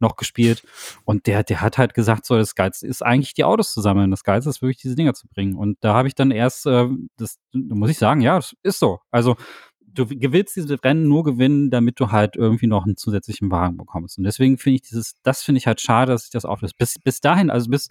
noch 0.00 0.16
gespielt. 0.16 0.64
Und 1.04 1.26
der, 1.26 1.42
der 1.44 1.60
hat 1.60 1.78
halt 1.78 1.94
gesagt, 1.94 2.26
so, 2.26 2.36
das 2.36 2.54
Geilste 2.54 2.86
ist 2.86 3.02
eigentlich 3.02 3.34
die 3.34 3.44
Autos 3.44 3.72
zu 3.72 3.80
sammeln. 3.80 4.10
Das 4.10 4.24
Geilste 4.24 4.50
ist 4.50 4.62
wirklich 4.62 4.78
diese 4.78 4.96
Dinger 4.96 5.14
zu 5.14 5.28
bringen. 5.28 5.54
Und 5.54 5.78
da 5.80 5.94
habe 5.94 6.08
ich 6.08 6.14
dann 6.14 6.30
erst, 6.30 6.66
äh, 6.66 6.88
das 7.16 7.38
da 7.52 7.74
muss 7.74 7.90
ich 7.90 7.98
sagen, 7.98 8.20
ja, 8.20 8.36
das 8.36 8.56
ist 8.62 8.78
so. 8.78 9.00
Also 9.10 9.36
du 9.80 10.06
gewinnst 10.06 10.56
diese 10.56 10.82
Rennen 10.82 11.08
nur 11.08 11.24
gewinnen, 11.24 11.70
damit 11.70 12.00
du 12.00 12.10
halt 12.10 12.36
irgendwie 12.36 12.66
noch 12.66 12.84
einen 12.84 12.96
zusätzlichen 12.96 13.50
Wagen 13.50 13.76
bekommst. 13.76 14.18
Und 14.18 14.24
deswegen 14.24 14.58
finde 14.58 14.76
ich 14.76 14.82
dieses, 14.82 15.14
das 15.22 15.42
finde 15.42 15.58
ich 15.58 15.66
halt 15.66 15.80
schade, 15.80 16.12
dass 16.12 16.22
sich 16.22 16.30
das 16.30 16.44
auflöst. 16.44 16.76
Bis, 16.76 16.98
bis 16.98 17.20
dahin, 17.20 17.50
also 17.50 17.70
bis 17.70 17.88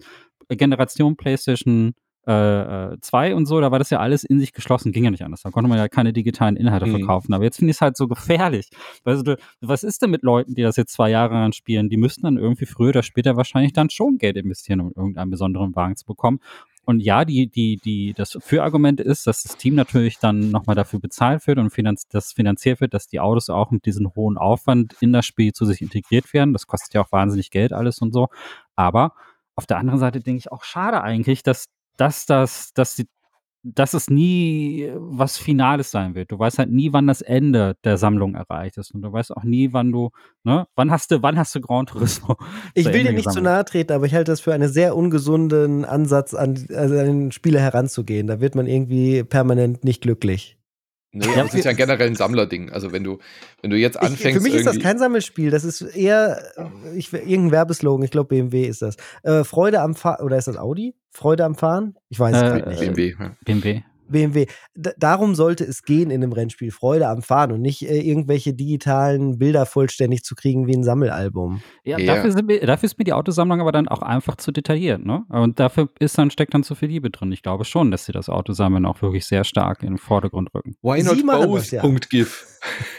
Generation 0.48 1.16
PlayStation 1.16 1.94
äh, 2.26 2.96
2 3.00 3.34
und 3.34 3.46
so, 3.46 3.60
da 3.60 3.70
war 3.70 3.78
das 3.78 3.90
ja 3.90 3.98
alles 4.00 4.24
in 4.24 4.38
sich 4.40 4.52
geschlossen, 4.52 4.92
ging 4.92 5.04
ja 5.04 5.10
nicht 5.10 5.24
anders. 5.24 5.42
Da 5.42 5.50
konnte 5.50 5.68
man 5.68 5.78
ja 5.78 5.88
keine 5.88 6.12
digitalen 6.12 6.56
Inhalte 6.56 6.86
Mhm. 6.86 6.98
verkaufen. 6.98 7.34
Aber 7.34 7.44
jetzt 7.44 7.56
finde 7.58 7.70
ich 7.70 7.76
es 7.76 7.80
halt 7.80 7.96
so 7.96 8.08
gefährlich. 8.08 8.70
Weißt 9.04 9.26
du, 9.26 9.36
was 9.60 9.82
ist 9.82 10.02
denn 10.02 10.10
mit 10.10 10.22
Leuten, 10.22 10.54
die 10.54 10.62
das 10.62 10.76
jetzt 10.76 10.92
zwei 10.94 11.10
Jahre 11.10 11.34
lang 11.34 11.52
spielen? 11.52 11.88
Die 11.88 11.96
müssen 11.96 12.22
dann 12.22 12.36
irgendwie 12.38 12.66
früher 12.66 12.88
oder 12.90 13.02
später 13.02 13.36
wahrscheinlich 13.36 13.72
dann 13.72 13.90
schon 13.90 14.18
Geld 14.18 14.36
investieren, 14.36 14.80
um 14.80 14.92
irgendeinen 14.96 15.30
besonderen 15.30 15.74
Wagen 15.76 15.96
zu 15.96 16.06
bekommen. 16.06 16.40
Und 16.86 17.00
ja, 17.00 17.24
die, 17.24 17.46
die, 17.46 17.78
die, 17.82 18.12
das 18.14 18.36
Für-Argument 18.40 19.00
ist, 19.00 19.26
dass 19.26 19.42
das 19.42 19.56
Team 19.56 19.74
natürlich 19.74 20.18
dann 20.18 20.50
nochmal 20.50 20.76
dafür 20.76 21.00
bezahlt 21.00 21.46
wird 21.46 21.58
und 21.58 21.70
finanz, 21.70 22.06
das 22.08 22.32
finanziert 22.32 22.82
wird, 22.82 22.92
dass 22.92 23.06
die 23.06 23.20
Autos 23.20 23.48
auch 23.48 23.70
mit 23.70 23.86
diesem 23.86 24.14
hohen 24.14 24.36
Aufwand 24.36 24.94
in 25.00 25.12
das 25.12 25.24
Spiel 25.24 25.52
zu 25.54 25.64
sich 25.64 25.80
integriert 25.80 26.34
werden. 26.34 26.52
Das 26.52 26.66
kostet 26.66 26.92
ja 26.92 27.00
auch 27.02 27.10
wahnsinnig 27.10 27.50
Geld 27.50 27.72
alles 27.72 28.00
und 28.00 28.12
so. 28.12 28.28
Aber 28.76 29.14
auf 29.56 29.64
der 29.66 29.78
anderen 29.78 29.98
Seite 29.98 30.20
denke 30.20 30.38
ich 30.38 30.52
auch 30.52 30.62
schade 30.64 31.00
eigentlich, 31.02 31.42
dass, 31.42 31.66
dass 31.96 32.26
das, 32.26 32.72
dass 32.74 32.96
die, 32.96 33.06
dass 33.66 33.94
es 33.94 34.10
nie 34.10 34.90
was 34.94 35.38
Finales 35.38 35.90
sein 35.90 36.14
wird. 36.14 36.30
Du 36.30 36.38
weißt 36.38 36.58
halt 36.58 36.70
nie, 36.70 36.92
wann 36.92 37.06
das 37.06 37.22
Ende 37.22 37.76
der 37.82 37.96
Sammlung 37.96 38.34
erreicht 38.34 38.76
ist. 38.76 38.90
Und 38.94 39.00
du 39.00 39.10
weißt 39.10 39.34
auch 39.34 39.42
nie, 39.44 39.72
wann 39.72 39.90
du, 39.90 40.10
ne, 40.42 40.66
wann 40.74 40.90
hast 40.90 41.10
du, 41.10 41.22
wann 41.22 41.38
hast 41.38 41.54
du 41.54 41.62
Gran 41.62 41.86
Turismo? 41.86 42.36
Ich 42.74 42.84
zu 42.84 42.90
will 42.92 43.00
Ende 43.00 43.10
dir 43.12 43.14
nicht 43.14 43.24
zu 43.24 43.28
gesammelt? 43.30 43.44
nahe 43.54 43.64
treten, 43.64 43.92
aber 43.94 44.04
ich 44.04 44.14
halte 44.14 44.32
das 44.32 44.40
für 44.40 44.52
einen 44.52 44.70
sehr 44.70 44.94
ungesunden 44.94 45.86
Ansatz, 45.86 46.34
an, 46.34 46.66
also 46.74 46.98
an 46.98 47.06
den 47.06 47.32
Spieler 47.32 47.60
heranzugehen. 47.60 48.26
Da 48.26 48.38
wird 48.40 48.54
man 48.54 48.66
irgendwie 48.66 49.24
permanent 49.24 49.82
nicht 49.82 50.02
glücklich. 50.02 50.58
Nee, 51.12 51.24
Ja, 51.34 51.44
es 51.44 51.54
ist 51.54 51.64
ja 51.64 51.72
generell 51.72 52.08
ein 52.08 52.16
Sammlerding. 52.16 52.70
Also 52.70 52.92
wenn 52.92 53.04
du, 53.04 53.18
wenn 53.62 53.70
du 53.70 53.76
jetzt 53.78 53.96
Ich, 53.96 54.02
anfängst. 54.02 54.36
für 54.36 54.42
mich 54.42 54.54
ist 54.56 54.66
das 54.66 54.78
kein 54.80 54.98
Sammelspiel, 54.98 55.50
das 55.50 55.64
ist 55.64 55.80
eher 55.80 56.38
äh, 56.56 56.98
ich, 56.98 57.10
irgendein 57.14 57.52
Werbeslogan, 57.52 58.04
ich 58.04 58.10
glaube 58.10 58.28
BMW 58.28 58.64
ist 58.64 58.82
das. 58.82 58.96
Äh, 59.22 59.44
Freude 59.44 59.80
am 59.80 59.94
Fahren, 59.94 60.22
oder 60.22 60.36
ist 60.36 60.48
das 60.48 60.58
Audi? 60.58 60.94
Freude 61.14 61.44
am 61.44 61.54
Fahren? 61.54 61.94
Ich 62.08 62.18
weiß 62.20 62.34
es 62.36 62.42
Äh, 62.42 62.46
gerade 62.46 62.68
nicht. 62.70 62.80
BMW. 62.80 63.14
Ja. 63.18 63.32
BMW. 63.44 63.80
BMW. 64.06 64.46
D 64.74 64.90
darum 64.98 65.34
sollte 65.34 65.64
es 65.64 65.82
gehen 65.82 66.10
in 66.10 66.22
einem 66.22 66.32
Rennspiel. 66.32 66.70
Freude 66.70 67.08
am 67.08 67.22
Fahren 67.22 67.52
und 67.52 67.62
nicht 67.62 67.88
äh, 67.88 68.00
irgendwelche 68.00 68.52
digitalen 68.52 69.38
Bilder 69.38 69.64
vollständig 69.64 70.24
zu 70.24 70.34
kriegen 70.34 70.66
wie 70.66 70.74
ein 70.76 70.84
Sammelalbum. 70.84 71.62
Ja, 71.84 71.98
Ja. 71.98 72.14
Dafür, 72.14 72.30
sind 72.32 72.46
mir, 72.46 72.60
dafür 72.66 72.86
ist 72.86 72.98
mir 72.98 73.04
die 73.04 73.14
Autosammlung 73.14 73.62
aber 73.62 73.72
dann 73.72 73.88
auch 73.88 74.02
einfach 74.02 74.36
zu 74.36 74.52
detailliert, 74.52 75.04
ne? 75.06 75.24
Und 75.30 75.58
dafür 75.58 75.88
ist 76.00 76.18
dann, 76.18 76.30
steckt 76.30 76.52
dann 76.52 76.64
zu 76.64 76.74
viel 76.74 76.88
Liebe 76.90 77.08
drin. 77.10 77.32
Ich 77.32 77.42
glaube 77.42 77.64
schon, 77.64 77.90
dass 77.90 78.04
sie 78.04 78.12
das 78.12 78.28
Autosammeln 78.28 78.84
auch 78.84 79.00
wirklich 79.00 79.24
sehr 79.24 79.42
stark 79.44 79.82
in 79.82 79.88
den 79.94 79.98
Vordergrund 79.98 80.52
rücken. 80.54 80.76
Why 80.82 81.00
Sie 81.00 81.06
not 81.08 81.24
machen 81.24 81.46
both? 81.46 81.72
das 81.72 81.72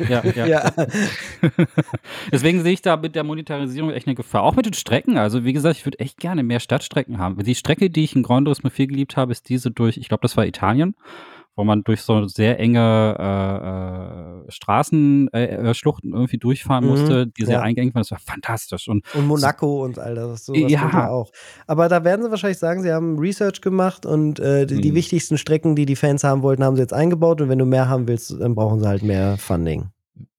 ja. 0.09 0.23
Ja. 0.23 0.45
Ja. 0.45 0.71
Deswegen 2.31 2.61
sehe 2.63 2.73
ich 2.73 2.81
da 2.81 2.97
mit 2.97 3.15
der 3.15 3.23
Monetarisierung 3.23 3.91
echt 3.91 4.07
eine 4.07 4.15
Gefahr. 4.15 4.43
Auch 4.43 4.55
mit 4.55 4.65
den 4.65 4.73
Strecken. 4.73 5.17
Also, 5.17 5.43
wie 5.43 5.53
gesagt, 5.53 5.77
ich 5.77 5.85
würde 5.85 5.99
echt 5.99 6.17
gerne 6.17 6.43
mehr 6.43 6.59
Stadtstrecken 6.59 7.17
haben. 7.17 7.41
Die 7.43 7.55
Strecke, 7.55 7.89
die 7.89 8.03
ich 8.03 8.15
in 8.15 8.23
Gran 8.23 8.45
Turismo 8.45 8.69
4 8.69 8.87
geliebt 8.87 9.17
habe, 9.17 9.31
ist 9.31 9.49
diese 9.49 9.71
durch, 9.71 9.97
ich 9.97 10.07
glaube, 10.07 10.21
das 10.21 10.37
war 10.37 10.45
Italien, 10.45 10.95
wo 11.55 11.63
man 11.63 11.83
durch 11.83 12.01
so 12.01 12.27
sehr 12.27 12.59
enge 12.59 13.15
äh, 13.19 14.47
äh, 14.47 14.51
Straßenschluchten 14.51 15.33
äh, 15.65 15.73
Schluchten 15.73 16.13
irgendwie 16.13 16.37
durchfahren 16.37 16.83
Mhm, 16.83 16.89
musste, 16.91 17.27
die 17.27 17.45
sehr 17.45 17.55
ja. 17.55 17.61
eingängig 17.61 17.93
waren. 17.95 18.01
Das 18.01 18.11
war 18.11 18.19
fantastisch. 18.19 18.87
Und 18.87 19.05
Und 19.13 19.25
Monaco 19.27 19.83
und 19.83 19.99
all 19.99 20.15
das. 20.15 20.45
Sowas 20.45 20.71
Ja. 20.71 21.09
auch. 21.09 21.31
Aber 21.67 21.87
da 21.89 22.03
werden 22.03 22.23
sie 22.25 22.29
wahrscheinlich 22.31 22.57
sagen, 22.59 22.81
sie 22.83 22.91
haben 22.91 23.17
Research 23.19 23.61
gemacht 23.61 24.05
und 24.05 24.39
äh, 24.39 24.65
die, 24.65 24.81
die 24.81 24.91
Mhm. 24.91 24.95
wichtigsten 24.95 25.37
Strecken, 25.37 25.75
die 25.75 25.85
die 25.85 25.95
Fans 25.95 26.23
haben 26.23 26.41
wollten, 26.43 26.63
haben 26.63 26.75
sie 26.75 26.81
jetzt 26.81 26.93
eingebaut. 26.93 27.41
Und 27.41 27.49
wenn 27.49 27.59
du 27.59 27.65
mehr 27.65 27.87
haben 27.89 28.07
willst, 28.07 28.31
dann 28.39 28.55
brauchen 28.55 28.79
sie 28.79 28.87
halt 28.87 29.03
mehr 29.03 29.37
Funding. 29.37 29.89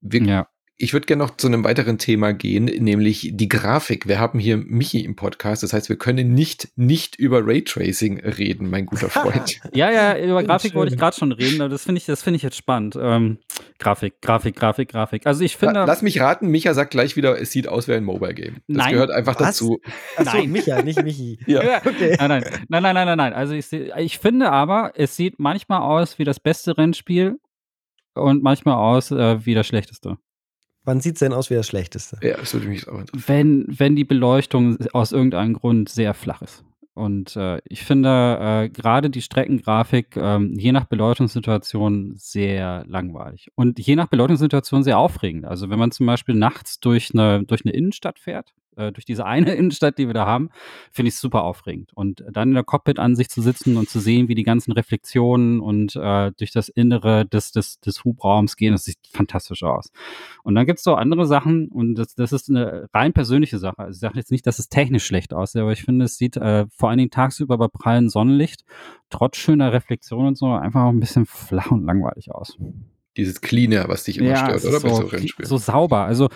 Wir, 0.00 0.22
ja. 0.22 0.46
Ich 0.78 0.92
würde 0.92 1.06
gerne 1.06 1.24
noch 1.24 1.36
zu 1.38 1.46
einem 1.46 1.64
weiteren 1.64 1.96
Thema 1.96 2.32
gehen, 2.32 2.66
nämlich 2.66 3.30
die 3.32 3.48
Grafik. 3.48 4.06
Wir 4.06 4.18
haben 4.18 4.38
hier 4.38 4.58
Michi 4.58 5.00
im 5.00 5.16
Podcast, 5.16 5.62
das 5.62 5.72
heißt, 5.72 5.88
wir 5.88 5.96
können 5.96 6.34
nicht 6.34 6.68
nicht 6.76 7.16
über 7.16 7.46
Raytracing 7.46 8.20
reden, 8.20 8.68
mein 8.68 8.84
guter 8.84 9.08
Freund. 9.10 9.58
Ja, 9.72 9.90
ja, 9.90 10.18
über 10.22 10.42
Grafik 10.42 10.74
wollte 10.74 10.92
ich 10.92 11.00
gerade 11.00 11.16
schon 11.16 11.32
reden, 11.32 11.62
aber 11.62 11.70
das 11.70 11.84
finde 11.84 11.98
ich, 12.00 12.04
das 12.04 12.22
finde 12.22 12.36
ich 12.36 12.42
jetzt 12.42 12.56
spannend. 12.56 12.94
Ähm, 13.00 13.38
Grafik, 13.78 14.20
Grafik, 14.20 14.54
Grafik, 14.54 14.90
Grafik. 14.90 15.26
Also 15.26 15.44
ich 15.44 15.56
finde. 15.56 15.76
La- 15.76 15.84
Lass 15.86 16.02
mich 16.02 16.20
raten, 16.20 16.48
Micha 16.48 16.74
sagt 16.74 16.90
gleich 16.90 17.16
wieder, 17.16 17.40
es 17.40 17.52
sieht 17.52 17.68
aus 17.68 17.88
wie 17.88 17.94
ein 17.94 18.04
Mobile 18.04 18.34
Game. 18.34 18.56
Das 18.68 18.76
Nein. 18.84 18.92
gehört 18.92 19.10
einfach 19.10 19.34
Was? 19.40 19.46
dazu. 19.58 19.80
Achso, 20.16 20.36
Nein. 20.36 20.50
Micha, 20.52 20.82
nicht 20.82 21.02
Michi. 21.02 21.38
Ja. 21.46 21.78
Okay. 21.86 22.16
Nein, 22.18 22.28
nein, 22.28 22.42
nein, 22.68 22.82
nein, 22.82 22.94
nein, 22.94 23.06
nein, 23.06 23.16
nein. 23.16 23.32
Also 23.32 23.54
ich, 23.54 23.72
ich 23.72 24.18
finde 24.18 24.52
aber, 24.52 24.92
es 24.94 25.16
sieht 25.16 25.38
manchmal 25.38 25.80
aus 25.80 26.18
wie 26.18 26.24
das 26.24 26.38
beste 26.38 26.76
Rennspiel 26.76 27.38
und 28.14 28.42
manchmal 28.42 28.74
aus 28.76 29.10
äh, 29.10 29.44
wie 29.46 29.54
das 29.54 29.66
schlechteste. 29.66 30.18
Wann 30.86 31.00
sieht's 31.00 31.18
denn 31.18 31.32
aus 31.32 31.50
wie 31.50 31.54
das 31.54 31.66
Schlechteste? 31.66 32.16
Ja, 32.22 32.36
das 32.36 32.54
würde 32.54 32.68
mich 32.68 32.86
auch 32.86 33.00
interessieren. 33.00 33.24
Wenn, 33.26 33.66
wenn 33.68 33.96
die 33.96 34.04
Beleuchtung 34.04 34.78
aus 34.92 35.10
irgendeinem 35.10 35.54
Grund 35.54 35.88
sehr 35.88 36.14
flach 36.14 36.42
ist. 36.42 36.64
Und 36.94 37.36
äh, 37.36 37.58
ich 37.68 37.84
finde 37.84 38.38
äh, 38.40 38.68
gerade 38.70 39.10
die 39.10 39.20
Streckengrafik 39.20 40.16
ähm, 40.16 40.54
je 40.56 40.72
nach 40.72 40.84
Beleuchtungssituation 40.84 42.14
sehr 42.16 42.84
langweilig. 42.86 43.50
Und 43.54 43.78
je 43.78 43.96
nach 43.96 44.06
Beleuchtungssituation 44.06 44.82
sehr 44.82 44.98
aufregend. 44.98 45.44
Also 45.44 45.68
wenn 45.68 45.78
man 45.78 45.90
zum 45.90 46.06
Beispiel 46.06 46.36
nachts 46.36 46.80
durch 46.80 47.10
eine, 47.12 47.42
durch 47.44 47.66
eine 47.66 47.74
Innenstadt 47.74 48.18
fährt, 48.18 48.54
äh, 48.76 48.92
durch 48.92 49.04
diese 49.04 49.26
eine 49.26 49.54
Innenstadt, 49.56 49.98
die 49.98 50.06
wir 50.06 50.14
da 50.14 50.26
haben, 50.26 50.50
finde 50.90 51.08
ich 51.08 51.16
super 51.16 51.44
aufregend. 51.44 51.92
Und 51.94 52.24
dann 52.30 52.48
in 52.50 52.54
der 52.54 52.64
Cockpit-Ansicht 52.64 53.30
zu 53.30 53.42
sitzen 53.42 53.76
und 53.76 53.88
zu 53.88 54.00
sehen, 54.00 54.28
wie 54.28 54.34
die 54.34 54.42
ganzen 54.42 54.72
Reflexionen 54.72 55.60
und 55.60 55.96
äh, 55.96 56.32
durch 56.38 56.52
das 56.52 56.68
Innere 56.68 57.26
des, 57.26 57.52
des, 57.52 57.80
des 57.80 58.04
Hubraums 58.04 58.56
gehen, 58.56 58.72
das 58.72 58.84
sieht 58.84 58.98
fantastisch 59.10 59.62
aus. 59.62 59.90
Und 60.42 60.54
dann 60.54 60.66
gibt 60.66 60.78
es 60.78 60.84
so 60.84 60.94
andere 60.94 61.26
Sachen 61.26 61.68
und 61.68 61.94
das, 61.94 62.14
das 62.14 62.32
ist 62.32 62.50
eine 62.50 62.88
rein 62.92 63.12
persönliche 63.12 63.58
Sache. 63.58 63.78
Also 63.78 63.96
ich 63.96 64.00
sage 64.00 64.18
jetzt 64.18 64.30
nicht, 64.30 64.46
dass 64.46 64.58
es 64.58 64.68
technisch 64.68 65.04
schlecht 65.04 65.34
aussieht, 65.34 65.62
aber 65.62 65.72
ich 65.72 65.82
finde, 65.82 66.04
es 66.04 66.16
sieht 66.16 66.36
äh, 66.36 66.66
vor 66.70 66.88
allen 66.88 66.98
Dingen 66.98 67.10
tagsüber 67.10 67.58
bei 67.58 67.68
prallen 67.68 68.08
Sonnenlicht 68.08 68.64
trotz 69.10 69.36
schöner 69.36 69.72
Reflexion 69.72 70.26
und 70.26 70.38
so 70.38 70.52
einfach 70.52 70.84
auch 70.84 70.90
ein 70.90 71.00
bisschen 71.00 71.26
flach 71.26 71.70
und 71.70 71.84
langweilig 71.84 72.32
aus. 72.32 72.58
Dieses 73.16 73.40
Cleaner, 73.40 73.88
was 73.88 74.04
dich 74.04 74.18
immer 74.18 74.28
Ja, 74.30 74.58
stört, 74.58 74.64
oder? 74.64 74.80
Bei 74.80 74.88
so 74.88 74.94
so, 75.02 75.06
Rennspielen. 75.06 75.48
so 75.48 75.56
sauber. 75.58 76.04
Also, 76.04 76.28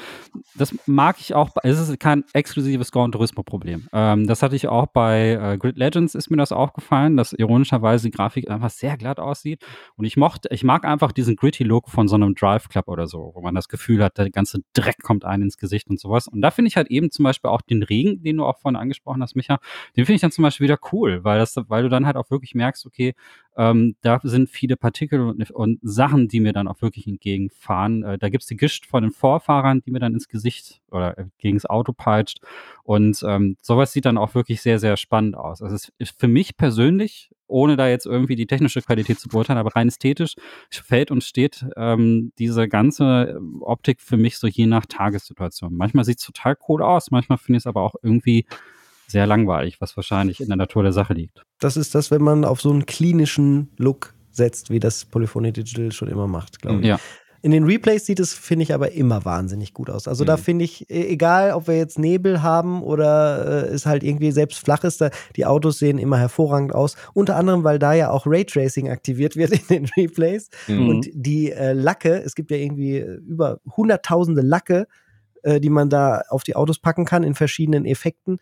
das 0.54 0.74
mag 0.86 1.16
ich 1.20 1.34
auch. 1.34 1.50
Es 1.62 1.78
ist 1.78 1.98
kein 2.00 2.24
exklusives 2.32 2.92
Gran 2.92 3.12
Turismo-Problem. 3.12 3.88
Ähm, 3.92 4.26
das 4.26 4.42
hatte 4.42 4.56
ich 4.56 4.68
auch 4.68 4.86
bei 4.86 5.32
äh, 5.40 5.58
Grid 5.58 5.76
Legends, 5.76 6.14
ist 6.14 6.30
mir 6.30 6.36
das 6.36 6.52
aufgefallen, 6.52 7.16
dass 7.16 7.32
ironischerweise 7.32 8.08
die 8.08 8.16
Grafik 8.16 8.50
einfach 8.50 8.70
sehr 8.70 8.96
glatt 8.96 9.20
aussieht. 9.20 9.62
Und 9.96 10.04
ich 10.04 10.16
mochte, 10.16 10.48
ich 10.52 10.64
mag 10.64 10.84
einfach 10.84 11.12
diesen 11.12 11.36
gritty 11.36 11.64
Look 11.64 11.88
von 11.88 12.08
so 12.08 12.14
einem 12.16 12.34
Drive 12.34 12.68
Club 12.68 12.88
oder 12.88 13.06
so, 13.06 13.32
wo 13.34 13.40
man 13.40 13.54
das 13.54 13.68
Gefühl 13.68 14.02
hat, 14.02 14.18
der 14.18 14.30
ganze 14.30 14.60
Dreck 14.72 15.02
kommt 15.02 15.24
einem 15.24 15.44
ins 15.44 15.56
Gesicht 15.56 15.88
und 15.88 15.98
sowas. 16.00 16.28
Und 16.28 16.40
da 16.42 16.50
finde 16.50 16.68
ich 16.68 16.76
halt 16.76 16.88
eben 16.90 17.10
zum 17.10 17.24
Beispiel 17.24 17.50
auch 17.50 17.62
den 17.62 17.82
Regen, 17.82 18.22
den 18.22 18.36
du 18.38 18.44
auch 18.44 18.58
vorhin 18.58 18.76
angesprochen 18.76 19.22
hast, 19.22 19.36
Micha, 19.36 19.58
den 19.96 20.04
finde 20.06 20.16
ich 20.16 20.20
dann 20.20 20.32
zum 20.32 20.42
Beispiel 20.42 20.64
wieder 20.64 20.78
cool, 20.92 21.24
weil 21.24 21.38
das, 21.38 21.56
weil 21.68 21.82
du 21.82 21.88
dann 21.88 22.06
halt 22.06 22.16
auch 22.16 22.30
wirklich 22.30 22.54
merkst, 22.54 22.86
okay, 22.86 23.14
ähm, 23.60 23.94
da 24.00 24.20
sind 24.22 24.48
viele 24.48 24.78
Partikel 24.78 25.20
und, 25.20 25.50
und 25.50 25.80
Sachen, 25.82 26.28
die 26.28 26.40
mir 26.40 26.54
dann 26.54 26.66
auch 26.66 26.80
wirklich 26.80 27.06
entgegenfahren. 27.06 28.02
Äh, 28.02 28.16
da 28.16 28.30
gibt's 28.30 28.46
die 28.46 28.56
Gischt 28.56 28.86
von 28.86 29.02
den 29.02 29.12
Vorfahrern, 29.12 29.82
die 29.82 29.90
mir 29.90 29.98
dann 29.98 30.14
ins 30.14 30.28
Gesicht 30.28 30.80
oder 30.90 31.18
äh, 31.18 31.24
gegens 31.36 31.66
Auto 31.66 31.92
peitscht. 31.92 32.40
Und 32.84 33.22
ähm, 33.28 33.58
sowas 33.60 33.92
sieht 33.92 34.06
dann 34.06 34.16
auch 34.16 34.34
wirklich 34.34 34.62
sehr, 34.62 34.78
sehr 34.78 34.96
spannend 34.96 35.36
aus. 35.36 35.60
Also 35.60 35.74
es 35.74 35.92
ist 35.98 36.18
für 36.18 36.26
mich 36.26 36.56
persönlich, 36.56 37.32
ohne 37.48 37.76
da 37.76 37.86
jetzt 37.86 38.06
irgendwie 38.06 38.34
die 38.34 38.46
technische 38.46 38.80
Qualität 38.80 39.20
zu 39.20 39.28
beurteilen, 39.28 39.58
aber 39.58 39.76
rein 39.76 39.88
ästhetisch 39.88 40.36
fällt 40.70 41.10
und 41.10 41.22
steht 41.22 41.66
ähm, 41.76 42.32
diese 42.38 42.66
ganze 42.66 43.36
äh, 43.36 43.38
Optik 43.60 44.00
für 44.00 44.16
mich 44.16 44.38
so 44.38 44.46
je 44.46 44.66
nach 44.68 44.86
Tagessituation. 44.86 45.76
Manchmal 45.76 46.06
sieht's 46.06 46.24
total 46.24 46.56
cool 46.66 46.82
aus, 46.82 47.10
manchmal 47.10 47.36
finde 47.36 47.58
ich 47.58 47.64
es 47.64 47.66
aber 47.66 47.82
auch 47.82 47.96
irgendwie 48.02 48.46
sehr 49.10 49.26
langweilig, 49.26 49.80
was 49.80 49.96
wahrscheinlich 49.96 50.40
in 50.40 50.48
der 50.48 50.56
Natur 50.56 50.82
der 50.82 50.92
Sache 50.92 51.14
liegt. 51.14 51.42
Das 51.60 51.76
ist 51.76 51.94
das, 51.94 52.10
wenn 52.10 52.22
man 52.22 52.44
auf 52.44 52.60
so 52.60 52.70
einen 52.70 52.86
klinischen 52.86 53.70
Look 53.76 54.14
setzt, 54.30 54.70
wie 54.70 54.80
das 54.80 55.04
Polyphony 55.04 55.52
Digital 55.52 55.92
schon 55.92 56.08
immer 56.08 56.26
macht, 56.28 56.60
glaube 56.62 56.80
ich. 56.80 56.86
Ja. 56.86 56.98
In 57.42 57.52
den 57.52 57.64
Replays 57.64 58.04
sieht 58.04 58.20
es, 58.20 58.34
finde 58.34 58.64
ich, 58.64 58.74
aber 58.74 58.92
immer 58.92 59.24
wahnsinnig 59.24 59.72
gut 59.72 59.88
aus. 59.88 60.06
Also 60.06 60.26
da 60.26 60.36
Mhm. 60.36 60.40
finde 60.42 60.64
ich, 60.66 60.90
e- 60.90 61.08
egal 61.08 61.52
ob 61.52 61.68
wir 61.68 61.76
jetzt 61.78 61.98
Nebel 61.98 62.42
haben 62.42 62.82
oder 62.82 63.64
äh, 63.64 63.68
es 63.68 63.86
halt 63.86 64.02
irgendwie 64.02 64.30
selbst 64.30 64.58
flach 64.62 64.84
ist, 64.84 65.00
da, 65.00 65.08
die 65.36 65.46
Autos 65.46 65.78
sehen 65.78 65.96
immer 65.96 66.18
hervorragend 66.18 66.74
aus. 66.74 66.96
Unter 67.14 67.36
anderem, 67.36 67.64
weil 67.64 67.78
da 67.78 67.94
ja 67.94 68.10
auch 68.10 68.26
Raytracing 68.26 68.90
aktiviert 68.90 69.36
wird 69.36 69.52
in 69.70 69.84
den 69.84 69.86
Replays. 69.96 70.50
Mhm. 70.68 70.88
Und 70.88 71.08
die 71.14 71.50
äh, 71.50 71.72
Lacke, 71.72 72.22
es 72.22 72.34
gibt 72.34 72.50
ja 72.50 72.58
irgendwie 72.58 72.98
äh, 72.98 73.14
über 73.26 73.58
hunderttausende 73.74 74.42
Lacke, 74.42 74.86
äh, 75.42 75.60
die 75.60 75.70
man 75.70 75.88
da 75.88 76.20
auf 76.28 76.42
die 76.44 76.56
Autos 76.56 76.78
packen 76.78 77.06
kann 77.06 77.22
in 77.22 77.34
verschiedenen 77.34 77.86
Effekten. 77.86 78.36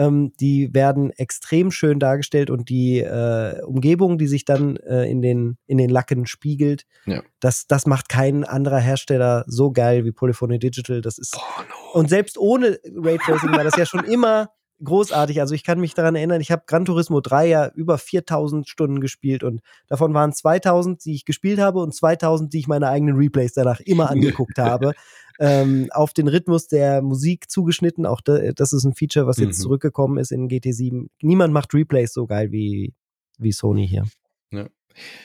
Ähm, 0.00 0.32
die 0.40 0.72
werden 0.72 1.10
extrem 1.10 1.70
schön 1.70 1.98
dargestellt 1.98 2.48
und 2.48 2.70
die 2.70 3.00
äh, 3.00 3.60
Umgebung, 3.64 4.16
die 4.16 4.26
sich 4.28 4.46
dann 4.46 4.76
äh, 4.78 5.04
in, 5.10 5.20
den, 5.20 5.58
in 5.66 5.76
den 5.76 5.90
Lacken 5.90 6.24
spiegelt, 6.26 6.86
Ja. 7.04 7.22
das, 7.40 7.66
das 7.66 7.84
macht 7.86 8.08
kein 8.08 8.44
anderer 8.44 8.78
Hersteller 8.78 9.44
so 9.46 9.70
geil 9.72 10.06
wie 10.06 10.12
Polyphony 10.12 10.58
Digital. 10.58 11.02
Das 11.02 11.18
ist 11.18 11.32
Porno. 11.32 11.68
und 11.92 12.08
selbst 12.08 12.38
ohne 12.38 12.78
Raytracing 12.96 13.52
war 13.52 13.62
das 13.64 13.76
ja 13.76 13.84
schon 13.84 14.04
immer 14.04 14.48
großartig. 14.82 15.40
Also 15.42 15.54
ich 15.54 15.62
kann 15.64 15.78
mich 15.78 15.92
daran 15.92 16.14
erinnern, 16.14 16.40
ich 16.40 16.50
habe 16.50 16.62
Gran 16.66 16.86
Turismo 16.86 17.20
3 17.20 17.46
ja 17.48 17.68
über 17.74 17.98
4000 17.98 18.66
Stunden 18.66 19.00
gespielt 19.02 19.44
und 19.44 19.60
davon 19.88 20.14
waren 20.14 20.32
2000, 20.32 21.04
die 21.04 21.14
ich 21.14 21.26
gespielt 21.26 21.58
habe 21.60 21.80
und 21.80 21.94
2000, 21.94 22.52
die 22.54 22.60
ich 22.60 22.66
meine 22.68 22.88
eigenen 22.88 23.16
Replays 23.16 23.52
danach 23.52 23.80
immer 23.80 24.10
angeguckt 24.10 24.58
habe. 24.58 24.92
Ähm, 25.40 25.88
auf 25.92 26.12
den 26.12 26.28
Rhythmus 26.28 26.68
der 26.68 27.00
Musik 27.02 27.50
zugeschnitten. 27.50 28.04
Auch 28.04 28.20
da, 28.20 28.52
das 28.52 28.72
ist 28.74 28.84
ein 28.84 28.94
Feature, 28.94 29.26
was 29.26 29.38
jetzt 29.38 29.58
Mhm. 29.58 29.62
zurückgekommen 29.62 30.18
ist 30.18 30.32
in 30.32 30.48
GT7. 30.48 31.08
Niemand 31.22 31.52
macht 31.54 31.72
Replays 31.74 32.12
so 32.12 32.26
geil 32.26 32.52
wie, 32.52 32.92
wie 33.38 33.50
Sony 33.52 33.88
hier. 33.88 34.04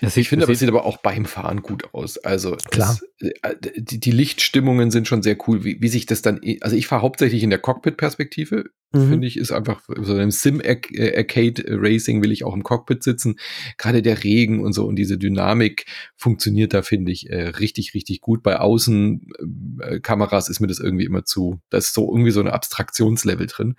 Das 0.02 0.18
Ich 0.18 0.30
finde, 0.30 0.46
aber 0.46 0.54
es 0.54 0.60
sieht, 0.60 0.68
sieht 0.68 0.76
aber 0.76 0.86
auch 0.86 0.98
beim 0.98 1.26
Fahren 1.26 1.62
gut 1.62 1.94
aus. 1.94 2.18
Also 2.18 2.58
Klar. 2.72 2.98
Es, 3.20 3.30
äh, 3.42 3.56
die, 3.76 4.00
die 4.00 4.12
Lichtstimmungen 4.12 4.92
sind 4.92 5.08
schon 5.08 5.24
sehr 5.24 5.38
cool, 5.48 5.64
wie, 5.64 5.82
wie 5.82 5.88
sich 5.88 6.06
das 6.06 6.22
dann. 6.22 6.42
Also 6.62 6.76
ich 6.76 6.88
fahre 6.88 7.02
hauptsächlich 7.02 7.44
in 7.44 7.50
der 7.50 7.60
Cockpit-Perspektive. 7.60 8.66
Mhm. 8.92 9.10
Finde 9.10 9.28
ich, 9.28 9.38
ist 9.38 9.52
einfach 9.52 9.82
so 9.88 10.14
einem 10.14 10.32
Sim-Arcade-Racing 10.32 12.24
will 12.24 12.32
ich 12.32 12.44
auch 12.44 12.54
im 12.54 12.64
Cockpit 12.64 13.04
sitzen. 13.04 13.36
Gerade 13.78 14.02
der 14.02 14.24
Regen 14.24 14.64
und 14.64 14.74
so 14.74 14.86
und 14.86 14.96
diese 14.96 15.18
Dynamik 15.18 15.86
funktioniert 16.16 16.74
da, 16.74 16.82
finde 16.82 17.12
ich, 17.12 17.30
äh, 17.30 17.48
richtig, 17.50 17.94
richtig 17.94 18.22
gut. 18.22 18.44
Bei 18.44 18.60
Außenkameras 18.60 20.50
ist 20.50 20.60
mir 20.60 20.68
das 20.68 20.80
irgendwie 20.80 21.06
immer 21.06 21.26
zu. 21.26 21.60
Da 21.70 21.78
ist 21.78 21.94
so 21.94 22.10
irgendwie 22.12 22.32
so 22.32 22.40
ein 22.40 22.48
Abstraktionslevel 22.48 23.48
drin. 23.48 23.76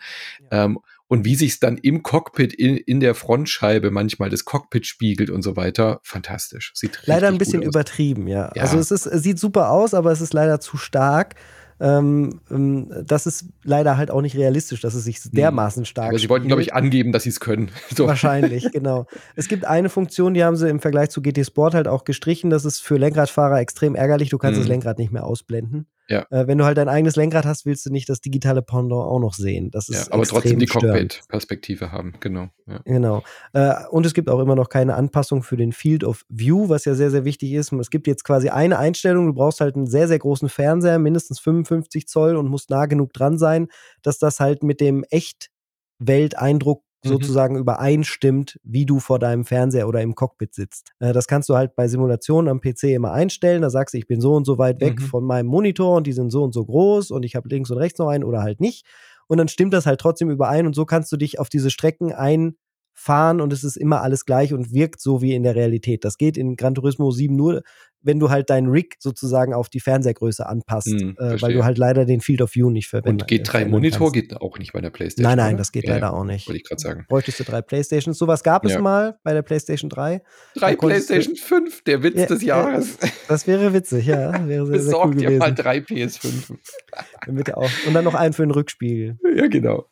Ähm, 0.51 0.79
und 1.09 1.25
wie 1.25 1.37
sich 1.37 1.61
dann 1.61 1.77
im 1.79 2.03
Cockpit 2.03 2.53
in, 2.53 2.77
in 2.77 3.01
der 3.01 3.15
Frontscheibe 3.15 3.91
manchmal 3.91 4.31
das 4.31 4.45
Cockpit 4.45 4.87
spiegelt 4.87 5.31
und 5.31 5.43
so 5.43 5.57
weiter, 5.57 6.01
fantastisch. 6.03 6.73
Sieht 6.75 7.01
Leider 7.05 7.29
ein 7.29 7.39
bisschen 7.39 7.63
übertrieben, 7.63 8.27
ja. 8.27 8.51
Ja. 8.55 8.63
Also 8.63 8.79
es 8.79 8.91
ist, 8.91 9.07
es 9.07 9.23
sieht 9.23 9.39
super 9.39 9.71
aus, 9.71 9.95
aber 9.95 10.11
es 10.11 10.21
ist 10.21 10.35
leider 10.35 10.61
zu 10.61 10.77
stark. 10.77 11.35
Ähm, 11.79 12.41
ähm, 12.51 12.91
das 13.05 13.27
ist 13.27 13.51
leider 13.63 13.99
halt 13.99 14.11
auch 14.11 14.23
nicht 14.23 14.35
realistisch, 14.35 14.81
dass 14.81 14.95
es 14.95 15.05
sich 15.05 15.21
dermaßen 15.31 15.85
stark 15.85 16.09
Aber 16.09 16.19
sie 16.19 16.31
wollten, 16.31 16.47
glaube 16.47 16.63
ich, 16.63 16.73
angeben, 16.73 17.13
dass 17.13 17.25
sie 17.25 17.29
es 17.29 17.39
können. 17.39 17.71
So. 17.95 18.07
Wahrscheinlich, 18.07 18.73
genau. 18.73 19.07
Es 19.35 19.47
gibt 19.47 19.67
eine 19.67 19.91
Funktion, 19.91 20.33
die 20.35 20.43
haben 20.43 20.57
sie 20.57 20.69
im 20.71 20.81
Vergleich 20.81 21.11
zu 21.11 21.21
GT 21.21 21.45
Sport 21.45 21.75
halt 21.75 21.87
auch 21.87 22.05
gestrichen. 22.05 22.49
Das 22.51 22.65
ist 22.65 22.81
für 22.81 22.97
Lenkradfahrer 22.97 23.61
extrem 23.61 23.95
ärgerlich. 23.95 24.31
Du 24.31 24.39
kannst 24.39 24.57
Mhm. 24.59 24.63
das 24.63 24.69
Lenkrad 24.69 24.99
nicht 24.99 25.13
mehr 25.13 25.25
ausblenden. 25.25 25.87
Ja. 26.09 26.27
Äh, 26.31 26.47
wenn 26.47 26.59
du 26.59 26.65
halt 26.65 26.79
dein 26.79 26.89
eigenes 26.89 27.17
Lenkrad 27.17 27.45
hast, 27.45 27.67
willst 27.67 27.85
du 27.87 27.91
nicht 27.91 28.09
das 28.09 28.21
digitale 28.21 28.63
Pendant 28.63 29.03
auch 29.03 29.19
noch 29.19 29.35
sehen. 29.35 29.71
Das 29.71 29.89
ist 29.89 30.07
Ja, 30.07 30.13
aber 30.13 30.25
trotzdem 30.25 30.59
die. 30.59 30.67
Cockpit-Perspektive 30.67 31.93
haben, 31.93 32.15
genau. 32.21 32.49
Ja. 32.67 32.81
Genau. 32.85 33.23
Äh, 33.53 33.75
und 33.91 34.07
es 34.07 34.15
gibt 34.15 34.29
auch 34.29 34.41
immer 34.41 34.55
noch 34.55 34.69
keine 34.69 34.95
Anpassung 34.95 35.43
für 35.43 35.57
den 35.57 35.73
Field 35.73 36.05
of 36.05 36.25
View, 36.29 36.69
was 36.69 36.85
ja 36.85 36.95
sehr, 36.95 37.11
sehr 37.11 37.25
wichtig 37.25 37.53
ist. 37.53 37.73
Es 37.73 37.91
gibt 37.91 38.07
jetzt 38.07 38.25
quasi 38.25 38.49
eine 38.49 38.79
Einstellung, 38.79 39.27
du 39.27 39.35
brauchst 39.35 39.61
halt 39.61 39.77
einen 39.77 39.87
sehr, 39.87 40.09
sehr 40.09 40.19
großen 40.19 40.49
Fernseher, 40.49 40.99
mindestens 40.99 41.41
55 41.41 42.07
Zoll 42.07 42.37
und 42.37 42.49
musst 42.49 42.71
nah 42.71 42.87
genug 42.87 43.13
dran 43.13 43.39
sein, 43.39 43.69
dass 44.03 44.19
das 44.19 44.41
halt 44.41 44.63
mit 44.63 44.81
dem 44.81 45.05
Echtwelteindruck 45.11 46.86
Mhm. 47.07 47.13
sozusagen 47.13 47.57
übereinstimmt, 47.57 48.59
wie 48.63 48.87
du 48.87 49.01
vor 49.01 49.19
deinem 49.19 49.45
Fernseher 49.45 49.89
oder 49.89 50.03
im 50.03 50.15
Cockpit 50.15 50.55
sitzt. 50.55 50.93
Äh, 50.99 51.13
das 51.13 51.27
kannst 51.27 51.49
du 51.49 51.57
halt 51.57 51.75
bei 51.77 51.89
Simulationen 51.89 52.49
am 52.51 52.61
PC 52.61 52.95
immer 52.95 53.13
einstellen. 53.13 53.63
Da 53.63 53.71
sagst 53.71 53.95
du, 53.95 53.99
ich 53.99 54.07
bin 54.07 54.21
so 54.21 54.35
und 54.35 54.45
so 54.45 54.59
weit 54.59 54.81
weg 54.81 55.01
Mhm. 55.01 55.05
von 55.05 55.25
meinem 55.25 55.47
Monitor 55.47 55.97
und 55.97 56.07
die 56.07 56.13
sind 56.13 56.31
so 56.31 56.43
und 56.45 56.53
so 56.53 56.65
groß 56.65 57.11
und 57.11 57.23
ich 57.25 57.35
habe 57.37 57.49
links 57.49 57.71
und 57.71 57.79
rechts 57.79 57.99
noch 57.99 58.09
einen 58.09 58.25
oder 58.25 58.43
halt 58.43 58.61
nicht. 58.61 58.87
Und 59.29 59.39
dann 59.39 59.49
stimmt 59.49 59.73
das 59.75 59.87
halt 59.87 60.01
trotzdem 60.01 60.31
überein 60.31 60.67
und 60.67 60.75
so 60.75 60.85
kannst 60.85 61.11
du 61.11 61.17
dich 61.17 61.39
auf 61.41 61.49
diese 61.49 61.71
Strecken 61.71 62.13
einfahren 62.13 63.41
und 63.41 63.53
es 63.53 63.65
ist 63.65 63.77
immer 63.77 64.03
alles 64.03 64.25
gleich 64.25 64.55
und 64.55 64.73
wirkt 64.73 65.01
so 65.01 65.21
wie 65.21 65.35
in 65.35 65.43
der 65.43 65.55
Realität. 65.55 66.05
Das 66.05 66.17
geht 66.17 66.37
in 66.37 66.57
Gran 66.57 66.75
Turismo 66.75 67.11
7 67.11 67.35
nur, 67.37 67.63
wenn 68.07 68.19
du 68.21 68.31
halt 68.31 68.49
deinen 68.51 68.69
Rig 68.71 68.97
sozusagen 69.01 69.53
auf 69.53 69.69
die 69.69 69.81
Fernsehergröße 69.81 70.47
anpasst, 70.49 70.87
Hm, 70.89 71.17
äh, 71.19 71.41
weil 71.43 71.53
du 71.53 71.65
halt 71.65 71.77
leider 71.77 72.05
den 72.07 72.21
Field 72.21 72.41
of 72.41 72.55
View 72.55 72.71
nicht 72.71 72.89
verwenden 72.89 73.21
Und 73.23 73.29
G3-Monitor 73.31 74.13
geht 74.13 74.35
auch 74.41 74.59
nicht 74.59 74.73
bei 74.73 74.81
der 74.81 74.91
PlayStation. 74.91 75.29
Nein, 75.29 75.37
nein, 75.39 75.49
oder? 75.55 75.59
das 75.59 75.73
geht 75.73 75.85
Ja, 75.85 75.95
leider 75.95 76.07
ja, 76.07 76.13
auch 76.13 76.25
nicht. 76.25 76.47
Wollte 76.49 76.59
ich 76.61 76.65
gerade 76.65 76.81
sagen. 76.81 77.05
Bräuchtest 77.09 77.41
du 77.41 77.45
drei 77.45 77.61
Playstations. 77.63 78.17
Sowas 78.17 78.43
gab 78.43 78.65
es 78.65 78.73
Ja. 78.73 78.81
mal 78.81 79.19
bei 79.25 79.33
der 79.35 79.43
PlayStation 79.43 79.91
3. 79.91 80.23
Drei 80.55 80.77
PlayStation 80.77 81.37
5, 81.37 81.83
der 81.85 82.03
Witz 82.03 82.17
Ja, 82.21 82.27
des 82.27 82.43
ja. 82.43 82.57
Jahres. 82.71 82.97
Das 83.29 83.47
wäre 83.47 83.73
witzig, 83.75 84.07
ja. 84.07 84.33
Wäre 84.49 84.67
sehr, 84.67 84.81
sehr 84.81 84.95
cool 84.95 85.11
Besorgt 85.11 85.15
ja 85.21 85.21
gewesen. 85.29 85.39
mal 85.41 85.55
drei 85.55 85.79
PS5. 85.79 86.55
Damit 87.27 87.55
auch. 87.55 87.71
Und 87.87 87.95
dann 87.95 88.05
noch 88.05 88.15
einen 88.15 88.33
für 88.33 88.43
den 88.43 88.53
Rückspiegel. 88.53 89.19
ja, 89.37 89.47
genau. 89.49 89.87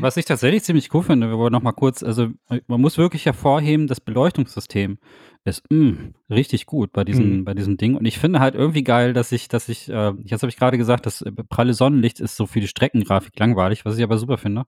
Was 0.00 0.16
ich 0.16 0.24
tatsächlich 0.26 0.62
ziemlich 0.64 0.92
cool 0.94 1.02
finde, 1.02 1.28
wir 1.30 1.38
wollen 1.38 1.52
noch 1.52 1.62
mal 1.62 1.72
kurz, 1.72 2.02
also 2.02 2.28
man 2.66 2.80
muss 2.80 2.98
wirklich 2.98 3.24
hervorheben, 3.26 3.86
das 3.86 4.00
Beleuchtungssystem 4.00 4.98
ist 5.46 5.70
mm, 5.70 6.14
richtig 6.30 6.66
gut 6.66 6.92
bei 6.92 7.04
diesem, 7.04 7.38
Mhm. 7.40 7.44
bei 7.44 7.54
diesem 7.54 7.76
Ding. 7.76 7.94
Und 7.96 8.04
ich 8.06 8.18
finde 8.18 8.40
halt 8.40 8.54
irgendwie 8.54 8.82
geil, 8.84 9.12
dass 9.12 9.32
ich, 9.32 9.48
dass 9.48 9.68
ich, 9.68 9.88
äh, 9.88 10.12
jetzt 10.24 10.42
habe 10.42 10.48
ich 10.50 10.56
gerade 10.56 10.76
gesagt, 10.78 11.06
das 11.06 11.22
äh, 11.22 11.30
pralle 11.30 11.74
Sonnenlicht 11.74 12.20
ist 12.20 12.36
so 12.36 12.46
für 12.46 12.60
die 12.60 12.68
Streckengrafik 12.68 13.38
langweilig. 13.38 13.84
Was 13.84 13.96
ich 13.96 14.02
aber 14.04 14.18
super 14.18 14.38
finde, 14.38 14.64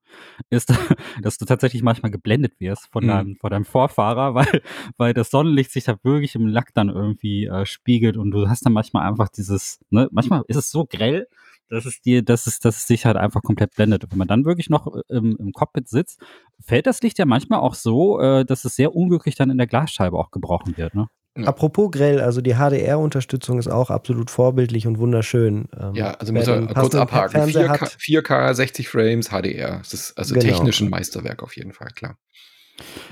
ist, 0.50 0.68
dass 1.22 1.38
du 1.38 1.44
tatsächlich 1.44 1.82
manchmal 1.82 2.10
geblendet 2.10 2.58
wirst 2.60 2.88
von 2.92 3.04
Mhm. 3.04 3.08
deinem, 3.08 3.36
von 3.36 3.50
deinem 3.50 3.64
Vorfahrer, 3.64 4.34
weil, 4.34 4.62
weil 4.96 5.14
das 5.14 5.30
Sonnenlicht 5.30 5.70
sich 5.72 5.84
da 5.84 5.96
wirklich 6.02 6.34
im 6.34 6.46
Lack 6.46 6.72
dann 6.74 6.88
irgendwie 6.88 7.46
äh, 7.46 7.66
spiegelt 7.66 8.16
und 8.16 8.30
du 8.30 8.48
hast 8.48 8.64
dann 8.66 8.72
manchmal 8.72 9.08
einfach 9.08 9.28
dieses, 9.28 9.80
ne, 9.90 10.08
manchmal 10.12 10.42
ist 10.48 10.56
es 10.56 10.70
so 10.70 10.84
grell, 10.84 11.26
dass 11.68 11.84
es 11.84 12.00
dir, 12.00 12.22
dass 12.22 12.46
es, 12.46 12.58
dass 12.60 12.76
es 12.78 12.86
dich 12.86 13.04
halt 13.06 13.16
einfach 13.16 13.42
komplett 13.42 13.74
blendet. 13.74 14.04
Und 14.04 14.12
wenn 14.12 14.18
man 14.18 14.28
dann 14.28 14.44
wirklich 14.44 14.70
noch 14.70 14.86
äh, 14.86 15.00
im, 15.08 15.36
im 15.38 15.52
Cockpit 15.52 15.88
sitzt, 15.88 16.20
fällt 16.64 16.86
das 16.86 17.02
Licht 17.02 17.18
ja 17.18 17.26
manchmal 17.26 17.60
auch 17.60 17.74
so, 17.74 18.20
äh, 18.20 18.44
dass 18.44 18.64
es 18.64 18.74
sehr 18.76 18.94
unglücklich 18.94 19.34
dann 19.36 19.50
in 19.50 19.58
der 19.58 19.66
Glasscheibe 19.66 20.16
auch 20.18 20.30
gebrochen 20.30 20.76
wird. 20.76 20.94
Ne? 20.94 21.08
Ja. 21.36 21.44
Apropos 21.44 21.90
grell, 21.92 22.20
also 22.20 22.40
die 22.40 22.54
HDR-Unterstützung 22.54 23.58
ist 23.58 23.68
auch 23.68 23.90
absolut 23.90 24.30
vorbildlich 24.30 24.86
und 24.86 24.98
wunderschön. 24.98 25.68
Ähm, 25.78 25.94
Ja, 25.94 26.12
also 26.12 26.32
muss 26.32 26.46
den 26.46 26.62
kurz 26.66 26.74
passenden 26.74 27.00
abhaken. 27.00 27.30
Fernseher 27.30 27.66
4K, 27.70 27.80
hat, 27.80 27.96
4K, 28.00 28.54
60 28.54 28.88
Frames, 28.88 29.28
HDR. 29.30 29.78
Das 29.78 29.94
ist 29.94 30.18
also 30.18 30.34
Genau. 30.34 30.46
technisch 30.46 30.80
ein 30.80 30.88
Meisterwerk 30.90 31.42
auf 31.42 31.56
jeden 31.56 31.72
Fall, 31.72 31.90
klar. 31.94 32.16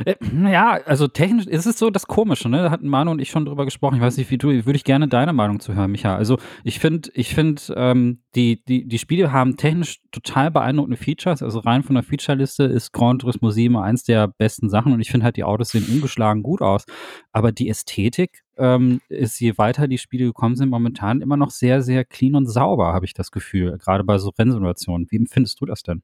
Äh, 0.04 0.14
ja, 0.50 0.80
also 0.84 1.08
technisch 1.08 1.46
ist 1.46 1.66
es 1.66 1.78
so 1.78 1.90
das 1.90 2.06
Komische, 2.06 2.48
ne? 2.48 2.62
Da 2.62 2.70
hatten 2.70 2.88
Manu 2.88 3.10
und 3.10 3.20
ich 3.20 3.30
schon 3.30 3.44
drüber 3.44 3.64
gesprochen. 3.64 3.96
Ich 3.96 4.00
weiß 4.00 4.16
nicht, 4.16 4.30
wie 4.30 4.38
du, 4.38 4.48
würde 4.48 4.76
ich 4.76 4.84
gerne 4.84 5.08
deine 5.08 5.32
Meinung 5.32 5.60
zu 5.60 5.74
hören, 5.74 5.90
Micha. 5.90 6.16
Also 6.16 6.38
ich 6.64 6.78
finde, 6.78 7.10
ich 7.14 7.34
finde, 7.34 7.62
ähm, 7.76 8.20
die, 8.34 8.62
die, 8.64 8.86
die 8.86 8.98
Spiele 8.98 9.32
haben 9.32 9.56
technisch 9.56 10.00
total 10.12 10.50
beeindruckende 10.50 10.96
Features. 10.96 11.42
Also 11.42 11.60
rein 11.60 11.82
von 11.82 11.94
der 11.94 12.04
Featureliste 12.04 12.64
ist 12.64 12.92
Grand 12.92 13.22
Turismo 13.22 13.50
7 13.50 13.76
eins 13.76 14.04
der 14.04 14.28
besten 14.28 14.68
Sachen 14.68 14.92
und 14.92 15.00
ich 15.00 15.10
finde 15.10 15.24
halt, 15.24 15.36
die 15.36 15.44
Autos 15.44 15.70
sehen 15.70 15.86
ungeschlagen 15.90 16.42
gut 16.42 16.62
aus. 16.62 16.84
Aber 17.32 17.52
die 17.52 17.68
Ästhetik 17.68 18.42
ähm, 18.58 19.00
ist, 19.08 19.40
je 19.40 19.58
weiter 19.58 19.88
die 19.88 19.98
Spiele 19.98 20.26
gekommen 20.26 20.56
sind, 20.56 20.70
momentan 20.70 21.20
immer 21.20 21.36
noch 21.36 21.50
sehr, 21.50 21.82
sehr 21.82 22.04
clean 22.04 22.34
und 22.34 22.46
sauber, 22.46 22.92
habe 22.92 23.04
ich 23.04 23.14
das 23.14 23.30
Gefühl. 23.30 23.78
Gerade 23.78 24.04
bei 24.04 24.18
so 24.18 24.30
Rennsimulationen. 24.30 25.06
Wie 25.10 25.16
empfindest 25.16 25.60
du 25.60 25.66
das 25.66 25.82
denn? 25.82 26.02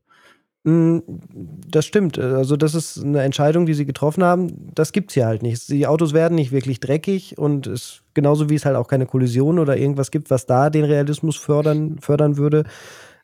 Hm, 0.64 1.02
das 1.68 1.86
stimmt. 1.86 2.18
Also, 2.18 2.56
das 2.56 2.74
ist 2.74 3.02
eine 3.02 3.22
Entscheidung, 3.22 3.66
die 3.66 3.74
sie 3.74 3.84
getroffen 3.84 4.22
haben. 4.22 4.70
Das 4.74 4.92
gibt's 4.92 5.14
hier 5.14 5.26
halt 5.26 5.42
nicht. 5.42 5.68
Die 5.68 5.86
Autos 5.86 6.12
werden 6.12 6.36
nicht 6.36 6.52
wirklich 6.52 6.78
dreckig 6.78 7.36
und 7.36 7.66
es, 7.66 8.02
genauso 8.14 8.48
wie 8.48 8.54
es 8.54 8.64
halt 8.64 8.76
auch 8.76 8.86
keine 8.86 9.06
Kollision 9.06 9.58
oder 9.58 9.76
irgendwas 9.76 10.10
gibt, 10.12 10.30
was 10.30 10.46
da 10.46 10.70
den 10.70 10.84
Realismus 10.84 11.36
fördern, 11.36 11.98
fördern 11.98 12.36
würde, 12.36 12.64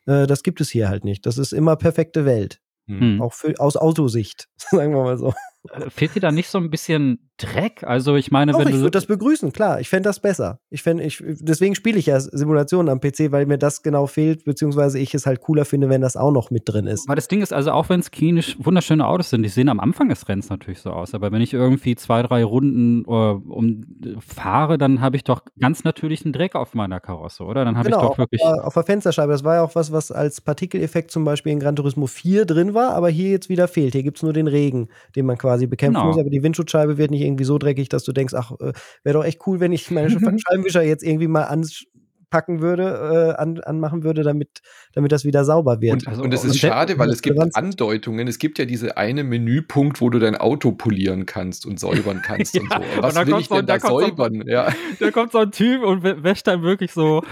äh, 0.05 0.27
das 0.27 0.43
gibt 0.43 0.59
es 0.59 0.69
hier 0.69 0.89
halt 0.89 1.05
nicht. 1.05 1.25
Das 1.25 1.37
ist 1.37 1.53
immer 1.53 1.77
perfekte 1.77 2.25
Welt. 2.25 2.59
Hm. 2.87 3.21
Auch 3.21 3.33
für, 3.33 3.53
aus 3.59 3.77
Autosicht, 3.77 4.49
sagen 4.57 4.93
wir 4.93 5.03
mal 5.03 5.17
so. 5.17 5.33
Äh, 5.73 5.89
fehlt 5.89 6.15
dir 6.15 6.19
da 6.19 6.31
nicht 6.31 6.49
so 6.49 6.57
ein 6.57 6.69
bisschen 6.69 7.29
Dreck? 7.39 7.83
Also 7.83 8.15
ich 8.15 8.31
meine, 8.31 8.51
Doch, 8.51 8.59
wenn 8.59 8.67
ich 8.67 8.75
du 8.75 8.81
würde 8.81 8.91
das 8.91 9.05
begrüßen, 9.05 9.53
klar. 9.53 9.79
Ich 9.79 9.89
fände 9.89 10.09
das 10.09 10.19
besser. 10.19 10.59
Ich 10.69 10.83
fänd, 10.83 10.99
ich, 10.99 11.23
deswegen 11.39 11.73
spiele 11.73 11.97
ich 11.97 12.07
ja 12.07 12.19
Simulationen 12.19 12.89
am 12.89 12.99
PC, 12.99 13.31
weil 13.31 13.45
mir 13.45 13.57
das 13.57 13.81
genau 13.81 14.07
fehlt, 14.07 14.43
beziehungsweise 14.43 14.99
ich 14.99 15.13
es 15.13 15.25
halt 15.25 15.39
cooler 15.41 15.65
finde, 15.65 15.89
wenn 15.89 16.01
das 16.01 16.17
auch 16.17 16.31
noch 16.31 16.51
mit 16.51 16.67
drin 16.67 16.85
ist. 16.85 17.07
Weil 17.07 17.15
das 17.15 17.27
Ding 17.27 17.41
ist, 17.41 17.53
also 17.53 17.71
auch 17.71 17.89
wenn 17.89 18.01
es 18.01 18.11
klinisch 18.11 18.57
wunderschöne 18.59 19.07
Autos 19.07 19.29
sind, 19.29 19.43
die 19.43 19.49
sehen 19.49 19.69
am 19.69 19.79
Anfang 19.79 20.09
des 20.09 20.27
Rennens 20.27 20.49
natürlich 20.49 20.79
so 20.79 20.91
aus. 20.91 21.13
Aber 21.13 21.31
wenn 21.31 21.41
ich 21.41 21.53
irgendwie 21.53 21.95
zwei, 21.95 22.21
drei 22.23 22.43
Runden 22.43 23.05
äh, 23.05 23.07
um, 23.07 23.85
fahre, 24.19 24.77
dann 24.77 24.99
habe 24.99 25.15
ich 25.15 25.23
doch 25.23 25.43
ganz 25.59 25.83
natürlichen 25.83 26.33
Dreck 26.33 26.55
auf 26.55 26.73
meiner 26.73 26.99
Karosse, 26.99 27.43
oder? 27.43 27.63
Dann 27.63 27.77
habe 27.77 27.89
genau, 27.89 28.03
ich 28.03 28.09
doch 28.09 28.17
wirklich. 28.17 28.43
Auf, 28.43 28.59
auf 28.65 28.73
der 28.73 28.83
Fensterscheibe. 28.83 29.31
Das 29.31 29.43
war 29.43 29.55
ja 29.55 29.63
auch 29.63 29.75
was, 29.75 29.91
was 29.91 30.11
als 30.11 30.41
Partikeleffekt 30.41 31.09
zum 31.11 31.23
Beispiel 31.23 31.53
in 31.53 31.59
Gran 31.59 31.75
Turismo 31.75 32.07
4 32.07 32.45
drin 32.45 32.73
war, 32.73 32.93
aber 32.93 33.09
hier 33.09 33.29
jetzt 33.29 33.47
wieder 33.47 33.67
fehlt. 33.67 33.93
Hier 33.93 34.03
gibt 34.03 34.17
es 34.17 34.23
nur 34.23 34.33
den 34.33 34.47
Regen, 34.47 34.89
den 35.15 35.25
man 35.25 35.37
quasi 35.37 35.58
bekämpfen 35.67 35.95
genau. 35.95 36.07
muss. 36.07 36.19
Aber 36.19 36.29
die 36.29 36.43
Windschutzscheibe 36.43 36.97
wird 36.97 37.11
nicht 37.11 37.21
irgendwie 37.21 37.43
so 37.43 37.57
dreckig, 37.57 37.89
dass 37.89 38.03
du 38.03 38.11
denkst, 38.11 38.33
ach, 38.33 38.51
äh, 38.59 38.73
wäre 39.03 39.13
doch 39.13 39.25
echt 39.25 39.45
cool, 39.47 39.59
wenn 39.59 39.71
ich 39.71 39.89
meine 39.91 40.09
Scheibenwischer 40.39 40.83
jetzt 40.83 41.03
irgendwie 41.03 41.27
mal 41.27 41.43
anpacken 41.43 42.61
würde, 42.61 43.35
äh, 43.37 43.41
an, 43.41 43.59
anmachen 43.61 44.03
würde, 44.03 44.23
damit, 44.23 44.61
damit 44.93 45.11
das 45.11 45.25
wieder 45.25 45.45
sauber 45.45 45.81
wird. 45.81 45.93
Und, 45.93 46.07
also, 46.07 46.23
und 46.23 46.33
es 46.33 46.43
ist 46.43 46.59
schade, 46.59 46.97
weil 46.99 47.09
es 47.09 47.21
gibt 47.21 47.39
Andeutungen. 47.55 48.27
Es 48.27 48.39
gibt 48.39 48.59
ja 48.59 48.65
diese 48.65 48.97
eine 48.97 49.23
Menüpunkt, 49.23 50.01
wo 50.01 50.09
du 50.09 50.19
dein 50.19 50.35
Auto 50.35 50.71
polieren 50.71 51.25
kannst 51.25 51.65
und 51.65 51.79
säubern 51.79 52.21
kannst 52.25 52.55
ja, 52.55 52.61
und 52.61 52.71
so. 52.71 53.01
was 53.01 53.17
und 53.17 53.27
will 53.27 53.39
ich 53.39 53.49
denn 53.49 53.65
da, 53.65 53.77
da 53.77 53.87
säubern? 53.87 54.43
So, 54.45 54.51
ja. 54.51 54.73
Da 54.99 55.11
kommt 55.11 55.31
so 55.31 55.39
ein 55.39 55.51
Typ 55.51 55.83
und 55.83 56.03
wäscht 56.03 56.47
dann 56.47 56.61
wirklich 56.61 56.91
so 56.91 57.23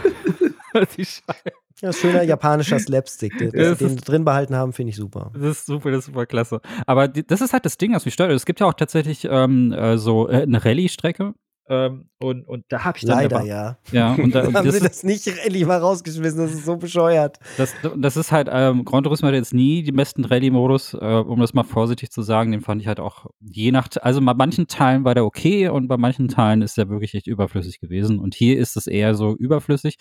die 0.97 1.05
Scheibe. 1.05 1.66
Ja, 1.81 1.93
schöner 1.93 2.23
japanischer 2.23 2.79
Slapstick, 2.79 3.37
den, 3.37 3.51
den 3.51 3.75
sie 3.75 3.95
drin 3.97 4.25
behalten 4.25 4.55
haben, 4.55 4.73
finde 4.73 4.91
ich 4.91 4.95
super. 4.95 5.31
Das 5.33 5.43
ist 5.43 5.65
super, 5.65 5.91
das 5.91 5.99
ist 5.99 6.05
super 6.05 6.25
klasse. 6.25 6.61
Aber 6.85 7.07
die, 7.07 7.25
das 7.25 7.41
ist 7.41 7.53
halt 7.53 7.65
das 7.65 7.77
Ding, 7.77 7.93
was 7.93 8.05
mich 8.05 8.13
stört. 8.13 8.31
Es 8.31 8.45
gibt 8.45 8.59
ja 8.59 8.65
auch 8.65 8.73
tatsächlich 8.73 9.27
ähm, 9.29 9.71
äh, 9.71 9.97
so 9.97 10.27
äh, 10.29 10.41
eine 10.41 10.63
Rallye-Strecke. 10.63 11.33
Ähm, 11.69 12.09
und, 12.19 12.47
und 12.47 12.63
da 12.69 12.85
habe 12.85 12.97
ich 12.97 13.05
dann. 13.05 13.17
Leider, 13.17 13.43
ja. 13.43 13.77
Ja, 13.91 14.13
und 14.13 14.33
da, 14.33 14.43
haben 14.53 14.71
sie 14.71 14.79
das 14.79 15.03
nicht 15.03 15.27
endlich 15.27 15.65
mal 15.65 15.79
rausgeschmissen, 15.79 16.39
das 16.39 16.53
ist 16.53 16.65
so 16.65 16.77
bescheuert. 16.77 17.39
Das, 17.57 17.75
das 17.97 18.15
ist 18.15 18.31
halt, 18.31 18.47
ähm, 18.49 18.85
Grand 18.85 19.05
Turismo 19.05 19.27
hat 19.27 19.35
jetzt 19.35 19.53
nie 19.53 19.83
die 19.83 19.91
besten 19.91 20.23
Rallye-Modus, 20.23 20.93
äh, 20.93 20.97
um 21.05 21.41
das 21.41 21.53
mal 21.53 21.63
vorsichtig 21.63 22.09
zu 22.09 22.21
sagen, 22.21 22.53
den 22.53 22.61
fand 22.61 22.81
ich 22.81 22.87
halt 22.87 23.01
auch 23.01 23.25
je 23.41 23.71
nach, 23.71 23.89
also 24.01 24.21
bei 24.21 24.33
manchen 24.33 24.67
Teilen 24.67 25.03
war 25.03 25.13
der 25.13 25.25
okay 25.25 25.67
und 25.67 25.89
bei 25.89 25.97
manchen 25.97 26.29
Teilen 26.29 26.61
ist 26.61 26.77
der 26.77 26.87
wirklich 26.89 27.13
echt 27.15 27.27
überflüssig 27.27 27.81
gewesen. 27.81 28.19
Und 28.19 28.33
hier 28.33 28.57
ist 28.57 28.77
es 28.77 28.87
eher 28.87 29.13
so 29.13 29.35
überflüssig. 29.35 29.97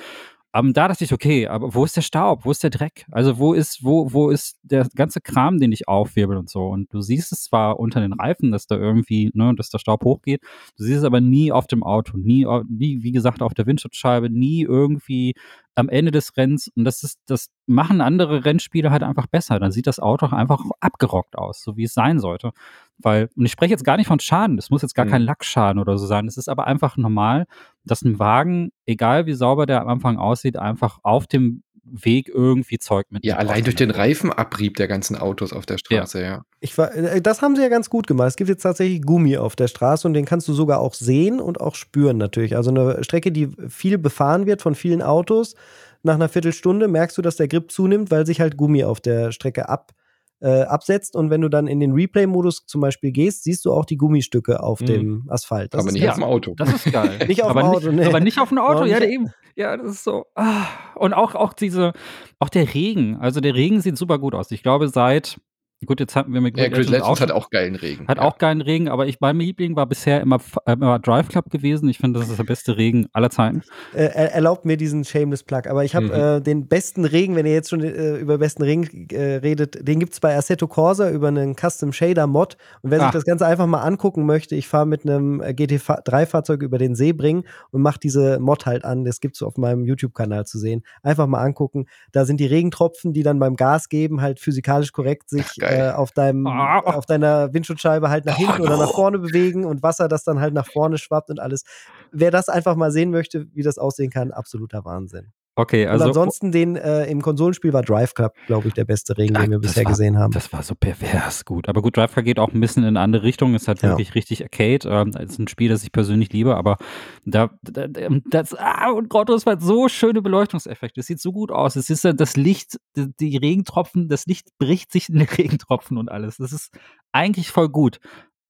Aber 0.56 0.72
da 0.72 0.88
dachte 0.88 1.04
ich, 1.04 1.12
okay, 1.12 1.46
aber 1.48 1.74
wo 1.74 1.84
ist 1.84 1.98
der 1.98 2.00
Staub? 2.00 2.46
Wo 2.46 2.50
ist 2.50 2.62
der 2.62 2.70
Dreck? 2.70 3.04
Also 3.10 3.36
wo 3.36 3.52
ist, 3.52 3.84
wo, 3.84 4.14
wo 4.14 4.30
ist 4.30 4.58
der 4.62 4.88
ganze 4.94 5.20
Kram, 5.20 5.60
den 5.60 5.70
ich 5.70 5.86
aufwirbel 5.86 6.38
und 6.38 6.48
so? 6.48 6.68
Und 6.68 6.90
du 6.94 7.02
siehst 7.02 7.30
es 7.30 7.42
zwar 7.42 7.78
unter 7.78 8.00
den 8.00 8.14
Reifen, 8.14 8.52
dass 8.52 8.66
da 8.66 8.74
irgendwie, 8.74 9.30
ne, 9.34 9.54
dass 9.54 9.68
der 9.68 9.76
Staub 9.80 10.02
hochgeht, 10.02 10.40
du 10.78 10.84
siehst 10.84 11.00
es 11.00 11.04
aber 11.04 11.20
nie 11.20 11.52
auf 11.52 11.66
dem 11.66 11.82
Auto, 11.82 12.16
nie, 12.16 12.46
nie, 12.70 13.02
wie 13.02 13.12
gesagt, 13.12 13.42
auf 13.42 13.52
der 13.52 13.66
Windschutzscheibe, 13.66 14.30
nie 14.30 14.62
irgendwie 14.62 15.34
am 15.74 15.90
Ende 15.90 16.10
des 16.10 16.34
Rennens. 16.38 16.72
Und 16.74 16.84
das 16.84 17.02
ist, 17.02 17.20
das 17.26 17.50
machen 17.66 18.00
andere 18.00 18.46
Rennspiele 18.46 18.90
halt 18.90 19.02
einfach 19.02 19.26
besser. 19.26 19.60
Dann 19.60 19.72
sieht 19.72 19.86
das 19.86 20.00
Auto 20.00 20.24
einfach 20.34 20.64
abgerockt 20.80 21.36
aus, 21.36 21.62
so 21.62 21.76
wie 21.76 21.84
es 21.84 21.92
sein 21.92 22.18
sollte. 22.18 22.52
Weil, 22.98 23.28
und 23.36 23.44
ich 23.44 23.52
spreche 23.52 23.72
jetzt 23.72 23.84
gar 23.84 23.96
nicht 23.96 24.06
von 24.06 24.20
Schaden, 24.20 24.56
das 24.56 24.70
muss 24.70 24.82
jetzt 24.82 24.94
gar 24.94 25.04
mhm. 25.04 25.10
kein 25.10 25.22
Lackschaden 25.22 25.80
oder 25.80 25.98
so 25.98 26.06
sein. 26.06 26.26
Es 26.26 26.36
ist 26.36 26.48
aber 26.48 26.66
einfach 26.66 26.96
normal, 26.96 27.46
dass 27.84 28.02
ein 28.02 28.18
Wagen, 28.18 28.72
egal 28.86 29.26
wie 29.26 29.34
sauber 29.34 29.66
der 29.66 29.82
am 29.82 29.88
Anfang 29.88 30.16
aussieht, 30.16 30.56
einfach 30.56 30.98
auf 31.02 31.26
dem 31.26 31.62
Weg 31.88 32.28
irgendwie 32.28 32.78
Zeug 32.78 33.06
mit. 33.10 33.24
Ja, 33.24 33.36
allein 33.36 33.62
durch 33.62 33.76
den 33.76 33.90
Reifenabrieb 33.90 34.76
der 34.76 34.88
ganzen 34.88 35.16
Autos 35.16 35.52
auf 35.52 35.66
der 35.66 35.78
Straße, 35.78 36.20
ja. 36.20 36.26
ja. 36.26 36.42
Ich 36.60 36.76
war, 36.78 36.92
äh, 36.92 37.22
das 37.22 37.42
haben 37.42 37.54
sie 37.54 37.62
ja 37.62 37.68
ganz 37.68 37.88
gut 37.90 38.06
gemacht. 38.06 38.28
Es 38.28 38.36
gibt 38.36 38.50
jetzt 38.50 38.62
tatsächlich 38.62 39.02
Gummi 39.02 39.36
auf 39.36 39.54
der 39.54 39.68
Straße 39.68 40.06
und 40.06 40.14
den 40.14 40.24
kannst 40.24 40.48
du 40.48 40.52
sogar 40.52 40.80
auch 40.80 40.94
sehen 40.94 41.38
und 41.40 41.60
auch 41.60 41.76
spüren 41.76 42.16
natürlich. 42.16 42.56
Also 42.56 42.70
eine 42.70 43.04
Strecke, 43.04 43.30
die 43.30 43.48
viel 43.68 43.98
befahren 43.98 44.46
wird 44.46 44.62
von 44.62 44.74
vielen 44.74 45.02
Autos. 45.02 45.54
Nach 46.02 46.14
einer 46.14 46.28
Viertelstunde 46.28 46.88
merkst 46.88 47.16
du, 47.18 47.22
dass 47.22 47.36
der 47.36 47.48
Grip 47.48 47.70
zunimmt, 47.70 48.10
weil 48.10 48.26
sich 48.26 48.40
halt 48.40 48.56
Gummi 48.56 48.84
auf 48.84 49.00
der 49.00 49.30
Strecke 49.32 49.68
ab, 49.68 49.92
äh, 50.40 50.62
absetzt. 50.62 51.16
Und 51.16 51.30
wenn 51.30 51.40
du 51.40 51.48
dann 51.48 51.66
in 51.66 51.80
den 51.80 51.92
Replay-Modus 51.92 52.66
zum 52.66 52.80
Beispiel 52.80 53.12
gehst, 53.12 53.44
siehst 53.44 53.64
du 53.64 53.72
auch 53.72 53.84
die 53.84 53.96
Gummistücke 53.96 54.62
auf 54.62 54.80
mhm. 54.80 54.86
dem 54.86 55.24
Asphalt. 55.28 55.74
Das 55.74 55.82
aber 55.82 55.92
nicht 55.92 56.02
geil. 56.02 56.10
auf 56.10 56.16
dem 56.16 56.24
Auto. 56.24 56.54
Das 56.56 56.72
ist 56.72 56.92
geil. 56.92 57.18
nicht 57.26 57.42
auf 57.42 57.52
dem 57.52 57.62
Auto, 57.62 57.86
nicht, 57.88 58.00
nee. 58.00 58.06
Aber 58.06 58.20
nicht 58.20 58.38
auf 58.38 58.48
dem 58.50 58.58
Auto, 58.58 58.84
ja, 58.84 59.00
eben. 59.00 59.30
Ja, 59.54 59.76
das 59.76 59.92
ist 59.92 60.04
so. 60.04 60.26
Ah. 60.34 60.66
Und 60.94 61.14
auch, 61.14 61.34
auch 61.34 61.52
diese, 61.52 61.92
auch 62.38 62.50
der 62.50 62.74
Regen. 62.74 63.16
Also 63.16 63.40
der 63.40 63.54
Regen 63.54 63.80
sieht 63.80 63.96
super 63.96 64.18
gut 64.18 64.34
aus. 64.34 64.50
Ich 64.50 64.62
glaube, 64.62 64.88
seit 64.88 65.40
Gut, 65.84 66.00
jetzt 66.00 66.16
hatten 66.16 66.32
wir 66.32 66.40
mit 66.40 66.54
Grid, 66.54 66.70
ja, 66.70 66.70
Grid 66.70 66.88
Legends, 66.88 67.20
hat 67.20 67.30
auch 67.30 67.50
geilen 67.50 67.74
Regen. 67.74 68.08
Hat 68.08 68.16
ja. 68.16 68.22
auch 68.24 68.38
geilen 68.38 68.62
Regen, 68.62 68.88
aber 68.88 69.06
ich, 69.06 69.20
mein 69.20 69.38
Liebling 69.38 69.76
war 69.76 69.84
bisher 69.86 70.22
immer, 70.22 70.38
äh, 70.64 70.72
immer 70.72 70.98
Drive 70.98 71.28
Club 71.28 71.50
gewesen. 71.50 71.86
Ich 71.90 71.98
finde, 71.98 72.18
das 72.18 72.30
ist 72.30 72.38
der 72.38 72.44
beste 72.44 72.78
Regen 72.78 73.08
aller 73.12 73.28
Zeiten. 73.28 73.62
Äh, 73.92 74.04
erlaubt 74.04 74.64
mir 74.64 74.78
diesen 74.78 75.04
Shameless 75.04 75.42
Plug, 75.42 75.66
aber 75.68 75.84
ich 75.84 75.94
habe 75.94 76.06
mhm. 76.06 76.12
äh, 76.12 76.40
den 76.40 76.66
besten 76.66 77.04
Regen, 77.04 77.36
wenn 77.36 77.44
ihr 77.44 77.52
jetzt 77.52 77.68
schon 77.68 77.82
äh, 77.82 78.16
über 78.16 78.38
besten 78.38 78.62
Regen 78.62 79.08
äh, 79.10 79.36
redet, 79.36 79.86
den 79.86 80.00
gibt 80.00 80.14
es 80.14 80.20
bei 80.20 80.34
Assetto 80.34 80.66
Corsa 80.66 81.10
über 81.10 81.28
einen 81.28 81.54
Custom 81.54 81.92
Shader 81.92 82.26
Mod. 82.26 82.56
Und 82.80 82.90
wer 82.90 83.00
ah. 83.00 83.04
sich 83.04 83.12
das 83.12 83.24
Ganze 83.24 83.46
einfach 83.46 83.66
mal 83.66 83.82
angucken 83.82 84.24
möchte, 84.24 84.54
ich 84.54 84.68
fahre 84.68 84.86
mit 84.86 85.02
einem 85.04 85.42
äh, 85.42 85.50
GT3-Fahrzeug 85.50 86.62
über 86.62 86.78
den 86.78 86.94
See 86.94 87.12
bringen 87.12 87.44
und 87.70 87.82
mache 87.82 88.00
diese 88.02 88.38
Mod 88.40 88.64
halt 88.64 88.86
an. 88.86 89.04
Das 89.04 89.20
gibt 89.20 89.36
es 89.36 89.42
auf 89.42 89.58
meinem 89.58 89.84
YouTube-Kanal 89.84 90.46
zu 90.46 90.58
sehen. 90.58 90.84
Einfach 91.02 91.26
mal 91.26 91.42
angucken. 91.42 91.84
Da 92.12 92.24
sind 92.24 92.40
die 92.40 92.46
Regentropfen, 92.46 93.12
die 93.12 93.22
dann 93.22 93.38
beim 93.38 93.56
Gas 93.56 93.90
geben, 93.90 94.22
halt 94.22 94.40
physikalisch 94.40 94.92
korrekt 94.92 95.28
sich 95.28 95.44
Ach, 95.44 95.65
auf 95.94 96.12
deinem 96.12 96.46
Ah. 96.46 96.78
auf 96.80 97.06
deiner 97.06 97.52
Windschutzscheibe 97.52 98.10
halt 98.10 98.24
nach 98.26 98.36
hinten 98.36 98.62
oder 98.62 98.76
nach 98.76 98.92
vorne 98.92 99.18
bewegen 99.18 99.64
und 99.64 99.82
Wasser, 99.82 100.08
das 100.08 100.24
dann 100.24 100.40
halt 100.40 100.54
nach 100.54 100.66
vorne 100.66 100.98
schwappt 100.98 101.30
und 101.30 101.40
alles. 101.40 101.64
Wer 102.12 102.30
das 102.30 102.48
einfach 102.48 102.76
mal 102.76 102.90
sehen 102.90 103.10
möchte, 103.10 103.46
wie 103.54 103.62
das 103.62 103.78
aussehen 103.78 104.10
kann, 104.10 104.32
absoluter 104.32 104.84
Wahnsinn. 104.84 105.32
Okay, 105.58 105.86
also. 105.86 106.04
Und 106.04 106.10
ansonsten 106.10 106.52
den 106.52 106.76
äh, 106.76 107.06
im 107.06 107.22
Konsolenspiel 107.22 107.72
war 107.72 107.82
Drive 107.82 108.12
Club, 108.12 108.34
glaube 108.46 108.68
ich, 108.68 108.74
der 108.74 108.84
beste 108.84 109.16
Regen, 109.16 109.32
den 109.32 109.50
wir 109.50 109.58
bisher 109.58 109.84
war, 109.84 109.92
gesehen 109.92 110.18
haben. 110.18 110.30
Das 110.32 110.52
war 110.52 110.62
so 110.62 110.74
pervers 110.74 111.46
gut. 111.46 111.70
Aber 111.70 111.80
gut, 111.80 111.96
Drive 111.96 112.12
Club 112.12 112.26
geht 112.26 112.38
auch 112.38 112.52
ein 112.52 112.60
bisschen 112.60 112.82
in 112.82 112.90
eine 112.90 113.00
andere 113.00 113.22
Richtung. 113.22 113.54
Ist 113.54 113.66
halt 113.66 113.80
ja. 113.80 113.88
wirklich 113.88 114.14
richtig 114.14 114.42
Arcade. 114.42 114.86
Ähm, 114.86 115.12
ist 115.18 115.38
ein 115.38 115.48
Spiel, 115.48 115.70
das 115.70 115.82
ich 115.82 115.92
persönlich 115.92 116.30
liebe, 116.30 116.56
aber 116.56 116.76
da, 117.24 117.48
da 117.62 117.86
das, 118.26 118.54
ah, 118.54 118.90
und 118.90 119.08
Grotto, 119.08 119.34
es 119.34 119.46
war 119.46 119.58
so 119.58 119.88
schöne 119.88 120.20
Beleuchtungseffekte. 120.20 121.00
Es 121.00 121.06
sieht 121.06 121.20
so 121.20 121.32
gut 121.32 121.50
aus. 121.50 121.74
Es 121.76 121.88
ist 121.88 122.04
ja 122.04 122.12
das 122.12 122.36
Licht, 122.36 122.78
die, 122.94 123.10
die 123.18 123.38
Regentropfen, 123.38 124.08
das 124.08 124.26
Licht 124.26 124.50
bricht 124.58 124.92
sich 124.92 125.08
in 125.08 125.18
den 125.18 125.28
Regentropfen 125.38 125.96
und 125.96 126.10
alles. 126.10 126.36
Das 126.36 126.52
ist 126.52 126.70
eigentlich 127.12 127.50
voll 127.50 127.70
gut 127.70 127.98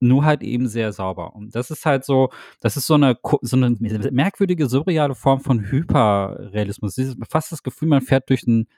nur 0.00 0.24
halt 0.24 0.42
eben 0.42 0.68
sehr 0.68 0.92
sauber. 0.92 1.34
Und 1.34 1.54
das 1.54 1.70
ist 1.70 1.86
halt 1.86 2.04
so, 2.04 2.30
das 2.60 2.76
ist 2.76 2.86
so 2.86 2.94
eine, 2.94 3.16
so 3.42 3.56
eine 3.56 3.76
merkwürdige, 4.10 4.68
surreale 4.68 5.14
Form 5.14 5.40
von 5.40 5.70
Hyperrealismus. 5.70 6.96
Fast 7.28 7.52
das 7.52 7.62
Gefühl, 7.62 7.88
man 7.88 8.02
fährt 8.02 8.28
durch 8.28 8.46
ein 8.46 8.68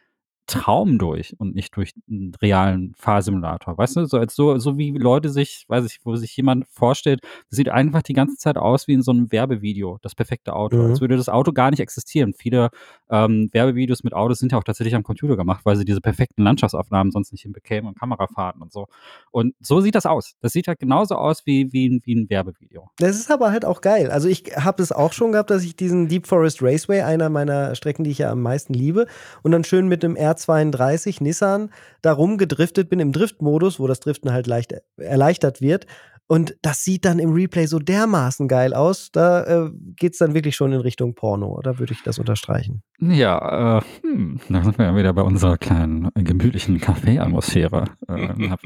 Traum 0.49 0.99
durch 0.99 1.39
und 1.39 1.55
nicht 1.55 1.77
durch 1.77 1.93
einen 2.09 2.35
realen 2.41 2.95
Fahrsimulator. 2.97 3.77
Weißt 3.77 3.97
du, 3.97 4.07
so 4.07 4.17
als 4.17 4.35
so, 4.35 4.59
so 4.59 4.79
wie 4.79 4.93
Leute 4.93 5.29
sich, 5.29 5.67
weiß 5.69 5.85
ich, 5.85 6.01
wo 6.05 6.17
sich 6.17 6.35
jemand 6.39 6.67
vorstellt, 6.69 7.21
das 7.23 7.59
sieht 7.59 7.69
einfach 7.69 8.01
die 8.03 8.15
ganze 8.15 8.37
Zeit 8.39 8.57
aus 8.57 8.89
wie 8.89 8.95
in 8.95 9.03
so 9.03 9.11
einem 9.11 9.31
Werbevideo, 9.31 9.99
das 10.01 10.15
perfekte 10.15 10.55
Auto. 10.55 10.77
Mhm. 10.77 10.91
Als 10.91 11.01
würde 11.03 11.19
das 11.19 11.29
Auto 11.29 11.53
gar 11.53 11.71
nicht 11.71 11.81
existieren. 11.81 12.33
Viele 12.33 12.71
ähm, 13.11 13.51
Werbevideos 13.53 14.03
mit 14.05 14.15
Autos 14.15 14.39
sind 14.39 14.53
ja 14.53 14.59
auch 14.59 14.65
tatsächlich 14.65 14.95
am 14.95 15.03
Computer 15.03 15.37
gemacht, 15.37 15.67
weil 15.67 15.77
sie 15.77 15.85
diese 15.85 16.01
perfekten 16.01 16.43
Landschaftsaufnahmen 16.43 17.13
sonst 17.13 17.31
nicht 17.31 17.43
hinbekämen 17.43 17.87
und 17.87 17.99
Kamerafahrten 17.99 18.63
und 18.63 18.73
so. 18.73 18.87
Und 19.31 19.55
so 19.61 19.83
sieht 19.83 19.97
das 19.97 20.07
aus. 20.07 20.35
Das 20.41 20.53
sieht 20.53 20.67
halt 20.67 20.79
genauso 20.79 21.17
aus 21.17 21.45
wie, 21.45 21.75
wie, 21.75 22.01
wie 22.05 22.15
ein 22.15 22.31
Werbevideo. 22.31 22.89
Das 22.97 23.17
ist 23.17 23.31
aber 23.31 23.51
halt 23.51 23.67
auch 23.67 23.83
geil. 23.83 24.11
Also 24.11 24.29
ich 24.29 24.45
habe 24.57 24.83
es 24.83 24.93
auch 24.93 25.13
schon 25.13 25.33
gehabt, 25.33 25.51
dass 25.51 25.63
ich 25.63 25.77
diesen 25.77 26.09
Deep 26.09 26.27
Forest 26.27 26.63
Raceway, 26.63 27.03
einer 27.03 27.29
meiner 27.29 27.75
Strecken, 27.75 28.05
die 28.05 28.13
ich 28.13 28.19
ja 28.19 28.31
am 28.31 28.41
meisten 28.41 28.73
liebe, 28.73 29.07
und 29.43 29.53
dann 29.53 29.63
schön 29.63 29.89
mit 29.89 30.03
einem 30.03 30.17
R 30.17 30.38
A32 30.39 31.23
Nissan 31.23 31.71
da 32.03 32.13
rumgedriftet 32.13 32.89
bin 32.89 33.01
im 33.01 33.13
Driftmodus, 33.13 33.81
wo 33.81 33.87
das 33.87 34.01
Driften 34.01 34.33
halt 34.33 34.47
leicht 34.47 34.75
erleichtert 34.97 35.61
wird. 35.61 35.87
Und 36.29 36.57
das 36.61 36.85
sieht 36.85 37.07
dann 37.07 37.19
im 37.19 37.33
Replay 37.33 37.65
so 37.65 37.79
dermaßen 37.79 38.49
geil 38.49 38.75
aus. 38.75 39.11
Da 39.11 39.45
äh, 39.45 39.71
geht 39.97 40.13
es 40.13 40.19
dann 40.19 40.35
wirklich 40.35 40.57
schon 40.57 40.73
in 40.73 40.81
Richtung 40.81 41.15
Porno. 41.15 41.59
Da 41.63 41.79
würde 41.79 41.95
ich 41.95 42.03
das 42.03 42.19
unterstreichen. 42.19 42.83
Ja, 43.01 43.79
äh, 43.79 43.83
hm, 44.03 44.39
da 44.49 44.63
sind 44.63 44.77
wir 44.77 44.85
ja 44.85 44.97
wieder 44.97 45.15
bei 45.15 45.23
unserer 45.23 45.57
kleinen 45.57 46.11
äh, 46.15 46.23
gemütlichen 46.23 46.81
Kaffee-Atmosphäre. 46.81 47.85
Äh, 48.09 48.29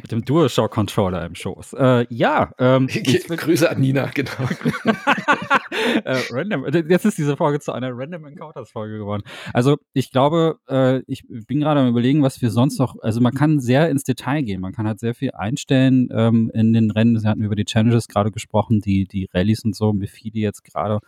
mit 0.00 0.10
dem 0.10 0.24
DualShock-Controller 0.24 1.26
im 1.26 1.34
Schoß. 1.34 1.74
Äh, 1.74 2.06
ja, 2.08 2.50
ähm, 2.58 2.86
Grüße 2.86 3.68
an 3.68 3.80
Nina, 3.80 4.06
genau. 4.14 4.30
äh, 6.04 6.18
random. 6.30 6.64
Jetzt 6.88 7.04
ist 7.04 7.18
diese 7.18 7.36
Folge 7.36 7.60
zu 7.60 7.72
einer 7.72 7.90
Random 7.92 8.24
Encounters-Folge 8.24 8.98
geworden. 8.98 9.22
Also 9.52 9.76
ich 9.92 10.12
glaube, 10.12 10.58
äh, 10.68 11.02
ich 11.06 11.24
bin 11.28 11.60
gerade 11.60 11.80
am 11.80 11.88
überlegen, 11.88 12.22
was 12.22 12.40
wir 12.40 12.50
sonst 12.50 12.78
noch, 12.78 12.96
also 13.02 13.20
man 13.20 13.34
kann 13.34 13.60
sehr 13.60 13.90
ins 13.90 14.04
Detail 14.04 14.42
gehen. 14.42 14.62
Man 14.62 14.72
kann 14.72 14.86
halt 14.86 15.00
sehr 15.00 15.14
viel 15.14 15.32
einstellen 15.32 16.08
ähm, 16.12 16.50
in 16.54 16.69
den 16.72 16.90
Rennen. 16.90 17.18
Sie 17.18 17.28
hatten 17.28 17.42
über 17.42 17.56
die 17.56 17.64
Challenges 17.64 18.08
gerade 18.08 18.30
gesprochen, 18.30 18.80
die, 18.80 19.04
die 19.04 19.28
Rallyes 19.32 19.64
und 19.64 19.74
so, 19.74 19.92
wie 19.96 20.06
viele 20.06 20.40
jetzt 20.40 20.64
gerade. 20.64 21.00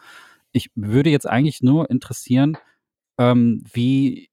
Ich 0.52 0.70
würde 0.74 1.10
jetzt 1.10 1.28
eigentlich 1.28 1.62
nur 1.62 1.90
interessieren, 1.90 2.58
ähm, 3.18 3.64
wie 3.72 4.30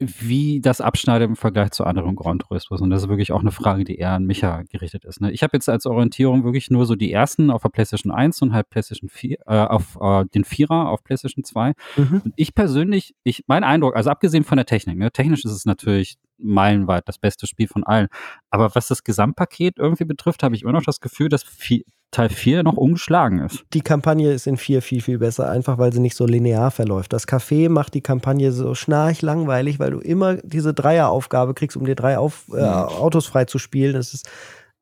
wie 0.00 0.60
das 0.62 0.80
abschneidet 0.80 1.28
im 1.28 1.36
Vergleich 1.36 1.72
zu 1.72 1.84
anderen 1.84 2.16
Grand 2.16 2.40
Tourismus. 2.40 2.80
Und 2.80 2.88
das 2.88 3.02
ist 3.02 3.08
wirklich 3.10 3.32
auch 3.32 3.42
eine 3.42 3.50
Frage, 3.50 3.84
die 3.84 3.96
eher 3.96 4.12
an 4.12 4.24
Micha 4.24 4.62
gerichtet 4.70 5.04
ist. 5.04 5.20
Ne? 5.20 5.30
Ich 5.30 5.42
habe 5.42 5.50
jetzt 5.52 5.68
als 5.68 5.84
Orientierung 5.84 6.42
wirklich 6.42 6.70
nur 6.70 6.86
so 6.86 6.96
die 6.96 7.12
ersten 7.12 7.50
auf 7.50 7.62
der 7.62 7.68
PlayStation 7.68 8.10
1 8.10 8.40
und 8.40 8.54
halt 8.54 8.70
PlayStation 8.70 9.10
4, 9.10 9.38
äh, 9.46 9.52
auf 9.52 9.98
äh, 10.00 10.24
den 10.34 10.44
Vierer 10.44 10.88
auf 10.88 11.04
PlayStation 11.04 11.44
2. 11.44 11.74
Mhm. 11.98 12.22
Und 12.24 12.32
ich 12.36 12.54
persönlich, 12.54 13.14
ich, 13.24 13.44
mein 13.46 13.62
Eindruck, 13.62 13.94
also 13.94 14.08
abgesehen 14.08 14.44
von 14.44 14.56
der 14.56 14.64
Technik, 14.64 14.96
ne, 14.96 15.10
technisch 15.10 15.44
ist 15.44 15.52
es 15.52 15.66
natürlich 15.66 16.16
meilenweit 16.42 17.08
das 17.08 17.18
beste 17.18 17.46
Spiel 17.46 17.68
von 17.68 17.84
allen. 17.84 18.08
Aber 18.50 18.74
was 18.74 18.88
das 18.88 19.04
Gesamtpaket 19.04 19.78
irgendwie 19.78 20.04
betrifft, 20.04 20.42
habe 20.42 20.54
ich 20.54 20.62
immer 20.62 20.72
noch 20.72 20.84
das 20.84 21.00
Gefühl, 21.00 21.28
dass 21.28 21.42
viel, 21.42 21.84
Teil 22.10 22.28
4 22.28 22.64
noch 22.64 22.76
ungeschlagen 22.76 23.38
ist. 23.38 23.64
Die 23.72 23.82
Kampagne 23.82 24.32
ist 24.32 24.48
in 24.48 24.56
4 24.56 24.82
viel, 24.82 25.00
viel 25.00 25.18
besser, 25.18 25.48
einfach 25.48 25.78
weil 25.78 25.92
sie 25.92 26.00
nicht 26.00 26.16
so 26.16 26.26
linear 26.26 26.72
verläuft. 26.72 27.12
Das 27.12 27.28
Café 27.28 27.68
macht 27.68 27.94
die 27.94 28.00
Kampagne 28.00 28.50
so 28.50 28.74
schnarch 28.74 29.22
langweilig, 29.22 29.78
weil 29.78 29.92
du 29.92 30.00
immer 30.00 30.36
diese 30.36 30.74
Dreieraufgabe 30.74 31.54
kriegst, 31.54 31.76
um 31.76 31.84
dir 31.84 31.94
drei 31.94 32.18
Auf 32.18 32.46
äh, 32.52 32.60
Autos 32.60 33.26
frei 33.26 33.44
zu 33.44 33.58
spielen. 33.58 33.94
Das 33.94 34.12
ist 34.12 34.28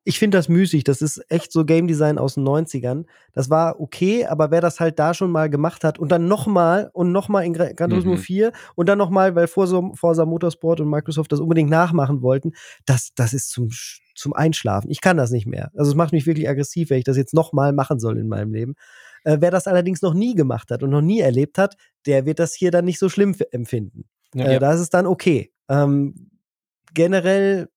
ich 0.09 0.17
finde 0.17 0.39
das 0.39 0.49
müßig. 0.49 0.83
Das 0.85 1.03
ist 1.03 1.23
echt 1.29 1.51
so 1.51 1.65
Game 1.65 1.87
Design 1.87 2.17
aus 2.17 2.33
den 2.33 2.43
90ern. 2.43 3.05
Das 3.31 3.51
war 3.51 3.79
okay, 3.79 4.25
aber 4.25 4.49
wer 4.49 4.59
das 4.59 4.79
halt 4.79 4.97
da 4.97 5.13
schon 5.13 5.29
mal 5.29 5.51
gemacht 5.51 5.83
hat 5.83 5.99
und 5.99 6.11
dann 6.11 6.27
nochmal 6.27 6.89
und 6.93 7.11
nochmal 7.11 7.45
in 7.45 7.53
Gran 7.53 7.91
Turismo 7.91 8.13
mhm. 8.13 8.17
4 8.17 8.51
und 8.73 8.89
dann 8.89 8.97
nochmal, 8.97 9.35
weil 9.35 9.45
Forza, 9.45 9.91
Forza 9.93 10.25
Motorsport 10.25 10.81
und 10.81 10.89
Microsoft 10.89 11.31
das 11.31 11.39
unbedingt 11.39 11.69
nachmachen 11.69 12.23
wollten, 12.23 12.53
das, 12.87 13.11
das 13.13 13.33
ist 13.33 13.51
zum, 13.51 13.69
zum 14.15 14.33
Einschlafen. 14.33 14.89
Ich 14.89 14.99
kann 14.99 15.15
das 15.15 15.29
nicht 15.29 15.45
mehr. 15.45 15.69
Also 15.75 15.91
es 15.91 15.95
macht 15.95 16.11
mich 16.11 16.25
wirklich 16.25 16.49
aggressiv, 16.49 16.89
wenn 16.89 16.97
ich 16.97 17.03
das 17.03 17.15
jetzt 17.15 17.35
nochmal 17.35 17.71
machen 17.71 17.99
soll 17.99 18.17
in 18.17 18.27
meinem 18.27 18.51
Leben. 18.51 18.73
Äh, 19.25 19.37
wer 19.41 19.51
das 19.51 19.67
allerdings 19.67 20.01
noch 20.01 20.15
nie 20.15 20.33
gemacht 20.33 20.71
hat 20.71 20.81
und 20.81 20.89
noch 20.89 21.01
nie 21.01 21.19
erlebt 21.19 21.59
hat, 21.59 21.75
der 22.07 22.25
wird 22.25 22.39
das 22.39 22.55
hier 22.55 22.71
dann 22.71 22.85
nicht 22.85 22.97
so 22.97 23.09
schlimm 23.09 23.35
empfinden. 23.51 24.05
Ja, 24.33 24.45
äh, 24.45 24.53
ja. 24.53 24.59
Da 24.59 24.73
ist 24.73 24.79
es 24.79 24.89
dann 24.89 25.05
okay. 25.05 25.53
Ähm, 25.69 26.31
generell 26.95 27.69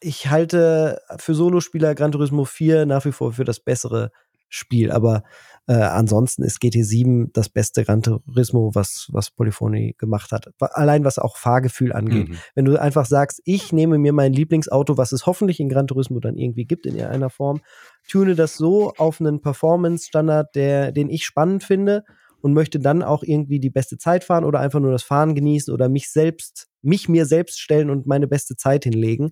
ich 0.00 0.30
halte 0.30 1.00
für 1.18 1.34
Solospieler 1.34 1.94
Gran 1.94 2.12
Turismo 2.12 2.44
4 2.44 2.86
nach 2.86 3.04
wie 3.04 3.12
vor 3.12 3.32
für 3.32 3.44
das 3.44 3.60
bessere 3.60 4.10
Spiel, 4.48 4.90
aber 4.90 5.22
äh, 5.68 5.74
ansonsten 5.74 6.42
ist 6.42 6.60
GT7 6.60 7.30
das 7.32 7.48
beste 7.48 7.84
Gran 7.84 8.02
Turismo, 8.02 8.74
was, 8.74 9.08
was 9.12 9.30
Polyphony 9.30 9.94
gemacht 9.96 10.32
hat. 10.32 10.50
Allein 10.58 11.04
was 11.04 11.20
auch 11.20 11.36
Fahrgefühl 11.36 11.92
angeht. 11.92 12.30
Mhm. 12.30 12.38
Wenn 12.56 12.64
du 12.64 12.76
einfach 12.80 13.06
sagst, 13.06 13.40
ich 13.44 13.72
nehme 13.72 13.98
mir 13.98 14.12
mein 14.12 14.32
Lieblingsauto, 14.32 14.96
was 14.96 15.12
es 15.12 15.26
hoffentlich 15.26 15.60
in 15.60 15.68
Gran 15.68 15.86
Turismo 15.86 16.18
dann 16.18 16.36
irgendwie 16.36 16.64
gibt 16.64 16.86
in 16.86 16.96
irgendeiner 16.96 17.30
Form, 17.30 17.60
tune 18.08 18.34
das 18.34 18.56
so 18.56 18.92
auf 18.96 19.20
einen 19.20 19.40
Performance-Standard, 19.40 20.54
der, 20.56 20.90
den 20.90 21.08
ich 21.08 21.24
spannend 21.24 21.62
finde 21.62 22.02
und 22.40 22.52
möchte 22.52 22.80
dann 22.80 23.04
auch 23.04 23.22
irgendwie 23.22 23.60
die 23.60 23.70
beste 23.70 23.98
Zeit 23.98 24.24
fahren 24.24 24.44
oder 24.44 24.58
einfach 24.58 24.80
nur 24.80 24.90
das 24.90 25.04
Fahren 25.04 25.36
genießen 25.36 25.72
oder 25.72 25.88
mich 25.88 26.10
selbst, 26.10 26.68
mich 26.82 27.08
mir 27.08 27.26
selbst 27.26 27.60
stellen 27.60 27.90
und 27.90 28.06
meine 28.06 28.26
beste 28.26 28.56
Zeit 28.56 28.82
hinlegen, 28.82 29.30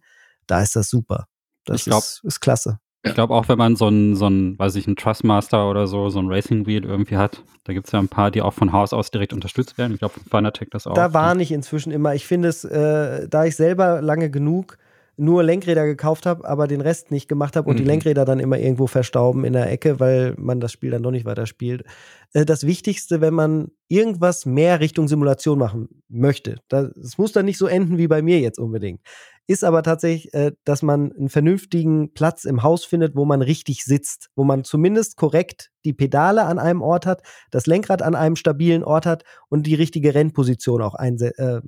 da 0.51 0.63
ist 0.63 0.75
das 0.77 0.91
super. 0.91 1.27
Das 1.65 1.85
glaub, 1.85 2.03
ist, 2.03 2.21
ist 2.25 2.41
klasse. 2.41 2.79
Ich 3.05 3.15
glaube 3.15 3.35
auch, 3.35 3.49
wenn 3.49 3.59
man 3.59 3.77
so 3.77 3.89
ein, 3.89 4.17
so 4.17 4.27
weiß 4.27 4.75
ich, 4.75 4.87
ein 4.87 4.97
Trustmaster 4.97 5.71
oder 5.71 5.87
so, 5.87 6.09
so 6.09 6.19
ein 6.19 6.27
Racing 6.29 6.67
Wheel 6.67 6.85
irgendwie 6.85 7.17
hat, 7.17 7.43
da 7.65 7.73
gibt 7.73 7.87
es 7.87 7.93
ja 7.93 8.01
ein 8.01 8.09
paar, 8.09 8.31
die 8.31 8.43
auch 8.43 8.55
von 8.55 8.73
Haus 8.73 8.93
aus 8.93 9.11
direkt 9.11 9.33
unterstützt 9.33 9.79
werden. 9.79 9.93
Ich 9.93 10.01
glaube, 10.01 10.15
Fanatec 10.29 10.71
das 10.71 10.87
auch. 10.87 10.95
Da 10.95 11.15
warne 11.15 11.43
ich 11.43 11.53
inzwischen 11.53 11.93
immer. 11.93 12.15
Ich 12.15 12.27
finde 12.27 12.49
es, 12.49 12.65
äh, 12.65 13.29
da 13.29 13.45
ich 13.45 13.55
selber 13.55 14.03
lange 14.03 14.31
genug 14.31 14.79
nur 15.19 15.43
Lenkräder 15.43 15.85
gekauft 15.85 16.27
habe, 16.27 16.49
aber 16.49 16.69
den 16.69 16.81
Rest 16.81 17.11
nicht 17.11 17.29
gemacht 17.29 17.57
habe 17.57 17.69
und 17.69 17.75
mhm. 17.75 17.79
die 17.79 17.85
Lenkräder 17.85 18.25
dann 18.25 18.39
immer 18.39 18.57
irgendwo 18.57 18.87
verstauben 18.87 19.45
in 19.45 19.53
der 19.53 19.71
Ecke, 19.71 19.99
weil 19.99 20.35
man 20.39 20.61
das 20.61 20.71
Spiel 20.71 20.93
dann 20.93 21.03
doch 21.03 21.11
nicht 21.11 21.25
weiterspielt. 21.25 21.83
Äh, 22.33 22.45
das 22.45 22.65
Wichtigste, 22.65 23.21
wenn 23.21 23.35
man 23.35 23.73
irgendwas 23.89 24.47
mehr 24.47 24.79
Richtung 24.79 25.09
Simulation 25.09 25.59
machen 25.59 26.03
möchte, 26.09 26.57
das 26.69 27.19
muss 27.19 27.33
dann 27.33 27.47
nicht 27.47 27.59
so 27.59 27.67
enden 27.67 27.99
wie 27.99 28.07
bei 28.07 28.23
mir 28.23 28.39
jetzt 28.39 28.61
unbedingt, 28.61 29.01
ist 29.49 29.65
aber 29.65 29.83
tatsächlich, 29.83 30.33
äh, 30.35 30.53
dass 30.65 30.83
man 30.83 31.11
einen 31.13 31.31
vernünftigen 31.31 32.13
Platz 32.13 32.45
im 32.45 32.63
Haus 32.63 32.85
findet, 32.85 33.17
wo 33.17 33.25
man 33.25 33.41
richtig 33.43 33.83
sitzt, 33.83 34.29
wo 34.37 34.45
man 34.45 34.63
zumindest 34.63 35.17
korrekt 35.17 35.71
die 35.87 35.95
Pedale 35.95 36.45
an 36.45 36.59
einem 36.59 36.83
Ort 36.83 37.07
hat, 37.07 37.23
das 37.51 37.67
Lenkrad 37.67 38.03
an 38.03 38.15
einem 38.15 38.37
stabilen 38.37 38.85
Ort 38.85 39.07
hat 39.07 39.25
und 39.49 39.67
die 39.67 39.75
richtige 39.75 40.15
Rennposition 40.15 40.83
auch 40.83 40.95
äh, 40.97 41.61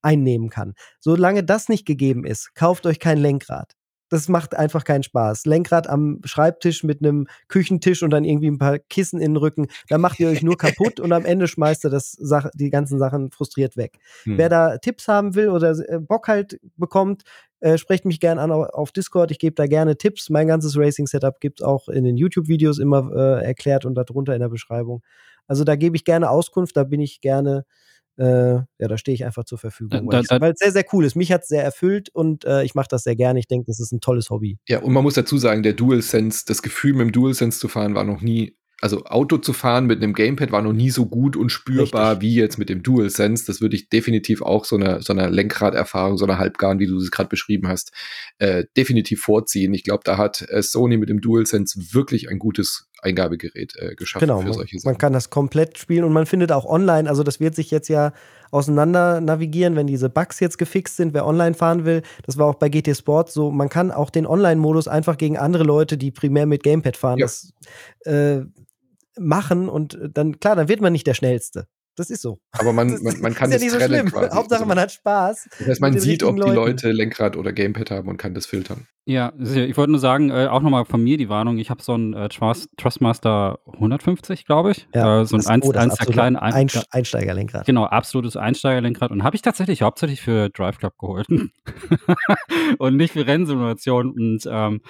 einnehmen 0.00 0.48
kann. 0.48 0.74
Solange 1.00 1.42
das 1.42 1.68
nicht 1.68 1.84
gegeben 1.84 2.24
ist, 2.24 2.54
kauft 2.54 2.86
euch 2.86 3.00
kein 3.00 3.18
Lenkrad 3.18 3.74
das 4.14 4.28
macht 4.28 4.56
einfach 4.56 4.84
keinen 4.84 5.02
Spaß. 5.02 5.44
Lenkrad 5.44 5.88
am 5.88 6.20
Schreibtisch 6.24 6.84
mit 6.84 7.00
einem 7.00 7.26
Küchentisch 7.48 8.04
und 8.04 8.10
dann 8.10 8.22
irgendwie 8.22 8.46
ein 8.46 8.58
paar 8.58 8.78
Kissen 8.78 9.18
in 9.20 9.32
den 9.32 9.36
Rücken, 9.36 9.66
da 9.88 9.98
macht 9.98 10.20
ihr 10.20 10.28
euch 10.28 10.42
nur 10.42 10.56
kaputt 10.56 11.00
und 11.00 11.12
am 11.12 11.24
Ende 11.24 11.48
schmeißt 11.48 11.84
ihr 11.84 11.90
das 11.90 12.16
die 12.54 12.70
ganzen 12.70 13.00
Sachen 13.00 13.32
frustriert 13.32 13.76
weg. 13.76 13.98
Hm. 14.22 14.38
Wer 14.38 14.48
da 14.48 14.78
Tipps 14.78 15.08
haben 15.08 15.34
will 15.34 15.48
oder 15.48 15.72
äh, 15.72 15.98
Bock 15.98 16.28
halt 16.28 16.60
bekommt, 16.76 17.24
äh, 17.58 17.76
sprecht 17.76 18.04
mich 18.04 18.20
gerne 18.20 18.40
an 18.40 18.52
auf 18.52 18.92
Discord. 18.92 19.32
Ich 19.32 19.40
gebe 19.40 19.56
da 19.56 19.66
gerne 19.66 19.96
Tipps. 19.96 20.30
Mein 20.30 20.46
ganzes 20.46 20.78
Racing-Setup 20.78 21.40
gibt 21.40 21.60
es 21.60 21.66
auch 21.66 21.88
in 21.88 22.04
den 22.04 22.16
YouTube-Videos 22.16 22.78
immer 22.78 23.10
äh, 23.12 23.44
erklärt 23.44 23.84
und 23.84 23.96
darunter 23.96 24.34
in 24.34 24.40
der 24.40 24.48
Beschreibung. 24.48 25.02
Also 25.48 25.64
da 25.64 25.74
gebe 25.74 25.96
ich 25.96 26.04
gerne 26.04 26.30
Auskunft, 26.30 26.76
da 26.76 26.84
bin 26.84 27.00
ich 27.00 27.20
gerne 27.20 27.64
äh, 28.16 28.54
ja, 28.54 28.66
da 28.78 28.98
stehe 28.98 29.14
ich 29.14 29.24
einfach 29.24 29.44
zur 29.44 29.58
Verfügung. 29.58 30.08
Da, 30.10 30.22
da, 30.22 30.40
weil 30.40 30.52
es 30.52 30.58
sehr, 30.58 30.72
sehr 30.72 30.84
cool 30.92 31.04
ist. 31.04 31.16
Mich 31.16 31.32
hat 31.32 31.42
es 31.42 31.48
sehr 31.48 31.64
erfüllt 31.64 32.10
und 32.10 32.44
äh, 32.44 32.64
ich 32.64 32.74
mache 32.74 32.88
das 32.88 33.02
sehr 33.02 33.16
gerne. 33.16 33.38
Ich 33.38 33.48
denke, 33.48 33.66
das 33.66 33.80
ist 33.80 33.92
ein 33.92 34.00
tolles 34.00 34.30
Hobby. 34.30 34.58
Ja, 34.68 34.80
und 34.80 34.92
man 34.92 35.02
muss 35.02 35.14
dazu 35.14 35.38
sagen, 35.38 35.62
der 35.62 35.72
DualSense, 35.72 36.44
das 36.46 36.62
Gefühl 36.62 36.92
mit 36.92 37.02
dem 37.06 37.12
DualSense 37.12 37.58
zu 37.58 37.68
fahren, 37.68 37.94
war 37.94 38.04
noch 38.04 38.20
nie 38.20 38.56
also 38.84 39.04
Auto 39.04 39.38
zu 39.38 39.54
fahren 39.54 39.86
mit 39.86 40.02
einem 40.02 40.12
Gamepad 40.12 40.52
war 40.52 40.60
noch 40.60 40.74
nie 40.74 40.90
so 40.90 41.06
gut 41.06 41.36
und 41.36 41.48
spürbar 41.48 42.12
Richtig. 42.12 42.22
wie 42.22 42.34
jetzt 42.34 42.58
mit 42.58 42.68
dem 42.68 42.82
DualSense. 42.82 43.46
Das 43.46 43.62
würde 43.62 43.76
ich 43.76 43.88
definitiv 43.88 44.42
auch 44.42 44.66
so 44.66 44.76
eine, 44.76 45.00
so 45.00 45.14
eine 45.14 45.30
Lenkraderfahrung, 45.30 46.18
so 46.18 46.26
eine 46.26 46.36
Halbgarn, 46.36 46.80
wie 46.80 46.86
du 46.86 46.98
es 46.98 47.10
gerade 47.10 47.30
beschrieben 47.30 47.66
hast, 47.66 47.92
äh, 48.38 48.64
definitiv 48.76 49.22
vorziehen. 49.22 49.72
Ich 49.72 49.84
glaube, 49.84 50.02
da 50.04 50.18
hat 50.18 50.44
äh, 50.50 50.62
Sony 50.62 50.98
mit 50.98 51.08
dem 51.08 51.22
DualSense 51.22 51.94
wirklich 51.94 52.28
ein 52.28 52.38
gutes 52.38 52.90
Eingabegerät 53.04 53.74
äh, 53.76 53.94
geschaffen 53.94 54.26
genau, 54.26 54.40
für 54.40 54.52
solche 54.52 54.78
Sachen. 54.78 54.92
Man 54.92 54.98
kann 54.98 55.12
das 55.12 55.30
komplett 55.30 55.78
spielen 55.78 56.04
und 56.04 56.12
man 56.12 56.26
findet 56.26 56.50
auch 56.52 56.64
online, 56.64 57.08
also 57.08 57.22
das 57.22 57.40
wird 57.40 57.54
sich 57.54 57.70
jetzt 57.70 57.88
ja 57.88 58.12
auseinander 58.50 59.20
navigieren, 59.20 59.76
wenn 59.76 59.86
diese 59.86 60.08
Bugs 60.08 60.40
jetzt 60.40 60.58
gefixt 60.58 60.96
sind, 60.96 61.12
wer 61.12 61.26
online 61.26 61.54
fahren 61.54 61.84
will. 61.84 62.02
Das 62.24 62.38
war 62.38 62.46
auch 62.46 62.54
bei 62.54 62.68
GT 62.68 62.96
Sport 62.96 63.30
so. 63.30 63.50
Man 63.50 63.68
kann 63.68 63.90
auch 63.90 64.10
den 64.10 64.26
Online-Modus 64.26 64.88
einfach 64.88 65.18
gegen 65.18 65.36
andere 65.36 65.64
Leute, 65.64 65.98
die 65.98 66.10
primär 66.10 66.46
mit 66.46 66.62
Gamepad 66.62 66.96
fahren, 66.96 67.18
ja. 67.18 67.26
das 67.26 67.52
äh, 68.04 68.42
machen 69.18 69.68
und 69.68 69.98
dann, 70.12 70.40
klar, 70.40 70.56
dann 70.56 70.68
wird 70.68 70.80
man 70.80 70.92
nicht 70.92 71.06
der 71.06 71.14
Schnellste. 71.14 71.66
Das 71.96 72.10
ist 72.10 72.22
so. 72.22 72.38
Aber 72.52 72.72
man, 72.72 72.88
man, 73.02 73.20
man 73.20 73.34
kann 73.34 73.50
das 73.50 73.62
ist 73.62 73.72
ja 73.72 73.78
nicht 73.78 73.82
so 73.82 73.94
schlimm. 73.94 74.10
Quasi. 74.10 74.30
Hauptsache, 74.34 74.60
also 74.60 74.66
man 74.66 74.78
hat 74.78 74.92
Spaß. 74.92 75.48
Das 75.58 75.68
heißt, 75.68 75.80
man 75.80 75.98
sieht, 75.98 76.22
ob 76.22 76.36
die 76.36 76.42
Leuten. 76.42 76.54
Leute 76.54 76.92
Lenkrad 76.92 77.36
oder 77.36 77.52
Gamepad 77.52 77.90
haben 77.90 78.08
und 78.08 78.16
kann 78.16 78.34
das 78.34 78.46
filtern. 78.46 78.86
Ja, 79.06 79.34
ich 79.38 79.76
wollte 79.76 79.90
nur 79.90 80.00
sagen, 80.00 80.30
äh, 80.30 80.46
auch 80.46 80.62
nochmal 80.62 80.86
von 80.86 81.02
mir 81.02 81.18
die 81.18 81.28
Warnung, 81.28 81.58
ich 81.58 81.68
habe 81.68 81.82
so 81.82 81.92
einen 81.92 82.14
äh, 82.14 82.30
Trust, 82.30 82.70
Trustmaster 82.78 83.58
150, 83.74 84.46
glaube 84.46 84.70
ich. 84.70 84.88
Ja, 84.94 85.20
äh, 85.20 85.26
so 85.26 85.36
ein 85.36 85.46
eins, 85.46 85.66
oh, 85.66 85.72
eins 85.72 85.96
der 85.96 86.06
kleinen 86.06 86.36
Ein 86.36 86.70
Einsteigerlenkrad. 86.90 87.66
Genau, 87.66 87.84
absolutes 87.84 88.38
Einsteigerlenkrad. 88.38 89.10
Und 89.10 89.22
habe 89.22 89.36
ich 89.36 89.42
tatsächlich 89.42 89.82
hauptsächlich 89.82 90.22
für 90.22 90.48
Drive 90.48 90.78
Club 90.78 90.94
geholt. 90.98 91.26
und 92.78 92.96
nicht 92.96 93.12
für 93.12 93.26
Rennsimulation. 93.26 94.10
Und 94.10 94.48
ähm, 94.50 94.80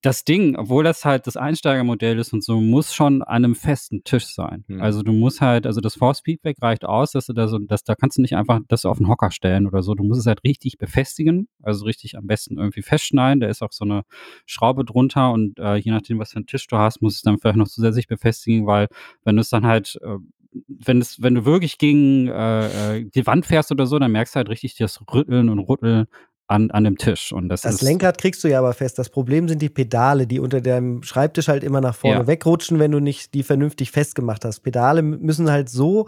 das 0.00 0.24
Ding, 0.24 0.56
obwohl 0.56 0.84
das 0.84 1.04
halt 1.04 1.26
das 1.26 1.36
Einsteigermodell 1.36 2.18
ist 2.18 2.32
und 2.32 2.44
so, 2.44 2.60
muss 2.60 2.94
schon 2.94 3.22
an 3.22 3.44
einem 3.44 3.54
festen 3.54 4.04
Tisch 4.04 4.26
sein. 4.26 4.64
Mhm. 4.68 4.80
Also 4.80 5.02
du 5.02 5.12
musst 5.12 5.40
halt, 5.40 5.66
also 5.66 5.80
das 5.80 5.96
Force 5.96 6.20
Feedback 6.20 6.56
reicht 6.62 6.84
aus, 6.84 7.12
dass 7.12 7.26
du 7.26 7.32
da 7.32 7.48
so, 7.48 7.58
dass 7.58 7.82
da 7.82 7.94
kannst 7.94 8.18
du 8.18 8.22
nicht 8.22 8.36
einfach 8.36 8.60
das 8.68 8.84
auf 8.84 8.98
den 8.98 9.08
Hocker 9.08 9.30
stellen 9.30 9.66
oder 9.66 9.82
so. 9.82 9.94
Du 9.94 10.04
musst 10.04 10.20
es 10.20 10.26
halt 10.26 10.44
richtig 10.44 10.78
befestigen, 10.78 11.48
also 11.62 11.84
richtig 11.84 12.16
am 12.16 12.26
besten 12.26 12.58
irgendwie 12.58 12.82
festschneiden. 12.82 13.40
Da 13.40 13.48
ist 13.48 13.62
auch 13.62 13.72
so 13.72 13.84
eine 13.84 14.02
Schraube 14.46 14.84
drunter 14.84 15.32
und 15.32 15.58
äh, 15.58 15.76
je 15.76 15.90
nachdem, 15.90 16.18
was 16.18 16.30
für 16.30 16.36
einen 16.36 16.46
Tisch 16.46 16.66
du 16.68 16.76
hast, 16.76 17.02
musst 17.02 17.16
du 17.16 17.18
es 17.18 17.22
dann 17.22 17.38
vielleicht 17.38 17.56
noch 17.56 17.68
zusätzlich 17.68 18.06
befestigen, 18.06 18.66
weil 18.66 18.88
wenn 19.24 19.36
du 19.36 19.40
es 19.40 19.50
dann 19.50 19.66
halt 19.66 19.98
äh, 20.02 20.18
wenn, 20.68 21.00
es, 21.00 21.22
wenn 21.22 21.34
du 21.34 21.44
wirklich 21.44 21.78
gegen 21.78 22.28
äh, 22.28 22.98
äh, 22.98 23.04
die 23.04 23.26
Wand 23.26 23.46
fährst 23.46 23.72
oder 23.72 23.86
so, 23.86 23.98
dann 23.98 24.12
merkst 24.12 24.34
du 24.34 24.36
halt 24.36 24.50
richtig 24.50 24.76
das 24.76 25.00
Rütteln 25.12 25.48
und 25.48 25.58
Rütteln 25.60 26.06
an, 26.52 26.70
an 26.70 26.84
dem 26.84 26.98
Tisch. 26.98 27.32
Und 27.32 27.48
das, 27.48 27.62
das 27.62 27.76
ist, 27.76 27.82
Lenkrad 27.82 28.18
kriegst 28.18 28.44
du 28.44 28.48
ja 28.48 28.58
aber 28.58 28.72
fest. 28.74 28.98
Das 28.98 29.08
Problem 29.08 29.48
sind 29.48 29.62
die 29.62 29.68
Pedale, 29.70 30.26
die 30.26 30.38
unter 30.38 30.60
deinem 30.60 31.02
Schreibtisch 31.02 31.48
halt 31.48 31.64
immer 31.64 31.80
nach 31.80 31.94
vorne 31.94 32.20
Ja. 32.20 32.26
wegrutschen, 32.26 32.78
wenn 32.78 32.92
du 32.92 33.00
nicht 33.00 33.34
die 33.34 33.42
vernünftig 33.42 33.90
festgemacht 33.90 34.44
hast. 34.44 34.60
Pedale 34.60 35.02
müssen 35.02 35.50
halt 35.50 35.68
so 35.68 36.06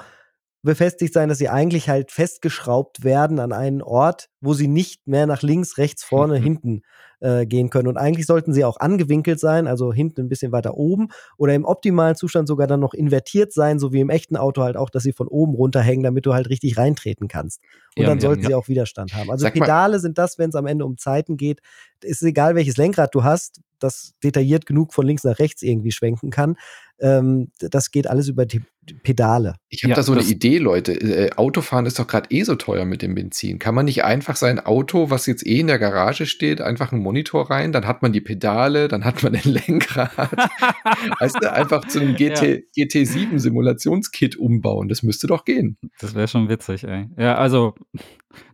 befestigt 0.64 1.12
sein, 1.14 1.28
dass 1.28 1.38
sie 1.38 1.48
eigentlich 1.48 1.88
halt 1.88 2.10
festgeschraubt 2.10 3.04
werden 3.04 3.38
an 3.38 3.52
einen 3.52 3.82
Ort, 3.82 4.28
wo 4.40 4.54
sie 4.54 4.66
nicht 4.68 5.06
mehr 5.06 5.26
nach 5.26 5.42
links, 5.42 5.78
rechts, 5.78 6.02
vorne, 6.04 6.38
Mhm. 6.40 6.42
hinten 6.42 6.82
äh, 7.20 7.46
gehen 7.46 7.70
können. 7.70 7.88
Und 7.88 7.96
eigentlich 7.96 8.26
sollten 8.26 8.52
sie 8.52 8.64
auch 8.66 8.78
angewinkelt 8.80 9.40
sein, 9.40 9.66
also 9.66 9.92
hinten 9.94 10.22
ein 10.22 10.28
bisschen 10.28 10.52
weiter 10.52 10.74
oben 10.76 11.08
oder 11.38 11.54
im 11.54 11.64
optimalen 11.64 12.16
Zustand 12.16 12.48
sogar 12.48 12.66
dann 12.66 12.80
noch 12.80 12.92
invertiert 12.92 13.50
sein, 13.52 13.78
so 13.78 13.92
wie 13.94 14.00
im 14.00 14.10
echten 14.10 14.36
Auto 14.36 14.62
halt 14.62 14.76
auch, 14.76 14.90
dass 14.90 15.04
sie 15.04 15.12
von 15.12 15.28
oben 15.28 15.54
runterhängen, 15.54 16.02
damit 16.02 16.26
du 16.26 16.34
halt 16.34 16.50
richtig 16.50 16.76
reintreten 16.76 17.28
kannst. 17.28 17.60
Und 17.96 18.02
Ja, 18.02 18.08
dann 18.10 18.18
ja, 18.18 18.22
sollten 18.22 18.42
ja. 18.42 18.48
sie 18.48 18.54
auch 18.54 18.68
Widerstand 18.68 19.14
haben. 19.14 19.30
Also 19.30 19.42
Sag 19.44 19.56
mal- 19.56 19.64
Pedale 19.64 20.00
sind 20.00 20.18
das, 20.18 20.38
wenn 20.38 20.50
es 20.50 20.54
am 20.54 20.66
Ende 20.66 20.84
um 20.84 20.98
Zeiten 20.98 21.38
geht. 21.38 21.60
Ist 22.02 22.22
egal, 22.22 22.56
welches 22.56 22.76
Lenkrad 22.76 23.14
du 23.14 23.24
hast, 23.24 23.60
das 23.78 24.12
detailliert 24.22 24.66
genug 24.66 24.92
von 24.92 25.06
links 25.06 25.24
nach 25.24 25.38
rechts 25.38 25.62
irgendwie 25.62 25.92
schwenken 25.92 26.30
kann. 26.30 26.56
Ähm, 27.00 27.48
das 27.58 27.90
geht 27.90 28.06
alles 28.06 28.28
über 28.28 28.46
die 28.46 28.62
Pedale. 29.02 29.54
Ich 29.68 29.82
habe 29.82 29.90
Ja, 29.90 29.96
da 29.96 30.02
so 30.02 30.12
eine 30.12 30.22
Idee, 30.22 30.58
Leute. 30.58 30.92
Äh, 30.92 31.32
Autofahren 31.36 31.86
ist 31.86 31.98
doch 31.98 32.06
gerade 32.06 32.30
eh 32.30 32.42
so 32.44 32.54
teuer 32.54 32.84
mit 32.84 33.02
dem 33.02 33.14
Benzin. 33.14 33.58
Kann 33.58 33.74
man 33.74 33.86
nicht 33.86 34.04
einfach 34.04 34.36
sein 34.36 34.60
Auto, 34.60 35.10
was 35.10 35.26
jetzt 35.26 35.46
eh 35.46 35.60
in 35.60 35.66
der 35.68 35.78
Garage 35.78 36.26
steht, 36.26 36.60
einfach 36.60 36.92
einen 36.92 37.02
Monitor 37.02 37.50
rein, 37.50 37.72
dann 37.72 37.86
hat 37.86 38.02
man 38.02 38.12
die 38.12 38.20
Pedale, 38.20 38.88
dann 38.88 39.04
hat 39.04 39.22
man 39.22 39.34
ein 39.34 39.42
Lenkrad. 39.66 40.10
weißt 41.18 41.36
du, 41.40 41.52
einfach 41.52 41.86
zu 41.88 42.00
einem 42.00 42.14
GT, 42.16 42.64
GT7 42.76 43.38
Simulationskit 43.38 44.36
umbauen. 44.36 44.88
Das 44.88 45.02
müsste 45.02 45.26
doch 45.26 45.44
gehen. 45.44 45.78
Das 46.00 46.14
wäre 46.14 46.28
schon 46.28 46.48
witzig, 46.48 46.84
ey. 46.84 47.06
Ja, 47.16 47.36
also 47.36 47.74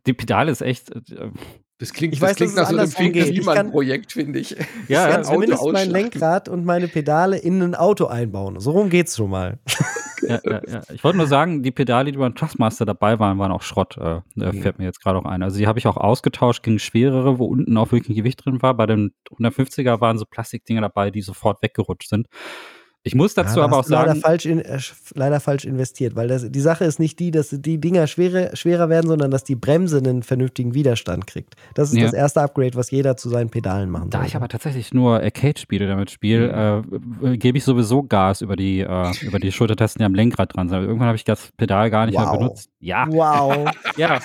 die 0.06 0.12
Pedale 0.14 0.50
ist 0.52 0.60
echt. 0.62 0.90
Äh, 0.94 1.30
Das 1.78 1.92
klingt, 1.94 2.12
Ich 2.14 2.20
das 2.20 2.30
weiß, 2.30 2.36
klingt 2.36 2.54
nach 2.56 2.68
so 2.68 2.76
einem 2.76 2.88
Fink-Riemann-Projekt, 2.90 4.12
finde 4.12 4.38
ich. 4.38 4.54
Ja, 4.88 5.06
ich 5.08 5.14
kann 5.14 5.24
zumindest 5.24 5.62
mein. 5.72 5.90
Lenkrad 5.90 6.48
und 6.48 6.64
meine 6.64 6.88
Pedale 6.88 7.38
in 7.38 7.62
ein 7.62 7.74
Auto 7.74 8.06
einbauen. 8.06 8.60
So 8.60 8.72
rum 8.72 8.90
geht's 8.90 9.16
schon 9.16 9.30
mal. 9.30 9.58
ja, 10.28 10.40
ja, 10.44 10.60
ja. 10.68 10.82
Ich 10.92 11.02
wollte 11.04 11.16
nur 11.16 11.26
sagen, 11.26 11.62
die 11.62 11.70
Pedale, 11.70 12.12
die 12.12 12.18
beim 12.18 12.34
Trustmaster 12.34 12.84
dabei 12.84 13.18
waren, 13.18 13.38
waren 13.38 13.50
auch 13.52 13.62
Schrott. 13.62 13.96
Äh, 13.96 14.16
äh, 14.16 14.20
Mhm. 14.52 14.60
fällt 14.62 14.78
mir 14.78 14.84
jetzt 14.84 15.02
gerade 15.02 15.18
auch 15.18 15.24
ein. 15.24 15.42
Also 15.42 15.58
die 15.58 15.66
habe 15.66 15.78
ich 15.78 15.86
auch 15.86 15.96
ausgetauscht 15.96 16.62
gegen 16.62 16.78
schwerere, 16.78 17.38
wo 17.38 17.46
unten 17.46 17.76
auch 17.78 17.92
wirklich 17.92 18.10
ein 18.10 18.16
Gewicht 18.16 18.44
drin 18.44 18.60
war. 18.60 18.74
Bei 18.74 18.84
den 18.86 19.12
150er 19.30 20.00
waren 20.02 20.18
so 20.18 20.26
Plastikdinger 20.26 20.82
dabei, 20.82 21.10
die 21.10 21.22
sofort 21.22 21.62
weggerutscht 21.62 22.10
sind. 22.10 22.26
Ich 23.02 23.14
muss 23.14 23.32
dazu 23.32 23.60
Ja, 23.60 23.64
aber 23.64 23.78
auch 23.78 23.88
leider 23.88 24.08
sagen, 24.08 24.20
falsch, 24.20 24.44
in, 24.44 24.58
äh, 24.60 24.78
leider 25.14 25.40
falsch 25.40 25.64
investiert, 25.64 26.16
weil 26.16 26.28
das, 26.28 26.50
die 26.50 26.60
Sache 26.60 26.84
ist 26.84 26.98
nicht 27.00 27.18
die, 27.18 27.30
dass 27.30 27.48
die 27.48 27.78
Dinger 27.80 28.06
schwerer, 28.06 28.54
schwerer 28.54 28.90
werden, 28.90 29.08
sondern 29.08 29.30
dass 29.30 29.42
die 29.42 29.54
Bremse 29.54 29.98
einen 29.98 30.22
vernünftigen 30.22 30.74
Widerstand 30.74 31.26
kriegt. 31.26 31.54
Das 31.74 31.90
ist 31.90 31.96
Ja. 31.96 32.04
das 32.04 32.12
erste 32.12 32.42
Upgrade, 32.42 32.74
was 32.74 32.90
jeder 32.90 33.16
zu 33.16 33.30
seinen 33.30 33.48
Pedalen 33.48 33.88
machen 33.90 34.10
da 34.10 34.24
ich 34.24 34.36
aber 34.36 34.48
tatsächlich 34.48 34.92
nur 34.92 35.14
Arcade-Spiele 35.22 35.86
damit 35.86 36.10
spiele, 36.10 36.82
äh, 37.22 37.36
gebe 37.38 37.56
ich 37.56 37.64
sowieso 37.64 38.02
Gas 38.02 38.42
über 38.42 38.54
die, 38.56 38.80
äh, 38.80 39.12
über 39.22 39.38
die 39.38 39.50
Schultertasten, 39.50 40.00
die 40.00 40.04
am 40.04 40.14
Lenkrad 40.14 40.54
dran 40.54 40.68
sind. 40.68 40.76
Aber 40.76 40.86
irgendwann 40.86 41.08
habe 41.08 41.16
ich 41.16 41.24
das 41.24 41.50
Pedal 41.56 41.90
gar 41.90 42.04
nicht 42.06 42.18
mehr 42.18 42.26
Wow. 42.26 42.38
benutzt. 42.38 42.70
Ja, 42.80 43.06
Wow. 43.10 43.70
ja. 43.96 44.20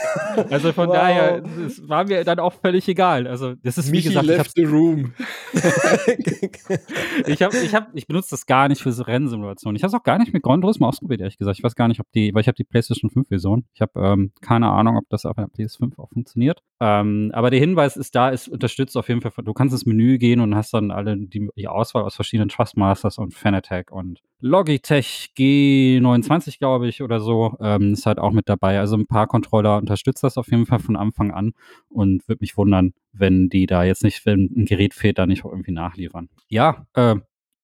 Also 0.50 0.74
von 0.74 0.88
Wow. 0.90 0.96
daher, 0.96 1.42
es 1.66 1.88
war 1.88 2.04
mir 2.06 2.26
dann 2.26 2.40
auch 2.40 2.54
völlig 2.62 2.88
egal. 2.90 3.26
Also 3.28 3.54
das 3.64 3.78
ist 3.78 3.88
wie 3.88 3.98
Michi 3.98 4.10
gesagt, 4.10 4.28
ich 4.28 4.36
left 4.38 4.52
the 4.56 4.64
room. 4.64 5.14
Ich 7.28 7.42
habe, 7.42 7.58
ich 7.58 7.74
habe, 7.76 7.88
ich 7.94 8.08
benutze 8.08 8.32
das 8.32 8.46
gar 8.46 8.65
nicht 8.68 8.82
für 8.82 8.92
so 8.92 9.04
Rennsimulationen. 9.04 9.76
Ich 9.76 9.84
habe 9.84 9.90
es 9.90 9.94
auch 9.94 10.04
gar 10.04 10.18
nicht 10.18 10.34
mit 10.34 10.44
Gran 10.44 10.62
Turismo 10.62 10.88
ausprobiert, 10.88 11.22
ehrlich 11.22 11.38
gesagt. 11.38 11.58
Ich 11.58 11.64
weiß 11.64 11.76
gar 11.76 11.88
nicht, 11.88 12.00
ob 12.00 12.12
die, 12.14 12.34
weil 12.34 12.42
ich 12.42 12.48
habe 12.48 12.56
die 12.56 12.64
PlayStation 12.64 13.10
5 13.10 13.28
Version. 13.28 13.66
Ich 13.74 13.82
habe 13.82 13.92
ähm, 13.96 14.32
keine 14.42 14.70
Ahnung, 14.70 14.98
ob 14.98 15.10
das 15.10 15.26
auf 15.26 15.36
der 15.36 15.48
PS5 15.48 15.98
auch 15.98 16.10
funktioniert. 16.10 16.62
Ähm, 16.80 17.32
aber 17.34 17.50
der 17.50 17.60
Hinweis 17.60 17.98
ist 17.98 18.16
da, 18.16 18.32
es 18.32 18.48
unterstützt 18.48 18.98
auf 18.98 19.08
jeden 19.08 19.22
Fall. 19.22 19.32
Du 19.44 19.54
kannst 19.54 19.74
ins 19.74 19.86
Menü 19.86 20.18
gehen 20.18 20.40
und 20.40 20.56
hast 20.56 20.74
dann 20.74 20.92
alle 20.92 21.18
die, 21.18 21.50
die 21.56 21.68
Auswahl 21.68 22.04
aus 22.04 22.16
verschiedenen 22.16 22.50
Trustmasters 22.50 23.18
und 23.18 23.34
Fanatec 23.34 23.92
und 23.92 24.22
Logitech 24.42 25.32
G29, 25.38 26.60
glaube 26.60 26.88
ich, 26.88 27.02
oder 27.02 27.20
so, 27.20 27.56
ähm, 27.60 27.94
ist 27.94 28.06
halt 28.06 28.20
auch 28.20 28.32
mit 28.32 28.50
dabei. 28.50 28.80
Also 28.80 28.96
ein 28.96 29.08
paar 29.08 29.28
Controller 29.28 29.78
unterstützt 29.78 30.24
das 30.24 30.38
auf 30.38 30.52
jeden 30.52 30.66
Fall 30.66 30.80
von 30.80 30.96
Anfang 30.96 31.32
an 31.32 31.54
und 31.90 32.28
würde 32.28 32.40
mich 32.42 32.58
wundern, 32.58 32.94
wenn 33.12 33.50
die 33.50 33.66
da 33.66 33.84
jetzt 33.84 34.04
nicht, 34.04 34.26
wenn 34.26 34.52
ein 34.56 34.66
Gerät 34.66 34.94
fehlt, 34.94 35.18
da 35.18 35.26
nicht 35.26 35.46
irgendwie 35.46 35.72
nachliefern. 35.72 36.30
Ja, 36.50 36.86
äh, 36.94 37.16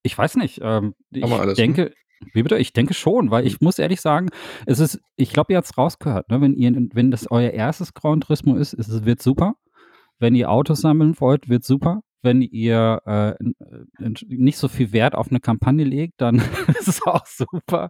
ich 0.04 0.18
weiß 0.18 0.36
nicht. 0.38 0.60
Ähm, 0.64 0.94
ich 1.12 1.24
alles, 1.24 1.56
denke, 1.58 1.94
wie 2.34 2.44
bitte? 2.44 2.58
Ich 2.58 2.74
denke 2.74 2.94
schon, 2.94 3.32
weil 3.32 3.48
ich 3.48 3.62
muss 3.62 3.80
ehrlich 3.80 4.02
sagen, 4.02 4.30
es 4.66 4.80
ist, 4.80 5.00
ich 5.16 5.34
glaube, 5.34 5.54
ihr 5.54 5.58
habt 5.58 5.68
es 5.68 5.78
rausgehört, 5.78 6.30
ne? 6.30 6.40
wenn 6.42 6.54
ihr, 6.54 6.72
wenn 6.94 7.12
das 7.12 7.30
euer 7.32 7.52
erstes 7.52 7.94
Gran 7.94 8.22
Turismo 8.22 8.56
ist, 8.56 8.74
ist 8.74 8.90
es 8.90 9.06
wird 9.06 9.22
super. 9.22 9.56
Wenn 10.20 10.36
ihr 10.36 10.52
Autos 10.52 10.82
sammeln 10.82 11.20
wollt, 11.20 11.50
wird 11.50 11.64
super. 11.64 12.02
Wenn 12.22 12.44
ihr 12.44 13.02
äh, 13.08 13.32
n- 13.42 13.56
nicht 14.28 14.58
so 14.60 14.68
viel 14.68 14.92
Wert 14.94 15.16
auf 15.16 15.30
eine 15.32 15.40
Kampagne 15.40 15.84
legt, 15.84 16.22
dann 16.22 16.36
ist 16.80 16.88
es 16.88 17.02
auch 17.08 17.26
super. 17.26 17.90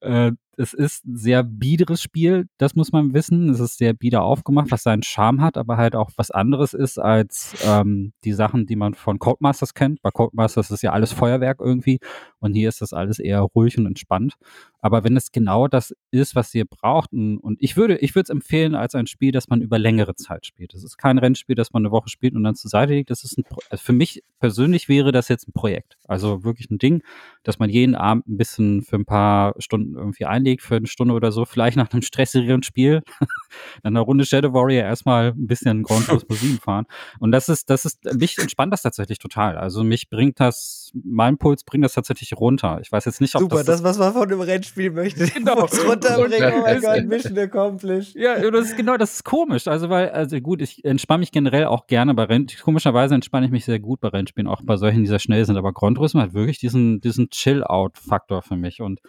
Äh, 0.00 0.32
es 0.56 0.74
ist 0.74 1.06
ein 1.06 1.16
sehr 1.16 1.42
biederes 1.42 2.02
Spiel, 2.02 2.48
das 2.58 2.74
muss 2.74 2.92
man 2.92 3.14
wissen. 3.14 3.48
Es 3.48 3.60
ist 3.60 3.78
sehr 3.78 3.94
bieder 3.94 4.22
aufgemacht, 4.22 4.70
was 4.70 4.82
seinen 4.82 5.02
Charme 5.02 5.40
hat, 5.40 5.56
aber 5.56 5.76
halt 5.76 5.96
auch 5.96 6.10
was 6.16 6.30
anderes 6.30 6.74
ist 6.74 6.98
als 6.98 7.54
ähm, 7.64 8.12
die 8.24 8.32
Sachen, 8.32 8.66
die 8.66 8.76
man 8.76 8.94
von 8.94 9.18
Codemasters 9.18 9.74
kennt. 9.74 10.02
Bei 10.02 10.10
Codemasters 10.10 10.70
ist 10.70 10.82
ja 10.82 10.92
alles 10.92 11.12
Feuerwerk 11.12 11.60
irgendwie 11.60 12.00
und 12.38 12.54
hier 12.54 12.68
ist 12.68 12.82
das 12.82 12.92
alles 12.92 13.18
eher 13.18 13.40
ruhig 13.40 13.78
und 13.78 13.86
entspannt. 13.86 14.34
Aber 14.80 15.04
wenn 15.04 15.16
es 15.16 15.30
genau 15.30 15.68
das 15.68 15.94
ist, 16.10 16.34
was 16.34 16.52
ihr 16.54 16.64
braucht, 16.64 17.12
und, 17.12 17.56
ich 17.60 17.76
würde, 17.76 17.98
ich 17.98 18.14
würde 18.14 18.24
es 18.24 18.30
empfehlen 18.30 18.74
als 18.74 18.94
ein 18.94 19.06
Spiel, 19.06 19.30
das 19.30 19.48
man 19.48 19.62
über 19.62 19.78
längere 19.78 20.16
Zeit 20.16 20.44
spielt. 20.44 20.74
Das 20.74 20.82
ist 20.82 20.98
kein 20.98 21.18
Rennspiel, 21.18 21.54
das 21.54 21.72
man 21.72 21.82
eine 21.82 21.92
Woche 21.92 22.08
spielt 22.08 22.34
und 22.34 22.42
dann 22.42 22.56
zur 22.56 22.68
Seite 22.68 22.92
legt. 22.92 23.10
Das 23.10 23.22
ist 23.22 23.38
ein, 23.38 23.44
also 23.70 23.82
für 23.82 23.92
mich 23.92 24.24
persönlich 24.40 24.88
wäre 24.88 25.12
das 25.12 25.28
jetzt 25.28 25.48
ein 25.48 25.52
Projekt. 25.52 25.96
Also 26.06 26.42
wirklich 26.42 26.68
ein 26.70 26.78
Ding, 26.78 27.02
dass 27.42 27.58
man 27.58 27.70
jeden 27.70 27.94
Abend 27.94 28.26
ein 28.28 28.36
bisschen 28.36 28.82
für 28.82 28.96
ein 28.96 29.04
paar 29.04 29.54
Stunden 29.58 29.96
irgendwie 29.96 30.24
einlegt, 30.24 30.62
für 30.62 30.76
eine 30.76 30.86
Stunde 30.86 31.14
oder 31.14 31.32
so, 31.32 31.44
vielleicht 31.44 31.76
nach 31.76 31.92
einem 31.92 32.02
stressigeren 32.02 32.62
Spiel, 32.62 33.02
nach 33.82 33.90
einer 33.90 34.00
Runde 34.00 34.24
Shadow 34.24 34.52
Warrior 34.52 34.84
erstmal 34.84 35.28
ein 35.28 35.46
bisschen 35.46 35.82
Grand 35.82 36.06
Turismo 36.06 36.34
7 36.34 36.58
fahren. 36.58 36.86
Und 37.18 37.32
das 37.32 37.48
ist, 37.48 37.70
das 37.70 37.84
ist, 37.84 38.04
mich 38.14 38.38
entspannt 38.38 38.72
das 38.72 38.82
tatsächlich 38.82 39.18
total. 39.18 39.56
Also 39.56 39.84
mich 39.84 40.08
bringt 40.08 40.40
das, 40.40 40.90
mein 40.94 41.38
Puls 41.38 41.64
bringt 41.64 41.84
das 41.84 41.94
tatsächlich 41.94 42.34
runter. 42.34 42.78
Ich 42.82 42.92
weiß 42.92 43.04
jetzt 43.04 43.20
nicht, 43.20 43.34
ob 43.34 43.42
Super, 43.42 43.56
das, 43.56 43.66
das, 43.66 43.84
was 43.84 43.98
man 43.98 44.12
von 44.12 44.22
einem 44.22 44.40
Rennspiel 44.40 44.90
möchte, 44.90 45.26
Genau. 45.34 45.64
runterbringen. 45.64 46.52
Oh 46.58 46.62
mein 46.62 46.80
Gott, 46.80 47.04
Mission 47.06 47.38
accomplished. 47.38 48.14
Ja, 48.14 48.38
das 48.50 48.66
ist 48.66 48.76
genau, 48.76 48.96
das 48.96 49.14
ist 49.14 49.24
komisch. 49.24 49.66
Also, 49.66 49.88
weil, 49.88 50.10
also 50.10 50.38
gut, 50.40 50.62
ich 50.62 50.84
entspanne 50.84 51.20
mich 51.20 51.32
generell 51.32 51.66
auch 51.66 51.86
gerne 51.86 52.14
bei 52.14 52.24
Renn. 52.24 52.46
Komischerweise 52.62 53.14
entspanne 53.14 53.46
ich 53.46 53.52
mich 53.52 53.64
sehr 53.64 53.80
gut 53.80 54.00
bei 54.00 54.08
Rennspielen, 54.08 54.46
auch 54.46 54.60
bei 54.62 54.76
solchen, 54.76 55.02
die 55.02 55.08
sehr 55.08 55.18
schnell 55.18 55.44
sind. 55.44 55.56
Aber 55.56 55.72
Gran 55.72 55.94
Turismo 55.94 56.20
hat 56.20 56.34
wirklich 56.34 56.58
diesen, 56.58 57.00
diesen 57.00 57.30
Chill-Out-Faktor 57.32 58.42
für 58.42 58.56
mich. 58.56 58.80
Und 58.80 59.00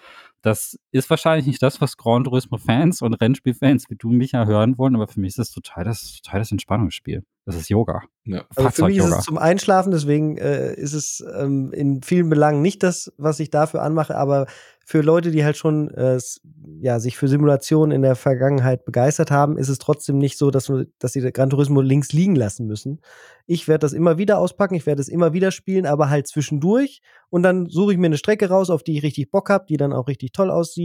das 0.41 0.79
ist 0.93 1.09
wahrscheinlich 1.09 1.45
nicht 1.47 1.61
das, 1.61 1.81
was 1.81 1.97
Gran 1.97 2.23
Turismo-Fans 2.23 3.01
und 3.01 3.13
Rennspiel-Fans 3.15 3.89
wie 3.89 3.95
du 3.95 4.09
mich 4.09 4.31
ja 4.33 4.45
hören 4.45 4.77
wollen, 4.77 4.95
aber 4.95 5.07
für 5.07 5.19
mich 5.19 5.29
ist 5.29 5.39
das 5.39 5.51
total 5.51 5.83
das, 5.83 6.21
total 6.21 6.39
das 6.39 6.51
Entspannungsspiel. 6.51 7.23
Das 7.45 7.55
ist 7.57 7.67
Yoga. 7.69 8.03
Ja. 8.23 8.45
Also 8.55 8.69
für 8.69 8.85
mich 8.85 8.97
ist 8.97 9.03
es 9.19 9.25
zum 9.25 9.37
Einschlafen, 9.37 9.91
deswegen 9.91 10.37
äh, 10.37 10.73
ist 10.75 10.93
es 10.93 11.21
ähm, 11.37 11.73
in 11.73 12.01
vielen 12.01 12.29
Belangen 12.29 12.61
nicht 12.61 12.83
das, 12.83 13.11
was 13.17 13.39
ich 13.41 13.49
dafür 13.49 13.81
anmache, 13.81 14.15
aber 14.15 14.45
für 14.85 15.01
Leute, 15.01 15.31
die 15.31 15.43
halt 15.43 15.57
schon 15.57 15.89
äh, 15.91 16.19
ja, 16.81 16.99
sich 16.99 17.17
für 17.17 17.27
Simulationen 17.27 17.93
in 17.95 18.01
der 18.01 18.15
Vergangenheit 18.15 18.85
begeistert 18.85 19.29
haben, 19.31 19.57
ist 19.57 19.67
es 19.69 19.77
trotzdem 19.77 20.17
nicht 20.17 20.37
so, 20.37 20.51
dass, 20.51 20.69
wir- 20.69 20.87
dass 20.99 21.13
sie 21.13 21.31
Gran 21.31 21.49
Turismo 21.49 21.81
links 21.81 22.13
liegen 22.13 22.35
lassen 22.35 22.65
müssen. 22.65 23.01
Ich 23.45 23.67
werde 23.67 23.79
das 23.79 23.93
immer 23.93 24.17
wieder 24.17 24.39
auspacken, 24.39 24.75
ich 24.75 24.85
werde 24.85 25.01
es 25.01 25.07
immer 25.09 25.33
wieder 25.33 25.51
spielen, 25.51 25.85
aber 25.85 26.09
halt 26.09 26.27
zwischendurch 26.27 27.01
und 27.29 27.43
dann 27.43 27.67
suche 27.69 27.91
ich 27.93 27.97
mir 27.97 28.07
eine 28.07 28.17
Strecke 28.17 28.47
raus, 28.49 28.69
auf 28.69 28.83
die 28.83 28.97
ich 28.97 29.03
richtig 29.03 29.31
Bock 29.31 29.49
habe, 29.49 29.65
die 29.67 29.77
dann 29.77 29.91
auch 29.93 30.07
richtig 30.07 30.31
toll 30.31 30.49
aussieht. 30.49 30.82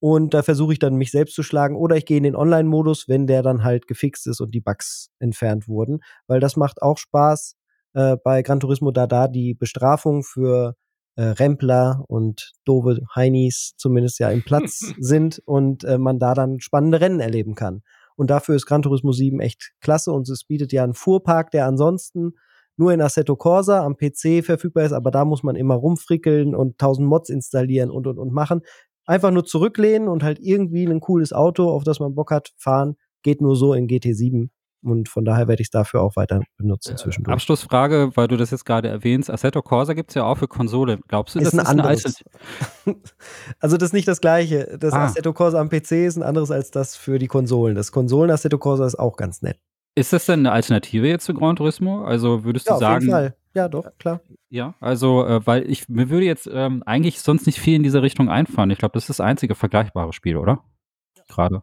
Und 0.00 0.34
da 0.34 0.42
versuche 0.42 0.74
ich 0.74 0.78
dann, 0.78 0.96
mich 0.96 1.10
selbst 1.10 1.34
zu 1.34 1.42
schlagen. 1.42 1.76
Oder 1.76 1.96
ich 1.96 2.04
gehe 2.04 2.18
in 2.18 2.24
den 2.24 2.36
Online-Modus, 2.36 3.08
wenn 3.08 3.26
der 3.26 3.42
dann 3.42 3.64
halt 3.64 3.86
gefixt 3.86 4.26
ist 4.26 4.40
und 4.40 4.54
die 4.54 4.60
Bugs 4.60 5.08
entfernt 5.18 5.66
wurden 5.68 6.00
weil 6.26 6.40
das 6.40 6.56
macht 6.56 6.82
auch 6.82 6.98
Spaß 6.98 7.56
äh, 7.94 8.16
bei 8.22 8.42
Gran 8.42 8.60
Turismo, 8.60 8.90
da 8.90 9.06
da 9.06 9.28
die 9.28 9.54
Bestrafung 9.54 10.22
für 10.22 10.74
äh, 11.16 11.22
Rempler 11.22 12.04
und 12.08 12.52
doofe 12.64 13.00
Heinis 13.14 13.74
zumindest 13.76 14.18
ja 14.18 14.30
im 14.30 14.42
Platz 14.42 14.80
sind 14.98 15.40
und 15.46 15.84
äh, 15.84 15.98
man 15.98 16.18
da 16.18 16.34
dann 16.34 16.60
spannende 16.60 17.00
Rennen 17.00 17.20
erleben 17.20 17.54
kann. 17.54 17.82
Und 18.16 18.30
dafür 18.30 18.54
ist 18.54 18.66
Gran 18.66 18.82
Turismo 18.82 19.12
7 19.12 19.40
echt 19.40 19.72
klasse 19.80 20.12
und 20.12 20.28
es 20.28 20.44
bietet 20.44 20.72
ja 20.72 20.84
einen 20.84 20.94
Fuhrpark, 20.94 21.50
der 21.50 21.66
ansonsten 21.66 22.32
nur 22.76 22.92
in 22.92 23.00
Assetto 23.00 23.36
Corsa 23.36 23.84
am 23.84 23.96
PC 23.96 24.44
verfügbar 24.44 24.84
ist, 24.84 24.92
aber 24.92 25.12
da 25.12 25.24
muss 25.24 25.44
man 25.44 25.54
immer 25.54 25.74
rumfrickeln 25.74 26.56
und 26.56 26.78
tausend 26.78 27.08
Mods 27.08 27.28
installieren 27.30 27.90
und 27.90 28.06
und 28.08 28.18
und 28.18 28.32
machen. 28.32 28.62
Einfach 29.06 29.30
nur 29.30 29.44
zurücklehnen 29.44 30.08
und 30.08 30.22
halt 30.22 30.38
irgendwie 30.40 30.84
ein 30.86 31.00
cooles 31.00 31.32
Auto, 31.32 31.68
auf 31.70 31.84
das 31.84 32.00
man 32.00 32.14
Bock 32.14 32.30
hat, 32.30 32.50
fahren, 32.56 32.96
geht 33.22 33.40
nur 33.40 33.56
so 33.56 33.74
in 33.74 33.86
GT7 33.86 34.48
Und 34.82 35.08
von 35.08 35.24
daher 35.24 35.48
werde 35.48 35.62
ich 35.62 35.66
es 35.68 35.70
dafür 35.70 36.02
auch 36.02 36.16
weiter 36.16 36.40
benutzen 36.58 36.96
zwischendurch. 36.96 37.32
Abschlussfrage, 37.34 38.10
weil 38.16 38.28
du 38.28 38.36
das 38.36 38.50
jetzt 38.50 38.64
gerade 38.64 38.88
erwähnst. 38.88 39.30
Assetto 39.30 39.62
Corsa 39.62 39.94
gibt 39.94 40.10
es 40.10 40.14
ja 40.14 40.24
auch 40.24 40.36
für 40.36 40.48
Konsole. 40.48 40.98
Glaubst 41.08 41.34
du, 41.34 41.38
ist 41.38 41.46
das 41.46 41.54
ein 41.54 41.60
ist 41.60 41.66
anderes. 41.68 42.22
eine 42.86 42.96
also 43.60 43.76
das 43.76 43.88
ist 43.90 43.92
nicht 43.94 44.08
das 44.08 44.20
gleiche. 44.20 44.76
Das 44.78 44.92
Ah. 44.92 45.04
Assetto 45.06 45.32
Corsa 45.32 45.58
am 45.60 45.68
PC 45.70 45.92
ist 46.06 46.16
ein 46.16 46.22
anderes 46.22 46.50
als 46.50 46.70
das 46.70 46.96
für 46.96 47.18
die 47.18 47.28
Konsolen. 47.28 47.74
Das 47.74 47.92
Konsolen 47.92 48.30
Assetto 48.30 48.58
Corsa 48.58 48.86
ist 48.86 48.98
auch 48.98 49.16
ganz 49.16 49.42
nett. 49.42 49.58
Ist 49.96 50.12
das 50.12 50.26
denn 50.26 50.40
eine 50.40 50.52
Alternative 50.52 51.06
jetzt 51.06 51.24
zu 51.24 51.34
Gran 51.34 51.56
Turismo? 51.56 52.04
Also 52.04 52.44
würdest 52.44 52.66
du 52.66 52.70
Ja, 52.70 52.74
auf 52.74 52.80
sagen, 52.80 53.00
jeden 53.02 53.12
Fall. 53.12 53.36
Ja, 53.54 53.68
doch, 53.68 53.86
klar. 53.98 54.20
ja, 54.50 54.74
also 54.80 55.24
äh, 55.24 55.46
weil 55.46 55.70
ich 55.70 55.88
mir 55.88 56.10
würde 56.10 56.26
jetzt 56.26 56.48
ähm, 56.52 56.82
eigentlich 56.86 57.20
sonst 57.20 57.46
nicht 57.46 57.60
viel 57.60 57.76
in 57.76 57.84
diese 57.84 58.02
Richtung 58.02 58.28
einfallen. 58.28 58.70
Ich 58.70 58.78
glaube, 58.78 58.92
das 58.94 59.04
ist 59.04 59.18
das 59.18 59.20
einzige 59.20 59.54
vergleichbare 59.54 60.12
Spiel, 60.12 60.36
oder? 60.36 60.64
Gerade. 61.28 61.62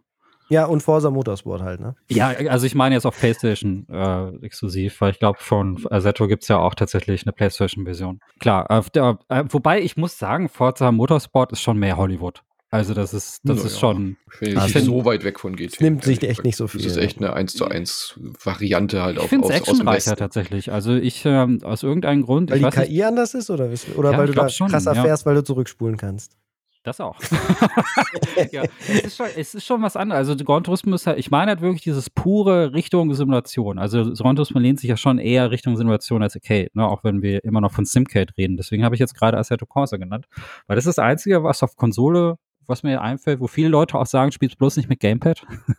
Ja, 0.52 0.66
und 0.66 0.84
Forza 0.84 1.10
Motorsport 1.10 1.62
halt, 1.62 1.80
ne? 1.80 1.96
Ja, 2.10 2.28
also 2.28 2.66
ich 2.66 2.76
meine 2.76 2.94
jetzt 2.94 3.06
auf 3.06 3.18
PlayStation 3.18 3.88
äh, 3.90 4.46
exklusiv, 4.46 5.00
weil 5.00 5.12
ich 5.12 5.20
glaube, 5.20 5.40
von 5.40 5.82
Assetto 5.90 6.28
gibt 6.28 6.44
es 6.44 6.50
ja 6.50 6.58
auch 6.58 6.76
tatsächlich 6.76 7.26
eine 7.26 7.32
PlayStation-Version. 7.32 8.20
Klar, 8.42 8.70
äh, 8.70 8.82
der, 8.94 9.18
äh, 9.30 9.46
wobei 9.48 9.82
ich 9.82 9.96
muss 9.96 10.18
sagen, 10.18 10.50
Forza 10.50 10.92
Motorsport 10.92 11.54
ist 11.54 11.62
schon 11.62 11.78
mehr 11.78 11.96
Hollywood. 11.96 12.44
Also 12.74 12.94
das 12.94 13.14
ist, 13.14 13.42
das 13.44 13.58
Na 13.60 13.66
ist 13.66 13.80
schon. 13.80 14.16
Ich 14.40 14.48
ich 14.54 14.60
find- 14.72 14.86
so 14.86 15.04
weit 15.04 15.26
weg 15.26 15.42
von 15.42 15.58
GT. 15.58 15.74
Es 15.74 15.80
nimmt 15.82 16.04
sich 16.06 16.24
echt 16.24 16.46
nicht 16.46 16.56
so 16.56 16.68
viel. 16.68 16.82
Das 16.82 16.94
ist 16.94 16.98
echt 16.98 17.18
eine 17.18 17.34
1 17.34 17.54
zu 17.54 17.66
1 17.68 18.18
Variante 18.44 19.02
halt 19.04 19.18
Ich 19.18 19.24
auf, 19.24 19.30
finde 19.30 19.50
es 19.50 19.54
aus, 19.56 19.60
aus 19.60 19.66
dem 19.66 19.72
actionreicher 19.74 19.96
Westen. 20.12 20.16
tatsächlich. 20.20 20.72
Also 20.72 20.96
ich 20.96 21.24
ähm, 21.26 21.60
aus 21.64 21.84
irgendeinem 21.84 22.22
Grund, 22.24 22.50
Weil 22.50 22.58
ich 22.58 22.62
die 22.64 22.68
weiß 22.68 22.78
nicht, 22.78 22.88
KI 22.90 23.04
anders 23.04 23.34
ist 23.34 23.50
oder, 23.50 23.70
oder 23.98 24.12
Ja, 24.14 24.18
weil 24.18 24.28
du 24.28 24.34
da 24.34 24.48
schon, 24.48 24.70
krasser 24.70 24.96
ja. 24.96 25.04
fährst, 25.04 25.26
weil 25.26 25.36
du 25.36 25.44
zurückspulen 25.44 25.98
kannst? 25.98 26.38
Das 26.84 27.00
auch. 27.00 27.20
ja, 28.52 28.64
es, 28.88 29.04
ist 29.04 29.18
schon, 29.18 29.28
es 29.38 29.54
ist 29.54 29.66
schon 29.66 29.82
was 29.84 29.96
anderes. 29.96 30.30
Also 30.30 30.44
Gran 30.44 30.64
Turismo 30.64 30.96
ist 30.96 31.06
halt, 31.06 31.20
ich 31.20 31.30
meine 31.30 31.50
halt 31.52 31.62
wirklich 31.62 31.84
dieses 31.84 32.10
pure 32.10 32.74
Richtung 32.74 33.14
Simulation. 33.14 33.78
Also 33.78 34.12
Gran 34.14 34.36
Turismo 34.36 34.60
lehnt 34.60 34.80
sich 34.80 34.90
ja 34.90 34.98
schon 34.98 35.20
eher 35.20 35.52
Richtung 35.52 35.78
Simulation 35.78 36.24
als 36.24 36.36
Arcade, 36.36 36.70
ne? 36.74 36.88
auch 36.88 37.04
wenn 37.04 37.22
wir 37.22 37.44
immer 37.44 37.62
noch 37.62 37.72
von 37.72 37.86
Simcade 37.86 38.34
reden. 38.38 38.58
Deswegen 38.58 38.84
habe 38.84 38.96
ich 38.96 39.00
jetzt 39.00 39.14
gerade 39.14 39.38
Assetto 39.38 39.66
Corsa 39.68 39.98
genannt, 39.98 40.26
weil 40.68 40.76
das 40.76 40.86
ist 40.88 40.98
das 40.98 41.04
Einzige, 41.04 41.44
was 41.44 41.62
auf 41.62 41.76
Konsole, 41.76 42.38
was 42.68 42.84
mir 42.84 43.02
einfällt, 43.02 43.40
wo 43.40 43.48
viele 43.48 43.70
Leute 43.70 43.98
auch 43.98 44.06
sagen, 44.06 44.32
spielst 44.32 44.58
bloß 44.58 44.78
nicht 44.78 44.90
mit 44.90 45.00
Gamepad. 45.00 45.46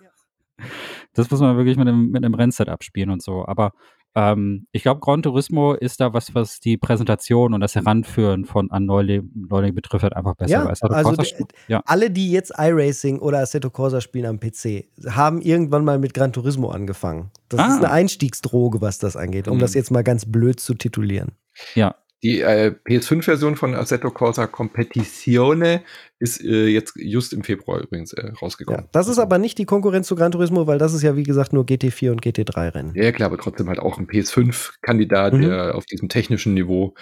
Das 1.15 1.31
muss 1.31 1.41
man 1.41 1.57
wirklich 1.57 1.77
mit 1.77 1.89
einem, 1.89 2.11
mit 2.11 2.25
einem 2.25 2.35
Rennset 2.35 2.69
abspielen 2.69 3.11
und 3.11 3.21
so. 3.23 3.45
Aber 3.47 3.73
ähm, 4.15 4.67
ich 4.73 4.83
glaube, 4.83 5.01
Gran 5.01 5.23
Turismo 5.23 5.73
ist 5.75 6.01
da 6.01 6.13
was, 6.13 6.35
was 6.35 6.61
die 6.61 6.77
Präsentation 6.77 7.53
und 7.53 7.61
das 7.61 7.75
Heranführen 7.75 8.45
von 8.45 8.71
an 8.71 8.85
Neulinge 8.87 9.73
betrifft, 9.73 10.05
halt 10.05 10.15
einfach 10.15 10.37
besser. 10.37 10.51
Ja, 10.53 10.67
also 10.67 10.87
sch- 10.87 11.49
ja. 11.67 11.83
Alle, 11.87 12.11
die 12.11 12.31
jetzt 12.31 12.53
iRacing 12.57 13.19
oder 13.19 13.39
Assetto 13.39 13.71
Corsa 13.71 14.01
spielen 14.01 14.27
am 14.27 14.39
PC, 14.41 14.85
haben 15.09 15.41
irgendwann 15.43 15.85
mal 15.85 15.99
mit 15.99 16.15
Gran 16.15 16.33
Turismo 16.33 16.71
angefangen. 16.71 17.31
Das 17.49 17.59
Ah. 17.61 17.67
ist 17.69 17.79
eine 17.79 17.91
Einstiegsdroge, 17.91 18.81
was 18.81 18.99
das 18.99 19.17
angeht, 19.17 19.49
um 19.49 19.57
Mhm. 19.57 19.61
das 19.61 19.75
jetzt 19.75 19.91
mal 19.91 20.05
ganz 20.05 20.31
blöd 20.31 20.61
zu 20.61 20.75
titulieren. 20.75 21.33
ja, 21.75 21.95
Die 22.23 22.41
äh, 22.41 22.73
PS5-Version 22.87 23.57
von 23.57 23.75
Assetto 23.75 24.11
Corsa 24.13 24.47
Competizione 24.47 25.83
ist 26.23 26.43
äh, 26.43 26.67
jetzt 26.69 26.95
just 26.97 27.33
im 27.33 27.43
Februar 27.43 27.81
übrigens 27.81 28.13
äh, 28.13 28.29
Ja, 28.29 28.33
rausgekommen. 28.41 28.85
das 28.93 29.09
ist 29.09 29.19
aber 29.19 29.39
nicht 29.39 29.59
die 29.59 29.65
Konkurrenz 29.65 30.07
zu 30.07 30.15
Gran 30.17 30.33
Turismo, 30.33 30.67
weil 30.67 30.79
das 30.79 30.95
ist 30.95 31.03
ja 31.03 31.17
wie 31.17 31.25
gesagt 31.25 31.53
nur 31.53 31.65
GT4 31.65 32.11
und 32.13 32.23
GT3-Rennen. 32.25 32.93
Ja, 32.95 33.13
klar, 33.13 33.27
aber 33.27 33.39
trotzdem 33.39 33.69
halt 33.69 33.79
auch 33.81 33.99
ein 33.99 34.07
PS5-Kandidat, 34.07 35.35
Mhm. 35.35 35.43
der 35.43 35.75
auf 35.75 35.85
diesem 35.87 36.09
technischen 36.09 36.55
Niveau 36.55 36.95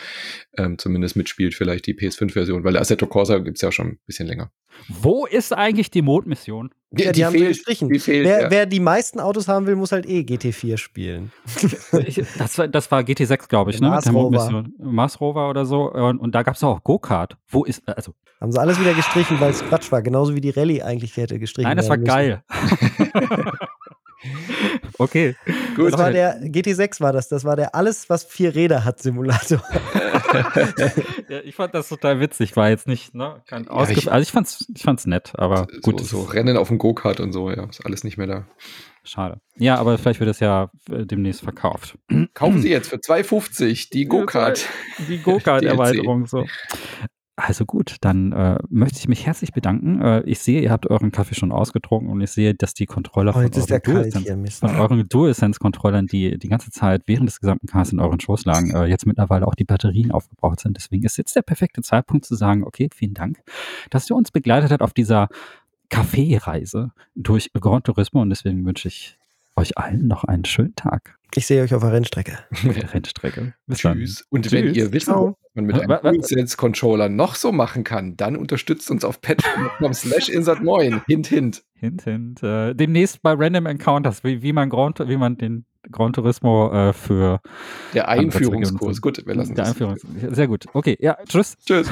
ähm, 0.56 0.78
zumindest 0.78 1.16
mitspielt, 1.16 1.55
vielleicht 1.55 1.86
die 1.86 1.94
PS5-Version, 1.94 2.64
weil 2.64 2.76
Assetto 2.76 3.06
Corsa 3.06 3.38
gibt's 3.38 3.60
ja 3.60 3.70
schon 3.70 3.86
ein 3.88 3.98
bisschen 4.06 4.26
länger. 4.26 4.51
Wo 4.88 5.26
ist 5.26 5.52
eigentlich 5.52 5.90
die 5.90 6.01
Mondmission? 6.02 6.70
Ja, 6.97 7.12
die, 7.12 7.24
haben 7.24 7.32
sie 7.38 7.47
gestrichen. 7.47 7.88
Die 7.88 7.98
fehlt, 8.01 8.26
wer, 8.26 8.40
ja. 8.42 8.51
wer 8.51 8.66
die 8.66 8.80
meisten 8.80 9.20
Autos 9.20 9.47
haben 9.47 9.66
will, 9.66 9.76
muss 9.76 9.92
halt 9.92 10.06
eh 10.09 10.20
GT4 10.20 10.76
spielen. 10.76 11.30
Das, 12.38 12.59
war, 12.59 12.66
das 12.68 12.90
war 12.90 13.01
GT6, 13.02 13.48
glaube 13.48 13.70
ich, 13.70 13.76
Der 13.78 13.84
ne? 13.88 13.90
Mars 13.94 14.06
Mit 14.06 14.14
der 14.14 14.20
Rover. 14.22 14.64
Mars 14.78 15.20
Rover 15.20 15.51
oder 15.51 15.66
so. 15.66 15.92
Und, 15.92 16.18
und 16.18 16.34
da 16.34 16.42
gab 16.42 16.55
es 16.56 16.64
auch 16.64 16.82
Go-Kart. 16.82 17.36
Wo 17.48 17.64
ist, 17.64 17.86
also, 17.86 18.14
Haben 18.40 18.51
sie 18.52 18.60
alles 18.60 18.80
wieder 18.80 18.94
gestrichen, 18.94 19.10
weil 19.15 19.51
es 19.51 19.65
Quatsch 19.65 19.91
war. 19.93 20.03
Genauso 20.03 20.35
wie 20.35 20.41
die 20.41 20.51
Rallye 20.51 20.82
eigentlich 20.82 21.16
hätte 21.16 21.39
gestrichen 21.39 21.69
nein, 21.69 21.77
das 21.77 21.89
war 21.89 21.97
müssen. 21.97 22.07
geil. 22.09 22.43
okay. 24.99 25.35
Gut, 25.77 25.93
Das 25.93 25.99
war 25.99 26.11
der 26.12 26.41
GT6 26.43 27.01
war 27.01 27.12
das. 27.12 27.28
Das 27.28 27.45
war 27.45 27.57
der 27.57 27.74
alles, 27.74 28.09
was 28.11 28.24
vier 28.24 28.55
Räder 28.55 28.85
hat 28.85 29.01
Simulator. 29.01 29.62
Ja, 31.28 31.41
ich 31.45 31.57
fand 31.57 31.74
das 31.74 31.89
total 31.89 32.20
witzig. 32.20 32.57
War 32.57 32.69
jetzt 32.69 32.87
nicht, 32.87 33.15
ne? 33.16 33.43
Kein 33.49 33.65
Ja, 33.65 33.89
ich- 33.89 34.11
also 34.12 34.23
ich 34.23 34.31
fand's, 34.31 34.65
ich 34.74 34.82
fand's 34.82 35.07
nett, 35.07 35.32
aber 35.35 35.66
so, 35.73 35.91
gut. 35.91 36.01
so 36.05 36.23
Rennen 36.23 36.57
auf 36.57 36.69
dem 36.69 36.78
Go-Kart 36.78 37.19
und 37.20 37.32
so, 37.32 37.51
ja, 37.51 37.65
ist 37.65 37.85
alles 37.85 38.05
nicht 38.05 38.16
mehr 38.16 38.27
da. 38.28 38.47
Schade. 39.03 39.41
Ja, 39.57 39.77
aber 39.77 39.99
vielleicht 39.99 40.20
wird 40.20 40.31
es 40.31 40.39
ja 40.41 40.70
äh, 40.91 41.05
demnächst 41.05 41.41
verkauft. 41.43 41.99
Kaufen 42.35 42.61
Sie 42.62 42.69
jetzt 42.70 42.91
für 42.91 42.97
2,50 42.97 43.91
die 43.93 44.05
Go-Kart. 44.07 44.66
Die 45.09 45.19
Go-Kart-Erweiterung 45.19 46.27
so. 46.27 46.47
Also 47.42 47.64
gut, 47.64 47.96
dann 48.02 48.32
äh, 48.32 48.58
möchte 48.68 48.98
ich 48.98 49.08
mich 49.08 49.24
herzlich 49.24 49.52
bedanken. 49.52 50.02
Äh, 50.02 50.20
ich 50.22 50.40
sehe, 50.40 50.60
ihr 50.60 50.70
habt 50.70 50.90
euren 50.90 51.10
Kaffee 51.10 51.34
schon 51.34 51.52
ausgetrunken 51.52 52.10
und 52.10 52.20
ich 52.20 52.30
sehe, 52.30 52.54
dass 52.54 52.74
die 52.74 52.84
Controller 52.84 53.32
von 53.32 54.76
euren 54.76 55.08
DualSense-Controllern, 55.08 56.06
die 56.06 56.38
die 56.38 56.48
ganze 56.48 56.70
Zeit 56.70 57.02
während 57.06 57.28
des 57.28 57.40
gesamten 57.40 57.66
Casts 57.66 57.94
in 57.94 58.00
euren 58.00 58.20
Schoß 58.20 58.44
lagen, 58.44 58.72
äh, 58.72 58.84
jetzt 58.84 59.06
mittlerweile 59.06 59.46
auch 59.46 59.54
die 59.54 59.64
Batterien 59.64 60.10
aufgebraucht 60.10 60.60
sind. 60.60 60.76
Deswegen 60.76 61.04
ist 61.04 61.16
jetzt 61.16 61.34
der 61.34 61.42
perfekte 61.42 61.80
Zeitpunkt 61.80 62.26
zu 62.26 62.34
sagen, 62.34 62.62
okay, 62.62 62.90
vielen 62.94 63.14
Dank, 63.14 63.40
dass 63.88 64.10
ihr 64.10 64.16
uns 64.16 64.30
begleitet 64.30 64.70
habt 64.70 64.82
auf 64.82 64.92
dieser 64.92 65.28
Kaffeereise 65.88 66.92
durch 67.14 67.50
Gran 67.54 67.82
Turismo 67.82 68.20
und 68.20 68.28
deswegen 68.28 68.66
wünsche 68.66 68.88
ich 68.88 69.18
euch 69.56 69.78
allen 69.78 70.06
noch 70.06 70.24
einen 70.24 70.44
schönen 70.44 70.74
Tag 70.74 71.18
Ich 71.35 71.47
sehe 71.47 71.62
euch 71.62 71.74
auf 71.74 71.82
der 71.82 71.93
Rennstrecke. 71.93 72.39
auf 72.51 72.74
der 72.74 72.94
Rennstrecke. 72.94 73.55
Bis 73.66 73.82
dann. 73.82 73.98
Tschüss. 73.98 74.24
Und 74.31 74.51
wenn 74.52 74.66
Tschüss. 74.66 74.77
ihr 74.77 74.93
wissen 74.93 75.12
Ciao. 75.12 75.23
wollt, 75.23 75.36
was 75.43 75.55
man 75.55 75.66
mit 75.66 75.81
einem 75.81 76.01
DualSense-Controller 76.02 77.09
noch 77.09 77.35
so 77.35 77.52
machen 77.52 77.85
kann, 77.85 78.16
dann 78.16 78.36
unterstützt 78.36 78.90
uns 78.90 79.05
auf 79.05 79.20
patreon.com 79.20 79.94
slash 79.94 80.28
insert9. 80.28 81.02
Hint, 81.07 81.27
hint. 81.27 81.62
Hint, 81.74 82.02
hint. 82.02 82.43
Äh, 82.43 82.74
demnächst 82.74 83.23
bei 83.23 83.32
Random 83.32 83.66
Encounters, 83.66 84.24
wie, 84.24 84.43
wie, 84.43 84.52
man, 84.52 84.69
Grand, 84.69 84.98
wie 85.01 85.16
man 85.16 85.39
den 85.39 85.65
Gran 85.90 86.12
Turismo 86.12 86.73
äh, 86.73 86.93
für 86.93 87.40
Der 87.94 88.09
Einführungskurs. 88.09 89.01
Gut, 89.01 89.27
wir 89.27 89.35
lassen 89.35 89.55
der 89.55 89.65
das. 89.65 89.73
Einführungs 89.73 90.05
Sehr 90.31 90.48
gut. 90.48 90.66
Okay, 90.73 90.97
ja, 91.01 91.16
tschüss. 91.27 91.57
Tschüss. 91.65 91.90